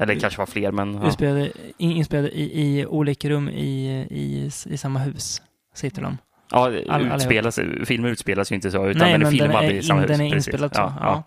Eller 0.02 0.14
det 0.14 0.20
kanske 0.20 0.40
var 0.40 0.46
fler, 0.46 0.72
men 0.72 0.94
ja. 0.94 1.06
Inspelade, 1.06 1.50
in- 1.78 1.92
inspelade 1.92 2.30
i, 2.30 2.80
i 2.80 2.86
olika 2.86 3.30
rum 3.30 3.50
i, 3.50 3.88
i, 4.10 4.52
i 4.66 4.78
samma 4.78 5.00
hus. 5.00 5.42
Sitter 5.76 6.02
de. 6.02 6.18
ja 6.52 6.72
all- 6.90 7.12
utspelas, 7.16 7.60
filmer 7.86 8.10
utspelas 8.10 8.52
ju 8.52 8.56
inte 8.56 8.72
så, 8.72 8.88
utan 8.88 9.02
Nej, 9.02 9.12
den 9.12 9.22
är 9.22 9.26
men 9.26 9.38
den 9.38 9.48
filmad 9.48 9.64
är, 9.66 9.72
i 9.72 9.82
samma 9.84 10.02
in, 10.02 10.08
den 10.08 10.20
hus. 10.20 10.30
är 10.32 10.34
precis. 10.36 10.48
inspelad 10.48 10.76
så. 10.76 10.82
Ja, 10.82 11.24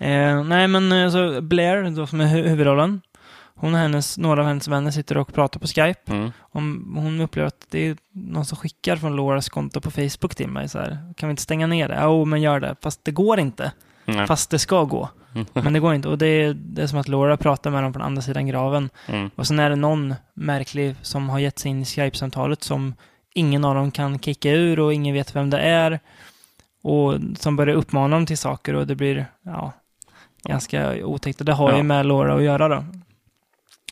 Ja. 0.00 0.06
Eh, 0.06 0.44
nej, 0.44 0.68
men 0.68 0.92
eh, 0.92 1.10
så 1.10 1.40
Blair, 1.40 1.90
då, 1.96 2.06
som 2.06 2.20
är 2.20 2.24
hu- 2.26 2.48
huvudrollen, 2.48 3.00
hon 3.56 3.74
och 3.74 3.80
hennes, 3.80 4.18
några 4.18 4.40
av 4.40 4.46
hennes 4.46 4.68
vänner 4.68 4.90
sitter 4.90 5.16
och 5.16 5.34
pratar 5.34 5.60
på 5.60 5.66
Skype. 5.66 6.12
Mm. 6.12 6.32
Om, 6.40 6.94
hon 6.96 7.20
upplever 7.20 7.46
att 7.48 7.66
det 7.70 7.78
är 7.88 7.96
någon 8.12 8.44
som 8.44 8.58
skickar 8.58 8.96
från 8.96 9.16
Lauras 9.16 9.48
konto 9.48 9.80
på 9.80 9.90
Facebook 9.90 10.34
till 10.34 10.48
mig. 10.48 10.68
Så 10.68 10.78
här, 10.78 11.14
kan 11.16 11.28
vi 11.28 11.30
inte 11.30 11.42
stänga 11.42 11.66
ner 11.66 11.88
det? 11.88 11.98
Jo, 12.02 12.24
men 12.24 12.40
gör 12.42 12.60
det. 12.60 12.76
Fast 12.82 13.04
det 13.04 13.10
går 13.10 13.40
inte. 13.40 13.72
Mm. 14.06 14.26
Fast 14.26 14.50
det 14.50 14.58
ska 14.58 14.84
gå. 14.84 15.08
Men 15.52 15.72
det 15.72 15.80
går 15.80 15.94
inte. 15.94 16.08
Och 16.08 16.18
det 16.18 16.26
är, 16.26 16.54
det 16.54 16.82
är 16.82 16.86
som 16.86 16.98
att 16.98 17.08
Laura 17.08 17.36
pratar 17.36 17.70
med 17.70 17.82
dem 17.82 17.92
från 17.92 18.02
andra 18.02 18.22
sidan 18.22 18.46
graven. 18.46 18.90
Mm. 19.06 19.30
Och 19.36 19.46
sen 19.46 19.58
är 19.58 19.70
det 19.70 19.76
någon 19.76 20.14
märklig 20.34 20.94
som 21.02 21.28
har 21.28 21.38
gett 21.38 21.58
sig 21.58 21.70
in 21.70 21.82
i 21.82 21.84
Skype-samtalet 21.84 22.62
som 22.62 22.94
ingen 23.34 23.64
av 23.64 23.74
dem 23.74 23.90
kan 23.90 24.18
kicka 24.18 24.50
ur 24.50 24.80
och 24.80 24.94
ingen 24.94 25.14
vet 25.14 25.36
vem 25.36 25.50
det 25.50 25.58
är. 25.60 26.00
Och 26.82 27.14
som 27.38 27.56
börjar 27.56 27.74
uppmana 27.74 28.16
dem 28.16 28.26
till 28.26 28.38
saker 28.38 28.74
och 28.74 28.86
det 28.86 28.94
blir 28.94 29.26
ja, 29.42 29.72
ganska 30.44 31.06
otäckt. 31.06 31.40
Och 31.40 31.46
det 31.46 31.52
har 31.52 31.70
Ja. 31.70 31.76
ju 31.76 31.82
med 31.82 32.06
Laura 32.06 32.34
att 32.34 32.42
göra 32.42 32.68
då. 32.68 32.84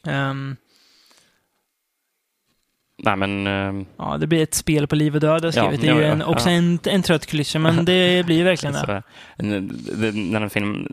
Ehm, 0.06 0.56
Nej, 2.98 3.16
men... 3.16 3.46
ehm, 3.46 3.86
ja, 3.98 4.16
det 4.18 4.26
blir 4.26 4.42
ett 4.42 4.54
spel 4.54 4.86
på 4.86 4.94
liv 4.96 5.14
och 5.14 5.20
död 5.20 5.30
har 5.30 5.40
jag 5.40 5.64
Ja, 5.64 5.66
skrivit. 5.66 5.80
det 5.80 5.88
är 5.88 5.94
ju 5.94 6.00
ja, 6.00 6.06
ja, 6.06 6.12
en, 6.12 6.22
också 6.22 6.48
ja. 6.50 6.54
en, 6.56 6.78
en 6.84 7.02
trött 7.02 7.26
klyscha, 7.26 7.58
men 7.58 7.84
det 7.84 8.26
blir 8.26 8.36
ju 8.36 8.42
verkligen 8.44 8.74
det. 8.74 9.02
när 10.32 10.40
de 10.40 10.50
film, 10.50 10.86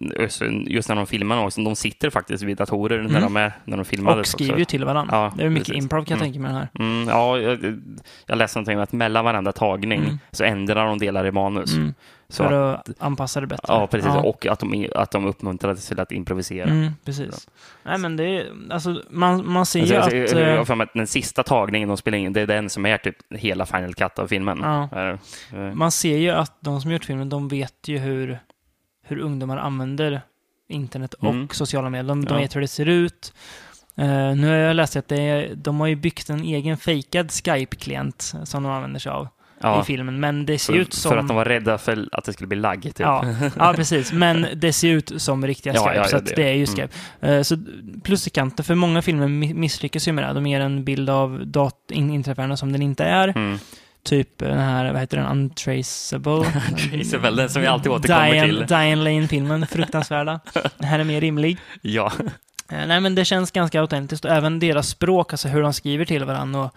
just 0.67 0.89
när 0.89 0.95
de 0.95 1.07
filmar 1.07 1.45
också, 1.45 1.61
de 1.63 1.75
sitter 1.75 2.09
faktiskt 2.09 2.43
vid 2.43 2.57
datorer 2.57 2.97
när 3.01 3.09
Mm. 3.09 3.21
de 3.21 3.37
är 3.37 3.53
när 3.65 3.77
de 3.77 3.85
filmar. 3.85 4.17
Och 4.19 4.27
skriver 4.27 4.57
ju 4.59 4.65
till 4.65 4.85
varandra. 4.85 5.15
Ja, 5.15 5.33
det 5.37 5.43
är 5.43 5.49
mycket 5.49 5.67
precis. 5.67 5.83
improv 5.83 6.05
kan 6.05 6.17
jag 6.17 6.25
Mm. 6.27 6.33
tänka 6.33 6.39
mig 6.39 6.51
den 6.53 6.61
här. 6.85 6.95
Mm, 6.99 7.07
ja, 7.09 7.37
jag, 7.39 7.79
jag 8.25 8.37
läste 8.37 8.59
någonting 8.59 8.77
om 8.77 8.83
att 8.83 8.91
mellan 8.91 9.25
varenda 9.25 9.51
tagning 9.51 9.99
Mm. 10.03 10.19
så 10.31 10.43
ändrar 10.43 10.85
de 10.85 10.97
delar 10.99 11.25
i 11.25 11.31
manus. 11.31 11.75
Så 12.31 12.43
För 12.43 12.73
att, 12.73 12.89
att 12.89 12.95
anpassa 13.01 13.41
det 13.41 13.47
bättre. 13.47 13.63
ja, 13.67 13.87
precis. 13.87 14.11
Och 14.23 14.45
att 14.45 14.59
de, 14.59 14.87
att 14.95 15.11
de 15.11 15.25
uppmuntrar 15.25 15.75
till 15.75 15.99
att 15.99 16.11
improvisera. 16.11 16.69
Mm, 16.69 16.91
precis. 17.05 17.47
Nej, 17.83 17.97
men 17.97 18.17
det 18.17 18.23
är, 18.23 18.51
alltså, 18.69 19.01
man, 19.09 19.51
man 19.51 19.65
ser 19.65 19.81
Alltså, 19.95 20.11
ju 20.15 20.17
jag, 20.21 20.25
att... 20.25 20.31
jag, 20.39 20.57
eh, 20.57 20.63
för 20.63 20.75
mig 20.75 20.83
att 20.85 20.93
den 20.93 21.07
sista 21.07 21.43
tagningen 21.43 21.87
de 21.89 21.97
spelar 21.97 22.17
in, 22.17 22.33
det 22.33 22.41
är 22.41 22.47
den 22.47 22.69
som 22.69 22.85
är 22.85 22.97
typ 22.97 23.15
hela 23.29 23.65
Final 23.65 23.93
Cut 23.93 24.19
av 24.19 24.27
filmen. 24.27 24.59
Ja. 24.63 25.17
Man 25.73 25.91
ser 25.91 26.17
ju 26.17 26.29
att 26.29 26.53
de 26.59 26.81
som 26.81 26.91
gjort 26.91 27.05
filmen, 27.05 27.29
de 27.29 27.47
vet 27.47 27.87
ju 27.87 27.97
hur, 27.97 28.39
hur 29.03 29.19
ungdomar 29.19 29.57
använder 29.57 30.21
internet 30.69 31.13
och 31.13 31.29
Mm. 31.29 31.47
sociala 31.51 31.89
medier. 31.89 32.07
De, 32.07 32.25
de 32.25 32.33
Ja. 32.33 32.39
vet 32.41 32.55
hur 32.55 32.61
det 32.61 32.67
ser 32.67 32.85
ut. 32.85 33.33
Eh, 33.95 34.05
nu 34.35 34.47
har 34.47 34.55
jag 34.55 34.75
läst 34.75 34.95
att 34.95 35.07
det 35.07 35.49
de 35.55 35.79
har 35.79 35.87
ju 35.87 35.95
byggt 35.95 36.29
en 36.29 36.43
egen 36.43 36.77
fejkad 36.77 37.31
Skype-klient 37.31 38.33
som 38.43 38.63
de 38.63 38.71
använder 38.71 38.99
sig 38.99 39.11
av 39.11 39.27
ja, 39.63 39.81
i 39.81 39.85
filmen. 39.85 40.19
Men 40.19 40.45
det 40.45 40.57
ser 40.59 40.73
för, 40.73 40.79
ut 40.79 40.93
som... 40.93 41.09
för 41.11 41.17
att 41.17 41.27
de 41.27 41.37
var 41.37 41.45
rädda 41.45 41.77
för 41.77 42.07
att 42.11 42.25
det 42.25 42.33
skulle 42.33 42.47
bli 42.47 42.57
lagg. 42.57 42.81
Typ. 42.83 42.99
Ja, 42.99 43.25
ja, 43.57 43.73
precis. 43.75 44.11
Men 44.13 44.47
det 44.55 44.73
ser 44.73 44.87
ut 44.89 45.21
som 45.21 45.47
riktiga 45.47 45.73
Skype, 45.73 45.95
ja, 45.95 46.03
så 46.03 46.15
ja, 46.15 46.17
att 46.17 46.25
det- 46.25 46.35
det 46.35 46.43
är 46.49 46.53
ju 46.53 46.63
mm. 46.65 46.75
Skype. 46.75 46.89
Eh, 47.21 47.41
Så 47.41 47.57
plus 48.03 48.27
i 48.27 48.29
kanten, 48.29 48.65
för 48.65 48.75
många 48.75 49.01
filmer 49.01 49.27
mi- 49.27 49.53
misslyckas 49.53 50.07
ju 50.07 50.11
med 50.11 50.23
det. 50.27 50.33
De 50.33 50.47
ger 50.47 50.59
en 50.61 50.83
bild 50.83 51.09
av 51.09 51.41
dat- 51.47 51.91
in- 51.91 52.09
inträffärenden 52.11 52.57
som 52.57 52.71
den 52.71 52.81
inte 52.81 53.03
är. 53.03 53.27
Mm. 53.27 53.59
Typ 54.03 54.37
den 54.37 54.59
här, 54.59 54.91
vad 54.91 55.01
heter 55.01 55.17
den, 55.17 55.25
Untraceable? 55.27 56.45
Isabel, 56.93 57.35
den 57.35 57.49
som 57.49 57.61
vi 57.61 57.67
alltid 57.67 57.91
återkommer 57.91 58.31
Diane, 58.31 58.47
till. 58.47 58.65
Diane 58.67 58.95
Lane-filmen, 58.95 59.67
fruktansvärda. 59.67 60.39
Den 60.77 60.87
här 60.89 60.99
är 60.99 61.03
mer 61.03 61.21
rimlig. 61.21 61.57
Ja, 61.81 62.11
Eh, 62.71 62.87
Nej, 62.87 63.01
men 63.01 63.15
det 63.15 63.25
känns 63.25 63.51
ganska 63.51 63.81
autentiskt 63.81 64.25
och 64.25 64.31
även 64.31 64.59
deras 64.59 64.87
språk, 64.89 65.33
alltså 65.33 65.47
hur 65.47 65.61
de 65.61 65.73
skriver 65.73 66.05
till 66.05 66.23
varandra 66.25 66.59
och 66.61 66.75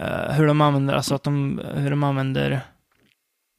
eh, 0.00 0.32
hur 0.34 0.46
de 0.46 0.60
använder, 0.60 0.94
alltså 0.94 1.14
att 1.14 1.22
de, 1.22 1.60
hur 1.74 1.90
de 1.90 2.02
använder, 2.02 2.60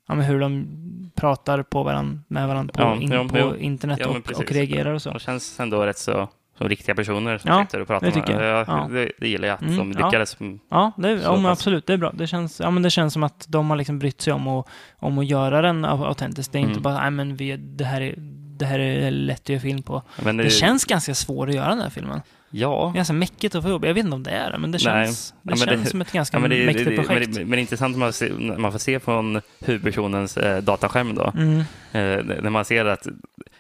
ja 0.08 0.16
men 0.16 0.26
hur 0.26 0.40
de 0.40 0.68
pratar 1.16 1.64
på 1.64 1.84
varandra, 1.84 2.20
med 2.28 2.48
varandra 2.48 2.74
på, 2.74 2.82
Ja, 2.82 2.96
in, 2.96 3.12
ja, 3.12 3.28
på 3.30 3.58
internet 3.58 4.00
Ja, 4.02 4.08
och, 4.08 4.32
och 4.40 4.52
reagerar 4.52 4.94
och 4.94 5.02
så. 5.02 5.10
de 5.12 5.20
känns 5.20 5.60
ändå 5.60 5.86
rätt 5.86 5.98
så 5.98 6.30
som 6.58 6.70
riktiga 6.70 6.96
personer 6.96 7.38
som 7.38 7.52
Ja, 7.52 7.66
sitter 7.66 7.82
och 7.82 7.88
pratar 7.88 8.08
det 8.08 8.14
tycker 8.14 8.36
med. 8.38 8.48
jag. 8.50 8.68
Ja. 8.68 8.88
Det, 8.92 9.12
det 9.20 9.28
gillar 9.30 9.48
jag, 9.48 9.56
att 9.56 9.62
Mm, 9.62 9.78
de 9.78 9.92
lyckades. 9.92 10.38
Ja, 10.70 10.92
det, 10.98 11.12
ja 11.12 11.36
men 11.36 11.46
absolut, 11.46 11.86
det 11.88 11.94
är 11.94 11.98
bra. 11.98 12.12
Det 12.12 12.28
känns, 12.28 12.60
ja, 12.60 12.72
men 12.72 12.84
det 12.84 12.90
känns 12.90 13.14
som 13.14 13.24
att 13.24 13.46
de 13.50 13.70
har 13.70 13.78
liksom 13.78 14.00
brytt 14.00 14.22
sig 14.22 14.34
om, 14.34 14.48
och, 14.48 14.68
om 14.98 15.18
att 15.18 15.26
göra 15.26 15.62
den 15.62 15.86
au- 15.86 16.06
autentisk. 16.08 16.52
Det 16.52 16.58
är 16.58 16.60
inte 16.60 16.72
Mm. 16.72 16.82
bara, 16.84 17.00
nej 17.02 17.12
men 17.12 17.36
vi, 17.36 17.58
det, 17.58 17.84
här 17.86 18.02
är, 18.02 18.14
det 18.58 18.66
här 18.66 18.80
är 18.80 19.12
lätt 19.12 19.42
att 19.42 19.50
göra 19.50 19.60
film 19.62 19.82
på. 19.84 20.02
Men 20.24 20.38
Det 20.38 20.50
känns 20.50 20.86
ganska 20.86 21.16
svårt 21.16 21.50
att 21.50 21.56
göra 21.56 21.70
den 21.70 21.80
här 21.82 21.90
filmen. 21.90 22.22
Ja, 22.52 22.92
Ganska 22.96 23.14
mäckigt 23.14 23.56
att 23.56 23.64
få 23.64 23.70
ihop. 23.70 23.86
Jag 23.86 23.94
vet 23.94 24.04
inte 24.06 24.16
om 24.16 24.24
det 24.24 24.32
är 24.32 24.52
det, 24.52 24.58
men 24.58 24.72
det 24.72 24.76
Nej. 24.86 25.06
känns, 25.06 25.34
det 25.42 25.52
Ja, 25.52 25.56
känns 25.66 25.84
det- 25.84 25.90
som 25.90 26.02
ett 26.02 26.12
ganska 26.12 26.38
Ja, 26.38 26.42
men, 26.42 26.50
det, 26.50 26.66
mäktigt 26.66 26.90
det, 26.90 26.96
men, 26.96 27.06
projekt. 27.06 27.34
det, 27.34 27.40
men 27.40 27.50
det 27.52 27.58
är 27.58 27.62
intressant 27.62 27.92
när 27.98 28.00
man, 28.00 28.14
ser, 28.14 28.34
när 28.40 28.58
man 28.58 28.72
får 28.72 28.80
se 28.80 29.00
från 29.00 29.42
huvudpersonens 29.60 30.38
eh, 30.38 30.62
dataskärm 30.64 31.16
då. 31.16 31.32
Mm. 31.38 31.60
Eh, 31.92 32.42
när 32.42 32.50
man 32.50 32.66
ser 32.66 32.86
att 32.86 33.08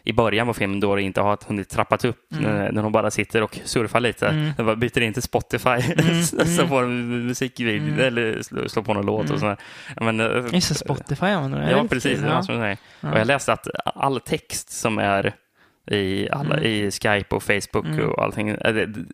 i 0.03 0.13
början 0.13 0.47
på 0.47 0.53
filmen 0.53 0.79
då 0.79 0.95
det 0.95 1.01
inte 1.01 1.21
har 1.21 1.37
hunnit 1.47 1.69
trappat 1.69 2.05
upp, 2.05 2.31
Mm. 2.31 2.43
när, 2.43 2.71
när 2.71 2.81
hon 2.81 2.91
bara 2.91 3.11
sitter 3.11 3.41
och 3.43 3.59
surfar 3.63 3.99
lite. 3.99 4.27
Mm. 4.27 4.51
Bara 4.57 4.75
byter 4.75 5.01
in 5.01 5.13
till 5.13 5.21
Spotify, 5.21 5.69
Mm, 5.69 6.23
så 6.23 6.41
mm. 6.41 6.67
får 6.67 6.81
de 6.81 7.25
musikvideo 7.27 7.87
Mm. 7.93 7.99
eller 7.99 8.41
slår, 8.67 8.81
på 8.83 8.93
någon 8.93 9.05
låt 9.05 9.21
Mm. 9.21 9.33
och 9.33 9.39
sådär. 9.39 9.57
Ja, 9.95 10.03
Men, 10.11 10.19
eh, 10.19 10.53
Just 10.53 10.75
Spotify 10.79 11.25
använder 11.25 11.61
det. 11.61 11.71
Ja, 11.71 11.85
precis. 11.89 12.19
Ja. 12.27 12.75
Och 13.11 13.17
jag 13.19 13.27
läste 13.27 13.53
att 13.53 13.67
all 13.85 14.19
text 14.19 14.71
som 14.71 14.97
är 14.97 15.33
i, 15.91 16.29
alla, 16.31 16.53
Mm. 16.57 16.65
i 16.65 16.91
Skype 16.91 17.35
och 17.35 17.43
Facebook 17.43 17.85
Mm. 17.85 18.09
och 18.09 18.23
allting, 18.23 18.55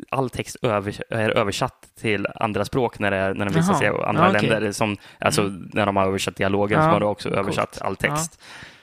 all 0.09 0.29
text 0.29 0.57
övers- 0.61 1.01
är 1.09 1.29
översatt 1.29 1.87
till 2.01 2.27
andra 2.35 2.65
språk 2.65 2.99
när, 2.99 3.11
det 3.11 3.17
är, 3.17 3.33
när 3.33 3.45
den 3.45 3.53
visar 3.53 3.73
sig 3.73 3.87
i 3.87 3.89
andra 3.89 4.23
Ja, 4.23 4.29
okej. 4.37 4.49
länder. 4.49 4.71
Som, 4.71 4.97
alltså 5.19 5.41
när 5.73 5.85
de 5.85 5.95
har 5.95 6.07
översatt 6.07 6.35
dialogen 6.35 6.79
Ja, 6.79 6.85
så 6.85 6.89
har 6.91 6.99
de 6.99 7.05
också 7.09 7.29
coolt. 7.29 7.39
översatt 7.39 7.81
all 7.81 7.95
text. 7.95 8.41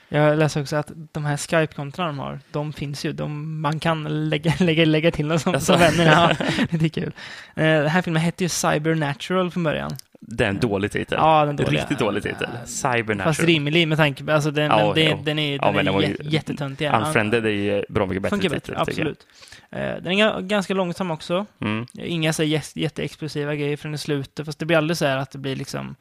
Jag 0.08 0.38
läste 0.38 0.60
också 0.60 0.76
att 0.76 0.90
de 1.12 1.24
här 1.24 1.36
Skype-kontona 1.36 2.06
de 2.06 2.18
har, 2.18 2.40
de 2.50 2.72
finns 2.72 3.04
ju. 3.04 3.12
De, 3.12 3.60
man 3.60 3.80
kan 3.80 4.28
lägga, 4.28 4.52
lägga, 4.60 4.84
lägga 4.84 5.10
till 5.10 5.28
dem 5.28 5.38
som, 5.38 5.54
Alltså. 5.54 5.72
som 5.72 5.80
vänner. 5.80 6.06
Ja, 6.06 6.46
det 6.70 6.84
är 6.86 6.88
kul. 6.88 7.12
Eh, 7.54 7.64
Den 7.64 7.86
här 7.88 8.02
filmen 8.02 8.22
hette 8.22 8.44
ju 8.44 8.48
Cybernatural 8.48 9.50
från 9.50 9.64
början. 9.64 9.90
Det 10.26 10.44
är 10.44 10.48
en 10.48 10.60
dålig 10.60 10.90
titel. 10.92 11.18
Ja, 11.20 11.44
den 11.44 11.56
dåliga. 11.56 11.80
Riktigt 11.80 11.98
dålig 11.98 12.22
titel. 12.22 12.48
Ja, 12.60 12.66
Cybernatural. 12.66 13.34
Fast 13.34 13.42
rimlig 13.48 13.88
med 13.88 13.98
tanke 13.98 14.24
på, 14.24 14.32
alltså 14.32 14.50
den, 14.50 14.64
Ja, 14.70 14.92
den, 14.94 15.04
ja. 15.04 15.14
den, 15.16 15.24
den 15.24 15.38
är, 15.38 15.56
Ja, 15.56 15.64
den 15.64 15.74
men 15.74 15.80
är 15.80 15.84
den 15.84 15.94
var 15.94 16.02
ju- 16.02 16.08
jä- 16.14 16.28
jättetunt. 16.28 16.80
ja. 16.80 16.98
Unfriended 17.06 17.46
är 17.46 17.50
ju 17.50 17.84
bra 17.88 18.06
mycket 18.06 18.22
bättre 18.22 18.36
titel. 18.36 18.50
bättre, 18.56 18.74
absolut. 18.78 19.26
Eh, 19.70 19.78
Den 19.80 20.06
är 20.06 20.12
ga- 20.12 20.40
ganska 20.42 20.74
långsam 20.74 21.10
också. 21.10 21.46
Mm. 21.60 21.86
Inga 21.94 22.32
så 22.32 22.42
jätteexplosiva 22.74 23.54
grejer 23.54 23.76
förrän 23.76 23.94
i 23.94 23.98
slutet, 23.98 24.46
fast 24.46 24.58
det 24.58 24.66
blir 24.66 24.76
aldrig 24.76 24.96
så 24.96 25.06
här 25.06 25.16
att 25.16 25.30
det 25.30 25.38
blir 25.38 25.56
liksom 25.56 25.96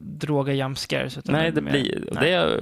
droga 0.00 0.52
jump 0.52 0.78
scares. 0.78 1.18
Nej, 1.24 1.52
det 1.52 1.60
mer- 1.60 1.70
blir, 1.70 2.04
nej. 2.12 2.24
det 2.24 2.28
är 2.30 2.40
jag 2.48 2.60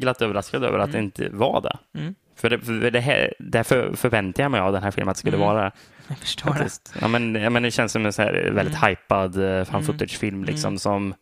glatt 0.00 0.22
överraskad 0.22 0.64
över 0.64 0.78
att 0.78 0.88
Mm. 0.88 1.00
det 1.00 1.04
inte 1.24 1.36
var 1.36 1.60
det. 1.60 1.98
Mm. 2.00 2.14
För, 2.38 2.50
det, 2.50 2.58
för 2.58 2.90
det 2.90 3.00
här, 3.00 3.34
därför 3.38 3.92
förväntar 3.96 4.42
jag 4.42 4.50
mig 4.50 4.60
av 4.60 4.72
den 4.72 4.82
här 4.82 4.90
filmen 4.90 5.08
att 5.10 5.16
det 5.16 5.18
skulle 5.20 5.36
Mm. 5.36 5.48
vara 5.48 5.72
Jag 6.08 6.18
förstår 6.18 6.50
det. 6.50 6.56
Faktiskt. 6.58 6.94
Ja, 7.00 7.08
men, 7.08 7.34
ja, 7.34 7.50
men 7.50 7.62
det 7.62 7.70
känns 7.70 7.92
som 7.92 8.06
en 8.06 8.12
så 8.12 8.22
här 8.22 8.50
väldigt 8.54 8.76
Mm. 8.78 8.88
hypad 8.90 9.36
uh, 9.36 9.64
fan 9.64 9.82
footage-film 9.84 10.44
liksom 10.44 10.68
Mm. 10.68 10.78
som 10.78 11.14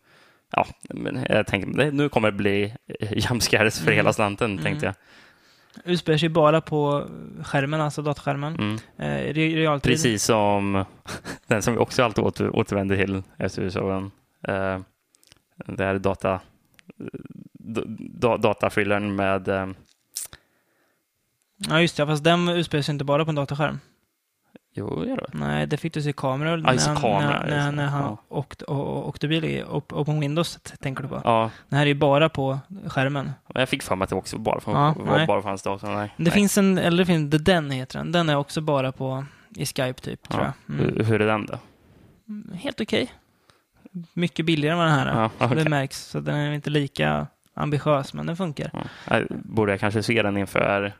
Ja, 0.51 0.67
men 0.89 1.25
jag 1.29 1.47
tänker 1.47 1.77
det, 1.77 1.91
nu 1.91 2.09
kommer 2.09 2.31
det 2.31 2.37
bli 2.37 2.73
eh, 2.99 3.13
jump 3.17 3.43
scares 3.43 3.79
för 3.79 3.87
Mm. 3.87 3.95
hela 3.95 4.13
slanten, 4.13 4.51
Mm. 4.51 4.63
tänkte 4.63 4.85
jag. 4.85 4.95
Utspelar 5.85 6.17
sig 6.17 6.29
bara 6.29 6.61
på 6.61 7.07
skärmen, 7.43 7.81
alltså 7.81 8.01
dataskärmen. 8.01 8.55
Mm. 8.55 8.75
Eh, 8.97 9.33
re- 9.33 9.55
realtid. 9.55 9.91
Precis 9.91 10.23
som 10.23 10.85
den 11.47 11.61
som 11.61 11.73
vi 11.73 11.79
också 11.79 12.03
alltid 12.03 12.23
åter, 12.23 12.55
återvänder 12.55 12.95
till 12.97 13.23
efter 13.37 13.61
vi 13.61 13.71
såg 13.71 13.89
den. 13.89 14.03
Uh, 14.55 14.81
det 15.65 15.83
här 15.85 15.99
data, 15.99 16.39
da, 18.19 18.37
datathrillern 18.37 19.15
med 19.15 19.47
eh, 19.47 19.67
Ja, 21.57 21.81
just 21.81 21.97
det. 21.97 22.05
Fast 22.05 22.23
den 22.23 22.49
utspelar 22.49 22.81
sig 22.81 22.93
inte 22.93 23.05
bara 23.05 23.25
på 23.25 23.29
en 23.31 23.35
dataskärm. 23.35 23.79
Jo, 24.73 25.05
gör 25.05 25.15
det. 25.17 25.27
Nej, 25.37 25.67
det 25.67 25.77
fick 25.77 25.93
du 25.93 26.01
se 26.01 26.13
kameror 26.13 26.59
Ja, 26.65 26.71
när, 26.73 26.95
kamera, 26.95 27.45
när, 27.47 27.71
när, 27.71 27.83
det. 27.83 27.89
han 27.89 28.01
Ja. 28.03 28.17
åkte, 28.29 28.65
och, 28.65 29.07
åkte 29.07 29.27
bil 29.27 29.45
i 29.45 29.63
op- 29.63 29.93
Open 29.93 30.19
Windows, 30.19 30.59
tänker 30.79 31.03
du 31.03 31.09
på. 31.09 31.21
Ja, 31.23 31.51
Den 31.69 31.77
här 31.77 31.85
är 31.85 31.87
ju 31.87 31.95
bara 31.95 32.29
på 32.29 32.59
skärmen. 32.87 33.31
men 33.53 33.59
jag 33.59 33.69
fick 33.69 33.83
för 33.83 33.95
mig 33.95 34.03
att 34.03 34.09
det 34.09 34.15
också 34.15 34.37
var, 34.37 34.59
från, 34.59 34.73
Ja, 34.75 34.95
var 34.97 35.17
nej. 35.17 35.27
bara 35.27 35.41
från 35.41 35.49
hans 35.49 35.63
dator. 35.63 35.87
Nej. 35.95 36.13
Det 36.17 36.23
nej. 36.23 36.31
finns 36.33 36.57
en, 36.57 36.77
eller 36.77 36.97
det 36.97 37.05
finns, 37.05 37.31
The 37.31 37.37
Den 37.37 37.71
heter 37.71 37.99
den. 37.99 38.11
Den 38.11 38.29
är 38.29 38.35
också 38.35 38.61
bara 38.61 38.91
på, 38.91 39.25
i 39.55 39.65
Skype 39.65 39.93
typ, 40.01 40.29
tror 40.29 40.43
Ja. 40.43 40.53
jag. 40.67 40.75
Mm. 40.79 40.93
Hur, 40.95 41.03
hur 41.03 41.21
är 41.21 41.27
den 41.27 41.45
då? 41.45 41.59
Mm, 42.27 42.51
Helt 42.57 42.81
okej. 42.81 43.11
Mycket 44.13 44.45
billigare 44.45 44.71
än 44.73 44.77
vad 44.77 44.87
den 44.87 44.95
här 44.95 45.05
är. 45.05 45.21
Ja, 45.21 45.29
okej. 45.39 45.63
Det 45.63 45.69
märks, 45.69 46.05
så 46.05 46.19
den 46.19 46.35
är 46.35 46.51
inte 46.53 46.69
lika 46.69 47.27
ambitiös, 47.53 48.13
men 48.13 48.25
den 48.25 48.37
funkar. 48.37 48.71
Borde 49.29 49.71
jag 49.71 49.79
kanske 49.79 50.03
se 50.03 50.21
den 50.23 50.37
inför 50.37 50.93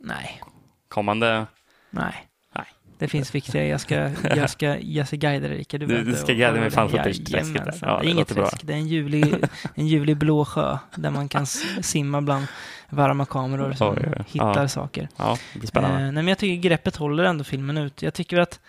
Nej, 0.00 0.40
kommande 0.88 1.46
nej. 1.90 2.26
Nej. 2.54 2.64
Det 2.98 3.08
finns 3.08 3.34
viktigare. 3.34 3.66
Jag 3.68 3.80
ska, 3.80 4.10
jag 4.36 4.50
ska, 4.50 4.78
jag 4.78 5.06
ska 5.06 5.16
guida 5.16 5.48
dig, 5.48 5.58
Rickard. 5.58 5.80
Du- 5.80 5.86
du 5.86 5.98
inte- 6.00 6.16
ska 6.16 6.32
guida 6.32 6.52
mig 6.52 6.70
fan 6.70 6.90
där. 6.90 7.30
Jajamensan. 7.30 7.88
Ja, 7.88 7.96
det 7.96 8.02
det 8.02 8.08
är 8.08 8.10
inget 8.10 8.28
träsk. 8.28 8.60
Det 8.62 8.72
är 8.72 8.76
en 8.76 8.86
ljuvlig, 8.88 9.34
en 9.74 9.86
ljuvlig 9.86 10.16
blå 10.16 10.44
sjö 10.44 10.78
där 10.94 11.10
man 11.10 11.28
kan 11.28 11.46
simma 11.46 12.22
bland 12.22 12.46
varma 12.88 13.26
kameror 13.26 13.72
som 13.72 13.88
Oj, 13.94 14.12
oj. 14.18 14.24
hittar 14.28 14.62
Ja. 14.62 14.68
saker. 14.68 15.08
Ja, 15.16 15.36
det 15.52 15.58
blir 15.58 15.68
spännande. 15.68 15.96
Eh, 15.96 16.02
nej, 16.02 16.12
men 16.12 16.28
jag 16.28 16.38
tycker 16.38 16.68
greppet 16.68 16.96
håller 16.96 17.24
ändå 17.24 17.44
filmen 17.44 17.76
ut. 17.78 18.02
Jag 18.02 18.14
tycker 18.14 18.38
att 18.38 18.60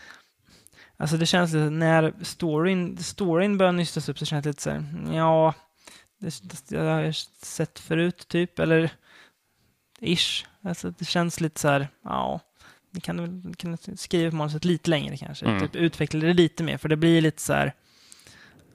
Alltså 0.98 1.18
det 1.18 1.26
känns 1.26 1.54
lite, 1.54 1.70
när 1.70 2.14
storyn, 2.22 2.98
storyn 2.98 3.58
börjar 3.58 3.72
nystas 3.72 4.10
upp 4.10 4.20
så 4.20 4.26
känns 4.26 4.44
det 4.44 4.50
lite 4.50 4.62
så 4.62 4.70
här, 4.70 4.84
ja, 5.14 5.54
det, 6.20 6.42
det, 6.44 6.76
jag 6.76 6.84
har 6.84 7.12
sett 7.46 7.80
förut 7.80 8.28
typ, 8.28 8.60
eller 8.60 8.90
ish. 10.02 10.46
Alltså 10.64 10.92
det 10.92 11.06
känns 11.06 11.42
lite 11.42 11.60
så 11.60 11.68
här, 11.68 11.88
ja, 12.04 12.40
ni 12.92 13.00
kan 13.02 13.18
väl 13.22 13.56
kan 13.58 13.78
skriva 13.98 14.30
på 14.32 14.36
manuset 14.36 14.66
lite 14.66 14.90
längre 14.90 15.18
kanske. 15.18 15.46
Mm. 15.46 15.60
Typ 15.60 15.76
utveckla 15.76 16.20
det 16.20 16.34
lite 16.34 16.64
mer, 16.64 16.78
för 16.78 16.90
det 16.90 16.96
blir 16.96 17.22
lite 17.22 17.42
så 17.42 17.54
här, 17.54 17.74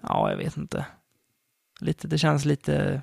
ja, 0.01 0.31
jag 0.31 0.37
vet 0.37 0.57
inte. 0.57 0.87
Lite, 1.81 2.09
det 2.09 2.19
känns 2.19 2.45
lite 2.45 3.03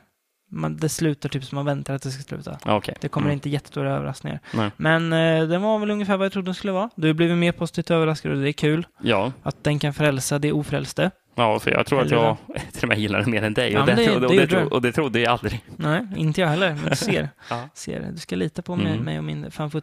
man, 0.49 0.77
det 0.77 0.89
slutar 0.89 1.29
typ 1.29 1.43
som 1.43 1.55
man 1.55 1.65
väntar 1.65 1.93
att 1.95 2.01
det 2.01 2.11
ska 2.11 2.23
sluta. 2.23 2.57
Okej. 2.65 2.95
Det 3.01 3.07
kommer 3.07 3.27
Mm. 3.27 3.33
inte 3.33 3.49
jättestora 3.49 3.91
överraskningar. 3.95 4.39
Nej. 4.53 4.71
Men 4.77 5.13
eh, 5.13 5.47
den 5.47 5.61
var 5.61 5.79
väl 5.79 5.91
ungefär 5.91 6.17
vad 6.17 6.25
jag 6.25 6.31
trodde 6.33 6.45
den 6.47 6.55
skulle 6.55 6.73
vara. 6.73 6.89
Du 6.95 7.07
har 7.07 7.13
blivit 7.13 7.37
mer 7.37 7.51
positivt 7.51 7.91
överraskad 7.91 8.31
och 8.31 8.37
det 8.37 8.49
är 8.49 8.53
kul. 8.53 8.87
Ja, 9.01 9.31
Att 9.43 9.63
den 9.63 9.79
kan 9.79 9.93
frälsa 9.93 10.39
det 10.39 10.51
ofrälste. 10.51 11.11
Ja, 11.35 11.59
för 11.59 11.71
jag 11.71 11.85
tror 11.85 12.01
att 12.01 12.05
Eller 12.11 12.17
jag 12.23 12.37
till 12.73 12.83
och 12.83 12.87
med 12.89 12.99
gillar 12.99 13.19
den 13.19 13.31
mer 13.31 13.43
än 13.43 13.53
dig. 13.53 13.71
Ja, 13.73 13.79
och, 13.81 13.85
det, 13.87 13.95
det- 13.95 14.05
trodde, 14.05 14.25
och, 14.27 14.31
det, 14.31 14.35
gjorde 14.35 14.47
tro- 14.47 14.59
du. 14.59 14.65
och 14.65 14.81
det 14.81 14.91
trodde 14.91 15.19
jag 15.19 15.31
aldrig. 15.31 15.61
Nej, 15.77 16.01
inte 16.15 16.41
jag 16.41 16.47
heller. 16.47 16.73
Men 16.81 16.89
du 16.89 16.95
ser. 16.95 17.29
Ja. 17.49 17.69
ser. 17.73 18.07
Du 18.11 18.17
ska 18.17 18.35
lita 18.35 18.61
på 18.61 18.75
mig, 18.75 18.91
Mm. 18.91 19.03
mig 19.05 19.17
och 19.17 19.23
min 19.23 19.51
fan. 19.51 19.71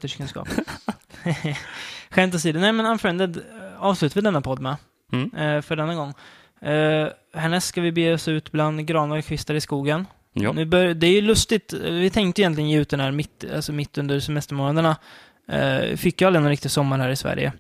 Skämt 2.11 2.35
åsido. 2.35 2.61
Nej, 2.61 2.73
men 2.73 2.87
Unfriended 2.87 3.37
eh, 3.37 3.43
avslutar 3.79 4.15
vi 4.15 4.21
denna 4.21 4.41
podd 4.41 4.61
med. 4.61 4.77
Mm. 5.13 5.35
Eh, 5.57 5.63
för 5.63 5.77
denna 5.77 5.95
gång. 5.95 6.09
Eh, 6.63 7.09
härnäst 7.35 7.67
ska 7.69 7.81
vi 7.81 7.93
bege 7.93 8.15
oss 8.15 8.29
ut 8.29 8.53
bland 8.53 8.87
granar 8.87 9.17
och 9.19 9.25
kvistar 9.25 9.55
i 9.55 9.61
skogen. 9.61 10.07
Ja. 10.33 10.53
Nu 10.53 10.65
bör, 10.65 10.95
det 10.95 11.07
är 11.07 11.13
ju 11.13 11.21
lustigt. 11.21 11.73
Vi 11.73 12.11
tänkte 12.11 12.43
egentligen 12.43 12.71
ge 12.71 12.79
ut 12.81 12.89
den 12.89 13.01
här 13.01 13.11
mitt, 13.11 13.45
alltså 13.55 13.73
mitt 13.73 13.99
under 13.99 14.21
semestermånaderna. 14.21 14.97
Eh, 15.49 15.97
fick 15.97 16.21
ju 16.21 16.27
aldrig 16.27 16.43
någon 16.43 16.51
riktig 16.51 16.71
sommar 16.71 16.99
här 16.99 17.11
i 17.11 17.17
Sverige. 17.17 17.53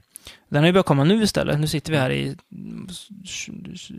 Den 0.48 0.62
har 0.62 0.66
ju 0.66 0.72
börjat 0.72 0.86
komma 0.86 1.04
nu 1.04 1.22
istället. 1.22 1.60
Nu 1.60 1.66
sitter 1.66 1.92
vi 1.92 1.98
här 1.98 2.10
i 2.10 2.36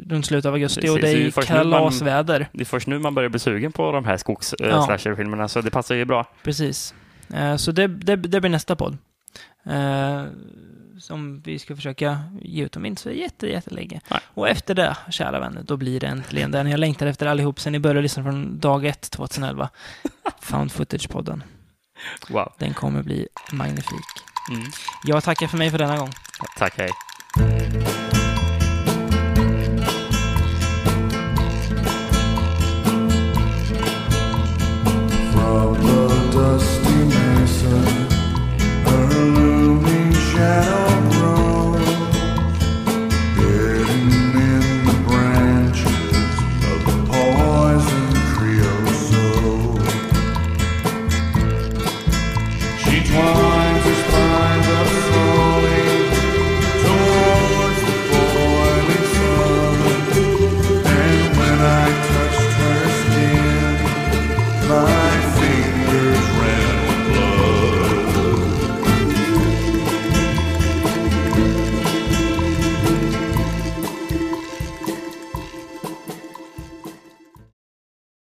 runt 0.10 0.26
slutet 0.26 0.46
av 0.46 0.54
augusti 0.54 0.90
och 0.90 1.00
det 1.00 1.10
är 1.10 1.18
det 1.18 1.36
man- 1.36 1.46
kalasväder. 1.46 2.48
Det 2.54 2.62
är 2.62 2.66
först 2.66 2.88
nu 2.88 3.00
man 3.00 3.16
börjar 3.16 3.30
bli 3.30 3.40
sugen 3.40 3.72
på 3.72 3.92
de 3.92 4.06
här 4.06 4.18
skogs 4.18 4.56
Ja. 4.60 4.98
ja. 5.00 5.48
så 5.48 5.62
det 5.62 5.72
passar 5.72 5.96
ju 5.96 6.06
bra. 6.06 6.28
Precis. 6.44 6.94
Eh, 7.34 7.56
så 7.56 7.72
det, 7.72 7.88
det, 7.88 8.16
det 8.16 8.42
blir 8.42 8.50
nästa 8.52 8.76
podd. 8.76 8.98
Eh, 9.66 10.24
som 11.00 11.42
vi 11.42 11.60
ska 11.60 11.76
försöka 11.76 12.20
ge 12.42 12.64
ut 12.64 12.76
om 12.76 12.86
inte 12.86 13.02
så 13.02 13.12
jätte, 13.12 13.48
jättelänge. 13.48 14.02
Nej. 14.12 14.20
Och 14.26 14.50
efter 14.50 14.76
det, 14.76 14.98
kära 15.10 15.40
vänner, 15.40 15.64
då 15.64 15.78
blir 15.78 16.00
det 16.00 16.08
äntligen 16.08 16.52
den 16.52 16.70
jag 16.70 16.80
längtar 16.80 17.08
efter 17.08 17.26
allihop 17.26 17.60
sen 17.60 17.72
ni 17.74 17.80
började 17.80 18.02
lyssna 18.02 18.24
från 18.24 18.60
dag 18.60 18.86
ett 18.86 19.12
2011. 19.12 19.70
Found 20.42 20.72
Footage-podden. 20.72 21.42
Wow. 22.30 22.54
Den 22.58 22.74
kommer 22.74 23.04
bli 23.04 23.28
magnifik. 23.52 24.31
Mm. 24.50 24.72
Jag 25.04 25.24
tackar 25.24 25.48
för 25.48 25.58
mig 25.58 25.72
för 25.72 25.78
denna 25.78 25.98
gång. 25.98 26.12
Tack, 26.58 26.74
hej. 26.78 26.90
From 35.34 35.76
the 35.76 36.38
dusty 36.38 37.06
mesa, 37.06 37.84
looming 39.10 40.14
shadow 40.14 40.91